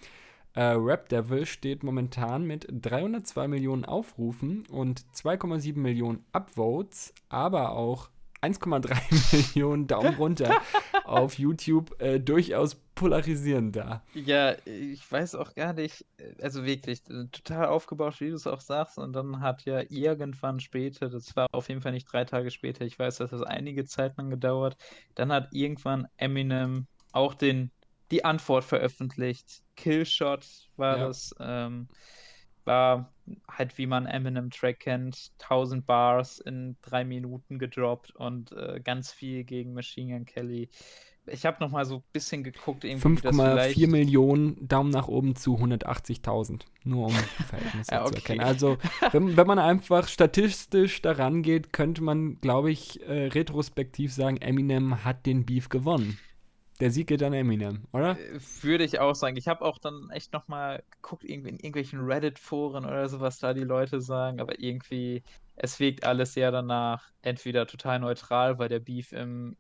Äh, 0.53 0.64
Rap 0.73 1.10
Devil 1.10 1.45
steht 1.45 1.84
momentan 1.84 2.45
mit 2.45 2.68
302 2.72 3.47
Millionen 3.47 3.85
Aufrufen 3.85 4.65
und 4.68 5.06
2,7 5.14 5.77
Millionen 5.80 6.26
Upvotes, 6.31 7.14
aber 7.30 7.72
auch 7.73 8.10
1,3 8.46 9.36
Millionen 9.56 9.88
Daumen 9.88 10.16
runter 10.16 10.62
auf 11.06 11.38
YouTube 11.40 12.00
äh, 12.02 12.20
durchaus 12.20 12.76
polarisierend 12.96 13.76
da. 13.76 14.04
Ja, 14.14 14.56
ich 14.66 15.10
weiß 15.12 15.36
auch 15.36 15.54
gar 15.54 15.74
nicht, 15.74 16.06
also 16.42 16.64
wirklich, 16.66 17.02
äh, 17.10 17.26
total 17.32 17.68
aufgebaut, 17.68 18.20
wie 18.22 18.30
du 18.30 18.36
es 18.36 18.48
auch 18.48 18.62
sagst. 18.62 18.98
Und 18.98 19.14
dann 19.14 19.42
hat 19.42 19.66
ja 19.66 19.82
irgendwann 19.90 20.60
später, 20.60 21.10
das 21.10 21.36
war 21.36 21.48
auf 21.52 21.68
jeden 21.70 21.82
Fall 21.82 21.92
nicht 21.92 22.12
drei 22.12 22.24
Tage 22.26 22.52
später, 22.52 22.86
ich 22.86 22.98
weiß, 22.98 23.18
dass 23.18 23.32
das 23.32 23.42
einige 23.42 23.86
Zeit 23.86 24.18
lang 24.18 24.30
gedauert, 24.30 24.78
dann 25.16 25.32
hat 25.32 25.50
irgendwann 25.52 26.08
Eminem 26.18 26.88
auch 27.12 27.34
den, 27.34 27.72
die 28.12 28.24
Antwort 28.24 28.64
veröffentlicht. 28.64 29.62
Killshot 29.76 30.46
war 30.78 30.98
Ja. 30.98 31.08
das. 31.08 31.36
Ähm, 31.40 31.88
war 32.64 33.14
halt, 33.49 33.77
wie 33.77 33.88
man 33.88 34.06
Eminem-Track 34.06 34.80
kennt, 34.80 35.31
1000 35.41 35.85
Bars 35.85 36.39
in 36.39 36.76
drei 36.81 37.03
Minuten 37.03 37.60
gedroppt 37.60 38.15
und 38.15 38.52
äh, 38.52 38.80
ganz 38.84 39.11
viel 39.11 39.43
gegen 39.43 39.73
Machine 39.73 40.14
Gun 40.14 40.26
Kelly. 40.26 40.69
Ich 41.27 41.45
habe 41.45 41.57
noch 41.60 41.72
mal 41.72 41.85
so 41.85 41.97
ein 41.97 42.03
bisschen 42.14 42.43
geguckt, 42.43 42.84
irgendwie, 42.84 43.22
dass 43.22 43.35
5,4 43.35 43.52
vielleicht 43.52 43.88
Millionen 43.88 44.68
Daumen 44.68 44.91
nach 44.91 45.07
oben 45.07 45.35
zu 45.35 45.56
180.000. 45.56 46.61
Nur 46.84 47.07
um 47.07 47.14
die 47.39 47.43
Verhältnisse 47.43 47.91
Ja, 47.91 48.06
zu 48.06 48.11
okay. 48.11 48.15
erkennen. 48.18 48.41
Also, 48.41 48.77
wenn, 49.11 49.35
wenn 49.35 49.47
man 49.47 49.57
einfach 49.57 50.07
statistisch 50.07 51.02
daran 51.02 51.41
geht, 51.41 51.73
könnte 51.73 52.03
man, 52.03 52.39
glaube 52.41 52.69
ich, 52.69 53.02
äh, 53.07 53.27
retrospektiv 53.27 54.14
sagen, 54.14 54.38
Eminem 54.38 55.03
hat 55.03 55.26
den 55.26 55.45
Beef 55.45 55.69
gewonnen. 55.69 56.19
Der 56.81 56.91
Sieg 56.91 57.07
geht 57.07 57.23
an 57.23 57.34
Eminem, 57.34 57.85
oder? 57.93 58.19
Äh, 58.19 58.39
Würde 58.61 58.84
ich 58.84 58.99
auch 58.99 59.15
sagen. 59.15 59.38
Ich 59.38 59.47
habe 59.47 59.64
auch 59.64 59.77
dann 59.77 60.10
echt 60.10 60.34
noch 60.34 60.47
mal 60.47 60.84
geguckt, 60.91 61.23
irgendwie 61.23 61.49
in 61.49 61.56
irgendwelchen 61.56 62.02
Reddit-Foren 62.02 62.85
oder 62.85 63.07
so, 63.07 63.22
was 63.22 63.39
da 63.39 63.53
die 63.53 63.64
Leute 63.64 64.02
sagen, 64.02 64.41
aber 64.41 64.60
irgendwie, 64.60 65.23
es 65.56 65.80
wirkt 65.80 66.03
alles 66.03 66.34
sehr 66.34 66.52
danach, 66.52 67.11
entweder 67.22 67.65
total 67.65 67.99
neutral, 67.99 68.60
weil 68.60 68.68
der 68.69 68.80
Beef 68.80 69.14
im 69.14 69.56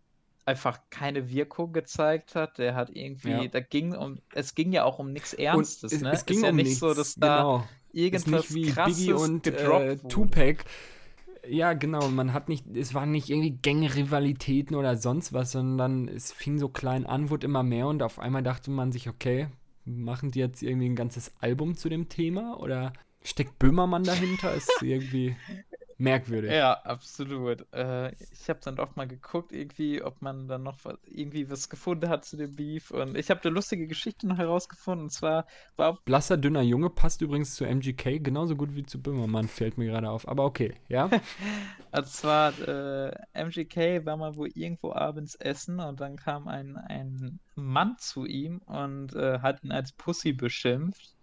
einfach 0.47 0.79
keine 0.91 1.29
Wirkung 1.29 1.73
gezeigt 1.73 2.35
hat. 2.35 2.59
Der 2.59 2.75
hat 2.75 2.89
irgendwie, 2.91 3.31
Ja. 3.31 3.47
da 3.47 3.59
ging 3.61 3.95
um, 3.95 4.19
es 4.33 4.53
ging 4.53 4.71
ja 4.71 4.83
auch 4.83 4.99
um 4.99 5.11
nichts 5.11 5.33
Ernstes, 5.33 5.91
es, 5.91 6.01
ne? 6.01 6.11
es 6.11 6.25
ging 6.25 6.37
Ist 6.37 6.43
ja 6.43 6.49
um 6.49 6.55
nicht 6.55 6.65
nichts. 6.65 6.79
so, 6.79 6.93
dass 6.93 7.15
da 7.15 7.37
genau. 7.37 7.57
Ist 7.59 7.67
irgendwas 7.93 8.49
nicht 8.49 8.53
wie 8.53 8.71
krasses 8.71 8.97
Biggie 8.97 9.13
und 9.13 9.47
äh. 9.47 9.97
Tupac. 10.07 10.65
Ja, 11.49 11.73
genau. 11.73 12.07
Man 12.09 12.33
hat 12.33 12.49
nicht, 12.49 12.65
es 12.75 12.93
waren 12.93 13.11
nicht 13.11 13.29
irgendwie 13.29 13.51
Gängerivalitäten 13.51 14.75
oder 14.75 14.97
sonst 14.97 15.33
was, 15.33 15.51
sondern 15.51 16.07
es 16.07 16.31
fing 16.31 16.59
so 16.59 16.69
klein 16.69 17.05
an, 17.05 17.29
wurde 17.29 17.45
immer 17.45 17.63
mehr 17.63 17.87
und 17.87 18.01
auf 18.03 18.19
einmal 18.19 18.43
dachte 18.43 18.71
man 18.71 18.91
sich, 18.91 19.09
okay, 19.09 19.47
machen 19.85 20.31
die 20.31 20.39
jetzt 20.39 20.63
irgendwie 20.63 20.89
ein 20.89 20.95
ganzes 20.95 21.33
Album 21.39 21.75
zu 21.75 21.89
dem 21.89 22.09
Thema 22.09 22.59
oder 22.59 22.93
steckt 23.23 23.59
Böhmermann 23.59 24.03
dahinter? 24.03 24.53
Ist 24.53 24.71
irgendwie 24.81 25.35
merkwürdig. 25.97 26.51
Ja, 26.51 26.73
absolut. 26.83 27.65
Äh, 27.73 28.11
ich 28.31 28.49
habe 28.49 28.59
dann 28.63 28.75
doch 28.75 28.95
mal 28.95 29.07
geguckt, 29.07 29.51
irgendwie, 29.51 30.01
ob 30.01 30.21
man 30.21 30.47
dann 30.47 30.63
noch 30.63 30.77
was, 30.83 30.97
irgendwie 31.05 31.49
was 31.49 31.69
gefunden 31.69 32.09
hat 32.09 32.25
zu 32.25 32.37
dem 32.37 32.55
Beef. 32.55 32.91
Und 32.91 33.17
ich 33.17 33.29
habe 33.29 33.41
eine 33.43 33.53
lustige 33.53 33.87
Geschichte 33.87 34.27
noch 34.27 34.37
herausgefunden. 34.37 35.05
Und 35.05 35.09
zwar 35.11 35.45
war 35.75 35.99
Blasser, 36.05 36.37
dünner 36.37 36.61
Junge 36.61 36.89
passt 36.89 37.21
übrigens 37.21 37.55
zu 37.55 37.65
MGK 37.65 38.23
genauso 38.23 38.55
gut 38.55 38.75
wie 38.75 38.85
zu 38.85 39.01
Böhmermann, 39.01 39.47
fällt 39.47 39.77
mir 39.77 39.87
gerade 39.87 40.09
auf. 40.09 40.27
Aber 40.27 40.45
okay, 40.45 40.73
ja. 40.87 41.09
Also 41.91 42.09
zwar, 42.09 42.59
äh, 42.67 43.15
MGK 43.33 44.05
war 44.05 44.17
mal 44.17 44.35
wohl 44.35 44.49
irgendwo 44.53 44.91
abends 44.91 45.35
essen 45.35 45.79
und 45.79 46.01
dann 46.01 46.17
kam 46.17 46.49
ein, 46.49 46.75
ein 46.75 47.39
Mann 47.55 47.95
zu 47.97 48.25
ihm 48.25 48.57
und 48.65 49.15
äh, 49.15 49.39
hat 49.39 49.63
ihn 49.63 49.71
als 49.71 49.93
Pussy 49.93 50.33
beschimpft, 50.33 51.14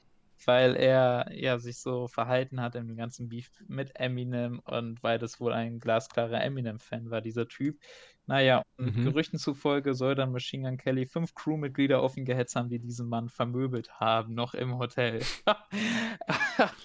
weil 0.47 0.77
er 0.77 1.31
ja 1.33 1.59
sich 1.59 1.79
so 1.81 2.09
verhalten 2.09 2.61
hat 2.61 2.75
im 2.75 2.97
ganzen 2.97 3.29
Beef 3.29 3.51
mit 3.69 3.97
Eminem 3.97 4.61
und 4.61 5.03
weil 5.03 5.19
das 5.19 5.41
wohl 5.41 5.53
ein 5.53 5.79
glasklarer 5.81 6.43
Eminem-Fan 6.43 7.11
war, 7.11 7.21
dieser 7.21 7.49
Typ. 7.49 7.79
Naja, 8.27 8.63
und 8.79 8.97
Mhm. 8.97 9.03
Gerüchten 9.03 9.39
zufolge 9.39 9.95
soll 9.95 10.15
dann 10.15 10.33
Machine 10.33 10.69
Gun 10.69 10.79
Kelly 10.79 11.07
fünf 11.07 11.35
Crewmitglieder 11.35 12.01
auf 12.01 12.17
ihn 12.17 12.25
gehetzt 12.25 12.55
haben, 12.57 12.69
die 12.69 12.79
diesen 12.79 13.09
Mann 13.09 13.29
vermöbelt 13.29 14.01
haben, 14.01 14.35
noch 14.35 14.55
im 14.55 14.79
Hotel. 14.79 15.21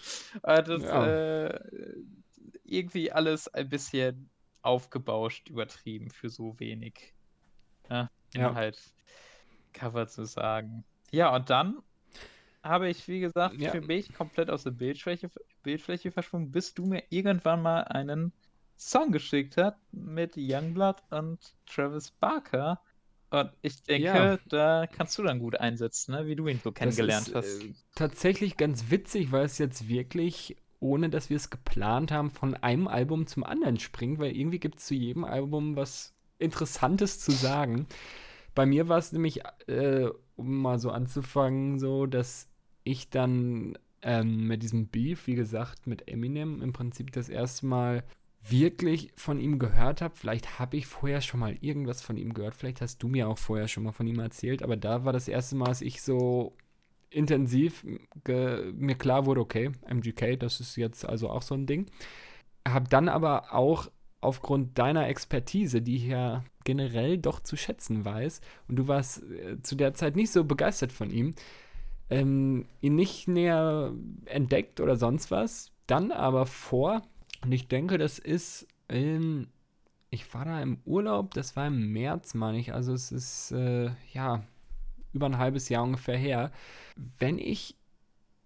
Das, 0.43 0.84
Ja. 0.84 1.07
äh, 1.07 1.59
irgendwie 2.63 3.11
alles 3.11 3.47
ein 3.53 3.69
bisschen 3.69 4.29
aufgebauscht, 4.61 5.49
übertrieben 5.49 6.09
für 6.11 6.29
so 6.29 6.59
wenig 6.59 7.13
ne, 7.89 8.09
Ja. 8.34 8.49
Inhalt, 8.49 8.79
Cover 9.73 10.07
zu 10.07 10.25
sagen. 10.25 10.84
Ja, 11.11 11.34
und 11.35 11.49
dann 11.49 11.81
habe 12.68 12.89
ich, 12.89 13.07
wie 13.07 13.19
gesagt, 13.19 13.60
Ja. 13.61 13.72
für 13.72 13.81
mich 13.81 14.14
komplett 14.14 14.49
aus 14.49 14.64
der 14.64 14.72
Bildfläche, 14.72 15.30
Bildfläche 15.64 16.11
verschwunden, 16.11 16.52
bis 16.52 16.73
du 16.73 16.85
mir 16.85 17.03
irgendwann 17.10 17.61
mal 17.61 17.81
einen 17.84 18.34
Song 18.77 19.11
geschickt 19.11 19.57
hast 19.57 19.77
mit 19.91 20.34
Youngblood 20.38 20.98
und 21.10 21.39
Travis 21.65 22.11
Barker. 22.11 22.80
Und 23.30 23.52
ich 23.61 23.84
denke, 23.84 24.06
Ja. 24.07 24.38
da 24.48 24.88
kannst 24.88 25.18
du 25.18 25.23
dann 25.23 25.39
gut 25.39 25.60
einsetzen, 25.60 26.14
ne? 26.14 26.26
wie 26.27 26.35
du 26.35 26.48
ihn 26.48 26.61
so 26.64 26.72
kennengelernt 26.72 27.27
das 27.30 27.35
hast. 27.35 27.45
ist, 27.45 27.64
Äh, 27.65 27.73
tatsächlich 27.95 28.56
ganz 28.56 28.89
witzig, 28.89 29.31
weil 29.31 29.45
es 29.45 29.57
jetzt 29.57 29.89
wirklich, 29.89 30.56
ohne 30.80 31.10
dass 31.10 31.30
wir 31.30 31.35
es 31.38 31.49
geplant 31.49 32.11
haben, 32.11 32.30
von 32.31 32.53
einem 32.56 32.88
Album 32.88 33.27
zum 33.27 33.44
anderen 33.44 33.80
springt, 33.80 34.19
weil 34.19 34.35
irgendwie 34.35 34.60
gibt 34.60 34.80
es 34.80 34.85
zu 34.85 34.94
jedem 34.94 35.26
Album 35.26 35.76
was 35.76 36.14
Interessantes 36.39 37.19
zu 37.19 37.31
sagen. 37.31 37.88
Bei 38.56 38.65
mir 38.65 38.88
war 38.88 38.98
es 38.99 39.11
nämlich, 39.11 39.41
äh, 39.68 40.07
um 40.35 40.61
mal 40.61 40.80
so 40.80 40.91
anzufangen, 40.91 41.80
so, 41.80 42.06
dass 42.06 42.48
ich 42.88 43.09
dann 43.09 43.77
ähm, 44.01 44.47
mit 44.47 44.64
diesem 44.64 44.88
Beef, 44.88 45.27
wie 45.27 45.35
gesagt, 45.35 45.88
mit 45.88 46.07
Eminem 46.07 46.61
im 46.61 46.73
Prinzip 46.73 47.11
das 47.11 47.30
erste 47.30 47.65
Mal 47.65 48.03
wirklich 48.49 49.11
von 49.15 49.39
ihm 49.39 49.59
gehört 49.59 50.01
habe. 50.01 50.15
Vielleicht 50.15 50.59
habe 50.59 50.77
ich 50.77 50.88
vorher 50.88 51.22
schon 51.22 51.39
mal 51.39 51.57
irgendwas 51.61 52.01
von 52.01 52.18
ihm 52.18 52.34
gehört. 52.34 52.55
Vielleicht 52.55 52.81
hast 52.81 53.01
du 53.03 53.07
mir 53.07 53.27
auch 53.27 53.38
vorher 53.38 53.68
schon 53.68 53.84
mal 53.84 53.91
von 53.91 54.07
ihm 54.07 54.19
erzählt. 54.19 54.64
Aber 54.64 54.77
da 54.77 55.05
war 55.05 55.14
das 55.14 55.27
erste 55.27 55.55
Mal, 55.55 55.65
dass 55.65 55.81
ich 55.81 56.01
so 56.01 56.55
intensiv 57.09 57.84
mir 57.84 58.95
klar 58.95 59.26
wurde, 59.26 59.41
okay, 59.41 59.72
MGK, 59.89 60.38
das 60.38 60.59
ist 60.59 60.76
jetzt 60.76 61.05
also 61.05 61.30
auch 61.30 61.41
so 61.41 61.55
ein 61.55 61.65
Ding. 61.65 61.88
Habe 62.68 62.89
dann 62.89 63.09
aber 63.09 63.53
auch 63.53 63.89
aufgrund 64.19 64.77
deiner 64.77 65.07
Expertise, 65.07 65.81
die 65.81 65.97
ich 65.97 66.05
ja 66.05 66.43
generell 66.64 67.18
doch 67.18 67.39
zu 67.39 67.55
schätzen 67.55 68.03
weiß, 68.03 68.41
und 68.68 68.76
du 68.76 68.88
warst 68.88 69.23
äh, 69.23 69.61
zu 69.61 69.76
der 69.76 69.93
Zeit 69.93 70.15
nicht 70.15 70.31
so 70.31 70.43
begeistert 70.43 70.91
von 70.91 71.09
ihm, 71.09 71.34
ähm, 72.09 72.65
ihn 72.81 72.95
nicht 72.95 73.27
näher 73.27 73.93
entdeckt 74.25 74.79
oder 74.79 74.95
sonst 74.95 75.31
was, 75.31 75.71
dann 75.88 76.11
aber 76.11 76.45
vor, 76.45 77.01
und 77.43 77.51
ich 77.51 77.67
denke, 77.67 77.97
das 77.97 78.19
ist 78.19 78.67
in, 78.88 79.47
ich 80.09 80.34
war 80.34 80.45
da 80.45 80.61
im 80.61 80.79
Urlaub, 80.85 81.34
das 81.34 81.55
war 81.55 81.67
im 81.67 81.91
März, 81.91 82.34
meine 82.34 82.59
ich, 82.59 82.73
also 82.73 82.93
es 82.93 83.11
ist, 83.11 83.51
äh, 83.51 83.91
ja, 84.13 84.43
über 85.13 85.25
ein 85.25 85.38
halbes 85.38 85.69
Jahr 85.69 85.84
ungefähr 85.84 86.17
her. 86.17 86.51
Wenn 87.19 87.39
ich 87.39 87.75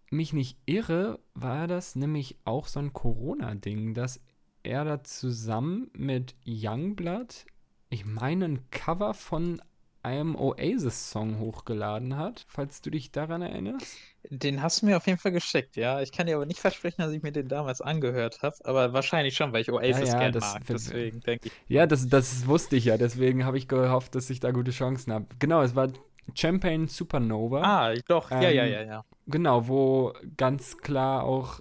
mich 0.09 0.33
nicht 0.33 0.57
irre, 0.65 1.19
war 1.33 1.67
das 1.67 1.95
nämlich 1.95 2.37
auch 2.45 2.67
so 2.67 2.79
ein 2.79 2.93
Corona-Ding, 2.93 3.93
dass 3.93 4.21
er 4.63 4.85
da 4.85 5.03
zusammen 5.03 5.89
mit 5.93 6.35
Youngblood, 6.45 7.45
ich 7.89 8.05
meine, 8.05 8.45
ein 8.45 8.69
Cover 8.71 9.13
von 9.13 9.61
einem 10.03 10.35
Oasis-Song 10.35 11.39
hochgeladen 11.39 12.17
hat, 12.17 12.45
falls 12.47 12.81
du 12.81 12.89
dich 12.89 13.11
daran 13.11 13.41
erinnerst. 13.41 13.97
Den 14.29 14.61
hast 14.61 14.81
du 14.81 14.85
mir 14.85 14.97
auf 14.97 15.07
jeden 15.07 15.17
Fall 15.19 15.31
geschickt, 15.31 15.75
ja. 15.75 16.01
Ich 16.01 16.11
kann 16.11 16.27
dir 16.27 16.35
aber 16.35 16.45
nicht 16.45 16.59
versprechen, 16.59 17.01
dass 17.01 17.11
ich 17.11 17.23
mir 17.23 17.31
den 17.31 17.47
damals 17.47 17.81
angehört 17.81 18.41
habe, 18.41 18.55
aber 18.63 18.93
wahrscheinlich 18.93 19.35
schon, 19.35 19.51
weil 19.53 19.61
ich 19.61 19.71
Oasis 19.71 20.09
ja, 20.09 20.19
gern 20.19 20.31
das- 20.31 20.53
mag. 20.53 20.63
Deswegen 20.67 21.19
denke 21.21 21.47
ich. 21.47 21.53
Ja, 21.67 21.85
das, 21.87 22.07
das 22.07 22.45
wusste 22.47 22.75
ich 22.75 22.85
ja, 22.85 22.97
deswegen 22.97 23.45
habe 23.45 23.57
ich 23.57 23.67
gehofft, 23.67 24.15
dass 24.15 24.29
ich 24.29 24.39
da 24.39 24.51
gute 24.51 24.71
Chancen 24.71 25.11
habe. 25.13 25.25
Genau, 25.39 25.61
es 25.61 25.75
war 25.75 25.89
Champagne 26.35 26.87
Supernova. 26.87 27.61
Ah, 27.63 27.93
doch, 28.07 28.31
ja, 28.31 28.41
ja, 28.49 28.63
Ähm, 28.65 28.73
ja, 28.73 28.81
ja. 28.83 29.05
Genau, 29.27 29.67
wo 29.67 30.13
ganz 30.37 30.77
klar 30.77 31.23
auch, 31.23 31.59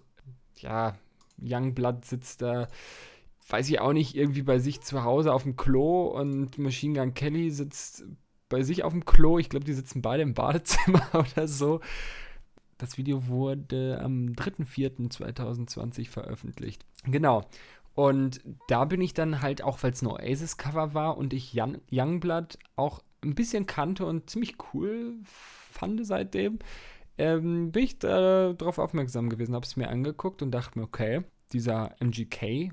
ja, 0.59 0.97
Youngblood 1.43 2.05
sitzt 2.05 2.43
da, 2.43 2.69
weiß 3.49 3.69
ich 3.71 3.81
auch 3.81 3.93
nicht, 3.95 4.15
irgendwie 4.15 4.43
bei 4.43 4.59
sich 4.59 4.81
zu 4.83 5.03
Hause 5.03 5.33
auf 5.33 5.43
dem 5.45 5.57
Klo 5.57 6.05
und 6.09 6.59
Machine 6.59 6.99
Gun 7.01 7.15
Kelly 7.15 7.51
sitzt 7.51 8.05
bei 8.51 8.62
sich 8.62 8.85
auf 8.85 8.93
dem 8.93 9.06
Klo. 9.06 9.39
Ich 9.39 9.48
glaube, 9.48 9.64
die 9.64 9.72
sitzen 9.72 10.02
beide 10.02 10.22
im 10.22 10.35
Badezimmer 10.35 11.09
oder 11.14 11.48
so. 11.48 11.81
Das 12.77 12.98
Video 12.98 13.27
wurde 13.28 14.01
am 14.02 14.32
3.4.2020 14.35 16.09
veröffentlicht. 16.09 16.85
Genau. 17.05 17.47
Und 17.94 18.40
da 18.68 18.85
bin 18.85 19.01
ich 19.01 19.14
dann 19.14 19.40
halt, 19.40 19.62
auch 19.62 19.82
weil 19.82 19.93
es 19.93 20.02
ein 20.02 20.06
Oasis-Cover 20.06 20.94
war 20.94 21.16
und 21.16 21.32
ich 21.32 21.52
Young, 21.55 21.78
Youngblood 21.90 22.59
auch 22.77 23.01
ein 23.22 23.35
bisschen 23.35 23.66
kannte 23.66 24.06
und 24.06 24.31
ziemlich 24.31 24.56
cool 24.72 25.16
fand 25.24 26.05
seitdem, 26.06 26.59
ähm, 27.18 27.72
bin 27.72 27.82
ich 27.85 27.98
da 27.98 28.55
drauf 28.55 28.78
aufmerksam 28.78 29.28
gewesen, 29.28 29.55
habe 29.55 29.66
es 29.66 29.77
mir 29.77 29.89
angeguckt 29.89 30.43
und 30.43 30.52
dachte 30.52 30.78
mir, 30.78 30.85
okay, 30.85 31.22
dieser 31.52 31.94
MGK, 32.01 32.72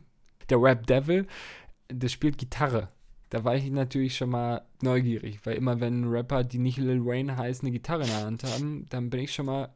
der 0.49 0.61
Rap 0.61 0.87
Devil, 0.87 1.27
der 1.91 2.07
spielt 2.07 2.37
Gitarre. 2.37 2.89
Da 3.29 3.43
war 3.43 3.55
ich 3.55 3.69
natürlich 3.69 4.15
schon 4.15 4.29
mal 4.29 4.61
neugierig, 4.81 5.39
weil 5.43 5.57
immer 5.57 5.81
wenn 5.81 6.07
Rapper, 6.07 6.43
die 6.43 6.59
nicht 6.59 6.77
Lil 6.77 7.05
Wayne 7.05 7.35
heißen, 7.35 7.65
eine 7.65 7.73
Gitarre 7.73 8.03
in 8.03 8.09
der 8.09 8.25
Hand 8.25 8.43
haben, 8.43 8.85
dann 8.89 9.09
bin 9.09 9.19
ich 9.19 9.33
schon 9.33 9.47
mal 9.47 9.69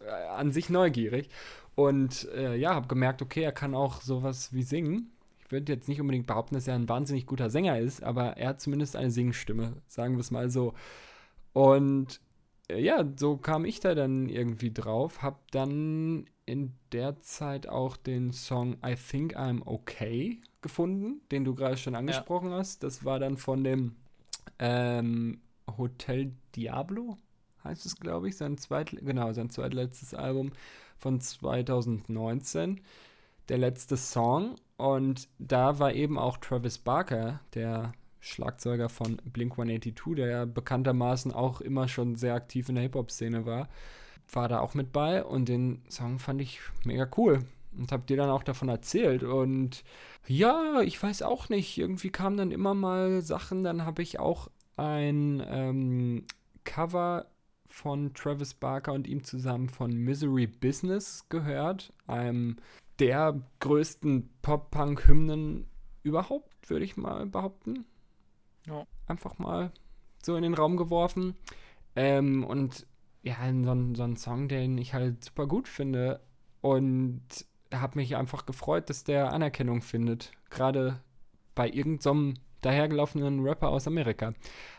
äh, 0.00 0.10
an 0.10 0.52
sich 0.52 0.68
neugierig. 0.68 1.30
Und 1.74 2.28
äh, 2.34 2.54
ja, 2.56 2.74
habe 2.74 2.88
gemerkt, 2.88 3.22
okay, 3.22 3.42
er 3.42 3.52
kann 3.52 3.74
auch 3.74 4.02
sowas 4.02 4.52
wie 4.52 4.62
singen. 4.62 5.10
Ich 5.42 5.50
würde 5.50 5.72
jetzt 5.72 5.88
nicht 5.88 6.00
unbedingt 6.02 6.26
behaupten, 6.26 6.54
dass 6.54 6.68
er 6.68 6.74
ein 6.74 6.88
wahnsinnig 6.88 7.26
guter 7.26 7.48
Sänger 7.48 7.78
ist, 7.78 8.02
aber 8.02 8.36
er 8.36 8.50
hat 8.50 8.60
zumindest 8.60 8.94
eine 8.94 9.10
Singstimme, 9.10 9.74
sagen 9.88 10.14
wir 10.14 10.20
es 10.20 10.30
mal 10.30 10.50
so. 10.50 10.74
Und 11.54 12.20
äh, 12.68 12.78
ja, 12.78 13.04
so 13.16 13.38
kam 13.38 13.64
ich 13.64 13.80
da 13.80 13.94
dann 13.94 14.28
irgendwie 14.28 14.72
drauf. 14.72 15.22
Hab 15.22 15.50
dann 15.50 16.26
in 16.44 16.74
der 16.92 17.20
Zeit 17.20 17.68
auch 17.68 17.96
den 17.96 18.32
Song 18.32 18.76
I 18.84 18.96
Think 18.96 19.36
I'm 19.36 19.66
Okay 19.66 20.40
gefunden, 20.62 21.20
den 21.30 21.44
du 21.44 21.54
gerade 21.54 21.76
schon 21.76 21.94
angesprochen 21.94 22.50
ja. 22.50 22.58
hast. 22.58 22.82
Das 22.82 23.04
war 23.04 23.18
dann 23.18 23.36
von 23.36 23.62
dem 23.64 23.96
ähm, 24.58 25.40
Hotel 25.76 26.32
Diablo, 26.56 27.18
heißt 27.64 27.84
es, 27.86 27.96
glaube 27.96 28.28
ich, 28.28 28.36
sein 28.36 28.58
zweit, 28.58 28.90
genau, 28.90 29.32
sein 29.32 29.50
zweitletztes 29.50 30.14
Album 30.14 30.52
von 30.98 31.20
2019. 31.20 32.80
Der 33.48 33.58
letzte 33.58 33.96
Song. 33.96 34.54
Und 34.76 35.28
da 35.38 35.78
war 35.78 35.92
eben 35.92 36.18
auch 36.18 36.38
Travis 36.38 36.78
Barker, 36.78 37.40
der 37.54 37.92
Schlagzeuger 38.20 38.88
von 38.88 39.16
Blink 39.24 39.52
182, 39.52 40.14
der 40.14 40.26
ja 40.28 40.44
bekanntermaßen 40.44 41.32
auch 41.32 41.60
immer 41.60 41.88
schon 41.88 42.14
sehr 42.14 42.34
aktiv 42.34 42.68
in 42.68 42.76
der 42.76 42.82
Hip-Hop-Szene 42.82 43.46
war, 43.46 43.68
war 44.32 44.48
da 44.48 44.60
auch 44.60 44.74
mit 44.74 44.92
bei 44.92 45.24
und 45.24 45.48
den 45.48 45.82
Song 45.88 46.20
fand 46.20 46.40
ich 46.40 46.60
mega 46.84 47.08
cool 47.16 47.44
und 47.76 47.92
hab 47.92 48.06
dir 48.06 48.16
dann 48.16 48.30
auch 48.30 48.42
davon 48.42 48.68
erzählt 48.68 49.22
und 49.22 49.84
ja, 50.26 50.80
ich 50.82 51.02
weiß 51.02 51.22
auch 51.22 51.48
nicht, 51.48 51.78
irgendwie 51.78 52.10
kamen 52.10 52.36
dann 52.36 52.50
immer 52.50 52.74
mal 52.74 53.22
Sachen, 53.22 53.64
dann 53.64 53.84
habe 53.84 54.02
ich 54.02 54.18
auch 54.18 54.48
ein 54.76 55.42
ähm, 55.46 56.24
Cover 56.64 57.26
von 57.66 58.12
Travis 58.14 58.54
Barker 58.54 58.92
und 58.92 59.06
ihm 59.06 59.24
zusammen 59.24 59.68
von 59.68 59.92
Misery 59.92 60.46
Business 60.46 61.26
gehört, 61.28 61.92
einem 62.06 62.56
der 62.98 63.40
größten 63.60 64.30
Pop-Punk-Hymnen 64.42 65.66
überhaupt, 66.02 66.68
würde 66.68 66.84
ich 66.84 66.96
mal 66.96 67.26
behaupten. 67.26 67.84
Ja. 68.66 68.86
Einfach 69.06 69.38
mal 69.38 69.72
so 70.22 70.36
in 70.36 70.42
den 70.42 70.54
Raum 70.54 70.76
geworfen. 70.76 71.34
Ähm, 71.96 72.44
und 72.44 72.86
ja, 73.22 73.36
so, 73.52 73.94
so 73.94 74.02
ein 74.02 74.16
Song, 74.16 74.48
den 74.48 74.78
ich 74.78 74.94
halt 74.94 75.24
super 75.24 75.46
gut 75.46 75.68
finde. 75.68 76.20
Und 76.60 77.22
habe 77.72 77.98
mich 77.98 78.16
einfach 78.16 78.46
gefreut, 78.46 78.90
dass 78.90 79.04
der 79.04 79.32
Anerkennung 79.32 79.82
findet. 79.82 80.32
Gerade 80.50 81.00
bei 81.54 81.68
irgendeinem 81.68 82.34
so 82.34 82.40
dahergelaufenen 82.62 83.40
Rapper 83.40 83.68
aus 83.68 83.86
Amerika. 83.86 84.32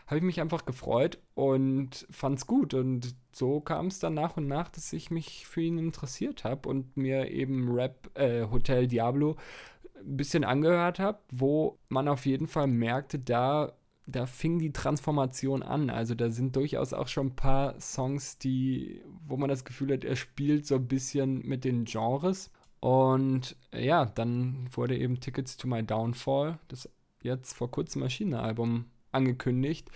Habe 0.06 0.18
ich 0.18 0.22
mich 0.22 0.40
einfach 0.40 0.64
gefreut 0.64 1.18
und 1.34 2.06
fand 2.10 2.38
es 2.38 2.46
gut. 2.46 2.74
Und 2.74 3.14
so 3.30 3.60
kam 3.60 3.86
es 3.86 4.00
dann 4.00 4.14
nach 4.14 4.36
und 4.36 4.48
nach, 4.48 4.68
dass 4.70 4.92
ich 4.92 5.10
mich 5.10 5.46
für 5.46 5.60
ihn 5.60 5.78
interessiert 5.78 6.44
habe 6.44 6.68
und 6.68 6.96
mir 6.96 7.30
eben 7.30 7.70
Rap 7.70 8.10
äh, 8.14 8.46
Hotel 8.50 8.88
Diablo 8.88 9.36
ein 10.00 10.16
bisschen 10.16 10.44
angehört 10.44 10.98
habe, 10.98 11.18
wo 11.30 11.78
man 11.88 12.08
auf 12.08 12.26
jeden 12.26 12.46
Fall 12.46 12.66
merkte, 12.66 13.18
da, 13.18 13.72
da 14.06 14.26
fing 14.26 14.58
die 14.58 14.72
Transformation 14.72 15.62
an. 15.62 15.90
Also 15.90 16.14
da 16.14 16.30
sind 16.30 16.56
durchaus 16.56 16.92
auch 16.92 17.08
schon 17.08 17.28
ein 17.28 17.36
paar 17.36 17.78
Songs, 17.80 18.38
die, 18.38 19.02
wo 19.26 19.36
man 19.36 19.48
das 19.48 19.64
Gefühl 19.64 19.92
hat, 19.92 20.04
er 20.04 20.16
spielt 20.16 20.66
so 20.66 20.76
ein 20.76 20.88
bisschen 20.88 21.46
mit 21.46 21.64
den 21.64 21.84
Genres. 21.84 22.50
Und 22.84 23.56
ja, 23.74 24.04
dann 24.04 24.68
wurde 24.70 24.98
eben 24.98 25.18
Tickets 25.18 25.56
to 25.56 25.66
My 25.66 25.82
Downfall, 25.82 26.58
das 26.68 26.86
jetzt 27.22 27.54
vor 27.54 27.70
kurzem 27.70 28.02
erschienene 28.02 28.40
Album, 28.40 28.84
angekündigt 29.10 29.88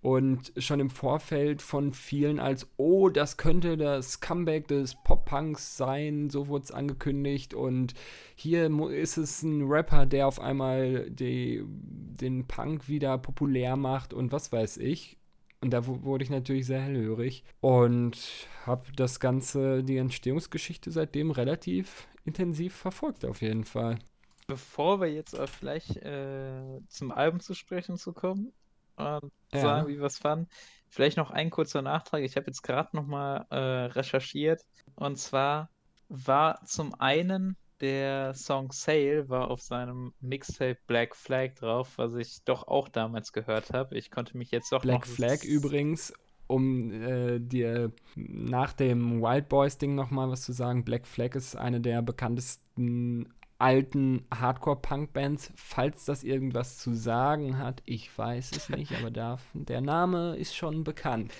und 0.00 0.52
schon 0.56 0.80
im 0.80 0.90
Vorfeld 0.90 1.62
von 1.62 1.92
vielen 1.92 2.40
als, 2.40 2.68
oh, 2.76 3.08
das 3.08 3.36
könnte 3.36 3.76
das 3.76 4.18
Comeback 4.18 4.66
des 4.66 4.96
Pop-Punks 5.04 5.76
sein, 5.76 6.28
so 6.28 6.48
wurde 6.48 6.64
es 6.64 6.72
angekündigt 6.72 7.54
und 7.54 7.94
hier 8.34 8.66
ist 8.90 9.16
es 9.16 9.44
ein 9.44 9.62
Rapper, 9.68 10.04
der 10.04 10.26
auf 10.26 10.40
einmal 10.40 11.08
die, 11.10 11.62
den 11.68 12.48
Punk 12.48 12.88
wieder 12.88 13.16
populär 13.16 13.76
macht 13.76 14.12
und 14.12 14.32
was 14.32 14.50
weiß 14.50 14.78
ich. 14.78 15.18
Und 15.60 15.70
da 15.70 15.86
wurde 15.86 16.24
ich 16.24 16.30
natürlich 16.30 16.66
sehr 16.66 16.80
hellhörig 16.80 17.44
und 17.60 18.18
habe 18.66 18.82
das 18.96 19.20
Ganze, 19.20 19.84
die 19.84 19.98
Entstehungsgeschichte 19.98 20.90
seitdem 20.90 21.30
relativ 21.30 22.08
intensiv 22.24 22.74
verfolgt 22.74 23.24
auf 23.24 23.40
jeden 23.42 23.64
Fall. 23.64 23.98
Bevor 24.46 25.00
wir 25.00 25.10
jetzt 25.10 25.38
auch 25.38 25.48
vielleicht 25.48 25.96
äh, 25.96 26.80
zum 26.88 27.12
Album 27.12 27.40
zu 27.40 27.54
sprechen 27.54 27.96
zu 27.96 28.12
kommen, 28.12 28.52
und 28.96 29.32
ja. 29.52 29.60
sagen, 29.60 29.88
wie 29.88 29.98
wir 29.98 30.06
es 30.06 30.18
fanden. 30.18 30.48
Vielleicht 30.88 31.16
noch 31.16 31.30
ein 31.30 31.50
kurzer 31.50 31.82
Nachtrag. 31.82 32.22
Ich 32.22 32.36
habe 32.36 32.46
jetzt 32.46 32.62
gerade 32.62 32.96
nochmal 32.96 33.46
äh, 33.50 33.56
recherchiert. 33.56 34.62
Und 34.94 35.18
zwar 35.18 35.70
war 36.08 36.64
zum 36.64 36.94
einen 36.94 37.56
der 37.80 38.34
Song 38.34 38.70
Sale 38.70 39.28
war 39.28 39.50
auf 39.50 39.60
seinem 39.60 40.14
Mixtape 40.20 40.78
Black 40.86 41.16
Flag 41.16 41.54
drauf, 41.56 41.98
was 41.98 42.14
ich 42.14 42.44
doch 42.44 42.68
auch 42.68 42.88
damals 42.88 43.32
gehört 43.32 43.72
habe. 43.72 43.98
Ich 43.98 44.10
konnte 44.10 44.38
mich 44.38 44.52
jetzt 44.52 44.70
doch 44.70 44.82
Black 44.82 45.00
noch 45.00 45.06
Flag 45.06 45.42
übrigens, 45.42 46.12
um 46.46 46.90
äh, 46.90 47.40
dir 47.40 47.92
nach 48.16 48.72
dem 48.72 49.22
Wild 49.22 49.48
Boys 49.48 49.78
Ding 49.78 49.94
nochmal 49.94 50.28
was 50.30 50.42
zu 50.42 50.52
sagen. 50.52 50.84
Black 50.84 51.06
Flag 51.06 51.34
ist 51.34 51.56
eine 51.56 51.80
der 51.80 52.02
bekanntesten 52.02 53.32
alten 53.58 54.26
Hardcore-Punk-Bands, 54.34 55.52
falls 55.56 56.04
das 56.04 56.24
irgendwas 56.24 56.78
zu 56.78 56.94
sagen 56.94 57.58
hat. 57.58 57.82
Ich 57.86 58.16
weiß 58.16 58.52
es 58.56 58.68
nicht, 58.68 58.92
aber 58.92 59.10
darf, 59.10 59.42
der 59.54 59.80
Name 59.80 60.36
ist 60.36 60.54
schon 60.54 60.84
bekannt. 60.84 61.32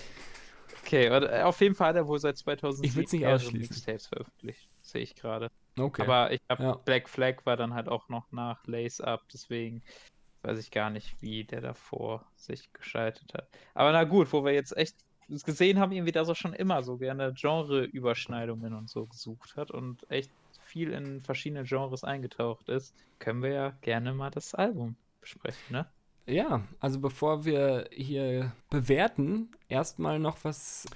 Okay, 0.82 1.06
äh, 1.06 1.43
auf 1.43 1.60
jeden 1.60 1.74
Fall 1.74 1.89
hat 1.89 1.97
er 1.97 2.06
wohl 2.06 2.18
seit 2.18 2.36
2007 2.36 2.89
ich 2.89 2.97
will's 2.97 3.12
nicht 3.12 3.26
ausschließen. 3.26 3.74
Mixtapes 3.74 4.06
veröffentlicht, 4.06 4.68
sehe 4.81 5.02
ich 5.02 5.14
gerade. 5.14 5.51
Okay. 5.78 6.02
Aber 6.02 6.32
ich 6.32 6.40
glaube, 6.47 6.62
ja. 6.62 6.74
Black 6.76 7.09
Flag 7.09 7.44
war 7.44 7.56
dann 7.56 7.74
halt 7.74 7.89
auch 7.89 8.09
noch 8.09 8.31
nach 8.32 8.64
Lace 8.66 9.01
Up, 9.01 9.22
deswegen 9.32 9.82
weiß 10.45 10.59
ich 10.59 10.71
gar 10.71 10.91
nicht, 10.91 11.16
wie 11.21 11.45
der 11.45 11.61
davor 11.61 12.25
sich 12.37 12.73
geschaltet 12.73 13.35
hat. 13.35 13.49
Aber 13.75 13.93
na 13.93 14.05
gut, 14.05 14.33
wo 14.33 14.45
wir 14.45 14.53
jetzt 14.53 14.77
echt 14.77 14.97
gesehen 15.29 15.79
haben, 15.79 15.93
irgendwie, 15.93 16.12
dass 16.12 16.29
er 16.29 16.35
schon 16.35 16.53
immer 16.53 16.83
so 16.83 16.99
gerne 16.99 17.33
Genre-Überschneidungen 17.33 18.75
und 18.75 18.91
so 18.91 19.07
gesucht 19.07 19.57
hat 19.57 19.71
und 19.71 20.09
echt 20.11 20.31
viel 20.61 20.93
in 20.93 21.23
verschiedene 21.23 21.65
Genres 21.65 22.05
eingetaucht 22.05 22.69
ist, 22.69 22.95
können 23.19 23.43
wir 23.43 23.51
ja 23.51 23.71
gerne 23.81 24.12
mal 24.12 24.31
das 24.31 24.55
Album 24.55 24.97
besprechen, 25.21 25.62
ne? 25.71 25.87
Ja, 26.27 26.66
also 26.81 27.01
bevor 27.01 27.45
wir 27.45 27.89
hier 27.93 28.53
bewerten, 28.71 29.51
erstmal 29.69 30.19
noch 30.19 30.39
was 30.43 30.87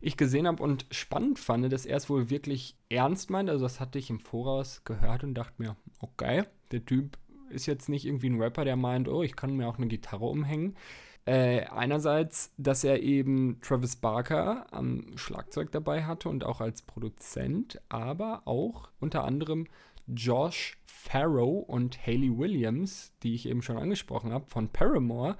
ich 0.00 0.16
gesehen 0.16 0.46
habe 0.46 0.62
und 0.62 0.86
spannend 0.90 1.38
fand, 1.38 1.70
dass 1.72 1.84
er 1.84 1.96
es 1.96 2.08
wohl 2.08 2.30
wirklich 2.30 2.76
ernst 2.88 3.30
meint. 3.30 3.50
Also 3.50 3.64
das 3.64 3.80
hatte 3.80 3.98
ich 3.98 4.10
im 4.10 4.20
Voraus 4.20 4.84
gehört 4.84 5.24
und 5.24 5.34
dachte 5.34 5.60
mir, 5.60 5.76
okay, 6.00 6.44
der 6.72 6.84
Typ 6.86 7.18
ist 7.50 7.66
jetzt 7.66 7.88
nicht 7.88 8.06
irgendwie 8.06 8.30
ein 8.30 8.40
Rapper, 8.40 8.64
der 8.64 8.76
meint, 8.76 9.08
oh, 9.08 9.22
ich 9.22 9.36
kann 9.36 9.56
mir 9.56 9.68
auch 9.68 9.78
eine 9.78 9.88
Gitarre 9.88 10.26
umhängen. 10.26 10.76
Äh, 11.24 11.66
einerseits, 11.66 12.54
dass 12.56 12.84
er 12.84 13.02
eben 13.02 13.60
Travis 13.60 13.96
Barker 13.96 14.66
am 14.72 15.16
Schlagzeug 15.16 15.70
dabei 15.72 16.04
hatte 16.04 16.28
und 16.30 16.42
auch 16.42 16.62
als 16.62 16.80
Produzent, 16.82 17.82
aber 17.90 18.42
auch 18.46 18.88
unter 18.98 19.24
anderem 19.24 19.66
Josh 20.06 20.78
Farrow 20.86 21.64
und 21.68 21.98
Hayley 22.06 22.36
Williams, 22.36 23.12
die 23.22 23.34
ich 23.34 23.46
eben 23.46 23.60
schon 23.60 23.76
angesprochen 23.76 24.32
habe, 24.32 24.46
von 24.46 24.68
Paramore, 24.70 25.36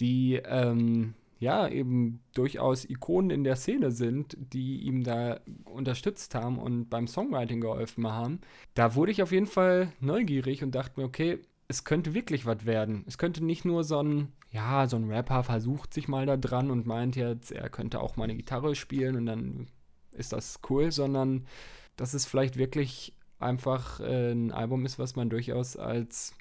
die 0.00 0.40
ähm, 0.44 1.14
ja 1.38 1.68
eben 1.68 2.20
durchaus 2.34 2.84
Ikonen 2.84 3.30
in 3.30 3.44
der 3.44 3.56
Szene 3.56 3.90
sind, 3.90 4.36
die 4.38 4.80
ihm 4.80 5.04
da 5.04 5.40
unterstützt 5.64 6.34
haben 6.34 6.58
und 6.58 6.88
beim 6.88 7.06
Songwriting 7.06 7.60
geholfen 7.60 8.06
haben. 8.06 8.40
Da 8.74 8.94
wurde 8.94 9.12
ich 9.12 9.22
auf 9.22 9.32
jeden 9.32 9.46
Fall 9.46 9.92
neugierig 10.00 10.62
und 10.62 10.74
dachte 10.74 11.00
mir, 11.00 11.06
okay, 11.06 11.38
es 11.68 11.84
könnte 11.84 12.14
wirklich 12.14 12.46
was 12.46 12.64
werden. 12.64 13.04
Es 13.06 13.18
könnte 13.18 13.44
nicht 13.44 13.64
nur 13.64 13.84
so 13.84 14.02
ein 14.02 14.32
ja, 14.50 14.86
so 14.88 14.96
ein 14.96 15.10
Rapper 15.10 15.42
versucht 15.44 15.92
sich 15.92 16.08
mal 16.08 16.26
da 16.26 16.36
dran 16.36 16.70
und 16.70 16.86
meint 16.86 17.16
jetzt, 17.16 17.52
er 17.52 17.68
könnte 17.68 18.00
auch 18.00 18.16
mal 18.16 18.24
eine 18.24 18.36
Gitarre 18.36 18.74
spielen 18.74 19.16
und 19.16 19.26
dann 19.26 19.66
ist 20.12 20.32
das 20.32 20.60
cool, 20.70 20.90
sondern 20.90 21.46
dass 21.96 22.14
es 22.14 22.24
vielleicht 22.24 22.56
wirklich 22.56 23.14
einfach 23.38 24.00
äh, 24.00 24.32
ein 24.32 24.52
Album 24.52 24.84
ist, 24.86 24.98
was 24.98 25.16
man 25.16 25.28
durchaus 25.30 25.76
als 25.76 26.34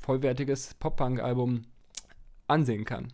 vollwertiges 0.00 0.74
Pop-Punk-Album 0.74 1.62
ansehen 2.46 2.84
kann. 2.84 3.12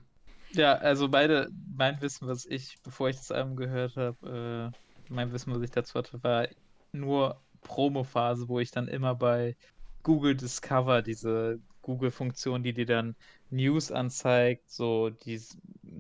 Ja, 0.55 0.75
also 0.75 1.09
beide, 1.09 1.49
mein 1.75 2.01
Wissen, 2.03 2.29
was 2.29 2.45
ich, 2.45 2.77
bevor 2.83 3.09
ich 3.09 3.17
das 3.17 3.31
Album 3.31 3.57
gehört 3.57 3.97
habe, 3.97 4.75
äh, 5.09 5.13
mein 5.13 5.33
Wissen, 5.33 5.53
was 5.55 5.63
ich 5.63 5.71
dazu 5.71 5.95
hatte, 5.95 6.23
war 6.23 6.47
nur 6.93 7.43
Promo-Phase, 7.63 8.49
wo 8.49 8.61
ich 8.61 8.71
dann 8.71 8.87
immer 8.89 9.15
bei 9.15 9.57
Google 10.03 10.37
Discover 10.37 11.01
diese 11.03 11.59
Google-Funktion, 11.83 12.63
die 12.63 12.73
dir 12.75 12.87
dann 12.87 13.17
News 13.51 13.91
anzeigt, 13.93 14.71
so 14.71 15.11
die 15.11 15.41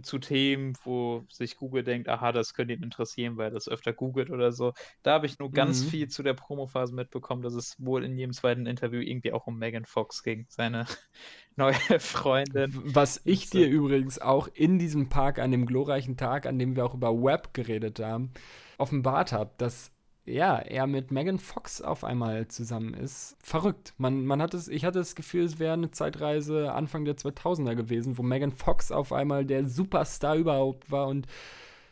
zu 0.02 0.18
Themen, 0.18 0.74
wo 0.84 1.26
sich 1.30 1.56
Google 1.56 1.84
denkt: 1.84 2.08
„Aha, 2.08 2.32
das 2.32 2.54
könnte 2.54 2.74
ihn 2.74 2.82
interessieren, 2.82 3.36
weil 3.36 3.50
das 3.50 3.68
öfter 3.68 3.92
googelt“ 3.92 4.30
oder 4.30 4.52
so. 4.52 4.72
Da 5.02 5.12
habe 5.14 5.26
ich 5.26 5.38
nur 5.38 5.52
ganz 5.52 5.82
Mhm. 5.82 5.84
viel 5.84 6.08
zu 6.08 6.22
der 6.22 6.34
Promophase 6.34 6.94
mitbekommen, 6.94 7.42
dass 7.42 7.54
es 7.54 7.74
wohl 7.78 8.04
in 8.04 8.16
jedem 8.16 8.32
zweiten 8.32 8.66
Interview 8.66 9.00
irgendwie 9.00 9.32
auch 9.32 9.46
um 9.46 9.58
Megan 9.58 9.84
Fox 9.84 10.22
ging, 10.22 10.46
seine 10.48 10.86
neue 11.56 12.00
Freundin. 12.00 12.74
Was 12.74 13.20
ich 13.24 13.48
dir 13.50 13.66
übrigens 13.68 14.18
auch 14.20 14.48
in 14.48 14.78
diesem 14.78 15.08
Park 15.08 15.38
an 15.38 15.50
dem 15.50 15.64
glorreichen 15.66 16.16
Tag, 16.16 16.46
an 16.46 16.58
dem 16.58 16.76
wir 16.76 16.84
auch 16.84 16.94
über 16.94 17.12
Web 17.22 17.54
geredet 17.54 17.98
haben, 18.00 18.32
offenbart 18.78 19.32
habe, 19.32 19.52
dass 19.58 19.90
ja, 20.24 20.58
er 20.58 20.86
mit 20.86 21.10
Megan 21.10 21.38
Fox 21.38 21.82
auf 21.82 22.04
einmal 22.04 22.46
zusammen 22.48 22.94
ist. 22.94 23.36
Verrückt. 23.42 23.94
Man, 23.98 24.24
man 24.24 24.40
hat 24.40 24.54
es, 24.54 24.68
ich 24.68 24.84
hatte 24.84 25.00
das 25.00 25.14
Gefühl, 25.14 25.44
es 25.44 25.58
wäre 25.58 25.72
eine 25.72 25.90
Zeitreise 25.90 26.72
Anfang 26.72 27.04
der 27.04 27.16
2000er 27.16 27.74
gewesen, 27.74 28.18
wo 28.18 28.22
Megan 28.22 28.52
Fox 28.52 28.92
auf 28.92 29.12
einmal 29.12 29.44
der 29.44 29.66
Superstar 29.66 30.36
überhaupt 30.36 30.90
war 30.90 31.08
und 31.08 31.26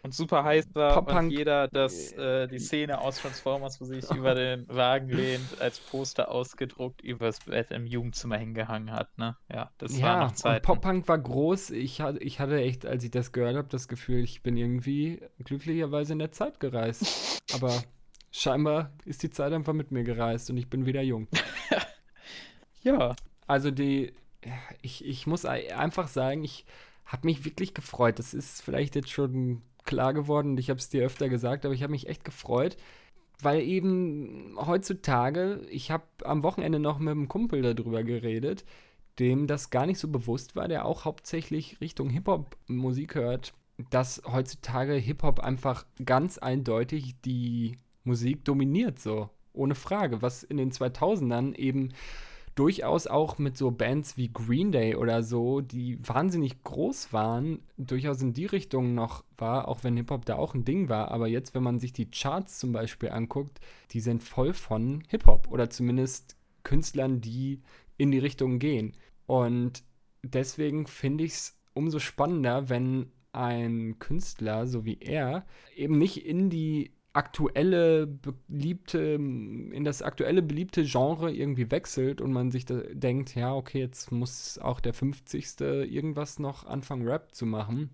Und 0.03 0.15
super 0.15 0.45
heiß 0.45 0.75
war 0.75 1.07
und 1.07 1.31
jeder 1.31 1.69
das 1.69 2.13
äh, 2.13 2.47
die 2.47 2.59
Szene 2.59 3.01
aus 3.01 3.19
Transformers, 3.19 3.81
wo 3.81 3.85
sich 3.85 4.11
über 4.11 4.35
den 4.35 4.67
Wagen 4.69 5.11
lehnt, 5.11 5.61
als 5.61 5.79
Poster 5.79 6.31
ausgedruckt 6.31 7.03
übers 7.03 7.41
Bett 7.41 7.71
im 7.71 7.85
Jugendzimmer 7.85 8.39
hingehangen 8.39 8.93
hat, 8.93 9.19
ne? 9.19 9.37
Ja, 9.53 9.71
das 9.77 10.01
war 10.01 10.01
ja, 10.01 10.21
noch 10.21 10.29
und 10.31 10.39
Zeiten. 10.39 10.65
Pop-Punk 10.65 11.07
war 11.07 11.19
groß. 11.19 11.71
Ich 11.71 12.01
hatte, 12.01 12.19
ich 12.21 12.41
hatte 12.41 12.61
echt, 12.61 12.87
als 12.87 13.05
ich 13.05 13.11
das 13.11 13.33
gehört 13.33 13.57
habe, 13.57 13.69
das 13.69 13.89
Gefühl, 13.89 14.23
ich 14.25 14.43
bin 14.43 14.57
irgendwie 14.57 15.21
glücklicherweise 15.45 16.15
in 16.15 16.19
der 16.19 16.33
Zeit 16.33 16.61
gereist. 16.61 17.43
Aber 17.53 17.83
scheinbar 18.31 18.93
ist 19.05 19.23
die 19.23 19.31
Zeit 19.31 19.53
einfach 19.53 19.73
mit 19.73 19.91
mir 19.91 20.05
gereist 20.05 20.51
und 20.51 20.57
ich 20.57 20.69
bin 20.71 20.87
wieder 20.87 21.03
jung. 21.03 21.29
Ja, 22.83 23.15
Also 23.47 23.71
die, 23.71 24.13
ich, 24.83 25.05
ich 25.05 25.27
muss 25.27 25.45
ei- 25.45 25.75
einfach 25.77 26.09
sagen, 26.09 26.45
ich 26.45 26.65
habe 27.05 27.27
mich 27.27 27.45
wirklich 27.45 27.75
gefreut. 27.75 28.19
Das 28.19 28.33
ist 28.35 28.63
vielleicht 28.63 28.95
jetzt 28.95 29.11
schon 29.11 29.63
klar 29.85 30.15
geworden 30.15 30.51
und 30.53 30.61
ich 30.61 30.71
habe 30.71 30.79
es 30.79 30.89
dir 30.89 31.05
öfter 31.05 31.29
gesagt, 31.29 31.65
aber 31.65 31.75
ich 31.75 31.83
habe 31.83 31.91
mich 31.93 32.09
echt 32.09 32.25
gefreut, 32.25 32.77
weil 33.43 33.63
eben 33.63 34.55
heutzutage, 34.59 35.63
ich 35.71 35.91
habe 35.91 36.05
am 36.25 36.43
Wochenende 36.43 36.79
noch 36.79 36.99
mit 36.99 37.11
einem 37.13 37.29
Kumpel 37.29 37.63
darüber 37.63 38.03
geredet, 38.05 38.65
dem 39.19 39.47
das 39.47 39.71
gar 39.71 39.87
nicht 39.87 39.99
so 39.99 40.09
bewusst 40.09 40.57
war, 40.57 40.69
der 40.69 40.85
auch 40.87 41.05
hauptsächlich 41.05 41.81
Richtung 41.81 42.11
Hip-Hop-Musik 42.11 43.15
hört, 43.15 43.53
dass 43.91 44.23
heutzutage 44.27 44.95
Hip-Hop 44.95 45.41
einfach 45.41 45.87
ganz 46.05 46.39
eindeutig 46.39 47.17
die 47.25 47.79
Musik 48.05 48.45
dominiert, 48.45 48.99
so. 48.99 49.31
Ohne 49.53 49.75
Frage. 49.75 50.23
Was 50.23 50.43
in 50.43 50.57
den 50.57 50.71
2000ern 50.71 51.55
eben 51.57 51.93
durchaus 52.55 53.07
auch 53.07 53.39
mit 53.39 53.57
so 53.57 53.71
Bands 53.71 54.17
wie 54.17 54.33
Green 54.33 54.73
Day 54.73 54.95
oder 54.97 55.23
so, 55.23 55.61
die 55.61 55.99
wahnsinnig 56.07 56.63
groß 56.63 57.13
waren, 57.13 57.61
durchaus 57.77 58.21
in 58.23 58.33
die 58.33 58.47
Richtung 58.47 58.95
noch 58.95 59.25
war, 59.37 59.69
auch 59.69 59.83
wenn 59.83 59.97
Hip-Hop 59.97 60.25
da 60.25 60.37
auch 60.37 60.55
ein 60.55 60.65
Ding 60.65 60.89
war. 60.89 61.11
Aber 61.11 61.27
jetzt, 61.27 61.55
wenn 61.55 61.63
man 61.63 61.79
sich 61.79 61.93
die 61.93 62.11
Charts 62.11 62.59
zum 62.59 62.73
Beispiel 62.73 63.11
anguckt, 63.11 63.61
die 63.93 64.01
sind 64.01 64.23
voll 64.23 64.53
von 64.53 65.03
Hip-Hop 65.09 65.49
oder 65.51 65.71
zumindest 65.71 66.37
Künstlern, 66.63 67.21
die 67.21 67.63
in 67.97 68.11
die 68.11 68.19
Richtung 68.19 68.59
gehen. 68.59 68.93
Und 69.27 69.83
deswegen 70.23 70.87
finde 70.87 71.25
ich 71.25 71.33
es 71.33 71.59
umso 71.73 71.99
spannender, 71.99 72.69
wenn 72.69 73.11
ein 73.33 73.99
Künstler, 73.99 74.67
so 74.67 74.85
wie 74.85 74.99
er, 75.01 75.47
eben 75.75 75.99
nicht 75.99 76.27
in 76.27 76.51
die 76.51 76.93
aktuelle 77.13 78.07
beliebte, 78.07 78.99
in 79.01 79.85
das 79.85 80.03
aktuelle 80.03 80.43
beliebte 80.43 80.85
Genre 80.85 81.33
irgendwie 81.33 81.71
wechselt 81.71 82.21
und 82.21 82.33
man 82.33 82.51
sich 82.51 82.67
denkt, 82.67 83.35
ja, 83.35 83.55
okay, 83.55 83.81
jetzt 83.81 84.13
muss 84.13 84.59
auch 84.59 84.81
der 84.81 84.95
50. 84.95 85.61
irgendwas 85.61 86.39
noch 86.39 86.67
anfangen, 86.67 87.07
Rap 87.07 87.35
zu 87.35 87.47
machen, 87.47 87.91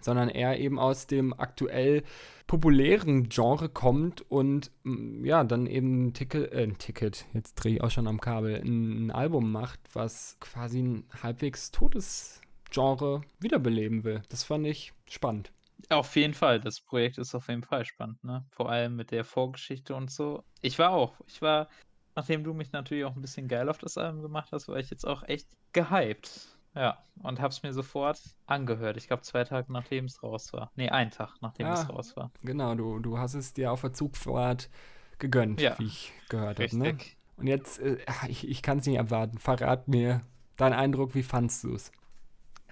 sondern 0.00 0.28
er 0.28 0.58
eben 0.58 0.78
aus 0.78 1.06
dem 1.06 1.32
aktuell 1.32 2.02
populären 2.46 3.30
Genre 3.30 3.68
kommt 3.70 4.30
und 4.30 4.70
mm, 4.82 5.24
ja, 5.24 5.44
dann 5.44 5.66
eben 5.66 6.08
ein 6.08 6.12
Ticket, 6.12 6.52
äh, 6.52 6.64
ein 6.64 6.76
Ticket, 6.76 7.26
jetzt 7.32 7.54
drehe 7.54 7.76
ich 7.76 7.82
auch 7.82 7.90
schon 7.90 8.06
am 8.06 8.20
Kabel, 8.20 8.56
ein, 8.56 9.06
ein 9.06 9.10
Album 9.10 9.50
macht, 9.50 9.80
was 9.94 10.36
quasi 10.40 10.82
ein 10.82 11.04
halbwegs 11.22 11.70
totes 11.70 12.40
Genre 12.70 13.22
wiederbeleben 13.38 14.04
will. 14.04 14.22
Das 14.28 14.44
fand 14.44 14.66
ich 14.66 14.92
spannend. 15.08 15.52
Auf 15.90 16.14
jeden 16.16 16.34
Fall. 16.34 16.60
Das 16.60 16.80
Projekt 16.80 17.18
ist 17.18 17.34
auf 17.34 17.48
jeden 17.48 17.62
Fall 17.62 17.84
spannend, 17.84 18.22
ne? 18.24 18.44
Vor 18.50 18.70
allem 18.70 18.96
mit 18.96 19.10
der 19.10 19.24
Vorgeschichte 19.24 19.94
und 19.94 20.10
so. 20.10 20.44
Ich 20.60 20.78
war 20.78 20.90
auch. 20.90 21.14
Ich 21.26 21.42
war, 21.42 21.68
nachdem 22.14 22.44
du 22.44 22.54
mich 22.54 22.72
natürlich 22.72 23.04
auch 23.04 23.14
ein 23.14 23.20
bisschen 23.22 23.48
geil 23.48 23.68
auf 23.68 23.78
das 23.78 23.98
Album 23.98 24.22
gemacht 24.22 24.50
hast, 24.52 24.68
war 24.68 24.76
ich 24.76 24.90
jetzt 24.90 25.06
auch 25.06 25.22
echt 25.24 25.48
gehypt. 25.72 26.48
Ja, 26.74 27.04
und 27.22 27.40
hab's 27.40 27.62
mir 27.62 27.72
sofort 27.72 28.18
angehört. 28.46 28.96
Ich 28.96 29.06
glaube, 29.06 29.22
zwei 29.22 29.44
Tage 29.44 29.70
nachdem 29.72 30.06
es 30.06 30.22
raus 30.22 30.52
war. 30.52 30.72
Nee, 30.74 30.88
einen 30.88 31.10
Tag 31.10 31.36
nachdem 31.42 31.66
es 31.66 31.88
Ah, 31.88 31.92
raus 31.92 32.16
war. 32.16 32.30
Genau, 32.42 32.74
du, 32.74 32.98
du 32.98 33.18
hast 33.18 33.34
es 33.34 33.52
dir 33.52 33.72
auf 33.72 33.82
der 33.82 33.92
Zugfahrt 33.92 34.70
gegönnt, 35.18 35.60
Ja, 35.60 35.78
wie 35.78 35.84
ich 35.86 36.12
gehört 36.28 36.60
habe, 36.60 36.76
ne? 36.76 36.96
Und 37.36 37.46
jetzt, 37.46 37.78
äh, 37.80 37.98
ich, 38.28 38.48
ich 38.48 38.62
kann 38.62 38.78
es 38.78 38.86
nicht 38.86 38.96
erwarten. 38.96 39.38
Verrat 39.38 39.88
mir 39.88 40.22
deinen 40.56 40.74
Eindruck, 40.74 41.14
wie 41.14 41.22
fandst 41.22 41.64
du 41.64 41.74
es? 41.74 41.92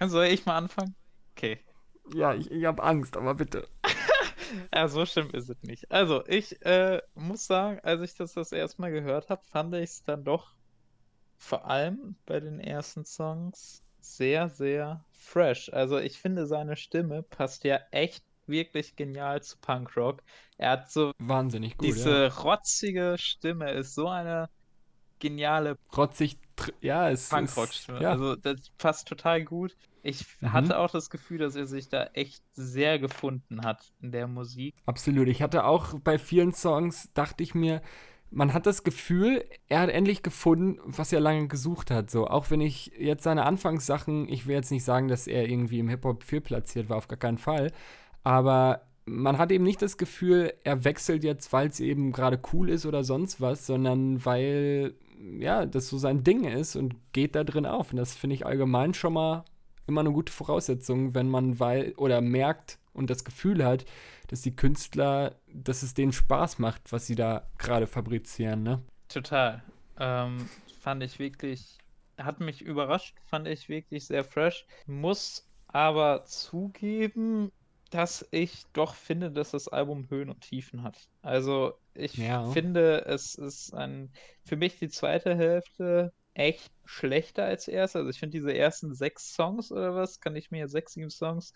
Soll 0.01 0.27
ich 0.27 0.47
mal 0.47 0.57
anfangen? 0.57 0.95
Okay. 1.37 1.61
Ja, 2.15 2.35
ich, 2.35 2.51
ich 2.51 2.65
habe 2.65 2.83
Angst, 2.83 3.17
aber 3.17 3.35
bitte. 3.35 3.67
Ja, 4.75 4.89
so 4.89 5.07
schlimm 5.07 5.31
ist 5.31 5.49
es 5.49 5.63
nicht. 5.63 5.91
Also, 5.93 6.27
ich 6.27 6.61
äh, 6.67 7.01
muss 7.15 7.47
sagen, 7.47 7.79
als 7.85 8.03
ich 8.03 8.17
das 8.17 8.35
das 8.35 8.51
erste 8.53 8.81
Mal 8.81 8.91
gehört 8.91 9.29
habe, 9.29 9.43
fand 9.45 9.75
ich 9.75 9.91
es 9.91 10.03
dann 10.03 10.25
doch 10.25 10.55
vor 11.39 11.67
allem 11.67 12.17
bei 12.27 12.41
den 12.41 12.59
ersten 12.61 13.05
Songs 13.05 13.83
sehr, 14.01 14.49
sehr 14.49 15.05
fresh. 15.13 15.71
Also, 15.73 15.99
ich 15.99 16.19
finde, 16.19 16.47
seine 16.47 16.77
Stimme 16.77 17.23
passt 17.23 17.65
ja 17.65 17.79
echt 17.93 18.25
wirklich 18.47 18.97
genial 18.97 19.43
zu 19.43 19.57
Punkrock. 19.59 20.23
Er 20.57 20.71
hat 20.71 20.91
so 20.91 21.13
Wahnsinnig 21.19 21.77
gut, 21.77 21.89
ja. 21.89 21.95
diese 21.95 22.37
rotzige 22.43 23.17
Stimme, 23.19 23.71
ist 23.71 23.95
so 23.95 24.09
eine 24.09 24.49
geniale 25.21 25.77
Rotzig, 25.97 26.39
ja, 26.81 27.09
es 27.11 27.25
ist, 27.25 27.31
Punkrock-Stimme. 27.31 28.03
ja, 28.03 28.11
Also, 28.11 28.37
das 28.37 28.71
passt 28.79 29.07
total 29.07 29.45
gut. 29.45 29.77
Ich 30.03 30.27
Mhm. 30.41 30.53
hatte 30.53 30.79
auch 30.79 30.91
das 30.91 31.11
Gefühl, 31.11 31.39
dass 31.39 31.57
er 31.57 31.67
sich 31.67 31.89
da 31.89 32.05
echt 32.15 32.43
sehr 32.55 32.99
gefunden 32.99 33.63
hat 33.65 33.93
in 34.01 34.13
der 34.13 34.27
Musik. 34.27 34.75
absolut. 34.87 35.29
Ich 35.29 35.43
hatte 35.43 35.65
auch 35.65 35.99
bei 36.01 36.19
vielen 36.19 36.53
Songs, 36.53 37.11
dachte 37.15 37.43
ich 37.43 37.55
mir, 37.55 37.83
man 38.33 38.53
hat 38.55 38.65
das 38.67 38.85
Gefühl, 38.85 39.45
er 39.69 39.81
hat 39.81 39.91
endlich 39.91 40.23
gefunden, 40.23 40.79
was 40.85 41.13
er 41.13 41.19
lange 41.21 41.49
gesucht 41.49 41.91
hat. 41.91 42.11
So, 42.11 42.29
auch 42.29 42.51
wenn 42.51 42.61
ich 42.61 42.93
jetzt 42.99 43.25
seine 43.25 43.45
Anfangssachen, 43.45 44.29
ich 44.29 44.47
will 44.47 44.55
jetzt 44.55 44.71
nicht 44.71 44.85
sagen, 44.85 45.09
dass 45.09 45.27
er 45.27 45.49
irgendwie 45.49 45.81
im 45.81 45.89
Hip-Hop 45.89 46.23
viel 46.23 46.41
platziert 46.41 46.89
war, 46.89 46.97
auf 46.99 47.09
gar 47.09 47.19
keinen 47.19 47.39
Fall. 47.39 47.73
Aber 48.23 48.83
man 49.05 49.39
hat 49.39 49.51
eben 49.51 49.65
nicht 49.65 49.83
das 49.83 49.99
Gefühl, 49.99 50.53
er 50.63 50.85
wechselt 50.85 51.25
jetzt, 51.25 51.53
weil 51.53 51.69
es 51.69 51.81
eben 51.81 52.13
gerade 52.13 52.41
cool 52.53 52.69
ist 52.71 52.87
oder 52.87 53.03
sonst 53.03 53.41
was, 53.41 53.67
sondern 53.67 54.25
weil, 54.25 54.95
ja, 55.39 55.67
das 55.67 55.89
so 55.89 55.99
sein 55.99 56.23
Ding 56.23 56.45
ist 56.45 56.77
und 56.77 56.95
geht 57.13 57.35
da 57.35 57.43
drin 57.43 57.67
auf. 57.67 57.91
Und 57.91 57.97
das 57.97 58.15
finde 58.15 58.35
ich 58.35 58.47
allgemein 58.47 58.95
schon 58.95 59.15
mal 59.15 59.45
immer 59.91 60.01
eine 60.03 60.13
gute 60.13 60.33
Voraussetzung, 60.33 61.15
wenn 61.15 61.29
man 61.29 61.61
weil 61.61 61.93
oder 61.97 62.21
merkt 62.23 62.79
und 62.93 63.11
das 63.11 63.25
Gefühl 63.25 63.65
hat, 63.65 63.85
dass 64.29 64.43
die 64.43 64.57
Künstler, 64.57 65.37
dass 65.53 65.83
es 65.83 65.95
denen 65.95 66.13
Spaß 66.13 66.59
macht, 66.59 66.93
was 66.93 67.07
sie 67.07 67.15
da 67.17 67.51
gerade 67.59 67.87
fabrizieren, 67.87 68.63
ne? 68.63 68.83
Total. 69.09 69.63
Ähm, 69.99 70.51
fand 70.79 71.03
ich 71.03 71.19
wirklich, 71.19 71.79
hat 72.19 72.41
mich 72.41 72.63
überrascht, 72.63 73.19
fand 73.25 73.49
ich 73.49 73.69
wirklich 73.69 74.07
sehr 74.07 74.25
fresh. 74.25 74.67
Muss 74.87 75.49
aber 75.67 76.25
zugeben, 76.25 77.53
dass 77.91 78.27
ich 78.31 78.65
doch 78.73 78.95
finde, 78.95 79.31
dass 79.33 79.51
das 79.51 79.69
Album 79.69 80.09
Höhen 80.11 80.31
und 80.31 80.41
Tiefen 80.43 80.83
hat. 80.83 81.09
Also 81.23 81.75
ich 81.95 82.17
Ja. 82.17 82.43
finde, 82.43 83.05
es 83.07 83.35
ist 83.35 83.75
ein, 83.75 84.13
für 84.45 84.57
mich 84.57 84.79
die 84.79 84.89
zweite 84.89 85.37
Hälfte 85.37 86.13
echt 86.41 86.71
schlechter 86.87 87.45
als 87.45 87.67
die 87.67 87.73
erste. 87.73 87.99
Also 87.99 88.11
ich 88.11 88.19
finde 88.19 88.39
diese 88.39 88.57
ersten 88.57 88.95
sechs 88.95 89.35
Songs 89.35 89.71
oder 89.71 89.95
was, 89.95 90.21
kann 90.21 90.37
ich 90.37 90.51
mir, 90.51 90.69
sechs, 90.69 90.95
sieben 90.95 91.11
Songs, 91.11 91.53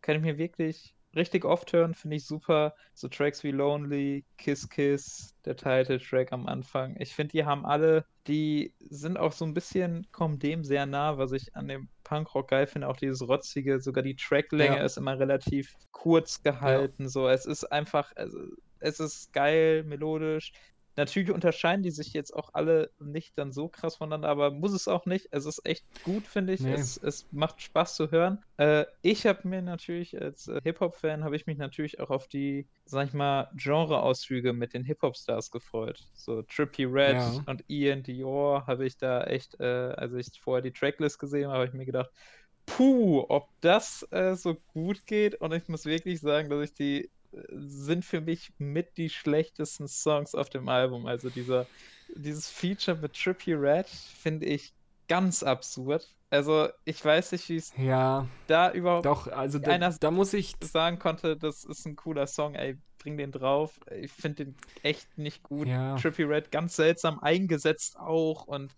kann 0.00 0.16
ich 0.16 0.22
mir 0.22 0.38
wirklich 0.38 0.94
richtig 1.16 1.44
oft 1.44 1.72
hören, 1.72 1.94
finde 1.94 2.16
ich 2.16 2.26
super. 2.26 2.74
So 2.94 3.08
Tracks 3.08 3.42
wie 3.42 3.50
Lonely, 3.50 4.24
Kiss 4.36 4.68
Kiss, 4.68 5.34
der 5.44 5.56
Title-Track 5.56 6.32
am 6.32 6.46
Anfang. 6.46 6.94
Ich 7.00 7.14
finde, 7.14 7.32
die 7.32 7.44
haben 7.44 7.66
alle, 7.66 8.04
die 8.28 8.74
sind 8.78 9.16
auch 9.18 9.32
so 9.32 9.44
ein 9.44 9.54
bisschen, 9.54 10.06
kommen 10.12 10.38
dem 10.38 10.62
sehr 10.64 10.86
nah, 10.86 11.18
was 11.18 11.32
ich 11.32 11.56
an 11.56 11.66
dem 11.66 11.88
Punkrock 12.04 12.48
geil 12.50 12.66
finde. 12.66 12.88
Auch 12.88 12.96
dieses 12.96 13.26
rotzige, 13.26 13.80
sogar 13.80 14.04
die 14.04 14.16
Tracklänge 14.16 14.76
Ja. 14.76 14.84
ist 14.84 14.98
immer 14.98 15.18
relativ 15.18 15.72
kurz 15.90 16.42
gehalten. 16.42 17.08
So, 17.08 17.26
es 17.28 17.46
ist 17.46 17.64
einfach, 17.64 18.12
also, 18.14 18.38
es 18.78 19.00
ist 19.00 19.32
geil, 19.32 19.82
melodisch. 19.84 20.52
Natürlich 20.98 21.30
unterscheiden 21.30 21.84
die 21.84 21.92
sich 21.92 22.12
jetzt 22.12 22.34
auch 22.34 22.50
alle 22.54 22.90
nicht 22.98 23.38
dann 23.38 23.52
so 23.52 23.68
krass 23.68 23.96
voneinander, 23.96 24.28
aber 24.28 24.50
muss 24.50 24.72
es 24.72 24.88
auch 24.88 25.06
nicht. 25.06 25.28
Es 25.30 25.46
ist 25.46 25.64
echt 25.64 25.86
gut, 26.02 26.26
finde 26.26 26.54
ich. 26.54 26.60
Nee. 26.60 26.74
Es, 26.74 26.96
es 26.96 27.28
macht 27.30 27.62
Spaß 27.62 27.94
zu 27.94 28.10
hören. 28.10 28.42
Äh, 28.56 28.84
ich 29.02 29.24
habe 29.24 29.46
mir 29.46 29.62
natürlich 29.62 30.20
als 30.20 30.48
äh, 30.48 30.60
Hip-Hop-Fan, 30.62 31.22
habe 31.22 31.36
ich 31.36 31.46
mich 31.46 31.56
natürlich 31.56 32.00
auch 32.00 32.10
auf 32.10 32.26
die, 32.26 32.68
sag 32.84 33.06
ich 33.06 33.14
mal, 33.14 33.48
Genre-Ausflüge 33.54 34.52
mit 34.52 34.74
den 34.74 34.82
Hip-Hop-Stars 34.82 35.52
gefreut. 35.52 36.04
So 36.14 36.42
Trippy 36.42 36.84
Red 36.84 37.14
Ja. 37.14 37.42
und 37.46 37.64
Ian 37.68 38.02
Dior 38.02 38.66
habe 38.66 38.84
ich 38.84 38.96
da 38.98 39.22
echt, 39.22 39.58
äh, 39.60 39.64
als 39.64 40.12
ich 40.14 40.40
vorher 40.40 40.62
die 40.62 40.72
Tracklist 40.72 41.20
gesehen 41.20 41.46
habe, 41.46 41.58
habe 41.58 41.66
ich 41.68 41.74
mir 41.74 41.86
gedacht, 41.86 42.10
puh, 42.66 43.24
ob 43.28 43.48
das 43.60 44.06
äh, 44.10 44.34
so 44.34 44.56
gut 44.66 45.06
geht. 45.06 45.36
Und 45.36 45.52
ich 45.54 45.68
muss 45.68 45.84
wirklich 45.84 46.20
sagen, 46.20 46.50
dass 46.50 46.64
ich 46.64 46.74
die 46.74 47.10
sind 47.50 48.04
für 48.04 48.20
mich 48.20 48.52
mit 48.58 48.96
die 48.96 49.10
schlechtesten 49.10 49.88
Songs 49.88 50.34
auf 50.34 50.50
dem 50.50 50.68
Album. 50.68 51.06
Also 51.06 51.30
dieser, 51.30 51.68
dieses 52.14 52.48
Feature 52.50 52.96
mit 52.98 53.14
Trippy 53.14 53.54
Red 53.54 53.88
finde 53.88 54.46
ich 54.46 54.74
ganz 55.08 55.42
absurd. 55.42 56.14
Also 56.30 56.68
ich 56.84 57.04
weiß 57.04 57.32
nicht, 57.32 57.48
wie 57.48 57.56
es 57.56 57.74
Ja, 57.76 58.28
da 58.46 58.72
überhaupt 58.72 59.04
doch, 59.04 59.26
also 59.28 59.58
da, 59.58 59.72
einer 59.72 59.92
da 60.00 60.10
muss 60.10 60.32
ich. 60.34 60.56
sagen 60.62 60.98
konnte, 60.98 61.36
das 61.36 61.64
ist 61.64 61.86
ein 61.86 61.96
cooler 61.96 62.26
Song, 62.26 62.54
ey, 62.54 62.78
bring 62.98 63.16
den 63.18 63.32
drauf. 63.32 63.80
Ich 63.92 64.12
finde 64.12 64.46
den 64.46 64.56
echt 64.82 65.18
nicht 65.18 65.42
gut. 65.42 65.68
Ja. 65.68 65.96
Trippy 65.96 66.24
Red 66.24 66.50
ganz 66.50 66.76
seltsam 66.76 67.20
eingesetzt 67.20 67.98
auch 67.98 68.46
und 68.46 68.74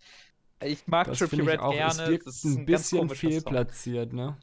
ich 0.63 0.87
mag 0.87 1.11
Das 1.11 1.19
Trippy 1.19 1.41
Red 1.41 1.59
auch. 1.59 1.71
gerne. 1.71 2.03
Es 2.03 2.05
wirkt 2.05 2.27
das 2.27 2.43
ist 2.43 2.57
ein 2.57 2.65
ein 2.65 2.65
bisschen 2.65 3.09
Song. 3.09 3.09
fehlplatziert, 3.09 4.13
ne? 4.13 4.37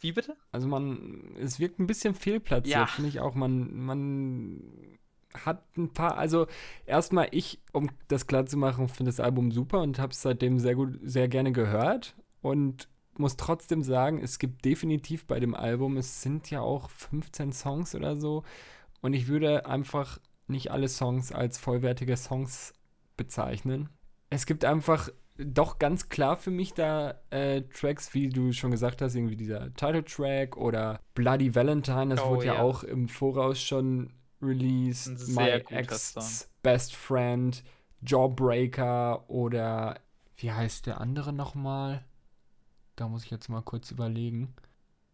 Wie 0.00 0.12
bitte? 0.12 0.36
Also 0.52 0.66
man, 0.68 1.34
es 1.40 1.58
wirkt 1.60 1.78
ein 1.78 1.86
bisschen 1.86 2.14
fehlplatziert, 2.14 2.74
Ja. 2.76 2.86
finde 2.86 3.08
ich 3.08 3.20
auch. 3.20 3.34
Man, 3.34 3.74
man 3.76 4.98
hat 5.34 5.62
ein 5.76 5.92
paar, 5.92 6.16
also 6.16 6.46
erstmal 6.86 7.28
ich, 7.30 7.60
um 7.72 7.90
das 8.08 8.26
klar 8.26 8.46
zu 8.46 8.56
machen, 8.56 8.88
finde 8.88 9.10
das 9.10 9.20
Album 9.20 9.52
super 9.52 9.80
und 9.82 9.98
habe 9.98 10.12
es 10.12 10.22
seitdem 10.22 10.58
sehr 10.58 10.74
gut, 10.74 10.98
sehr 11.02 11.28
gerne 11.28 11.52
gehört 11.52 12.16
und 12.40 12.88
muss 13.18 13.36
trotzdem 13.36 13.82
sagen, 13.82 14.18
es 14.22 14.38
gibt 14.38 14.64
definitiv 14.64 15.26
bei 15.26 15.40
dem 15.40 15.54
Album, 15.54 15.96
es 15.96 16.22
sind 16.22 16.50
ja 16.50 16.60
auch 16.60 16.90
15 16.90 17.52
Songs 17.52 17.94
oder 17.94 18.16
so 18.16 18.44
und 19.00 19.12
ich 19.14 19.26
würde 19.28 19.66
einfach 19.66 20.18
nicht 20.46 20.70
alle 20.70 20.88
Songs 20.88 21.32
als 21.32 21.58
vollwertige 21.58 22.16
Songs 22.16 22.72
bezeichnen. 23.16 23.88
Es 24.30 24.46
gibt 24.46 24.64
einfach 24.64 25.08
doch 25.38 25.78
ganz 25.78 26.08
klar 26.08 26.36
für 26.36 26.50
mich 26.50 26.74
da 26.74 27.14
äh, 27.30 27.62
Tracks, 27.62 28.14
wie 28.14 28.28
du 28.28 28.52
schon 28.52 28.70
gesagt 28.70 29.02
hast, 29.02 29.14
irgendwie 29.14 29.36
dieser 29.36 29.72
Title-Track 29.74 30.56
oder 30.56 31.00
Bloody 31.14 31.54
Valentine, 31.54 32.14
das 32.14 32.24
Oh, 32.24 32.30
wurde 32.30 32.46
ja, 32.46 32.54
ja. 32.54 32.62
auch 32.62 32.82
im 32.82 33.08
Voraus 33.08 33.60
schon 33.60 34.12
released. 34.42 35.28
My 35.28 35.48
Ex 35.70 36.12
Song. 36.12 36.48
Best 36.62 36.94
Friend, 36.96 37.62
Jawbreaker 38.02 39.28
oder 39.28 40.00
wie 40.36 40.52
heißt 40.52 40.86
der 40.86 41.00
andere 41.00 41.32
nochmal? 41.32 42.04
Da 42.96 43.08
muss 43.08 43.24
ich 43.24 43.30
jetzt 43.30 43.48
mal 43.48 43.62
kurz 43.62 43.90
überlegen. 43.90 44.54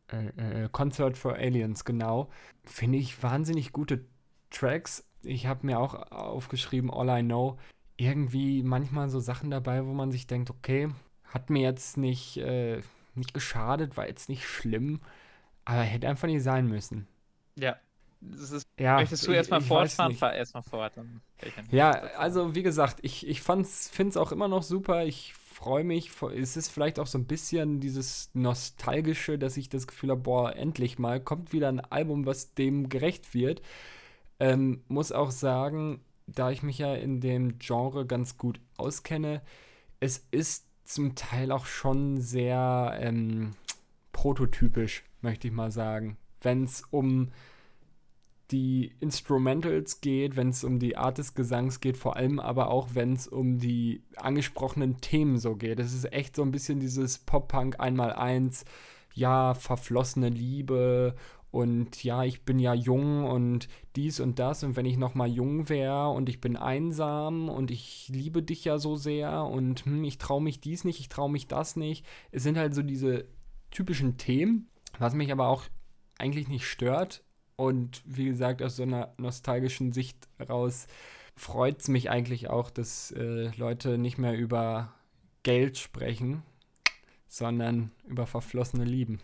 Äh, 0.08 0.64
äh, 0.64 0.68
Concert 0.70 1.16
for 1.16 1.34
Aliens, 1.34 1.84
genau. 1.84 2.28
Finde 2.64 2.98
ich 2.98 3.22
wahnsinnig 3.22 3.72
gute 3.72 4.04
Tracks. 4.50 5.08
Ich 5.22 5.46
habe 5.46 5.66
mir 5.66 5.78
auch 5.78 5.94
aufgeschrieben, 6.10 6.90
All 6.92 7.08
I 7.20 7.22
Know. 7.22 7.58
Irgendwie 8.02 8.62
manchmal 8.62 9.08
so 9.08 9.20
Sachen 9.20 9.50
dabei, 9.50 9.86
wo 9.86 9.92
man 9.92 10.10
sich 10.10 10.26
denkt, 10.26 10.50
okay, 10.50 10.88
hat 11.24 11.50
mir 11.50 11.62
jetzt 11.62 11.96
nicht, 11.96 12.36
äh, 12.38 12.80
nicht 13.14 13.32
geschadet, 13.34 13.96
war 13.96 14.08
jetzt 14.08 14.28
nicht 14.28 14.44
schlimm, 14.44 15.00
aber 15.64 15.82
hätte 15.82 16.08
einfach 16.08 16.28
nicht 16.28 16.42
sein 16.42 16.66
müssen. 16.66 17.06
Ja. 17.56 17.76
Ist, 18.20 18.66
Ja, 18.78 18.96
möchtest 18.96 19.26
du 19.26 19.32
erstmal 19.32 19.60
fortfahren? 19.60 20.14
Fahr 20.14 20.34
erstmal 20.34 20.62
fort. 20.62 20.92
Ja, 21.70 21.90
also 21.90 22.54
wie 22.54 22.62
gesagt, 22.62 22.98
ich, 23.02 23.26
ich 23.26 23.42
finde 23.42 23.64
es 23.64 24.16
auch 24.16 24.32
immer 24.32 24.48
noch 24.48 24.62
super. 24.62 25.04
Ich 25.04 25.34
freue 25.34 25.84
mich. 25.84 26.10
Es 26.36 26.56
ist 26.56 26.68
vielleicht 26.68 26.98
auch 26.98 27.06
so 27.06 27.18
ein 27.18 27.26
bisschen 27.26 27.80
dieses 27.80 28.30
Nostalgische, 28.34 29.38
dass 29.38 29.56
ich 29.56 29.68
das 29.68 29.86
Gefühl 29.86 30.10
habe, 30.10 30.20
boah, 30.20 30.54
endlich 30.56 30.98
mal 30.98 31.20
kommt 31.20 31.52
wieder 31.52 31.68
ein 31.68 31.80
Album, 31.80 32.26
was 32.26 32.54
dem 32.54 32.88
gerecht 32.88 33.34
wird. 33.34 33.62
Ähm, 34.40 34.82
muss 34.88 35.12
auch 35.12 35.30
sagen, 35.30 36.00
da 36.26 36.50
ich 36.50 36.62
mich 36.62 36.78
ja 36.78 36.94
in 36.94 37.20
dem 37.20 37.58
Genre 37.58 38.06
ganz 38.06 38.38
gut 38.38 38.60
auskenne, 38.76 39.42
es 40.00 40.26
ist 40.30 40.66
zum 40.84 41.14
Teil 41.14 41.52
auch 41.52 41.66
schon 41.66 42.20
sehr 42.20 42.98
ähm, 43.00 43.52
prototypisch, 44.12 45.04
möchte 45.20 45.48
ich 45.48 45.52
mal 45.52 45.70
sagen. 45.70 46.16
Wenn 46.40 46.64
es 46.64 46.82
um 46.90 47.30
die 48.50 48.92
Instrumentals 49.00 50.00
geht, 50.00 50.36
wenn 50.36 50.50
es 50.50 50.62
um 50.62 50.78
die 50.78 50.96
Art 50.96 51.18
des 51.18 51.34
Gesangs 51.34 51.80
geht, 51.80 51.96
vor 51.96 52.16
allem 52.16 52.38
aber 52.38 52.70
auch, 52.70 52.90
wenn 52.92 53.14
es 53.14 53.26
um 53.26 53.58
die 53.58 54.02
angesprochenen 54.16 55.00
Themen 55.00 55.38
so 55.38 55.56
geht. 55.56 55.80
Es 55.80 55.94
ist 55.94 56.12
echt 56.12 56.36
so 56.36 56.42
ein 56.42 56.52
bisschen 56.52 56.78
dieses 56.78 57.18
Pop-Punk 57.18 57.80
einmal 57.80 58.12
eins, 58.12 58.64
ja, 59.14 59.54
verflossene 59.54 60.28
Liebe 60.28 61.14
und 61.52 62.02
ja, 62.02 62.24
ich 62.24 62.46
bin 62.46 62.58
ja 62.58 62.72
jung 62.72 63.26
und 63.26 63.68
dies 63.94 64.20
und 64.20 64.38
das 64.38 64.64
und 64.64 64.74
wenn 64.74 64.86
ich 64.86 64.96
noch 64.96 65.14
mal 65.14 65.28
jung 65.28 65.68
wäre 65.68 66.08
und 66.08 66.30
ich 66.30 66.40
bin 66.40 66.56
einsam 66.56 67.50
und 67.50 67.70
ich 67.70 68.08
liebe 68.08 68.42
dich 68.42 68.64
ja 68.64 68.78
so 68.78 68.96
sehr 68.96 69.44
und 69.44 69.84
hm, 69.84 70.02
ich 70.02 70.16
traue 70.16 70.42
mich 70.42 70.60
dies 70.60 70.84
nicht, 70.84 70.98
ich 70.98 71.10
traue 71.10 71.30
mich 71.30 71.48
das 71.48 71.76
nicht. 71.76 72.06
Es 72.30 72.42
sind 72.42 72.56
halt 72.56 72.74
so 72.74 72.82
diese 72.82 73.26
typischen 73.70 74.16
Themen, 74.16 74.70
was 74.98 75.12
mich 75.12 75.30
aber 75.30 75.48
auch 75.48 75.64
eigentlich 76.18 76.48
nicht 76.48 76.66
stört. 76.66 77.22
Und 77.56 78.02
wie 78.06 78.24
gesagt, 78.24 78.62
aus 78.62 78.76
so 78.76 78.84
einer 78.84 79.12
nostalgischen 79.18 79.92
Sicht 79.92 80.16
raus 80.48 80.86
freut 81.36 81.82
es 81.82 81.88
mich 81.88 82.08
eigentlich 82.08 82.48
auch, 82.48 82.70
dass 82.70 83.10
äh, 83.10 83.54
Leute 83.58 83.98
nicht 83.98 84.16
mehr 84.16 84.38
über 84.38 84.94
Geld 85.42 85.76
sprechen, 85.76 86.44
sondern 87.28 87.90
über 88.06 88.26
verflossene 88.26 88.84
Lieben. 88.86 89.20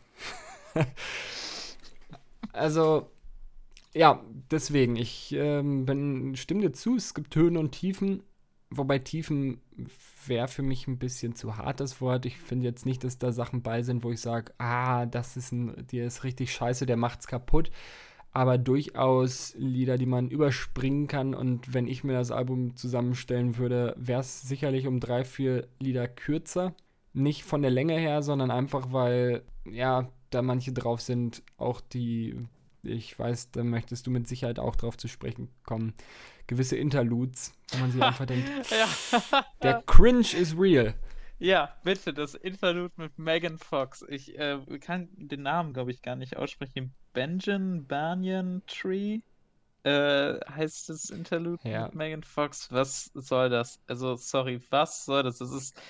also, 2.52 3.10
ja, 3.94 4.22
deswegen, 4.50 4.96
ich 4.96 5.32
ähm, 5.32 5.86
bin, 5.86 6.36
stimme 6.36 6.62
dir 6.62 6.72
zu, 6.72 6.96
es 6.96 7.14
gibt 7.14 7.34
Höhen 7.36 7.56
und 7.56 7.72
Tiefen, 7.72 8.22
wobei 8.70 8.98
Tiefen 8.98 9.60
wäre 10.26 10.48
für 10.48 10.62
mich 10.62 10.86
ein 10.86 10.98
bisschen 10.98 11.34
zu 11.34 11.56
hart 11.56 11.80
das 11.80 12.00
Wort. 12.00 12.26
Ich 12.26 12.38
finde 12.38 12.66
jetzt 12.66 12.86
nicht, 12.86 13.04
dass 13.04 13.18
da 13.18 13.32
Sachen 13.32 13.62
bei 13.62 13.82
sind, 13.82 14.04
wo 14.04 14.12
ich 14.12 14.20
sage, 14.20 14.52
ah, 14.58 15.06
das 15.06 15.36
ist 15.36 15.52
ein, 15.52 15.86
der 15.90 16.06
ist 16.06 16.24
richtig 16.24 16.52
scheiße, 16.52 16.86
der 16.86 16.96
macht's 16.96 17.26
kaputt. 17.26 17.70
Aber 18.32 18.58
durchaus 18.58 19.54
Lieder, 19.56 19.96
die 19.96 20.06
man 20.06 20.28
überspringen 20.28 21.06
kann. 21.06 21.34
Und 21.34 21.72
wenn 21.72 21.88
ich 21.88 22.04
mir 22.04 22.12
das 22.12 22.30
Album 22.30 22.76
zusammenstellen 22.76 23.56
würde, 23.56 23.94
wäre 23.98 24.20
es 24.20 24.42
sicherlich 24.42 24.86
um 24.86 25.00
drei, 25.00 25.24
vier 25.24 25.66
Lieder 25.80 26.06
kürzer. 26.08 26.74
Nicht 27.14 27.44
von 27.44 27.62
der 27.62 27.70
Länge 27.70 27.98
her, 27.98 28.22
sondern 28.22 28.50
einfach, 28.50 28.92
weil, 28.92 29.42
ja, 29.64 30.10
da 30.30 30.42
manche 30.42 30.72
drauf 30.72 31.00
sind, 31.00 31.42
auch 31.56 31.80
die, 31.80 32.36
ich 32.82 33.18
weiß, 33.18 33.50
da 33.52 33.64
möchtest 33.64 34.06
du 34.06 34.10
mit 34.10 34.28
Sicherheit 34.28 34.58
auch 34.58 34.76
drauf 34.76 34.96
zu 34.96 35.08
sprechen 35.08 35.48
kommen. 35.64 35.94
Gewisse 36.46 36.76
Interludes, 36.76 37.52
wo 37.72 37.78
man 37.78 37.90
sich 37.92 38.02
einfach 38.02 38.26
denkt, 38.26 38.48
Ja. 38.70 39.44
der 39.62 39.82
Cringe 39.86 40.20
is 40.38 40.56
real. 40.58 40.94
Ja, 41.40 41.72
bitte, 41.84 42.12
das 42.12 42.34
Interlude 42.34 42.92
mit 42.96 43.16
Megan 43.18 43.58
Fox. 43.58 44.04
Ich 44.08 44.36
äh, 44.38 44.58
kann 44.80 45.08
den 45.16 45.42
Namen, 45.42 45.72
glaube 45.72 45.92
ich, 45.92 46.02
gar 46.02 46.16
nicht 46.16 46.36
aussprechen. 46.36 46.92
Benjamin 47.12 47.86
Banyan 47.86 48.62
Tree 48.66 49.20
äh, 49.84 50.40
heißt 50.50 50.88
das 50.88 51.10
Interlude 51.10 51.68
Ja. 51.68 51.84
mit 51.86 51.94
Megan 51.94 52.22
Fox. 52.24 52.72
Was 52.72 53.10
soll 53.14 53.50
das? 53.50 53.80
Also, 53.86 54.16
sorry, 54.16 54.60
was 54.70 55.04
soll 55.04 55.22
das? 55.22 55.38
Das 55.38 55.52
ist 55.52 55.80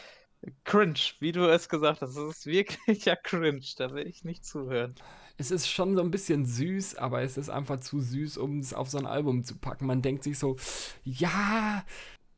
cringe, 0.64 0.98
wie 1.20 1.32
du 1.32 1.46
es 1.50 1.68
gesagt 1.68 2.02
hast. 2.02 2.16
Das 2.16 2.36
ist 2.36 2.46
wirklich 2.46 3.04
ja 3.04 3.16
cringe. 3.16 3.60
Da 3.76 3.92
will 3.92 4.06
ich 4.06 4.24
nicht 4.24 4.44
zuhören. 4.44 4.94
Es 5.36 5.50
ist 5.50 5.68
schon 5.68 5.94
so 5.94 6.02
ein 6.02 6.10
bisschen 6.10 6.46
süß, 6.46 6.96
aber 6.96 7.22
es 7.22 7.36
ist 7.36 7.48
einfach 7.48 7.78
zu 7.80 8.00
süß, 8.00 8.38
um 8.38 8.58
es 8.58 8.74
auf 8.74 8.88
so 8.90 8.98
ein 8.98 9.06
Album 9.06 9.44
zu 9.44 9.56
packen. 9.58 9.86
Man 9.86 10.02
denkt 10.02 10.24
sich 10.24 10.38
so, 10.38 10.56
ja, 11.04 11.84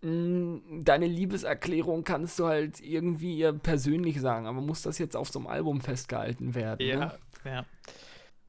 mh, 0.03 0.83
deine 0.85 1.07
Liebeserklärung 1.07 2.05
kannst 2.05 2.39
du 2.39 2.47
halt 2.47 2.81
irgendwie 2.81 3.51
persönlich 3.63 4.21
sagen, 4.21 4.47
aber 4.47 4.61
muss 4.61 4.83
das 4.83 4.99
jetzt 4.99 5.17
auf 5.17 5.31
so 5.31 5.39
einem 5.41 5.49
Album 5.49 5.81
festgehalten 5.81 6.55
werden? 6.55 6.89
Ja, 6.89 6.97
Ne? 6.97 7.19
ja. 7.45 7.67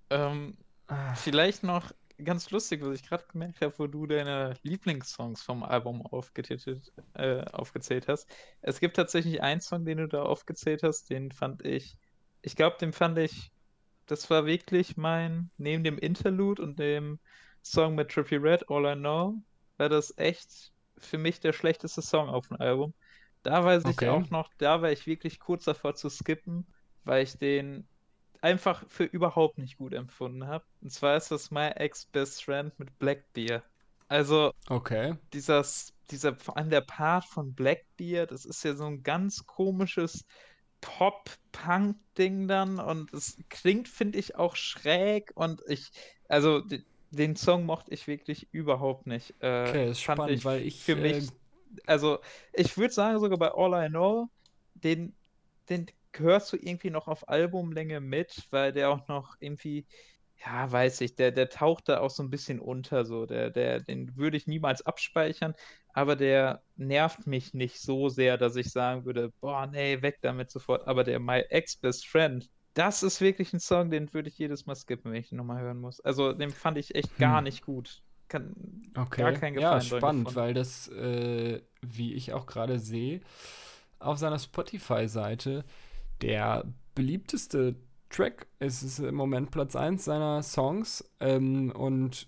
Ähm, 0.10 0.57
Ah, 0.88 1.15
Vielleicht 1.15 1.64
noch 1.64 1.91
ganz 2.23 2.49
lustig, 2.52 2.81
was 2.84 2.95
ich 2.95 3.03
gerade 3.07 3.26
gemerkt 3.27 3.61
habe, 3.61 3.77
wo 3.80 3.88
du 3.88 4.06
deine 4.07 4.56
Lieblingssongs 4.64 5.41
vom 5.43 5.64
Album 5.64 6.02
aufgetitelt, 6.06 6.91
äh, 7.14 7.41
aufgezählt 7.52 8.07
hast. 8.07 8.30
Es 8.61 8.80
gibt 8.80 8.95
tatsächlich 8.95 9.41
einen 9.41 9.61
Song, 9.61 9.85
den 9.85 9.98
du 9.99 10.07
da 10.07 10.23
aufgezählt 10.23 10.84
hast, 10.84 11.10
den 11.10 11.31
fand 11.31 11.65
ich, 11.65 11.98
ich 12.41 12.56
glaube, 12.56 12.77
den 12.80 12.93
fand 12.93 13.18
ich, 13.19 13.52
das 14.07 14.30
war 14.30 14.45
wirklich 14.45 14.98
mein, 14.98 15.52
neben 15.57 15.84
dem 15.84 15.98
Interlude 15.98 16.61
und 16.64 16.80
dem 16.80 17.19
Song 17.64 17.95
mit 17.95 18.11
Trippy 18.11 18.38
Red, 18.38 18.69
All 18.69 18.85
I 18.85 18.95
Know, 18.95 19.43
war 19.77 19.89
das 19.89 20.14
echt 20.18 20.73
für 20.98 21.18
mich 21.18 21.39
der 21.39 21.53
schlechteste 21.53 22.02
Song 22.02 22.30
auf 22.30 22.48
dem 22.49 22.57
Album. 22.60 22.95
Da 23.43 23.64
weiß 23.65 23.88
ich 23.88 24.07
Okay. 24.07 24.07
auch 24.07 24.30
noch, 24.30 24.49
da 24.57 24.81
war 24.81 24.91
ich 24.91 25.07
wirklich 25.07 25.39
kurz 25.39 25.65
davor 25.65 25.95
zu 25.95 26.10
skippen, 26.10 26.68
weil 27.03 27.23
ich 27.23 27.38
den 27.38 27.88
einfach 28.41 28.84
für 28.89 29.03
überhaupt 29.05 29.57
nicht 29.57 29.77
gut 29.77 29.93
empfunden 29.93 30.47
habe. 30.47 30.65
Und 30.81 30.91
zwar 30.91 31.18
ist 31.18 31.31
das 31.31 31.51
My 31.51 31.68
Ex-Best 31.69 32.43
Friend 32.43 32.77
mit 32.80 32.97
Blackbeard. 32.99 33.63
Also 34.07 34.51
okay. 34.69 35.15
dieser, 35.34 35.65
dieser, 36.09 36.35
vor 36.35 36.57
allem 36.57 36.69
der 36.69 36.81
Part 36.81 37.26
von 37.26 37.53
Blackbeard, 37.53 38.31
das 38.31 38.45
ist 38.45 38.63
ja 38.63 38.76
so 38.76 38.85
ein 38.85 39.03
ganz 39.03 39.45
komisches 39.45 40.26
Pop-Punk-Ding 40.81 42.47
dann 42.47 42.80
und 42.80 43.13
es 43.13 43.38
klingt, 43.49 43.88
finde 43.88 44.18
ich, 44.19 44.35
auch 44.35 44.55
schräg 44.55 45.31
und 45.35 45.61
ich, 45.68 45.91
also 46.27 46.59
de- 46.61 46.84
den 47.11 47.35
Song 47.35 47.65
mochte 47.65 47.93
ich 47.93 48.07
wirklich 48.07 48.47
überhaupt 48.51 49.05
nicht. 49.07 49.35
Äh, 49.41 49.69
Okay, 49.69 49.91
ist 49.91 50.01
fand 50.01 50.26
spannend, 50.26 50.30
ich 50.30 50.45
weil 50.45 50.61
ich, 50.65 50.84
für 50.84 50.93
äh, 50.93 50.95
mich, 50.95 51.30
also 51.85 52.19
ich 52.53 52.77
würde 52.77 52.93
sagen, 52.93 53.19
sogar 53.19 53.38
bei 53.38 53.51
All 53.51 53.85
I 53.85 53.89
Know, 53.89 54.30
den, 54.73 55.15
den 55.69 55.88
hörst 56.18 56.52
du 56.54 56.58
irgendwie 56.58 56.90
noch 56.90 57.08
auf 57.08 57.28
Albumlänge 57.30 58.00
mit, 58.02 58.48
weil 58.52 58.74
der 58.74 58.90
auch 58.90 59.08
noch 59.08 59.36
irgendwie, 59.40 59.88
ja, 60.46 60.72
weiß 60.72 61.02
ich, 61.02 61.16
der, 61.16 61.32
der 61.32 61.50
taucht 61.50 61.88
da 61.90 62.00
auch 62.00 62.10
so 62.10 62.24
ein 62.24 62.30
bisschen 62.30 62.60
unter, 62.60 63.06
so. 63.06 63.26
Der, 63.26 63.50
der, 63.52 63.80
den 63.82 64.16
würde 64.18 64.38
ich 64.38 64.48
niemals 64.48 64.82
abspeichern, 64.86 65.54
aber 65.94 66.16
der 66.16 66.64
nervt 66.76 67.28
mich 67.28 67.54
nicht 67.54 67.80
so 67.80 68.10
sehr, 68.10 68.38
dass 68.38 68.56
ich 68.56 68.72
sagen 68.72 69.06
würde, 69.06 69.32
boah, 69.40 69.68
nee, 69.68 70.02
weg 70.02 70.18
damit 70.22 70.50
sofort. 70.52 70.88
Aber 70.88 71.04
der 71.04 71.20
My 71.20 71.42
Ex-Best 71.50 72.08
Friend, 72.08 72.48
das 72.74 73.04
ist 73.04 73.22
wirklich 73.22 73.54
ein 73.54 73.60
Song, 73.60 73.92
den 73.92 74.14
würde 74.14 74.30
ich 74.30 74.38
jedes 74.38 74.66
Mal 74.66 74.76
skippen, 74.76 75.12
wenn 75.12 75.20
ich 75.22 75.32
ihn 75.32 75.38
nochmal 75.38 75.62
hören 75.62 75.80
muss. 75.80 76.00
Also, 76.00 76.34
den 76.34 76.54
fand 76.54 76.78
ich 76.78 76.96
echt 76.96 77.18
gar 77.18 77.42
Hm. 77.42 77.44
nicht 77.44 77.62
gut. 77.62 78.02
Kann, 78.28 78.54
Okay. 78.98 79.22
Gar 79.22 79.34
keinen 79.34 79.54
ja, 79.54 79.80
Gefallen 79.80 79.90
dran 79.90 80.12
spannend, 80.12 80.36
weil 80.36 80.54
das, 80.54 80.88
äh, 80.90 81.62
wie 81.82 82.14
ich 82.14 82.34
auch 82.34 82.46
gerade 82.46 82.78
sehe, 82.80 83.22
auf 84.00 84.18
seiner 84.18 84.40
Spotify-Seite 84.40 85.64
der 86.22 86.65
beliebteste 86.95 87.76
Track 88.10 88.48
ist. 88.60 88.84
Es 88.84 88.99
ist 88.99 88.99
im 88.99 89.15
Moment 89.15 89.52
Platz 89.52 89.76
1 89.76 90.03
seiner 90.03 90.43
Songs. 90.43 91.10
Ähm, 91.19 91.72
und 91.72 92.27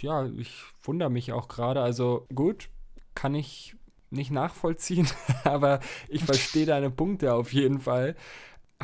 ja, 0.00 0.26
ich 0.26 0.62
wundere 0.82 1.10
mich 1.10 1.32
auch 1.32 1.48
gerade. 1.48 1.80
Also 1.82 2.26
gut, 2.34 2.70
kann 3.14 3.34
ich 3.34 3.76
nicht 4.10 4.30
nachvollziehen, 4.30 5.08
aber 5.44 5.80
ich 6.08 6.24
verstehe 6.24 6.66
deine 6.66 6.90
Punkte 6.90 7.34
auf 7.34 7.52
jeden 7.52 7.80
Fall. 7.80 8.16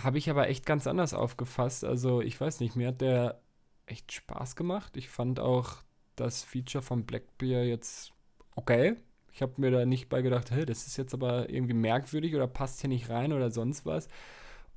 Habe 0.01 0.19
ich 0.19 0.31
aber 0.31 0.49
echt 0.49 0.67
ganz 0.67 0.87
anders 0.87 1.15
aufgefasst. 1.15 1.85
Also 1.85 2.21
ich 2.21 2.41
weiß 2.41 2.61
nicht, 2.61 2.77
mir 2.77 2.89
hat 2.89 3.01
der 3.01 3.41
echt 3.87 4.13
Spaß 4.13 4.57
gemacht. 4.57 4.97
Ich 4.97 5.09
fand 5.09 5.41
auch 5.41 5.79
das 6.17 6.43
Feature 6.43 6.83
von 6.83 7.05
Blackbeard 7.05 7.67
jetzt 7.67 8.13
okay. 8.55 8.97
Ich 9.33 9.43
habe 9.43 9.55
mir 9.59 9.71
da 9.71 9.87
nicht 9.87 10.09
bei 10.09 10.23
gedacht, 10.23 10.51
hey, 10.51 10.67
das 10.67 10.87
ist 10.87 10.97
jetzt 10.97 11.15
aber 11.15 11.51
irgendwie 11.51 11.75
merkwürdig 11.75 12.35
oder 12.35 12.47
passt 12.47 12.81
hier 12.81 12.89
nicht 12.89 13.11
rein 13.11 13.33
oder 13.33 13.51
sonst 13.51 13.87
was. 13.87 14.09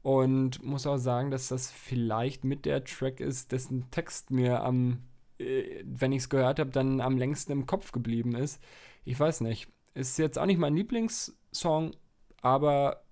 Und 0.01 0.63
muss 0.63 0.85
auch 0.85 0.97
sagen, 0.97 1.31
dass 1.31 1.47
das 1.47 1.71
vielleicht 1.71 2.43
mit 2.43 2.65
der 2.65 2.83
Track 2.83 3.19
ist, 3.19 3.51
dessen 3.51 3.89
Text 3.89 4.31
mir 4.31 4.63
am, 4.63 5.03
äh, 5.39 5.81
wenn 5.85 6.11
ich 6.11 6.23
es 6.23 6.29
gehört 6.29 6.59
habe, 6.59 6.71
dann 6.71 6.99
am 7.01 7.17
längsten 7.17 7.53
im 7.53 7.65
Kopf 7.65 7.91
geblieben 7.91 8.35
ist. 8.35 8.61
Ich 9.05 9.19
weiß 9.19 9.41
nicht. 9.41 9.69
Ist 9.93 10.17
jetzt 10.17 10.39
auch 10.39 10.45
nicht 10.45 10.57
mein 10.59 10.75
Lieblingssong, 10.75 11.95
aber 12.41 13.03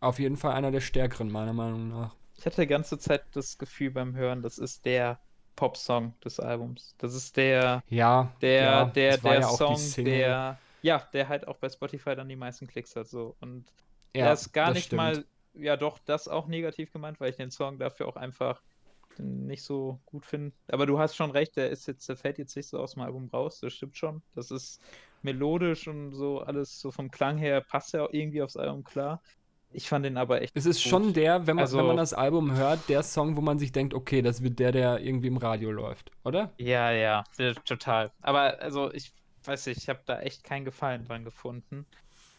auf 0.00 0.18
jeden 0.18 0.36
Fall 0.36 0.52
einer 0.52 0.70
der 0.70 0.80
stärkeren, 0.80 1.30
meiner 1.30 1.52
Meinung 1.52 1.88
nach. 1.88 2.14
Ich 2.36 2.46
hatte 2.46 2.62
die 2.62 2.66
ganze 2.66 2.98
Zeit 2.98 3.24
das 3.32 3.58
Gefühl 3.58 3.90
beim 3.90 4.16
Hören, 4.16 4.42
das 4.42 4.58
ist 4.58 4.86
der 4.86 5.20
Popsong 5.56 6.14
des 6.24 6.40
Albums. 6.40 6.94
Das 6.98 7.14
ist 7.14 7.36
der, 7.36 7.82
Ja, 7.88 8.32
der, 8.40 8.62
ja, 8.62 8.84
der, 8.86 9.18
der 9.18 9.34
ja 9.34 9.42
Song, 9.42 9.78
der, 9.98 10.58
ja, 10.82 11.06
der 11.12 11.28
halt 11.28 11.46
auch 11.48 11.56
bei 11.56 11.68
Spotify 11.68 12.14
dann 12.16 12.28
die 12.28 12.36
meisten 12.36 12.66
Klicks 12.66 12.94
hat, 12.96 13.08
so. 13.08 13.36
Und 13.40 13.64
Ja, 14.14 14.26
er 14.26 14.32
ist 14.32 14.52
gar 14.52 14.72
nicht 14.72 14.86
stimmt. 14.86 14.96
mal, 14.98 15.24
ja 15.54 15.76
doch, 15.76 15.98
das 15.98 16.28
auch 16.28 16.46
negativ 16.46 16.92
gemeint, 16.92 17.20
weil 17.20 17.30
ich 17.30 17.36
den 17.36 17.50
Song 17.50 17.78
dafür 17.78 18.08
auch 18.08 18.16
einfach 18.16 18.62
nicht 19.18 19.62
so 19.64 19.98
gut 20.06 20.24
finde. 20.24 20.52
Aber 20.68 20.86
du 20.86 20.98
hast 20.98 21.16
schon 21.16 21.30
recht, 21.30 21.56
der 21.56 21.70
ist 21.70 21.86
jetzt, 21.86 22.08
der 22.08 22.16
fällt 22.16 22.38
jetzt 22.38 22.56
nicht 22.56 22.68
so 22.68 22.78
aus 22.78 22.94
dem 22.94 23.02
Album 23.02 23.28
raus, 23.32 23.60
das 23.60 23.72
stimmt 23.72 23.96
schon. 23.96 24.22
Das 24.34 24.50
ist 24.50 24.80
melodisch 25.22 25.86
und 25.88 26.12
so 26.14 26.40
alles 26.40 26.80
so 26.80 26.90
vom 26.90 27.10
Klang 27.10 27.36
her 27.36 27.60
passt 27.60 27.92
ja 27.92 28.04
auch 28.04 28.12
irgendwie 28.12 28.40
aufs 28.42 28.56
Album 28.56 28.84
klar. 28.84 29.20
Ich 29.72 29.88
fand 29.88 30.04
den 30.04 30.16
aber 30.16 30.42
echt 30.42 30.56
Es 30.56 30.66
ist 30.66 30.82
gut. 30.82 30.90
schon 30.90 31.12
der, 31.12 31.46
wenn 31.46 31.56
man, 31.56 31.70
wenn 31.70 31.76
man 31.78 31.90
Also- 31.90 31.96
das 31.96 32.14
Album 32.14 32.56
hört, 32.56 32.88
der 32.88 33.02
Song, 33.02 33.36
wo 33.36 33.40
man 33.40 33.58
sich 33.58 33.70
denkt, 33.72 33.94
okay, 33.94 34.22
das 34.22 34.42
wird 34.42 34.58
der, 34.58 34.72
der 34.72 35.00
irgendwie 35.00 35.28
im 35.28 35.36
Radio 35.36 35.70
läuft, 35.70 36.10
oder? 36.24 36.52
Ja, 36.56 36.90
ja, 36.90 37.24
total. 37.64 38.10
Aber 38.22 38.60
also 38.60 38.92
ich 38.92 39.12
weiß 39.46 39.66
nicht, 39.66 39.78
ich 39.78 39.88
habe 39.88 40.00
da 40.06 40.20
echt 40.20 40.44
keinen 40.44 40.64
Gefallen 40.64 41.04
dran 41.04 41.24
gefunden. 41.24 41.86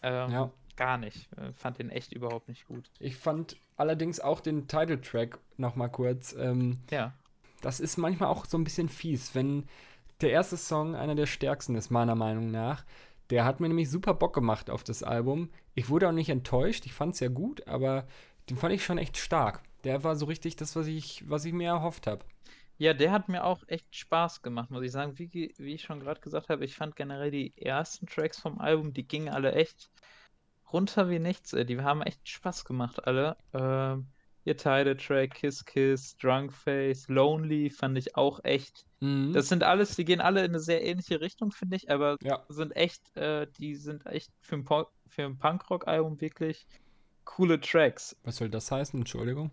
Ähm, 0.03 0.31
Ja. 0.31 0.51
Gar 0.77 0.97
nicht. 0.97 1.27
Äh, 1.37 1.51
Fand 1.53 1.79
den 1.79 1.89
echt 1.89 2.13
überhaupt 2.13 2.47
nicht 2.47 2.65
gut. 2.67 2.89
Ich 2.99 3.17
fand 3.17 3.57
allerdings 3.75 4.19
auch 4.19 4.39
den 4.39 4.67
Titeltrack 4.67 5.37
noch 5.57 5.75
mal 5.75 5.89
kurz. 5.89 6.33
Ähm, 6.33 6.79
Ja. 6.89 7.13
das 7.61 7.79
ist 7.79 7.97
manchmal 7.97 8.29
auch 8.29 8.45
so 8.45 8.57
ein 8.57 8.63
bisschen 8.63 8.89
fies, 8.89 9.35
wenn 9.35 9.67
der 10.21 10.31
erste 10.31 10.57
Song 10.57 10.95
einer 10.95 11.15
der 11.15 11.25
stärksten 11.25 11.75
ist, 11.75 11.89
meiner 11.91 12.15
Meinung 12.15 12.51
nach. 12.51 12.85
Der 13.29 13.45
hat 13.45 13.59
mir 13.59 13.67
nämlich 13.67 13.89
super 13.89 14.13
Bock 14.13 14.33
gemacht 14.33 14.69
auf 14.69 14.83
das 14.83 15.03
Album. 15.03 15.49
Ich 15.75 15.89
wurde 15.89 16.07
auch 16.07 16.13
nicht 16.13 16.29
enttäuscht, 16.29 16.85
ich 16.85 16.93
fand 16.93 17.13
es 17.15 17.19
ja 17.19 17.27
gut, 17.29 17.67
aber 17.67 18.07
den 18.49 18.57
fand 18.57 18.73
ich 18.73 18.83
schon 18.83 18.97
echt 18.97 19.17
stark. 19.17 19.61
Der 19.83 20.03
war 20.03 20.15
so 20.15 20.25
richtig 20.25 20.55
das, 20.57 20.75
was 20.75 20.87
ich, 20.87 21.23
was 21.29 21.45
ich 21.45 21.53
mir 21.53 21.69
erhofft 21.69 22.07
habe. 22.07 22.23
Ja, 22.81 22.95
der 22.95 23.11
hat 23.11 23.29
mir 23.29 23.43
auch 23.43 23.61
echt 23.67 23.95
Spaß 23.95 24.41
gemacht, 24.41 24.71
muss 24.71 24.81
ich 24.81 24.91
sagen. 24.91 25.19
Wie, 25.19 25.53
wie 25.55 25.75
ich 25.75 25.83
schon 25.83 25.99
gerade 25.99 26.19
gesagt 26.19 26.49
habe, 26.49 26.65
ich 26.65 26.75
fand 26.75 26.95
generell 26.95 27.29
die 27.29 27.55
ersten 27.55 28.07
Tracks 28.07 28.39
vom 28.39 28.57
Album, 28.57 28.91
die 28.91 29.07
gingen 29.07 29.29
alle 29.29 29.51
echt 29.51 29.91
runter 30.73 31.07
wie 31.07 31.19
nichts. 31.19 31.51
Die 31.51 31.79
haben 31.79 32.01
echt 32.01 32.27
Spaß 32.27 32.65
gemacht, 32.65 33.05
alle. 33.05 33.37
Ähm, 33.53 34.07
ihr 34.45 34.57
Tidal 34.57 34.97
Track, 34.97 35.35
Kiss 35.35 35.63
Kiss, 35.63 36.17
Drunk 36.17 36.51
Face, 36.51 37.07
Lonely 37.07 37.69
fand 37.69 37.99
ich 37.99 38.15
auch 38.15 38.43
echt. 38.43 38.83
Mhm. 38.99 39.31
Das 39.31 39.47
sind 39.47 39.61
alles, 39.61 39.95
die 39.95 40.03
gehen 40.03 40.19
alle 40.19 40.39
in 40.39 40.49
eine 40.49 40.59
sehr 40.59 40.83
ähnliche 40.83 41.21
Richtung, 41.21 41.51
finde 41.51 41.75
ich, 41.75 41.91
aber 41.91 42.17
ja. 42.23 42.43
sind 42.49 42.75
echt, 42.75 43.15
äh, 43.15 43.45
die 43.59 43.75
sind 43.75 44.07
echt 44.07 44.31
für 44.41 44.55
ein, 44.55 44.65
ein 45.17 45.37
Punkrock-Album 45.37 46.19
wirklich 46.19 46.65
coole 47.25 47.61
Tracks. 47.61 48.17
Was 48.23 48.37
soll 48.37 48.49
das 48.49 48.71
heißen? 48.71 48.99
Entschuldigung. 48.99 49.51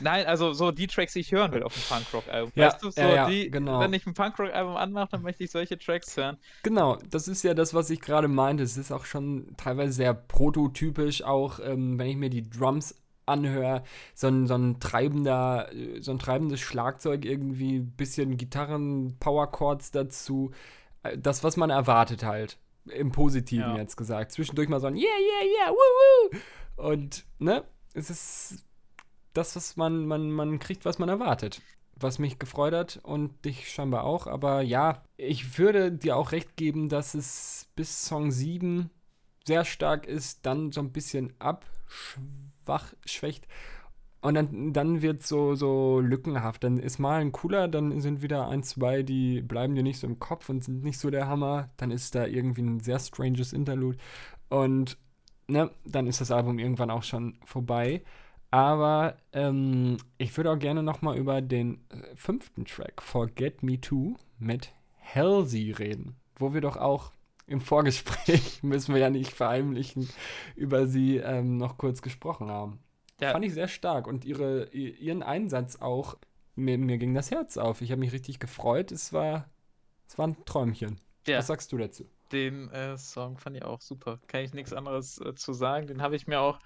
Nein, 0.00 0.26
also 0.26 0.52
so 0.52 0.70
die 0.70 0.86
Tracks, 0.86 1.12
die 1.14 1.20
ich 1.20 1.32
hören 1.32 1.52
will 1.52 1.62
auf 1.62 1.74
dem 1.74 1.82
Punkrock-Album. 1.96 2.52
Ja, 2.54 2.66
weißt 2.68 2.82
du, 2.82 2.90
so 2.90 3.00
ja, 3.00 3.14
ja, 3.14 3.28
die, 3.28 3.50
genau. 3.50 3.80
wenn 3.80 3.92
ich 3.92 4.06
ein 4.06 4.14
Punkrock-Album 4.14 4.76
anmache, 4.76 5.08
dann 5.12 5.22
möchte 5.22 5.44
ich 5.44 5.50
solche 5.50 5.78
Tracks 5.78 6.16
hören. 6.16 6.36
Genau, 6.62 6.96
das 7.10 7.28
ist 7.28 7.42
ja 7.42 7.54
das, 7.54 7.74
was 7.74 7.90
ich 7.90 8.00
gerade 8.00 8.28
meinte. 8.28 8.62
Es 8.62 8.76
ist 8.76 8.92
auch 8.92 9.04
schon 9.04 9.54
teilweise 9.56 9.92
sehr 9.92 10.14
prototypisch, 10.14 11.22
auch 11.22 11.58
ähm, 11.60 11.98
wenn 11.98 12.06
ich 12.08 12.16
mir 12.16 12.30
die 12.30 12.48
Drums 12.48 12.94
anhöre, 13.24 13.84
so 14.14 14.26
ein, 14.26 14.46
so 14.48 14.54
ein 14.54 14.80
treibender, 14.80 15.72
äh, 15.72 16.00
so 16.00 16.10
ein 16.10 16.18
treibendes 16.18 16.60
Schlagzeug, 16.60 17.24
irgendwie 17.24 17.76
ein 17.78 17.92
bisschen 17.92 18.36
Gitarren, 18.36 19.16
Powerchords 19.20 19.90
dazu. 19.92 20.50
Äh, 21.04 21.16
Das, 21.18 21.44
was 21.44 21.56
man 21.56 21.70
erwartet 21.70 22.24
halt. 22.24 22.58
Im 22.86 23.12
Positiven 23.12 23.76
Ja. 23.76 23.78
jetzt 23.78 23.96
gesagt. 23.96 24.32
Zwischendurch 24.32 24.68
mal 24.68 24.80
so 24.80 24.88
ein 24.88 24.96
Yeah, 24.96 25.04
yeah, 25.04 25.68
yeah, 25.68 25.70
woo, 25.72 25.76
woo. 25.76 26.88
Und, 26.90 27.24
ne, 27.38 27.62
es 27.94 28.10
ist 28.10 28.64
das, 29.32 29.56
was 29.56 29.76
man, 29.76 30.06
man, 30.06 30.30
man 30.30 30.58
kriegt, 30.58 30.84
was 30.84 30.98
man 30.98 31.08
erwartet 31.08 31.62
was 32.02 32.18
mich 32.18 32.38
gefreut 32.38 32.74
hat 32.74 33.00
und 33.02 33.44
dich 33.44 33.70
scheinbar 33.70 34.04
auch. 34.04 34.26
Aber 34.26 34.62
ja, 34.62 35.02
ich 35.16 35.58
würde 35.58 35.92
dir 35.92 36.16
auch 36.16 36.32
recht 36.32 36.56
geben, 36.56 36.88
dass 36.88 37.14
es 37.14 37.68
bis 37.76 38.04
Song 38.04 38.30
7 38.30 38.90
sehr 39.46 39.64
stark 39.64 40.06
ist, 40.06 40.46
dann 40.46 40.72
so 40.72 40.80
ein 40.80 40.92
bisschen 40.92 41.32
abschwach, 41.38 42.92
schwächt. 43.04 43.46
Und 44.20 44.34
dann, 44.34 44.72
dann 44.72 45.02
wird 45.02 45.24
so, 45.24 45.56
so 45.56 45.98
lückenhaft. 45.98 46.62
Dann 46.62 46.78
ist 46.78 47.00
mal 47.00 47.20
ein 47.20 47.32
cooler, 47.32 47.66
dann 47.66 48.00
sind 48.00 48.22
wieder 48.22 48.48
ein, 48.48 48.62
zwei, 48.62 49.02
die 49.02 49.42
bleiben 49.42 49.74
dir 49.74 49.82
nicht 49.82 49.98
so 49.98 50.06
im 50.06 50.20
Kopf 50.20 50.48
und 50.48 50.62
sind 50.62 50.84
nicht 50.84 50.98
so 50.98 51.10
der 51.10 51.26
Hammer. 51.26 51.70
Dann 51.76 51.90
ist 51.90 52.14
da 52.14 52.26
irgendwie 52.26 52.62
ein 52.62 52.80
sehr 52.80 53.00
stranges 53.00 53.52
Interlude. 53.52 53.98
Und 54.48 54.96
ne, 55.48 55.70
dann 55.84 56.06
ist 56.06 56.20
das 56.20 56.30
Album 56.30 56.60
irgendwann 56.60 56.90
auch 56.90 57.02
schon 57.02 57.36
vorbei. 57.44 58.02
Aber 58.52 59.16
ähm, 59.32 59.96
ich 60.18 60.36
würde 60.36 60.50
auch 60.50 60.58
gerne 60.58 60.82
noch 60.82 61.00
mal 61.00 61.16
über 61.16 61.40
den 61.40 61.80
äh, 61.88 62.14
fünften 62.14 62.66
Track, 62.66 63.00
Forget 63.00 63.62
Me 63.62 63.80
Too, 63.80 64.16
mit 64.38 64.72
Halsey 65.02 65.72
reden. 65.72 66.16
Wo 66.36 66.52
wir 66.52 66.60
doch 66.60 66.76
auch 66.76 67.12
im 67.46 67.62
Vorgespräch, 67.62 68.62
müssen 68.62 68.94
wir 68.94 69.00
ja 69.00 69.08
nicht 69.08 69.32
verheimlichen, 69.32 70.06
über 70.54 70.86
sie 70.86 71.16
ähm, 71.16 71.56
noch 71.56 71.78
kurz 71.78 72.02
gesprochen 72.02 72.50
haben. 72.50 72.80
Ja. 73.22 73.32
Fand 73.32 73.46
ich 73.46 73.54
sehr 73.54 73.68
stark 73.68 74.06
und 74.06 74.26
ihre, 74.26 74.68
ihren 74.68 75.22
Einsatz 75.22 75.76
auch, 75.76 76.18
mir, 76.54 76.76
mir 76.76 76.98
ging 76.98 77.14
das 77.14 77.30
Herz 77.30 77.56
auf. 77.56 77.80
Ich 77.80 77.90
habe 77.90 78.00
mich 78.00 78.12
richtig 78.12 78.38
gefreut. 78.38 78.92
Es 78.92 79.14
war, 79.14 79.48
es 80.06 80.18
war 80.18 80.26
ein 80.26 80.44
Träumchen. 80.44 81.00
Ja. 81.26 81.38
Was 81.38 81.46
sagst 81.46 81.72
du 81.72 81.78
dazu? 81.78 82.06
Den 82.32 82.68
äh, 82.70 82.98
Song 82.98 83.38
fand 83.38 83.56
ich 83.56 83.64
auch 83.64 83.80
super. 83.80 84.18
Kann 84.26 84.42
ich 84.42 84.52
nichts 84.52 84.74
anderes 84.74 85.18
äh, 85.20 85.34
zu 85.34 85.54
sagen. 85.54 85.86
Den 85.86 86.02
habe 86.02 86.16
ich 86.16 86.26
mir 86.26 86.40
auch, 86.40 86.58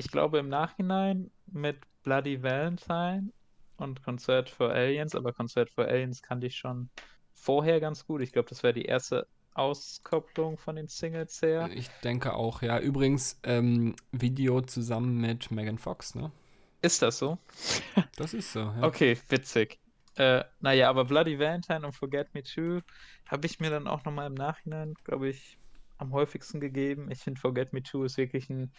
ich 0.00 0.10
glaube, 0.10 0.38
im 0.38 0.48
Nachhinein 0.48 1.30
mit 1.46 1.78
Bloody 2.02 2.42
Valentine 2.42 3.30
und 3.76 4.02
Concert 4.02 4.48
for 4.48 4.70
Aliens, 4.70 5.14
aber 5.14 5.34
Concert 5.34 5.68
for 5.68 5.84
Aliens 5.84 6.22
kannte 6.22 6.46
ich 6.46 6.56
schon 6.56 6.88
vorher 7.34 7.80
ganz 7.80 8.06
gut. 8.06 8.22
Ich 8.22 8.32
glaube, 8.32 8.48
das 8.48 8.62
wäre 8.62 8.72
die 8.72 8.86
erste 8.86 9.26
Auskopplung 9.52 10.56
von 10.56 10.76
den 10.76 10.88
Singles 10.88 11.42
her. 11.42 11.68
Ich 11.74 11.88
denke 12.02 12.32
auch, 12.32 12.62
ja. 12.62 12.78
Übrigens, 12.78 13.38
ähm, 13.42 13.94
Video 14.10 14.62
zusammen 14.62 15.20
mit 15.20 15.50
Megan 15.50 15.76
Fox, 15.76 16.14
ne? 16.14 16.32
Ist 16.80 17.02
das 17.02 17.18
so? 17.18 17.38
Das 18.16 18.32
ist 18.32 18.52
so, 18.52 18.60
ja. 18.60 18.82
Okay, 18.82 19.18
witzig. 19.28 19.78
Äh, 20.16 20.44
naja, 20.60 20.88
aber 20.88 21.04
Bloody 21.04 21.38
Valentine 21.38 21.84
und 21.84 21.92
Forget 21.92 22.32
Me 22.32 22.42
Too 22.42 22.80
habe 23.26 23.46
ich 23.46 23.60
mir 23.60 23.68
dann 23.68 23.86
auch 23.86 24.04
nochmal 24.04 24.28
im 24.28 24.34
Nachhinein, 24.34 24.94
glaube 25.04 25.28
ich, 25.28 25.58
am 25.98 26.12
häufigsten 26.12 26.58
gegeben. 26.58 27.10
Ich 27.10 27.18
finde 27.18 27.38
Forget 27.38 27.74
Me 27.74 27.82
Too 27.82 28.04
ist 28.04 28.16
wirklich 28.16 28.48
ein 28.48 28.72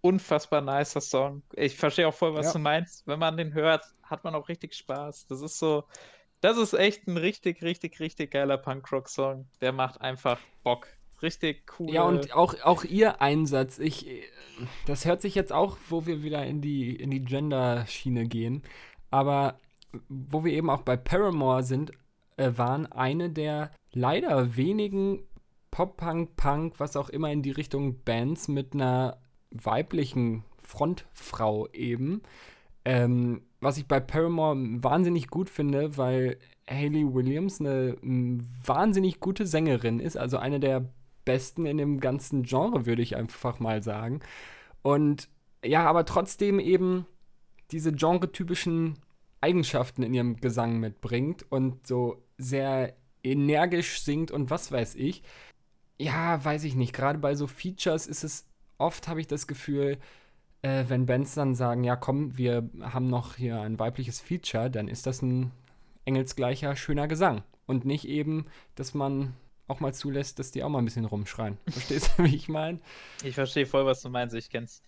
unfassbar 0.00 0.60
nicer 0.60 1.00
Song. 1.00 1.42
Ich 1.54 1.76
verstehe 1.76 2.06
auch 2.08 2.14
voll, 2.14 2.34
was 2.34 2.46
Ja. 2.46 2.52
du 2.54 2.58
meinst. 2.60 3.06
Wenn 3.06 3.18
man 3.18 3.36
den 3.36 3.52
hört, 3.54 3.84
hat 4.02 4.24
man 4.24 4.34
auch 4.34 4.48
richtig 4.48 4.74
Spaß. 4.74 5.26
Das 5.26 5.40
ist 5.42 5.58
so, 5.58 5.84
das 6.40 6.56
ist 6.56 6.72
echt 6.74 7.06
ein 7.08 7.16
richtig, 7.16 7.62
richtig, 7.62 7.98
richtig 8.00 8.30
geiler 8.30 8.58
Punkrock-Song. 8.58 9.46
Der 9.60 9.72
macht 9.72 10.00
einfach 10.00 10.38
Bock. 10.62 10.86
richtig 11.20 11.64
cool. 11.78 11.90
Ja, 11.92 12.04
und 12.04 12.32
auch, 12.32 12.54
auch 12.62 12.84
ihr 12.84 13.20
Einsatz, 13.20 13.78
ich, 13.80 14.06
das 14.86 15.04
hört 15.04 15.20
sich 15.20 15.34
jetzt 15.34 15.52
auch, 15.52 15.76
wo 15.88 16.06
wir 16.06 16.22
wieder 16.22 16.46
in 16.46 16.60
die, 16.60 16.94
in 16.94 17.10
die 17.10 17.24
Gender-Schiene 17.24 18.26
gehen, 18.28 18.62
aber 19.10 19.58
wo 20.08 20.44
wir 20.44 20.52
eben 20.52 20.70
auch 20.70 20.82
bei 20.82 20.96
Paramore 20.96 21.64
sind, 21.64 21.90
äh, 22.36 22.52
waren 22.54 22.86
eine 22.92 23.30
der 23.30 23.72
leider 23.90 24.56
wenigen 24.56 25.24
Pop-Punk, 25.72 26.36
Punk, 26.36 26.74
was 26.78 26.96
auch 26.96 27.08
immer 27.08 27.32
in 27.32 27.42
die 27.42 27.50
Richtung 27.50 28.02
Bands 28.04 28.46
mit 28.48 28.74
einer 28.74 29.18
weiblichen 29.50 30.44
Frontfrau 30.62 31.68
eben. 31.72 32.22
Ähm, 32.84 33.42
was 33.60 33.78
ich 33.78 33.86
bei 33.86 34.00
Paramore 34.00 34.56
wahnsinnig 34.56 35.28
gut 35.28 35.50
finde, 35.50 35.96
weil 35.96 36.38
Hayley 36.68 37.12
Williams 37.12 37.60
eine 37.60 37.96
wahnsinnig 38.02 39.20
gute 39.20 39.46
Sängerin 39.46 40.00
ist, 40.00 40.16
also 40.16 40.36
eine 40.38 40.60
der 40.60 40.92
besten 41.24 41.66
in 41.66 41.76
dem 41.76 42.00
ganzen 42.00 42.42
Genre, 42.44 42.86
würde 42.86 43.02
ich 43.02 43.16
einfach 43.16 43.60
mal 43.60 43.82
sagen. 43.82 44.20
Und 44.82 45.28
ja, 45.64 45.84
aber 45.86 46.04
trotzdem 46.04 46.60
eben 46.60 47.06
diese 47.70 47.92
genretypischen 47.92 48.98
Eigenschaften 49.40 50.02
in 50.02 50.14
ihrem 50.14 50.36
Gesang 50.36 50.78
mitbringt 50.80 51.44
und 51.50 51.86
so 51.86 52.22
sehr 52.38 52.96
energisch 53.22 54.00
singt 54.00 54.30
und 54.30 54.50
was 54.50 54.72
weiß 54.72 54.94
ich. 54.94 55.22
Ja, 55.98 56.42
weiß 56.42 56.64
ich 56.64 56.76
nicht. 56.76 56.92
Gerade 56.92 57.18
bei 57.18 57.34
so 57.34 57.46
Features 57.46 58.06
ist 58.06 58.24
es 58.24 58.47
oft, 58.78 59.08
habe 59.08 59.20
ich 59.20 59.26
das 59.26 59.46
Gefühl, 59.46 59.98
äh, 60.62 60.84
wenn 60.88 61.06
Bands 61.06 61.34
dann 61.34 61.54
sagen, 61.54 61.84
ja 61.84 61.96
komm, 61.96 62.36
wir 62.36 62.68
haben 62.80 63.06
noch 63.06 63.36
hier 63.36 63.60
ein 63.60 63.78
weibliches 63.78 64.20
Feature, 64.20 64.70
dann 64.70 64.88
ist 64.88 65.06
das 65.06 65.22
ein 65.22 65.52
engelsgleicher, 66.04 66.74
schöner 66.76 67.08
Gesang. 67.08 67.42
Und 67.66 67.84
nicht 67.84 68.08
eben, 68.08 68.46
dass 68.74 68.94
man 68.94 69.34
auch 69.66 69.80
mal 69.80 69.92
zulässt, 69.92 70.38
dass 70.38 70.50
die 70.50 70.62
auch 70.62 70.70
mal 70.70 70.78
ein 70.78 70.86
bisschen 70.86 71.04
rumschreien. 71.04 71.58
Verstehst 71.68 72.12
du, 72.16 72.24
wie 72.24 72.34
ich 72.34 72.48
meine? 72.48 72.80
Ich 73.22 73.34
verstehe 73.34 73.66
voll, 73.66 73.84
was 73.84 74.00
du 74.00 74.08
meinst. 74.08 74.34
Ich 74.34 74.48
kenn's 74.48 74.82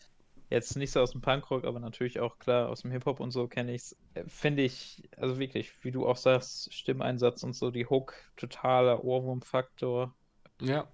jetzt 0.48 0.76
nicht 0.76 0.90
so 0.90 1.00
aus 1.00 1.12
dem 1.12 1.20
Punkrock, 1.20 1.64
aber 1.64 1.78
natürlich 1.78 2.18
auch 2.20 2.38
klar 2.38 2.68
aus 2.68 2.82
dem 2.82 2.90
Hip-Hop 2.90 3.20
und 3.20 3.30
so 3.30 3.46
kenne 3.46 3.72
ich 3.72 3.82
es. 3.82 3.96
Äh, 4.14 4.24
finde 4.26 4.62
ich, 4.62 5.08
also 5.16 5.38
wirklich, 5.38 5.72
wie 5.84 5.92
du 5.92 6.06
auch 6.06 6.16
sagst, 6.16 6.72
Stimmeinsatz 6.72 7.42
und 7.42 7.54
so, 7.54 7.70
die 7.70 7.86
Hook, 7.86 8.14
totaler 8.36 9.04
Ohrwurm-Faktor. 9.04 10.14
Ja. 10.60 10.88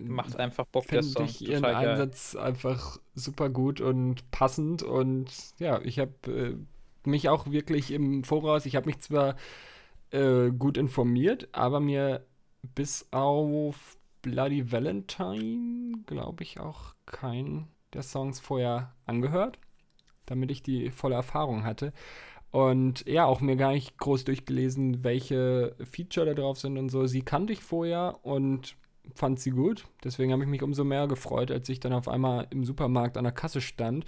Macht 0.00 0.38
einfach 0.38 0.66
Bock, 0.66 0.86
der 0.88 1.02
Song. 1.02 1.24
ich 1.24 1.46
ihren 1.46 1.62
geil. 1.62 1.74
Einsatz 1.74 2.36
einfach 2.36 2.98
super 3.14 3.50
gut 3.50 3.80
und 3.80 4.30
passend 4.30 4.82
und 4.82 5.30
ja, 5.58 5.80
ich 5.82 5.98
habe 5.98 6.12
äh, 6.26 6.56
mich 7.08 7.28
auch 7.28 7.50
wirklich 7.50 7.90
im 7.90 8.24
Voraus, 8.24 8.66
ich 8.66 8.76
habe 8.76 8.86
mich 8.86 8.98
zwar 9.00 9.36
äh, 10.10 10.50
gut 10.50 10.76
informiert, 10.76 11.48
aber 11.52 11.80
mir 11.80 12.24
bis 12.74 13.06
auf 13.10 13.96
Bloody 14.22 14.72
Valentine, 14.72 16.02
glaube 16.06 16.42
ich, 16.42 16.60
auch 16.60 16.94
kein 17.06 17.68
der 17.92 18.02
Songs 18.02 18.40
vorher 18.40 18.94
angehört, 19.06 19.58
damit 20.26 20.50
ich 20.50 20.62
die 20.62 20.90
volle 20.90 21.14
Erfahrung 21.14 21.64
hatte. 21.64 21.92
Und 22.50 23.06
ja, 23.06 23.26
auch 23.26 23.40
mir 23.40 23.56
gar 23.56 23.72
nicht 23.72 23.98
groß 23.98 24.24
durchgelesen, 24.24 25.04
welche 25.04 25.76
Feature 25.90 26.26
da 26.26 26.34
drauf 26.34 26.58
sind 26.58 26.78
und 26.78 26.88
so. 26.88 27.06
Sie 27.06 27.22
kannte 27.22 27.52
ich 27.52 27.62
vorher 27.62 28.18
und 28.22 28.76
fand 29.14 29.40
sie 29.40 29.50
gut. 29.50 29.86
Deswegen 30.04 30.32
habe 30.32 30.42
ich 30.42 30.48
mich 30.48 30.62
umso 30.62 30.84
mehr 30.84 31.06
gefreut, 31.06 31.50
als 31.50 31.68
ich 31.68 31.80
dann 31.80 31.92
auf 31.92 32.08
einmal 32.08 32.46
im 32.50 32.64
Supermarkt 32.64 33.16
an 33.16 33.24
der 33.24 33.32
Kasse 33.32 33.60
stand 33.60 34.04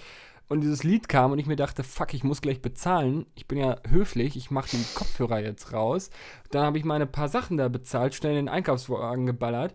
und 0.50 0.62
dieses 0.62 0.82
Lied 0.82 1.08
kam 1.08 1.30
und 1.30 1.38
ich 1.38 1.46
mir 1.46 1.54
dachte, 1.54 1.84
fuck, 1.84 2.12
ich 2.12 2.24
muss 2.24 2.42
gleich 2.42 2.60
bezahlen. 2.60 3.24
Ich 3.36 3.46
bin 3.46 3.56
ja 3.56 3.76
höflich, 3.88 4.36
ich 4.36 4.50
mache 4.50 4.70
den 4.70 4.84
Kopfhörer 4.96 5.38
jetzt 5.38 5.72
raus. 5.72 6.10
Dann 6.50 6.64
habe 6.64 6.76
ich 6.76 6.84
meine 6.84 7.06
paar 7.06 7.28
Sachen 7.28 7.56
da 7.56 7.68
bezahlt, 7.68 8.16
schnell 8.16 8.32
in 8.32 8.46
den 8.46 8.48
Einkaufswagen 8.48 9.26
geballert 9.26 9.74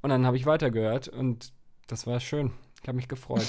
und 0.00 0.08
dann 0.08 0.24
habe 0.24 0.38
ich 0.38 0.46
weitergehört 0.46 1.08
und 1.08 1.52
das 1.88 2.06
war 2.06 2.20
schön. 2.20 2.52
Ich 2.80 2.88
habe 2.88 2.96
mich 2.96 3.08
gefreut. 3.08 3.46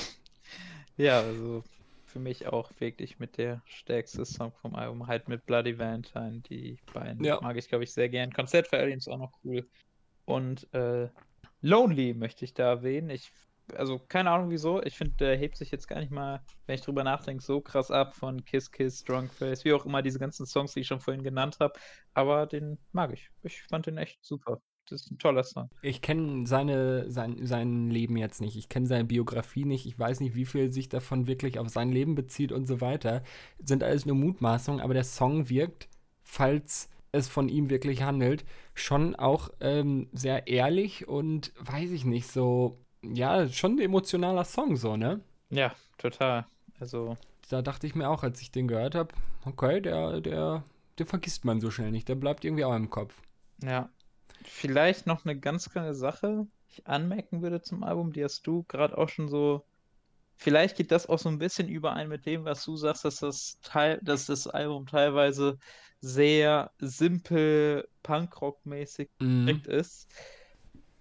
ja, 0.98 1.22
also 1.22 1.64
für 2.04 2.20
mich 2.20 2.48
auch 2.48 2.72
wirklich 2.80 3.20
mit 3.20 3.38
der 3.38 3.62
stärkste 3.66 4.26
Song 4.26 4.52
vom 4.52 4.76
Album, 4.76 5.08
halt 5.08 5.30
mit 5.30 5.46
Bloody 5.46 5.80
Valentine. 5.80 6.42
Die 6.50 6.80
beiden 6.94 7.24
ja. 7.24 7.40
mag 7.40 7.56
ich, 7.56 7.70
glaube 7.70 7.86
ich, 7.86 7.94
sehr 7.94 8.10
gern. 8.10 8.34
Konzert 8.34 8.68
für 8.68 8.80
Aliens 8.80 9.08
auch 9.08 9.20
noch 9.20 9.32
cool. 9.46 9.66
Und 10.30 10.72
äh, 10.74 11.10
Lonely 11.62 12.14
möchte 12.14 12.46
ich 12.46 12.54
da 12.54 12.66
erwähnen. 12.66 13.10
Ich 13.10 13.32
also 13.76 14.00
keine 14.00 14.32
Ahnung 14.32 14.50
wieso. 14.50 14.82
Ich 14.84 14.96
finde, 14.96 15.16
der 15.18 15.38
hebt 15.38 15.58
sich 15.58 15.72
jetzt 15.72 15.88
gar 15.88 16.00
nicht 16.00 16.12
mal, 16.12 16.42
wenn 16.66 16.76
ich 16.76 16.82
drüber 16.82 17.04
nachdenke, 17.04 17.44
so 17.44 17.62
krass 17.62 17.92
ab 17.92 18.16
von 18.16 18.44
Kiss 18.46 18.72
Kiss, 18.72 19.00
Strong 19.00 19.30
Face, 19.30 19.66
wie 19.66 19.74
auch 19.74 19.86
immer 19.86 20.02
diese 20.02 20.20
ganzen 20.20 20.46
Songs, 20.46 20.74
die 20.74 20.82
ich 20.82 20.88
schon 20.88 21.00
vorhin 21.00 21.24
genannt 21.24 21.58
habe. 21.60 21.74
Aber 22.14 22.46
den 22.46 22.78
mag 22.92 23.14
ich. 23.14 23.30
Ich 23.44 23.64
fand 23.64 23.86
den 23.86 23.98
echt 23.98 24.24
super. 24.24 24.62
Das 24.88 25.02
ist 25.02 25.12
ein 25.12 25.20
toller 25.20 25.44
Song. 25.44 25.70
Ich 25.84 26.02
kenne 26.02 26.48
seine, 26.48 27.12
sein, 27.12 27.46
sein 27.46 27.92
Leben 27.92 28.18
jetzt 28.18 28.42
nicht. 28.42 28.56
Ich 28.56 28.70
kenne 28.70 28.88
seine 28.88 29.06
Biografie 29.06 29.66
nicht. 29.66 29.86
Ich 29.86 30.00
weiß 30.00 30.20
nicht, 30.20 30.34
wie 30.36 30.46
viel 30.46 30.72
sich 30.72 30.90
davon 30.90 31.28
wirklich 31.28 31.60
auf 31.60 31.70
sein 31.70 31.92
Leben 31.92 32.16
bezieht 32.16 32.52
und 32.52 32.66
so 32.66 32.82
weiter. 32.82 33.22
Sind 33.64 33.84
alles 33.84 34.08
nur 34.08 34.16
Mutmaßungen, 34.16 34.82
aber 34.82 34.96
der 34.96 35.04
Song 35.04 35.50
wirkt, 35.50 35.90
falls 36.24 36.90
es 37.12 37.28
von 37.28 37.50
ihm 37.50 37.70
wirklich 37.70 38.04
handelt, 38.04 38.46
schon 38.82 39.16
auch 39.16 39.50
ähm, 39.60 40.10
sehr 40.14 40.48
ehrlich 40.48 41.08
und 41.08 41.52
weiß 41.60 41.92
ich 41.92 42.06
nicht, 42.06 42.28
so 42.28 42.78
ja, 43.02 43.48
schon 43.48 43.74
ein 43.74 43.80
emotionaler 43.80 44.46
Song, 44.46 44.76
so, 44.76 44.98
ne? 44.98 45.22
Ja, 45.50 45.74
total. 45.98 46.46
Also. 46.80 47.18
Da 47.50 47.62
dachte 47.62 47.88
ich 47.88 47.96
mir 47.96 48.10
auch, 48.10 48.24
als 48.24 48.42
ich 48.42 48.52
den 48.52 48.68
gehört 48.68 48.96
habe, 48.96 49.14
okay, 49.46 49.82
der, 49.82 50.22
der, 50.22 50.64
der 50.98 51.06
vergisst 51.06 51.46
man 51.46 51.62
so 51.62 51.72
schnell 51.72 51.92
nicht. 51.92 52.08
Der 52.08 52.16
bleibt 52.16 52.46
irgendwie 52.46 52.66
auch 52.66 52.76
im 52.76 52.90
Kopf. 52.90 53.22
Ja. 53.64 53.90
Vielleicht 54.44 55.08
noch 55.08 55.26
eine 55.26 55.38
ganz 55.38 55.70
kleine 55.70 55.94
Sache, 55.94 56.48
die 56.68 56.74
ich 56.74 56.88
anmerken 56.88 57.42
würde 57.42 57.62
zum 57.62 57.84
Album, 57.84 58.14
die 58.14 58.24
hast 58.24 58.46
du 58.48 58.64
gerade 58.64 58.98
auch 58.98 59.10
schon 59.10 59.28
so. 59.28 59.66
Vielleicht 60.36 60.78
geht 60.78 60.92
das 60.92 61.10
auch 61.10 61.20
so 61.20 61.28
ein 61.28 61.40
bisschen 61.40 61.68
überein 61.68 62.08
mit 62.08 62.26
dem, 62.26 62.46
was 62.46 62.64
du 62.64 62.78
sagst, 62.78 63.04
dass 63.04 63.20
das 63.20 63.60
Teil, 63.62 64.00
dass 64.02 64.28
das 64.28 64.48
Album 64.48 64.86
teilweise 64.86 65.58
sehr 66.02 66.72
simpel 66.80 67.88
Punkrock-mäßig 68.04 69.10
mhm. 69.20 69.62
ist. 69.66 70.08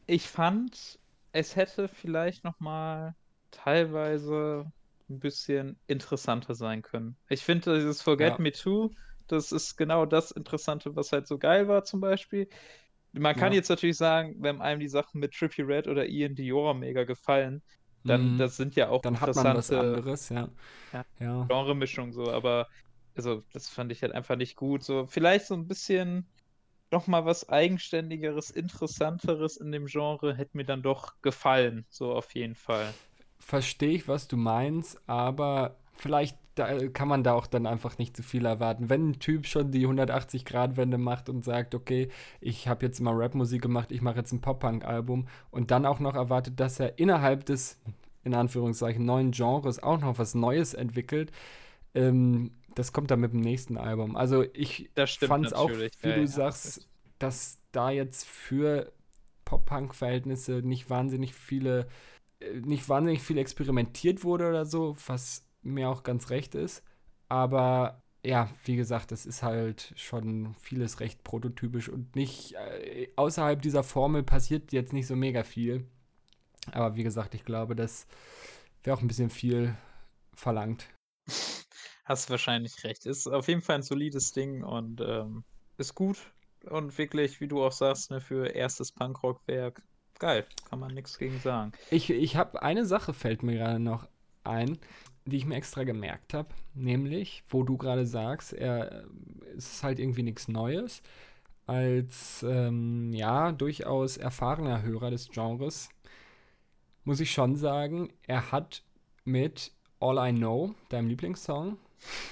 Ich 0.07 0.27
fand, 0.29 0.99
es 1.33 1.57
hätte 1.57 1.89
vielleicht 1.89 2.45
noch 2.45 2.59
mal 2.61 3.15
teilweise 3.51 4.71
ein 5.09 5.21
bisschen 5.21 5.79
interessanter 5.87 6.55
sein 6.55 6.83
können. 6.83 7.17
Ich 7.29 7.43
finde, 7.43 7.77
dieses 7.77 8.03
Forget 8.03 8.35
ja. 8.35 8.39
Me 8.39 8.53
Too, 8.53 8.91
das 9.27 9.53
ist 9.53 9.77
genau 9.77 10.07
das 10.07 10.31
Interessante, 10.31 10.95
was 10.97 11.13
halt 11.13 11.27
so 11.27 11.39
geil 11.39 11.69
war 11.69 11.85
zum 11.85 12.01
Beispiel. 12.01 12.49
Man 13.13 13.35
kann 13.37 13.53
ja. 13.53 13.59
jetzt 13.59 13.69
natürlich 13.71 13.97
sagen, 13.97 14.37
wenn 14.39 14.61
einem 14.61 14.81
die 14.81 14.89
Sachen 14.89 15.21
mit 15.21 15.33
Trippy 15.33 15.63
Red 15.63 15.89
oder 15.89 16.07
Ian 16.07 16.35
Dior 16.35 16.75
mega 16.75 17.05
gefallen, 17.05 17.63
dann 18.05 18.35
mhm. 18.35 18.39
das 18.39 18.57
sind 18.57 18.77
ja 18.77 18.89
auch 18.91 19.03
dann 19.03 19.15
interessante 19.15 19.49
hat 19.49 19.55
man 19.55 19.57
was 19.57 19.71
anderes, 19.73 20.29
ja. 20.29 20.49
ja, 20.93 21.05
ja. 21.19 21.45
Genre-Mischung 21.47 22.13
so, 22.13 22.31
aber 22.31 22.69
also 23.19 23.43
das 23.53 23.69
fand 23.69 23.93
ich 23.93 24.03
halt 24.03 24.13
einfach 24.13 24.37
nicht 24.37 24.57
gut. 24.57 24.83
So 24.83 25.07
vielleicht 25.07 25.47
so 25.47 25.55
ein 25.55 25.69
bisschen 25.69 26.27
noch 26.91 27.07
mal 27.07 27.25
was 27.27 27.49
eigenständigeres, 27.49 28.51
interessanteres 28.51 29.57
in 29.59 29.73
dem 29.73 29.87
Genre 29.87 30.35
hätte 30.35 30.57
mir 30.57 30.65
dann 30.65 30.83
doch 30.83 31.21
gefallen, 31.21 31.85
so 31.91 32.13
auf 32.13 32.35
jeden 32.35 32.55
Fall. 32.55 32.95
Verstehe 33.39 33.91
ich, 33.91 34.09
was 34.09 34.27
du 34.27 34.37
meinst, 34.37 34.99
aber 35.07 35.77
vielleicht 35.93 36.39
da 36.59 36.89
kann 36.89 37.09
man 37.09 37.23
da 37.23 37.35
auch 37.35 37.47
dann 37.47 37.67
einfach 37.67 37.99
nicht 37.99 38.17
zu 38.17 38.23
viel 38.23 38.45
erwarten. 38.45 38.89
Wenn 38.89 39.11
ein 39.11 39.19
Typ 39.21 39.47
schon 39.47 39.71
die 39.71 39.87
180-Grad-Wende 39.87 40.99
macht 40.99 41.29
und 41.29 41.45
sagt, 41.45 41.75
okay, 41.75 42.09
ich 42.41 42.67
habe 42.67 42.85
jetzt 42.85 43.01
mal 43.01 43.15
Rapmusik 43.15 43.63
gemacht, 43.63 43.93
ich 43.93 44.03
mache 44.03 44.19
jetzt 44.19 44.33
ein 44.33 44.41
Pop-Punk-Album 44.41 45.29
und 45.51 45.71
dann 45.71 45.87
auch 45.87 46.01
noch 46.01 46.15
erwartet, 46.15 46.59
dass 46.59 46.81
er 46.81 46.99
innerhalb 46.99 47.45
des, 47.47 47.81
in 48.25 48.35
Anführungszeichen, 48.35 49.05
neuen 49.05 49.31
Genres 49.31 49.83
auch 49.83 50.01
noch 50.01 50.19
was 50.19 50.35
Neues 50.35 50.75
entwickelt, 50.75 51.31
ähm, 51.95 52.51
das 52.79 52.93
kommt 52.93 53.11
dann 53.11 53.19
mit 53.19 53.33
dem 53.33 53.41
nächsten 53.41 53.77
Album. 53.77 54.15
Also 54.17 54.45
ich 54.53 54.89
fand 55.27 55.47
es 55.47 55.53
auch, 55.53 55.69
wie 55.69 56.09
ja, 56.09 56.15
du 56.15 56.21
ja. 56.21 56.27
sagst, 56.29 56.89
dass 57.19 57.59
da 57.73 57.91
jetzt 57.91 58.25
für 58.25 58.93
Pop-Punk-Verhältnisse 59.45 60.63
nicht 60.63 60.89
wahnsinnig 60.89 61.35
viele, 61.35 61.89
äh, 62.39 62.61
nicht 62.61 62.89
wahnsinnig 62.89 63.21
viel 63.23 63.37
experimentiert 63.39 64.23
wurde 64.23 64.49
oder 64.49 64.65
so, 64.65 64.97
was 65.09 65.45
mir 65.63 65.89
auch 65.89 66.05
ganz 66.05 66.31
recht 66.31 66.55
ist. 66.55 66.85
Aber 67.29 68.01
ja, 68.25 68.49
wie 68.65 68.77
gesagt, 68.77 69.11
das 69.11 69.27
ist 69.27 69.43
halt 69.43 69.93
schon 69.97 70.55
vieles 70.61 71.01
recht 71.01 71.25
prototypisch 71.25 71.89
und 71.89 72.15
nicht 72.15 72.53
äh, 72.53 73.09
außerhalb 73.17 73.61
dieser 73.61 73.83
Formel 73.83 74.23
passiert 74.23 74.73
jetzt 74.73 74.93
nicht 74.93 75.09
so 75.09 75.17
mega 75.17 75.43
viel. 75.43 75.85
Aber 76.71 76.95
wie 76.95 77.03
gesagt, 77.03 77.35
ich 77.35 77.45
glaube, 77.45 77.75
das 77.75 78.07
wäre 78.85 78.97
auch 78.97 79.03
ein 79.03 79.09
bisschen 79.09 79.31
viel 79.31 79.75
verlangt. 80.33 80.87
Hast 82.09 82.31
wahrscheinlich 82.31 82.83
recht. 82.85 83.05
Ist 83.05 83.27
auf 83.27 83.49
jeden 83.49 83.61
Fall 83.61 83.77
ein 83.77 83.83
solides 83.83 84.33
Ding 84.33 84.65
und 84.65 85.03
ähm, 85.03 85.45
ist 85.77 85.95
gut. 85.95 86.17
Und 86.65 86.97
wirklich, 86.97 87.41
wie 87.43 87.49
du 87.49 87.63
auch 87.63 87.73
sagst, 87.73 88.11
ne, 88.11 88.21
für 88.21 88.47
erstes 88.49 88.91
Punkrock-Werk. 88.93 89.83
Geil, 90.19 90.47
kann 90.69 90.81
man 90.81 90.95
nichts 90.95 91.19
gegen 91.19 91.39
sagen. 91.39 91.73
Ich, 91.91 92.09
ich 92.11 92.37
habe 92.37 92.63
eine 92.63 92.87
Sache, 92.87 93.13
fällt 93.13 93.43
mir 93.43 93.57
gerade 93.57 93.79
noch 93.79 94.09
ein, 94.43 94.79
die 95.27 95.37
ich 95.37 95.45
mir 95.45 95.57
extra 95.57 95.85
gemerkt 95.85 96.33
habe. 96.33 96.49
Nämlich, 96.75 97.45
wo 97.51 97.63
du 97.63 97.77
gerade 97.77 98.07
sagst, 98.07 98.55
er 98.55 99.05
ist 99.55 99.83
halt 99.83 99.99
irgendwie 99.99 100.23
nichts 100.23 100.49
Neues. 100.49 101.03
als 101.67 102.43
ähm, 102.49 103.13
ja 103.13 103.53
durchaus 103.53 104.17
erfahrener 104.17 104.83
Hörer 104.83 105.11
des 105.11 105.29
Genres 105.29 105.91
muss 107.05 107.21
ich 107.21 107.31
schon 107.31 107.57
sagen, 107.57 108.11
er 108.27 108.53
hat 108.53 108.83
mit 109.25 109.73
All 110.01 110.19
I 110.31 110.33
Know, 110.35 110.75
deinem 110.89 111.09
Lieblingssong, 111.09 111.79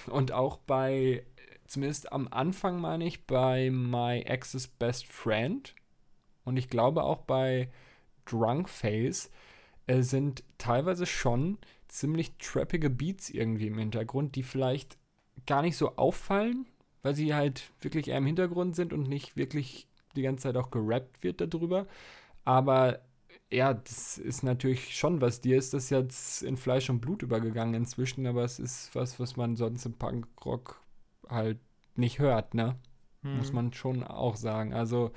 und 0.06 0.32
auch 0.32 0.59
bei, 0.59 1.24
zumindest 1.66 2.12
am 2.12 2.28
Anfang 2.30 2.80
meine 2.80 3.06
ich, 3.06 3.26
bei 3.26 3.70
My 3.70 4.20
Ex's 4.20 4.66
Best 4.66 5.06
Friend 5.06 5.74
und 6.44 6.56
ich 6.56 6.68
glaube 6.68 7.02
auch 7.02 7.22
bei 7.22 7.70
Drunk 8.24 8.68
Face 8.68 9.30
äh, 9.86 10.02
sind 10.02 10.44
teilweise 10.59 11.06
schon 11.06 11.59
ziemlich 11.88 12.36
trappige 12.38 12.90
Beats 12.90 13.30
irgendwie 13.30 13.68
im 13.68 13.78
Hintergrund, 13.78 14.34
die 14.34 14.43
vielleicht 14.43 14.98
gar 15.47 15.62
nicht 15.62 15.76
so 15.76 15.97
auffallen, 15.97 16.66
weil 17.02 17.14
sie 17.14 17.34
halt 17.34 17.70
wirklich 17.80 18.09
eher 18.09 18.18
im 18.18 18.26
Hintergrund 18.26 18.74
sind 18.74 18.93
und 18.93 19.09
nicht 19.09 19.36
wirklich 19.36 19.86
die 20.16 20.22
ganze 20.22 20.44
Zeit 20.44 20.56
auch 20.56 20.70
gerappt 20.70 21.22
wird 21.22 21.40
darüber. 21.40 21.86
Aber 22.44 23.01
ja, 23.51 23.74
das 23.74 24.18
ist 24.18 24.43
natürlich 24.43 24.97
schon 24.97 25.20
was. 25.20 25.40
Dir 25.40 25.56
ist 25.56 25.73
das 25.73 25.90
jetzt 25.90 26.43
in 26.43 26.56
Fleisch 26.56 26.90
und 26.90 27.01
Blut 27.01 27.23
übergegangen 27.23 27.74
inzwischen, 27.74 28.27
aber 28.27 28.44
es 28.44 28.59
ist 28.59 28.94
was, 28.94 29.20
was 29.20 29.36
man 29.36 29.56
sonst 29.56 29.86
im 29.86 29.94
Punkrock 29.94 30.81
halt 31.28 31.59
nicht 31.94 32.18
hört, 32.18 32.55
ne? 32.55 32.77
Hm. 33.23 33.36
Muss 33.39 33.52
man 33.52 33.73
schon 33.73 34.02
auch 34.02 34.36
sagen. 34.36 34.74
Also, 34.74 35.12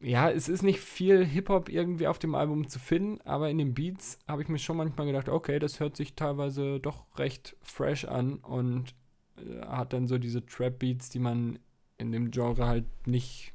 ja, 0.00 0.30
es 0.30 0.48
ist 0.48 0.62
nicht 0.62 0.80
viel 0.80 1.24
Hip-Hop 1.24 1.68
irgendwie 1.68 2.06
auf 2.06 2.18
dem 2.18 2.34
Album 2.34 2.66
zu 2.68 2.78
finden, 2.78 3.20
aber 3.26 3.50
in 3.50 3.58
den 3.58 3.74
Beats 3.74 4.18
habe 4.26 4.42
ich 4.42 4.48
mir 4.48 4.58
schon 4.58 4.78
manchmal 4.78 5.06
gedacht, 5.06 5.28
okay, 5.28 5.58
das 5.58 5.80
hört 5.80 5.96
sich 5.96 6.14
teilweise 6.14 6.80
doch 6.80 7.04
recht 7.18 7.56
fresh 7.60 8.06
an 8.06 8.36
und 8.36 8.94
äh, 9.36 9.60
hat 9.66 9.92
dann 9.92 10.08
so 10.08 10.16
diese 10.16 10.44
Trap-Beats, 10.46 11.10
die 11.10 11.18
man 11.18 11.58
in 11.98 12.10
dem 12.10 12.30
Genre 12.30 12.66
halt 12.66 12.86
nicht 13.06 13.52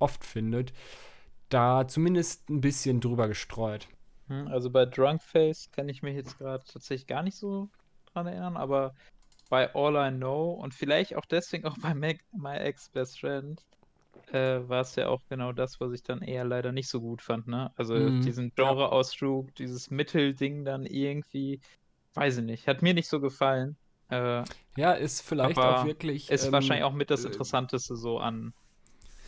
oft 0.00 0.24
findet 0.24 0.72
da 1.48 1.86
zumindest 1.86 2.48
ein 2.50 2.60
bisschen 2.60 3.00
drüber 3.00 3.28
gestreut. 3.28 3.88
Hm, 4.28 4.48
also 4.48 4.70
bei 4.70 4.86
Drunkface 4.86 5.70
kann 5.70 5.88
ich 5.88 6.02
mich 6.02 6.14
jetzt 6.14 6.38
gerade 6.38 6.64
tatsächlich 6.64 7.06
gar 7.06 7.22
nicht 7.22 7.36
so 7.36 7.68
dran 8.12 8.26
erinnern, 8.26 8.56
aber 8.56 8.94
bei 9.50 9.74
All 9.74 9.94
I 9.96 10.14
Know 10.14 10.52
und 10.52 10.74
vielleicht 10.74 11.16
auch 11.16 11.26
deswegen 11.26 11.66
auch 11.66 11.76
bei 11.82 11.94
Mac, 11.94 12.18
My 12.32 12.56
Ex 12.56 12.88
Best 12.88 13.20
Friend 13.20 13.60
äh, 14.32 14.68
war 14.68 14.80
es 14.80 14.96
ja 14.96 15.08
auch 15.08 15.20
genau 15.28 15.52
das, 15.52 15.80
was 15.80 15.92
ich 15.92 16.02
dann 16.02 16.22
eher 16.22 16.44
leider 16.44 16.72
nicht 16.72 16.88
so 16.88 17.00
gut 17.00 17.20
fand, 17.20 17.46
ne? 17.46 17.70
Also 17.76 17.94
mhm. 17.94 18.22
diesen 18.22 18.52
Genre-Ausdruck, 18.54 19.54
dieses 19.56 19.90
Mittelding 19.90 20.64
dann 20.64 20.86
irgendwie, 20.86 21.60
weiß 22.14 22.38
ich 22.38 22.44
nicht, 22.44 22.66
hat 22.66 22.82
mir 22.82 22.94
nicht 22.94 23.08
so 23.08 23.20
gefallen. 23.20 23.76
Äh, 24.10 24.44
ja, 24.76 24.92
ist 24.92 25.22
vielleicht 25.22 25.58
auch 25.58 25.84
wirklich. 25.84 26.30
Ist 26.30 26.46
ähm, 26.46 26.52
wahrscheinlich 26.52 26.84
auch 26.84 26.92
mit 26.92 27.10
das 27.10 27.24
äh, 27.24 27.28
Interessanteste 27.28 27.96
so 27.96 28.18
an 28.18 28.54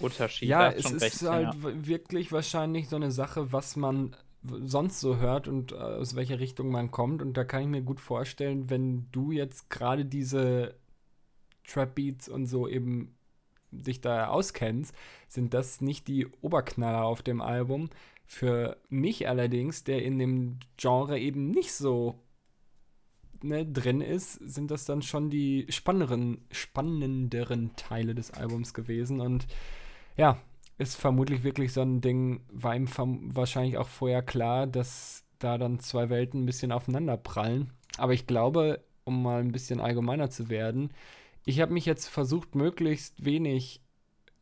Unterschied. 0.00 0.48
Ja, 0.48 0.70
es 0.70 0.90
ist 0.90 1.02
recht, 1.02 1.22
halt 1.22 1.54
ja. 1.54 1.86
wirklich 1.86 2.32
wahrscheinlich 2.32 2.88
so 2.88 2.96
eine 2.96 3.10
Sache, 3.10 3.52
was 3.52 3.76
man 3.76 4.14
sonst 4.42 5.00
so 5.00 5.16
hört 5.16 5.48
und 5.48 5.72
äh, 5.72 5.76
aus 5.76 6.14
welcher 6.14 6.38
Richtung 6.38 6.70
man 6.70 6.90
kommt. 6.90 7.22
Und 7.22 7.36
da 7.36 7.44
kann 7.44 7.62
ich 7.62 7.68
mir 7.68 7.82
gut 7.82 8.00
vorstellen, 8.00 8.70
wenn 8.70 9.10
du 9.10 9.32
jetzt 9.32 9.70
gerade 9.70 10.04
diese 10.04 10.74
Trap 11.66 11.94
Beats 11.94 12.28
und 12.28 12.46
so 12.46 12.68
eben 12.68 13.16
dich 13.70 14.00
da 14.00 14.28
auskennst, 14.28 14.94
sind 15.28 15.52
das 15.54 15.80
nicht 15.80 16.08
die 16.08 16.26
Oberknaller 16.40 17.04
auf 17.04 17.22
dem 17.22 17.40
Album. 17.40 17.90
Für 18.24 18.76
mich 18.88 19.28
allerdings, 19.28 19.84
der 19.84 20.02
in 20.02 20.18
dem 20.18 20.58
Genre 20.76 21.18
eben 21.18 21.50
nicht 21.50 21.72
so 21.72 22.20
ne, 23.42 23.66
drin 23.66 24.00
ist, 24.00 24.34
sind 24.34 24.70
das 24.70 24.84
dann 24.84 25.02
schon 25.02 25.30
die 25.30 25.66
spannenderen, 25.68 26.38
spannenderen 26.50 27.74
Teile 27.76 28.14
des 28.14 28.30
Albums 28.30 28.74
gewesen. 28.74 29.20
Und 29.20 29.46
ja, 30.16 30.38
ist 30.78 30.96
vermutlich 30.96 31.42
wirklich 31.42 31.72
so 31.72 31.82
ein 31.82 32.00
Ding, 32.00 32.44
war 32.50 32.76
ihm 32.76 32.88
wahrscheinlich 33.34 33.78
auch 33.78 33.88
vorher 33.88 34.22
klar, 34.22 34.66
dass 34.66 35.24
da 35.38 35.58
dann 35.58 35.80
zwei 35.80 36.10
Welten 36.10 36.42
ein 36.42 36.46
bisschen 36.46 36.72
aufeinander 36.72 37.16
prallen. 37.16 37.72
Aber 37.98 38.12
ich 38.12 38.26
glaube, 38.26 38.84
um 39.04 39.22
mal 39.22 39.40
ein 39.40 39.52
bisschen 39.52 39.80
allgemeiner 39.80 40.30
zu 40.30 40.48
werden, 40.48 40.90
ich 41.44 41.60
habe 41.60 41.72
mich 41.72 41.86
jetzt 41.86 42.08
versucht, 42.08 42.54
möglichst 42.54 43.24
wenig 43.24 43.80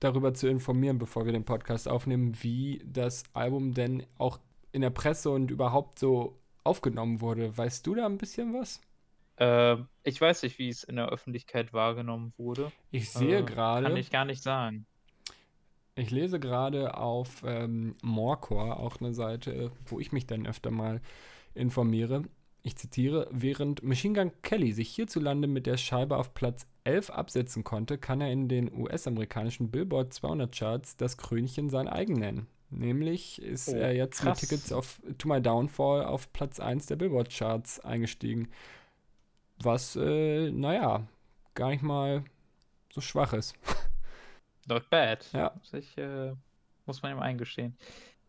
darüber 0.00 0.34
zu 0.34 0.48
informieren, 0.48 0.98
bevor 0.98 1.24
wir 1.24 1.32
den 1.32 1.44
Podcast 1.44 1.88
aufnehmen, 1.88 2.36
wie 2.42 2.82
das 2.84 3.24
Album 3.32 3.74
denn 3.74 4.04
auch 4.18 4.38
in 4.72 4.80
der 4.80 4.90
Presse 4.90 5.30
und 5.30 5.50
überhaupt 5.50 5.98
so 5.98 6.40
aufgenommen 6.64 7.20
wurde. 7.20 7.56
Weißt 7.56 7.86
du 7.86 7.94
da 7.94 8.06
ein 8.06 8.18
bisschen 8.18 8.54
was? 8.54 8.80
Äh, 9.36 9.76
ich 10.02 10.20
weiß 10.20 10.42
nicht, 10.42 10.58
wie 10.58 10.68
es 10.68 10.84
in 10.84 10.96
der 10.96 11.08
Öffentlichkeit 11.08 11.72
wahrgenommen 11.72 12.32
wurde. 12.36 12.72
Ich 12.90 13.10
sehe 13.10 13.38
äh, 13.38 13.42
gerade. 13.42 13.86
Kann 13.86 13.96
ich 13.96 14.10
gar 14.10 14.24
nicht 14.24 14.42
sagen. 14.42 14.86
Ich 15.96 16.10
lese 16.10 16.40
gerade 16.40 16.96
auf 16.96 17.42
ähm, 17.46 17.94
Morecore, 18.02 18.78
auch 18.78 19.00
eine 19.00 19.14
Seite, 19.14 19.70
wo 19.86 20.00
ich 20.00 20.10
mich 20.10 20.26
dann 20.26 20.46
öfter 20.46 20.70
mal 20.70 21.00
informiere. 21.54 22.24
Ich 22.62 22.76
zitiere, 22.76 23.28
während 23.30 23.82
Machine 23.84 24.18
Gun 24.18 24.32
Kelly 24.42 24.72
sich 24.72 24.88
hierzulande 24.88 25.46
mit 25.46 25.66
der 25.66 25.76
Scheibe 25.76 26.16
auf 26.16 26.34
Platz 26.34 26.66
11 26.84 27.10
absetzen 27.10 27.62
konnte, 27.62 27.98
kann 27.98 28.20
er 28.20 28.32
in 28.32 28.48
den 28.48 28.72
US-amerikanischen 28.74 29.70
Billboard 29.70 30.12
200 30.12 30.56
Charts 30.56 30.96
das 30.96 31.16
Krönchen 31.16 31.68
sein 31.68 31.86
eigen 31.86 32.14
nennen. 32.14 32.48
Nämlich 32.70 33.40
ist 33.40 33.68
oh, 33.68 33.76
er 33.76 33.94
jetzt 33.94 34.20
krass. 34.20 34.40
mit 34.40 34.48
Tickets 34.48 34.72
auf 34.72 35.00
To 35.18 35.28
My 35.28 35.40
Downfall 35.40 36.04
auf 36.06 36.32
Platz 36.32 36.58
1 36.58 36.86
der 36.86 36.96
Billboard 36.96 37.30
Charts 37.30 37.78
eingestiegen. 37.80 38.48
Was, 39.62 39.94
äh, 39.94 40.50
naja, 40.50 41.06
gar 41.54 41.68
nicht 41.68 41.82
mal 41.82 42.24
so 42.92 43.00
schwach 43.00 43.32
ist. 43.32 43.54
Not 44.66 44.88
bad. 44.90 45.26
Ja. 45.32 45.54
Ich, 45.72 45.96
äh, 45.98 46.32
muss 46.86 47.02
man 47.02 47.12
ihm 47.12 47.20
eingestehen. 47.20 47.76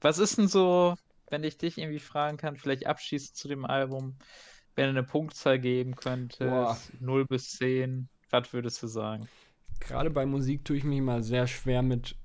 Was 0.01 0.17
ist 0.17 0.37
denn 0.37 0.47
so, 0.47 0.95
wenn 1.29 1.43
ich 1.43 1.57
dich 1.57 1.77
irgendwie 1.77 1.99
fragen 1.99 2.37
kann, 2.37 2.57
vielleicht 2.57 2.85
abschließend 2.85 3.35
zu 3.35 3.47
dem 3.47 3.65
Album, 3.65 4.15
wenn 4.75 4.85
du 4.85 4.89
eine 4.91 5.03
Punktzahl 5.03 5.59
geben 5.59 5.95
könntest, 5.95 6.39
Boah. 6.39 6.77
0 6.99 7.25
bis 7.25 7.51
10, 7.51 8.09
was 8.29 8.51
würdest 8.53 8.83
du 8.83 8.87
sagen? 8.87 9.27
Gerade 9.79 10.09
bei 10.09 10.25
Musik 10.25 10.65
tue 10.65 10.77
ich 10.77 10.83
mich 10.83 10.99
immer 10.99 11.21
sehr 11.21 11.47
schwer 11.47 11.81
mit 11.81 12.15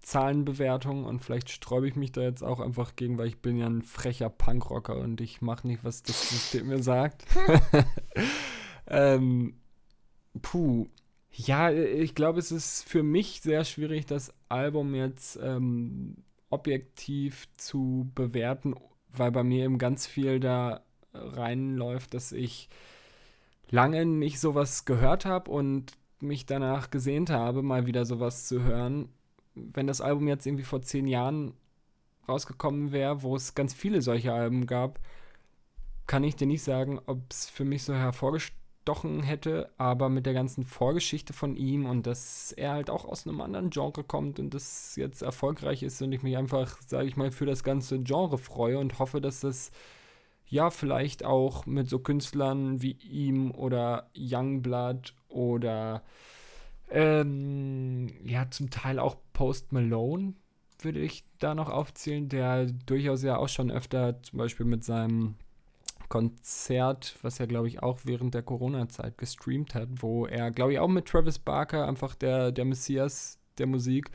Zahlenbewertungen 0.00 1.04
und 1.04 1.20
vielleicht 1.20 1.50
sträube 1.50 1.88
ich 1.88 1.96
mich 1.96 2.12
da 2.12 2.22
jetzt 2.22 2.42
auch 2.42 2.60
einfach 2.60 2.96
gegen, 2.96 3.18
weil 3.18 3.28
ich 3.28 3.40
bin 3.40 3.56
ja 3.56 3.66
ein 3.66 3.82
frecher 3.82 4.30
Punkrocker 4.30 4.96
und 4.96 5.20
ich 5.20 5.40
mache 5.40 5.66
nicht, 5.66 5.84
was 5.84 6.02
das 6.02 6.28
System 6.28 6.68
mir 6.68 6.82
sagt. 6.82 7.24
ähm, 8.88 9.60
puh, 10.40 10.88
ja, 11.32 11.70
äh, 11.70 11.84
ich 12.02 12.14
glaube, 12.14 12.38
es 12.38 12.52
ist 12.52 12.88
für 12.88 13.02
mich 13.02 13.40
sehr 13.40 13.64
schwierig, 13.64 14.06
das 14.06 14.32
Album 14.48 14.94
jetzt 14.94 15.38
ähm, 15.42 16.16
objektiv 16.50 17.48
zu 17.56 18.10
bewerten, 18.14 18.74
weil 19.08 19.32
bei 19.32 19.42
mir 19.42 19.64
eben 19.64 19.78
ganz 19.78 20.06
viel 20.06 20.40
da 20.40 20.82
reinläuft, 21.14 22.14
dass 22.14 22.32
ich 22.32 22.68
lange 23.70 24.04
nicht 24.06 24.40
sowas 24.40 24.84
gehört 24.84 25.24
habe 25.24 25.50
und 25.50 25.92
mich 26.20 26.46
danach 26.46 26.90
gesehnt 26.90 27.30
habe, 27.30 27.62
mal 27.62 27.86
wieder 27.86 28.04
sowas 28.04 28.46
zu 28.46 28.62
hören. 28.62 29.08
Wenn 29.54 29.86
das 29.86 30.00
Album 30.00 30.28
jetzt 30.28 30.46
irgendwie 30.46 30.64
vor 30.64 30.82
zehn 30.82 31.06
Jahren 31.06 31.54
rausgekommen 32.28 32.92
wäre, 32.92 33.22
wo 33.22 33.34
es 33.36 33.54
ganz 33.54 33.74
viele 33.74 34.02
solche 34.02 34.32
Alben 34.32 34.66
gab, 34.66 35.00
kann 36.06 36.24
ich 36.24 36.36
dir 36.36 36.46
nicht 36.46 36.62
sagen, 36.62 37.00
ob 37.06 37.30
es 37.30 37.50
für 37.50 37.64
mich 37.64 37.84
so 37.84 37.94
hervorgestochen 37.94 38.61
gestochen 38.84 39.22
hätte, 39.22 39.70
aber 39.78 40.08
mit 40.08 40.26
der 40.26 40.34
ganzen 40.34 40.64
Vorgeschichte 40.64 41.32
von 41.32 41.54
ihm 41.54 41.86
und 41.86 42.04
dass 42.04 42.50
er 42.50 42.72
halt 42.72 42.90
auch 42.90 43.04
aus 43.04 43.26
einem 43.26 43.40
anderen 43.40 43.70
Genre 43.70 44.02
kommt 44.02 44.40
und 44.40 44.52
das 44.54 44.96
jetzt 44.96 45.22
erfolgreich 45.22 45.84
ist 45.84 46.02
und 46.02 46.10
ich 46.12 46.24
mich 46.24 46.36
einfach, 46.36 46.80
sage 46.84 47.06
ich 47.06 47.16
mal, 47.16 47.30
für 47.30 47.46
das 47.46 47.62
ganze 47.62 48.00
Genre 48.00 48.38
freue 48.38 48.80
und 48.80 48.98
hoffe, 48.98 49.20
dass 49.20 49.40
das 49.40 49.70
ja 50.46 50.70
vielleicht 50.70 51.24
auch 51.24 51.64
mit 51.64 51.88
so 51.88 52.00
Künstlern 52.00 52.82
wie 52.82 52.98
ihm 53.08 53.52
oder 53.52 54.10
Youngblood 54.16 55.14
oder 55.28 56.02
ähm, 56.90 58.08
ja 58.24 58.50
zum 58.50 58.70
Teil 58.70 58.98
auch 58.98 59.16
Post 59.32 59.72
Malone 59.72 60.34
würde 60.80 60.98
ich 60.98 61.24
da 61.38 61.54
noch 61.54 61.68
aufzählen, 61.68 62.28
der 62.28 62.66
durchaus 62.66 63.22
ja 63.22 63.36
auch 63.36 63.48
schon 63.48 63.70
öfter 63.70 64.20
zum 64.24 64.40
Beispiel 64.40 64.66
mit 64.66 64.82
seinem 64.82 65.36
Konzert, 66.12 67.16
was 67.22 67.40
er, 67.40 67.46
glaube 67.46 67.68
ich, 67.68 67.82
auch 67.82 68.00
während 68.04 68.34
der 68.34 68.42
Corona-Zeit 68.42 69.16
gestreamt 69.16 69.74
hat, 69.74 69.88
wo 70.02 70.26
er, 70.26 70.50
glaube 70.50 70.74
ich, 70.74 70.78
auch 70.78 70.88
mit 70.88 71.06
Travis 71.06 71.38
Barker, 71.38 71.88
einfach 71.88 72.14
der, 72.14 72.52
der 72.52 72.66
Messias 72.66 73.40
der 73.56 73.66
Musik, 73.66 74.10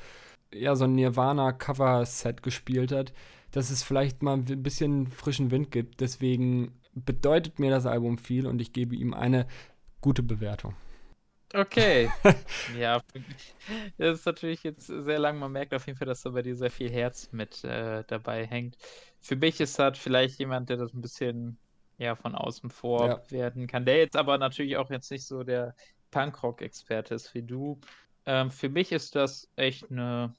ja, 0.53 0.75
so 0.75 0.83
ein 0.83 0.93
Nirvana-Cover-Set 0.93 2.43
gespielt 2.43 2.91
hat, 2.91 3.13
dass 3.49 3.71
es 3.71 3.81
vielleicht 3.81 4.21
mal 4.21 4.33
ein 4.33 4.61
bisschen 4.61 5.07
frischen 5.07 5.49
Wind 5.49 5.71
gibt. 5.71 5.99
Deswegen 5.99 6.79
bedeutet 6.93 7.57
mir 7.57 7.71
das 7.71 7.87
Album 7.87 8.19
viel 8.19 8.45
und 8.45 8.61
ich 8.61 8.73
gebe 8.73 8.95
ihm 8.95 9.15
eine 9.15 9.47
gute 9.99 10.21
Bewertung. 10.21 10.75
Okay. 11.51 12.11
ja, 12.77 13.01
das 13.97 14.19
ist 14.19 14.25
natürlich 14.27 14.61
jetzt 14.61 14.85
sehr 14.85 15.17
lang. 15.17 15.39
Man 15.39 15.51
merkt 15.51 15.73
auf 15.73 15.87
jeden 15.87 15.97
Fall, 15.97 16.05
dass 16.05 16.21
da 16.21 16.29
bei 16.29 16.43
dir 16.43 16.55
sehr 16.55 16.69
viel 16.69 16.91
Herz 16.91 17.29
mit 17.31 17.63
äh, 17.63 18.03
dabei 18.05 18.45
hängt. 18.45 18.77
Für 19.19 19.35
mich 19.35 19.59
ist 19.59 19.79
das 19.79 19.97
vielleicht 19.97 20.37
jemand, 20.37 20.69
der 20.69 20.77
das 20.77 20.93
ein 20.93 21.01
bisschen 21.01 21.57
ja 21.97 22.15
von 22.15 22.35
außen 22.35 22.69
vor 22.69 23.07
ja. 23.07 23.21
werden 23.31 23.67
kann. 23.67 23.85
Der 23.85 23.97
jetzt 23.97 24.15
aber 24.15 24.37
natürlich 24.37 24.77
auch 24.77 24.89
jetzt 24.89 25.11
nicht 25.11 25.25
so 25.25 25.43
der 25.43 25.75
Punkrock-Experte 26.11 27.15
ist 27.15 27.33
wie 27.33 27.43
du. 27.43 27.79
Ähm, 28.25 28.51
für 28.51 28.69
mich 28.69 28.91
ist 28.91 29.15
das 29.15 29.49
echt 29.55 29.91
eine 29.91 30.33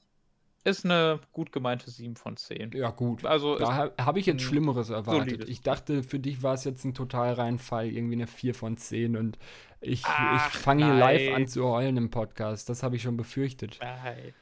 ist 0.65 0.85
'ne 0.85 1.19
gut 1.31 1.51
gemeinte 1.51 1.89
7 1.89 2.15
von 2.15 2.35
10. 2.35 2.71
Ja, 2.73 2.91
gut. 2.91 3.25
Also, 3.25 3.57
Da 3.57 3.75
ha 3.75 3.91
habe 3.99 4.19
ich 4.19 4.25
jetzt 4.25 4.41
Schlimmeres 4.41 4.89
erwartet. 4.89 5.29
solides 5.29 5.49
Ich 5.49 5.61
dachte, 5.61 6.03
für 6.03 6.19
dich 6.19 6.43
war 6.43 6.53
es 6.53 6.65
jetzt 6.65 6.83
ein 6.83 6.93
Totalreinfall, 6.93 7.87
irgendwie 7.87 8.15
eine 8.15 8.27
4 8.27 8.53
von 8.53 8.77
10 8.77 9.15
und 9.15 9.37
ich 9.81 10.01
ich 10.01 10.41
fange 10.41 10.85
hier 10.85 10.93
live 10.93 11.33
an 11.33 11.47
zu 11.47 11.65
heulen 11.65 11.95
im 11.97 12.09
Podcast. 12.09 12.67
Das 12.69 12.83
habe 12.83 12.97
ich 12.97 13.01
schon 13.01 13.15
befürchtet. 13.17 13.79
Nein. 13.79 14.33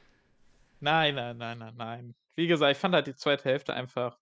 Nein, 0.80 1.14
nein, 1.14 1.36
nein, 1.38 1.58
nein, 1.58 1.74
nein. 1.76 2.14
Wie 2.36 2.46
gesagt, 2.46 2.72
ich 2.72 2.78
fand 2.78 2.94
halt 2.94 3.06
die 3.08 3.14
zweite 3.16 3.44
Hälfte 3.44 3.74
einfach, 3.74 4.18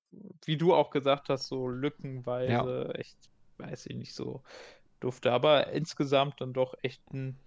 wie 0.46 0.56
du 0.56 0.74
auch 0.74 0.90
gesagt 0.90 1.28
hast, 1.28 1.48
so 1.48 1.68
lückenweise 1.68 2.92
echt, 2.94 3.30
weiß 3.58 3.86
ich 3.86 3.96
nicht, 3.96 4.14
so 4.14 4.42
dufte. 5.00 5.32
Aber 5.32 5.68
insgesamt 5.72 6.40
dann 6.40 6.54
doch 6.54 6.74
echt 6.82 7.02
ein 7.12 7.38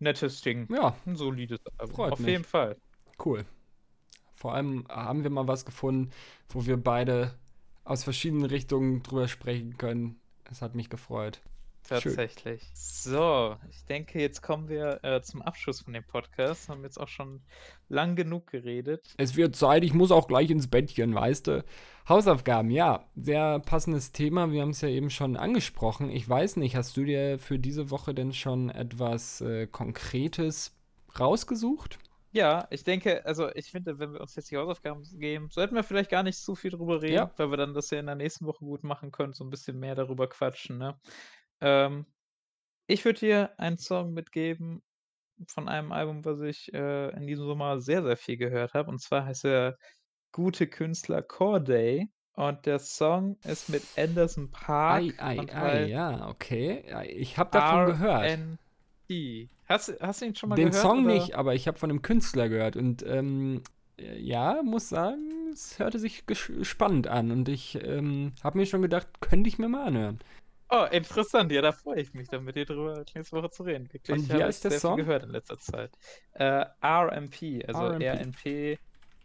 nettes 0.00 0.42
Ding. 0.42 0.68
Ja, 0.68 0.96
'N 1.06 1.16
solides 1.16 1.60
Album. 1.78 1.96
Freut 1.96 2.12
Auf 2.12 2.20
mich. 2.20 2.28
jeden 2.28 2.44
Fall. 2.44 2.78
cool. 3.24 3.44
Vor 4.34 4.54
allem 4.54 4.86
haben 4.88 5.22
wir 5.24 5.30
mal 5.30 5.48
was 5.48 5.64
gefunden, 5.64 6.10
wo 6.50 6.66
wir 6.66 6.76
beide 6.76 7.38
aus 7.84 8.04
verschiedenen 8.04 8.46
Richtungen 8.46 9.02
drüber 9.02 9.28
sprechen 9.28 9.78
können. 9.78 10.20
Es 10.50 10.62
hat 10.62 10.74
mich 10.74 10.90
gefreut. 10.90 11.42
Schön. 11.88 12.00
Tatsächlich. 12.02 12.62
So, 12.74 13.56
ich 13.68 13.84
denke, 13.86 14.20
jetzt 14.20 14.40
kommen 14.40 14.68
wir 14.68 15.00
äh, 15.02 15.20
zum 15.20 15.42
Abschluss 15.42 15.80
von 15.80 15.92
dem 15.92 16.04
Podcast. 16.04 16.68
Haben 16.68 16.84
jetzt 16.84 16.98
auch 16.98 17.08
schon 17.08 17.42
lang 17.88 18.14
genug 18.16 18.46
geredet. 18.46 19.14
Es 19.18 19.36
wird 19.36 19.56
Zeit, 19.56 19.82
ich 19.84 19.92
muss 19.92 20.12
auch 20.12 20.28
gleich 20.28 20.50
ins 20.50 20.68
Bettchen, 20.68 21.14
weißt 21.14 21.48
du? 21.48 21.64
Hausaufgaben, 22.08 22.70
ja, 22.70 23.04
sehr 23.16 23.58
passendes 23.60 24.12
Thema. 24.12 24.50
Wir 24.52 24.62
haben 24.62 24.70
es 24.70 24.80
ja 24.80 24.88
eben 24.88 25.10
schon 25.10 25.36
angesprochen. 25.36 26.08
Ich 26.10 26.28
weiß 26.28 26.56
nicht, 26.56 26.76
hast 26.76 26.96
du 26.96 27.04
dir 27.04 27.38
für 27.38 27.58
diese 27.58 27.90
Woche 27.90 28.14
denn 28.14 28.32
schon 28.32 28.70
etwas 28.70 29.40
äh, 29.40 29.66
Konkretes 29.66 30.74
rausgesucht? 31.18 31.98
Ja, 32.34 32.66
ich 32.70 32.82
denke, 32.82 33.26
also 33.26 33.50
ich 33.54 33.70
finde, 33.70 33.98
wenn 33.98 34.14
wir 34.14 34.20
uns 34.22 34.34
jetzt 34.36 34.50
die 34.50 34.56
Hausaufgaben 34.56 35.02
geben, 35.18 35.50
sollten 35.50 35.74
wir 35.74 35.82
vielleicht 35.84 36.10
gar 36.10 36.22
nicht 36.22 36.38
so 36.38 36.54
viel 36.54 36.70
drüber 36.70 37.02
reden, 37.02 37.14
Ja. 37.14 37.30
weil 37.36 37.50
wir 37.50 37.58
dann 37.58 37.74
das 37.74 37.90
ja 37.90 38.00
in 38.00 38.06
der 38.06 38.14
nächsten 38.14 38.46
Woche 38.46 38.64
gut 38.64 38.84
machen 38.84 39.12
können, 39.12 39.34
so 39.34 39.44
ein 39.44 39.50
bisschen 39.50 39.78
mehr 39.78 39.94
darüber 39.94 40.28
quatschen, 40.28 40.78
ne? 40.78 40.98
Ähm, 41.62 42.04
ich 42.86 43.04
würde 43.04 43.20
dir 43.20 43.58
einen 43.58 43.78
Song 43.78 44.12
mitgeben 44.12 44.82
von 45.48 45.68
einem 45.68 45.92
Album, 45.92 46.24
was 46.24 46.40
ich 46.40 46.72
äh, 46.74 47.10
in 47.16 47.26
diesem 47.26 47.46
Sommer 47.46 47.80
sehr, 47.80 48.02
sehr 48.02 48.16
viel 48.16 48.36
gehört 48.36 48.74
habe. 48.74 48.90
Und 48.90 49.00
zwar 49.00 49.24
heißt 49.24 49.44
er 49.46 49.76
Gute 50.32 50.66
Künstler 50.66 51.22
Corday. 51.22 52.08
Und 52.34 52.64
der 52.64 52.78
Song 52.78 53.36
ist 53.44 53.68
mit 53.68 53.82
Anderson 53.96 54.50
Park 54.50 55.02
Ei, 55.18 55.22
ei, 55.22 55.38
und 55.38 55.54
ei, 55.54 55.86
ja, 55.88 56.28
okay. 56.28 56.82
Ich 57.10 57.36
habe 57.36 57.50
davon 57.50 57.86
gehört. 57.86 58.24
RNT. 59.10 59.48
Hast, 59.68 59.88
du- 59.90 60.00
hast 60.00 60.22
du 60.22 60.26
ihn 60.26 60.34
schon 60.34 60.48
mal 60.48 60.56
Den 60.56 60.68
gehört? 60.68 60.82
Song 60.82 61.04
oder? 61.04 61.14
nicht, 61.14 61.34
aber 61.34 61.54
ich 61.54 61.68
habe 61.68 61.78
von 61.78 61.90
einem 61.90 62.02
Künstler 62.02 62.48
gehört 62.48 62.76
und 62.76 63.04
ähm, 63.06 63.62
äh, 63.98 64.18
ja, 64.18 64.62
muss 64.62 64.88
sagen, 64.88 65.50
es 65.52 65.78
hörte 65.78 65.98
sich 65.98 66.24
spannend 66.62 67.06
an 67.06 67.30
und 67.30 67.48
ich 67.48 67.74
ähm, 67.84 68.32
habe 68.42 68.58
mir 68.58 68.66
schon 68.66 68.82
gedacht, 68.82 69.08
könnte 69.20 69.48
ich 69.48 69.58
mir 69.58 69.68
mal 69.68 69.86
anhören. 69.86 70.18
Oh, 70.74 70.84
interessant. 70.90 71.52
Ja, 71.52 71.60
da 71.60 71.72
freue 71.72 72.00
ich 72.00 72.14
mich 72.14 72.28
dann 72.30 72.44
mit 72.44 72.56
dir 72.56 72.64
drüber 72.64 73.04
nächste 73.14 73.36
Woche 73.36 73.50
zu 73.50 73.62
reden. 73.64 73.92
Wirklich, 73.92 74.24
Und 74.24 74.32
wie 74.32 74.42
habe 74.42 74.44
heißt 74.44 74.62
ich 74.64 74.64
der 74.64 74.70
Song? 74.70 74.96
gehört 74.96 75.22
in 75.22 75.30
letzter 75.30 75.58
Zeit. 75.58 75.98
Äh, 76.32 76.64
RMP, 76.82 77.62
also 77.68 77.88
RMP. 77.88 78.02
RNP 78.02 78.78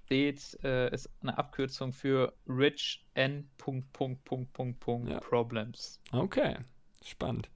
steht, 0.05 0.59
äh, 0.63 0.93
ist 0.93 1.09
eine 1.21 1.37
Abkürzung 1.37 1.93
für 1.93 2.37
Rich 2.47 3.05
N. 3.13 3.49
Punkt, 3.57 3.93
Punkt, 3.93 4.23
Punkt, 4.25 4.51
Punkt, 4.53 4.79
Punkt 4.81 5.11
Ja. 5.11 5.19
Problems. 5.21 6.01
Okay, 6.11 6.57
spannend. 7.01 7.49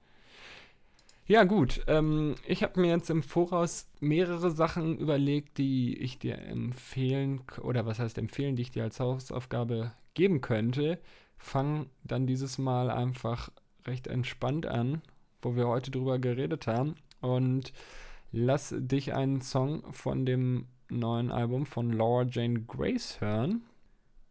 Ja, 1.26 1.44
gut. 1.44 1.82
Ähm, 1.86 2.34
ich 2.46 2.62
habe 2.62 2.80
mir 2.80 2.90
jetzt 2.90 3.08
im 3.10 3.22
Voraus 3.22 3.88
mehrere 4.00 4.50
Sachen 4.50 4.98
überlegt, 4.98 5.56
die 5.58 5.96
ich 5.98 6.18
dir 6.18 6.38
empfehlen, 6.38 7.42
oder 7.62 7.86
was 7.86 7.98
heißt 7.98 8.18
empfehlen, 8.18 8.56
die 8.56 8.62
ich 8.62 8.70
dir 8.72 8.82
als 8.82 9.00
Hausaufgabe 9.00 9.92
geben 10.14 10.40
könnte. 10.40 10.98
Fang 11.38 11.86
dann 12.04 12.26
dieses 12.26 12.58
Mal 12.58 12.90
einfach 12.90 13.50
recht 13.86 14.06
entspannt 14.06 14.66
an, 14.66 15.02
wo 15.40 15.56
wir 15.56 15.68
heute 15.68 15.90
drüber 15.90 16.18
geredet 16.18 16.66
haben. 16.66 16.94
Und 17.20 17.72
lass 18.30 18.74
dich 18.76 19.14
einen 19.14 19.40
Song 19.40 19.92
von 19.92 20.26
dem 20.26 20.66
neuen 20.88 21.30
Album 21.30 21.66
von 21.66 21.92
Laura 21.92 22.24
Jane 22.28 22.62
Grace 22.62 23.20
hören. 23.20 23.62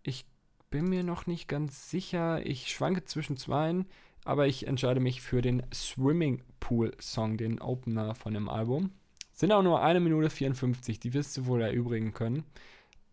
Ich 0.03 0.25
bin 0.69 0.89
mir 0.89 1.03
noch 1.03 1.27
nicht 1.27 1.47
ganz 1.47 1.89
sicher. 1.89 2.45
Ich 2.45 2.71
schwanke 2.71 3.03
zwischen 3.05 3.37
zweien, 3.37 3.85
aber 4.23 4.47
ich 4.47 4.67
entscheide 4.67 4.99
mich 4.99 5.21
für 5.21 5.41
den 5.41 5.63
Swimming 5.73 6.43
Pool 6.59 6.91
Song, 6.99 7.37
den 7.37 7.61
Opener 7.61 8.15
von 8.15 8.33
dem 8.33 8.49
Album. 8.49 8.91
Sind 9.33 9.51
auch 9.51 9.63
nur 9.63 9.81
eine 9.81 9.99
Minute 9.99 10.29
54, 10.29 10.99
die 10.99 11.13
wirst 11.13 11.35
du 11.35 11.45
wohl 11.45 11.61
erübrigen 11.61 12.13
können. 12.13 12.43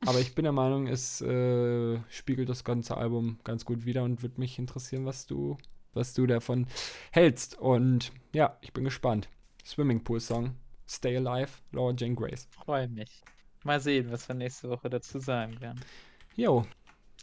Aber 0.06 0.20
ich 0.20 0.34
bin 0.34 0.44
der 0.44 0.52
Meinung, 0.52 0.86
es 0.86 1.20
äh, 1.20 1.98
spiegelt 2.08 2.48
das 2.48 2.62
ganze 2.64 2.96
Album 2.96 3.38
ganz 3.44 3.64
gut 3.64 3.84
wider 3.84 4.04
und 4.04 4.22
würde 4.22 4.40
mich 4.40 4.58
interessieren, 4.58 5.06
was 5.06 5.26
du, 5.26 5.56
was 5.98 6.14
du 6.14 6.26
davon 6.26 6.66
hältst. 7.12 7.58
Und 7.58 8.12
ja, 8.32 8.56
ich 8.62 8.72
bin 8.72 8.84
gespannt. 8.84 9.28
Swimming 9.66 10.02
Pool 10.02 10.20
Song, 10.20 10.54
Stay 10.88 11.16
Alive, 11.18 11.50
Laura 11.72 11.92
Jane 11.96 12.14
Grace. 12.14 12.48
Freue 12.64 12.88
mich. 12.88 13.22
Mal 13.64 13.80
sehen, 13.80 14.10
was 14.10 14.26
wir 14.28 14.34
nächste 14.34 14.70
Woche 14.70 14.88
dazu 14.88 15.18
sagen 15.18 15.60
werden. 15.60 15.80
Jo, 16.36 16.64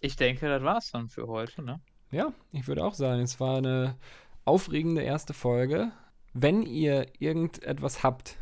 Ich 0.02 0.16
denke, 0.18 0.48
das 0.48 0.62
war's 0.64 0.92
dann 0.92 1.10
für 1.10 1.28
heute, 1.28 1.64
ne? 1.64 1.80
Ja, 2.12 2.34
ich 2.52 2.68
würde 2.68 2.84
auch 2.86 2.94
sagen, 2.94 3.22
es 3.22 3.40
war 3.40 3.58
eine 3.58 3.98
aufregende 4.46 5.02
erste 5.02 5.34
Folge. 5.34 5.92
Wenn 6.34 6.62
ihr 6.64 7.08
irgendetwas 7.20 8.04
habt, 8.04 8.38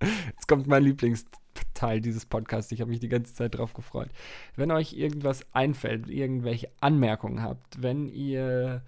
jetzt 0.26 0.48
kommt 0.48 0.66
mein 0.66 0.82
Lieblingsteil 0.82 2.00
dieses 2.00 2.26
Podcasts, 2.26 2.72
ich 2.72 2.80
habe 2.80 2.90
mich 2.90 3.00
die 3.00 3.08
ganze 3.08 3.34
Zeit 3.34 3.54
drauf 3.56 3.74
gefreut. 3.74 4.08
Wenn 4.56 4.70
euch 4.72 4.94
irgendwas 4.94 5.46
einfällt, 5.54 6.08
irgendwelche 6.10 6.70
Anmerkungen 6.80 7.42
habt, 7.42 7.82
wenn 7.82 8.08
ihr 8.08 8.82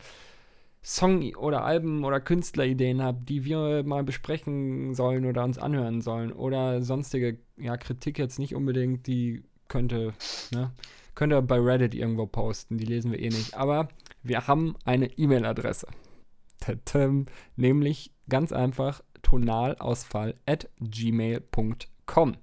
Song- 0.87 1.35
oder 1.35 1.65
Alben- 1.65 2.05
oder 2.05 2.21
Künstlerideen 2.21 3.03
habt, 3.03 3.29
die 3.29 3.45
wir 3.45 3.83
mal 3.83 4.05
besprechen 4.05 4.95
sollen 4.95 5.27
oder 5.27 5.43
uns 5.43 5.59
anhören 5.59 6.01
sollen 6.01 6.31
oder 6.31 6.81
sonstige, 6.81 7.39
ja, 7.57 7.77
Kritik 7.77 8.21
jetzt 8.21 8.39
nicht 8.39 8.55
unbedingt, 8.55 9.09
die 9.09 9.43
könnte, 9.67 10.15
ne, 10.53 10.71
könnt 11.17 11.33
ihr 11.33 11.43
bei 11.43 11.59
Reddit 11.59 11.93
irgendwo 11.93 12.27
posten, 12.27 12.79
die 12.79 12.85
lesen 12.85 13.11
wir 13.11 13.19
eh 13.19 13.31
nicht. 13.31 13.57
Aber 13.57 13.89
wir 14.23 14.47
haben 14.47 14.77
eine 14.85 15.07
E-Mail-Adresse. 15.19 15.89
Nämlich 17.57 18.13
ganz 18.29 18.53
einfach 18.53 19.03
tonalausfall 19.23 20.37
at 20.47 20.69
gmail.com. 20.79 22.37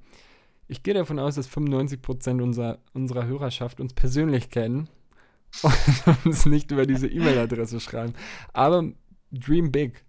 Ich 0.67 0.83
gehe 0.83 0.93
davon 0.93 1.19
aus, 1.19 1.35
dass 1.35 1.49
95% 1.49 2.41
unserer, 2.41 2.79
unserer 2.93 3.25
Hörerschaft 3.25 3.79
uns 3.79 3.93
persönlich 3.93 4.49
kennen 4.49 4.89
und 6.05 6.25
uns 6.25 6.45
nicht 6.45 6.71
über 6.71 6.85
diese 6.85 7.07
E-Mail-Adresse 7.07 7.79
schreiben. 7.79 8.13
Aber 8.53 8.91
Dream 9.31 9.71
Big 9.71 10.03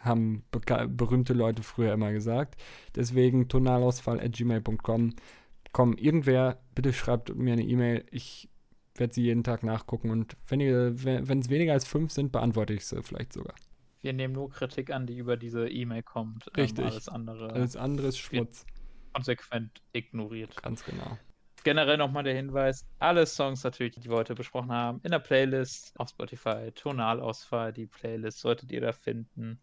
haben 0.00 0.44
berühmte 0.88 1.32
Leute 1.32 1.62
früher 1.62 1.92
immer 1.92 2.12
gesagt. 2.12 2.60
Deswegen 2.94 3.48
tonalausfall 3.48 4.20
at 4.20 4.32
gmail.com. 4.32 5.14
Komm, 5.72 5.94
irgendwer, 5.94 6.60
bitte 6.74 6.92
schreibt 6.92 7.34
mir 7.34 7.52
eine 7.52 7.64
E-Mail. 7.64 8.04
Ich 8.10 8.48
werde 8.94 9.12
sie 9.12 9.22
jeden 9.22 9.44
Tag 9.44 9.62
nachgucken 9.62 10.10
und 10.10 10.36
wenn 10.48 11.40
es 11.40 11.50
weniger 11.50 11.72
als 11.74 11.86
fünf 11.86 12.12
sind, 12.12 12.32
beantworte 12.32 12.72
ich 12.72 12.86
sie 12.86 13.02
vielleicht 13.02 13.32
sogar. 13.32 13.54
Wir 14.00 14.12
nehmen 14.12 14.34
nur 14.34 14.50
Kritik 14.50 14.90
an, 14.90 15.06
die 15.06 15.16
über 15.18 15.36
diese 15.36 15.68
E-Mail 15.68 16.02
kommt. 16.02 16.46
Richtig. 16.56 16.84
Ähm, 16.84 16.90
alles 16.90 17.08
andere 17.08 17.52
Alles 17.52 17.76
andere 17.76 18.06
ist 18.08 18.18
Schmutz. 18.18 18.64
konsequent 19.12 19.82
ignoriert. 19.92 20.62
Ganz 20.62 20.84
genau. 20.84 21.18
Generell 21.66 21.96
nochmal 21.96 22.22
der 22.22 22.36
Hinweis, 22.36 22.86
alle 23.00 23.26
Songs 23.26 23.64
natürlich, 23.64 23.96
die 23.96 24.08
wir 24.08 24.14
heute 24.14 24.36
besprochen 24.36 24.70
haben, 24.70 25.00
in 25.02 25.10
der 25.10 25.18
Playlist 25.18 25.98
auf 25.98 26.10
Spotify, 26.10 26.70
Tonalausfall, 26.72 27.72
die 27.72 27.86
Playlist 27.86 28.38
solltet 28.38 28.70
ihr 28.70 28.80
da 28.80 28.92
finden. 28.92 29.58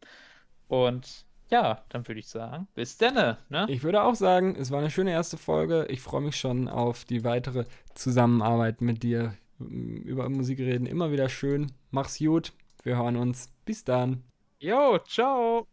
Und 0.67 1.25
ja, 1.49 1.81
dann 1.87 2.05
würde 2.05 2.19
ich 2.19 2.27
sagen, 2.27 2.67
bis 2.75 2.97
denne, 2.97 3.37
ne? 3.47 3.67
Ich 3.69 3.83
würde 3.83 4.03
auch 4.03 4.15
sagen, 4.15 4.57
es 4.59 4.69
war 4.69 4.79
eine 4.79 4.91
schöne 4.91 5.11
erste 5.11 5.37
Folge. 5.37 5.85
Ich 5.87 6.01
freue 6.01 6.19
mich 6.19 6.35
schon 6.35 6.67
auf 6.67 7.05
die 7.05 7.23
weitere 7.23 7.63
Zusammenarbeit 7.93 8.81
mit 8.81 9.01
dir. 9.01 9.37
Über 9.59 10.27
Musik 10.27 10.59
reden 10.59 10.87
immer 10.87 11.09
wieder 11.13 11.29
schön. 11.29 11.71
Mach's 11.89 12.19
gut. 12.19 12.51
Wir 12.83 12.97
hören 12.97 13.15
uns. 13.15 13.49
Bis 13.63 13.85
dann. 13.85 14.23
Jo, 14.59 14.99
ciao! 15.07 15.67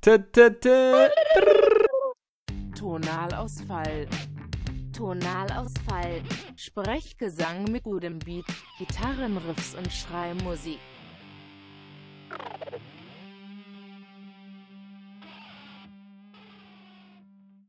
T 0.00 0.10
-t 0.10 0.58
-t. 0.60 1.59
Tonalausfall. 2.80 4.08
Tonalausfall. 4.96 6.22
Sprechgesang 6.56 7.64
mit 7.64 7.82
gutem 7.82 8.18
Beat, 8.18 8.46
Gitarrenriffs 8.78 9.74
und 9.74 9.92
Schreimusik. 9.92 10.78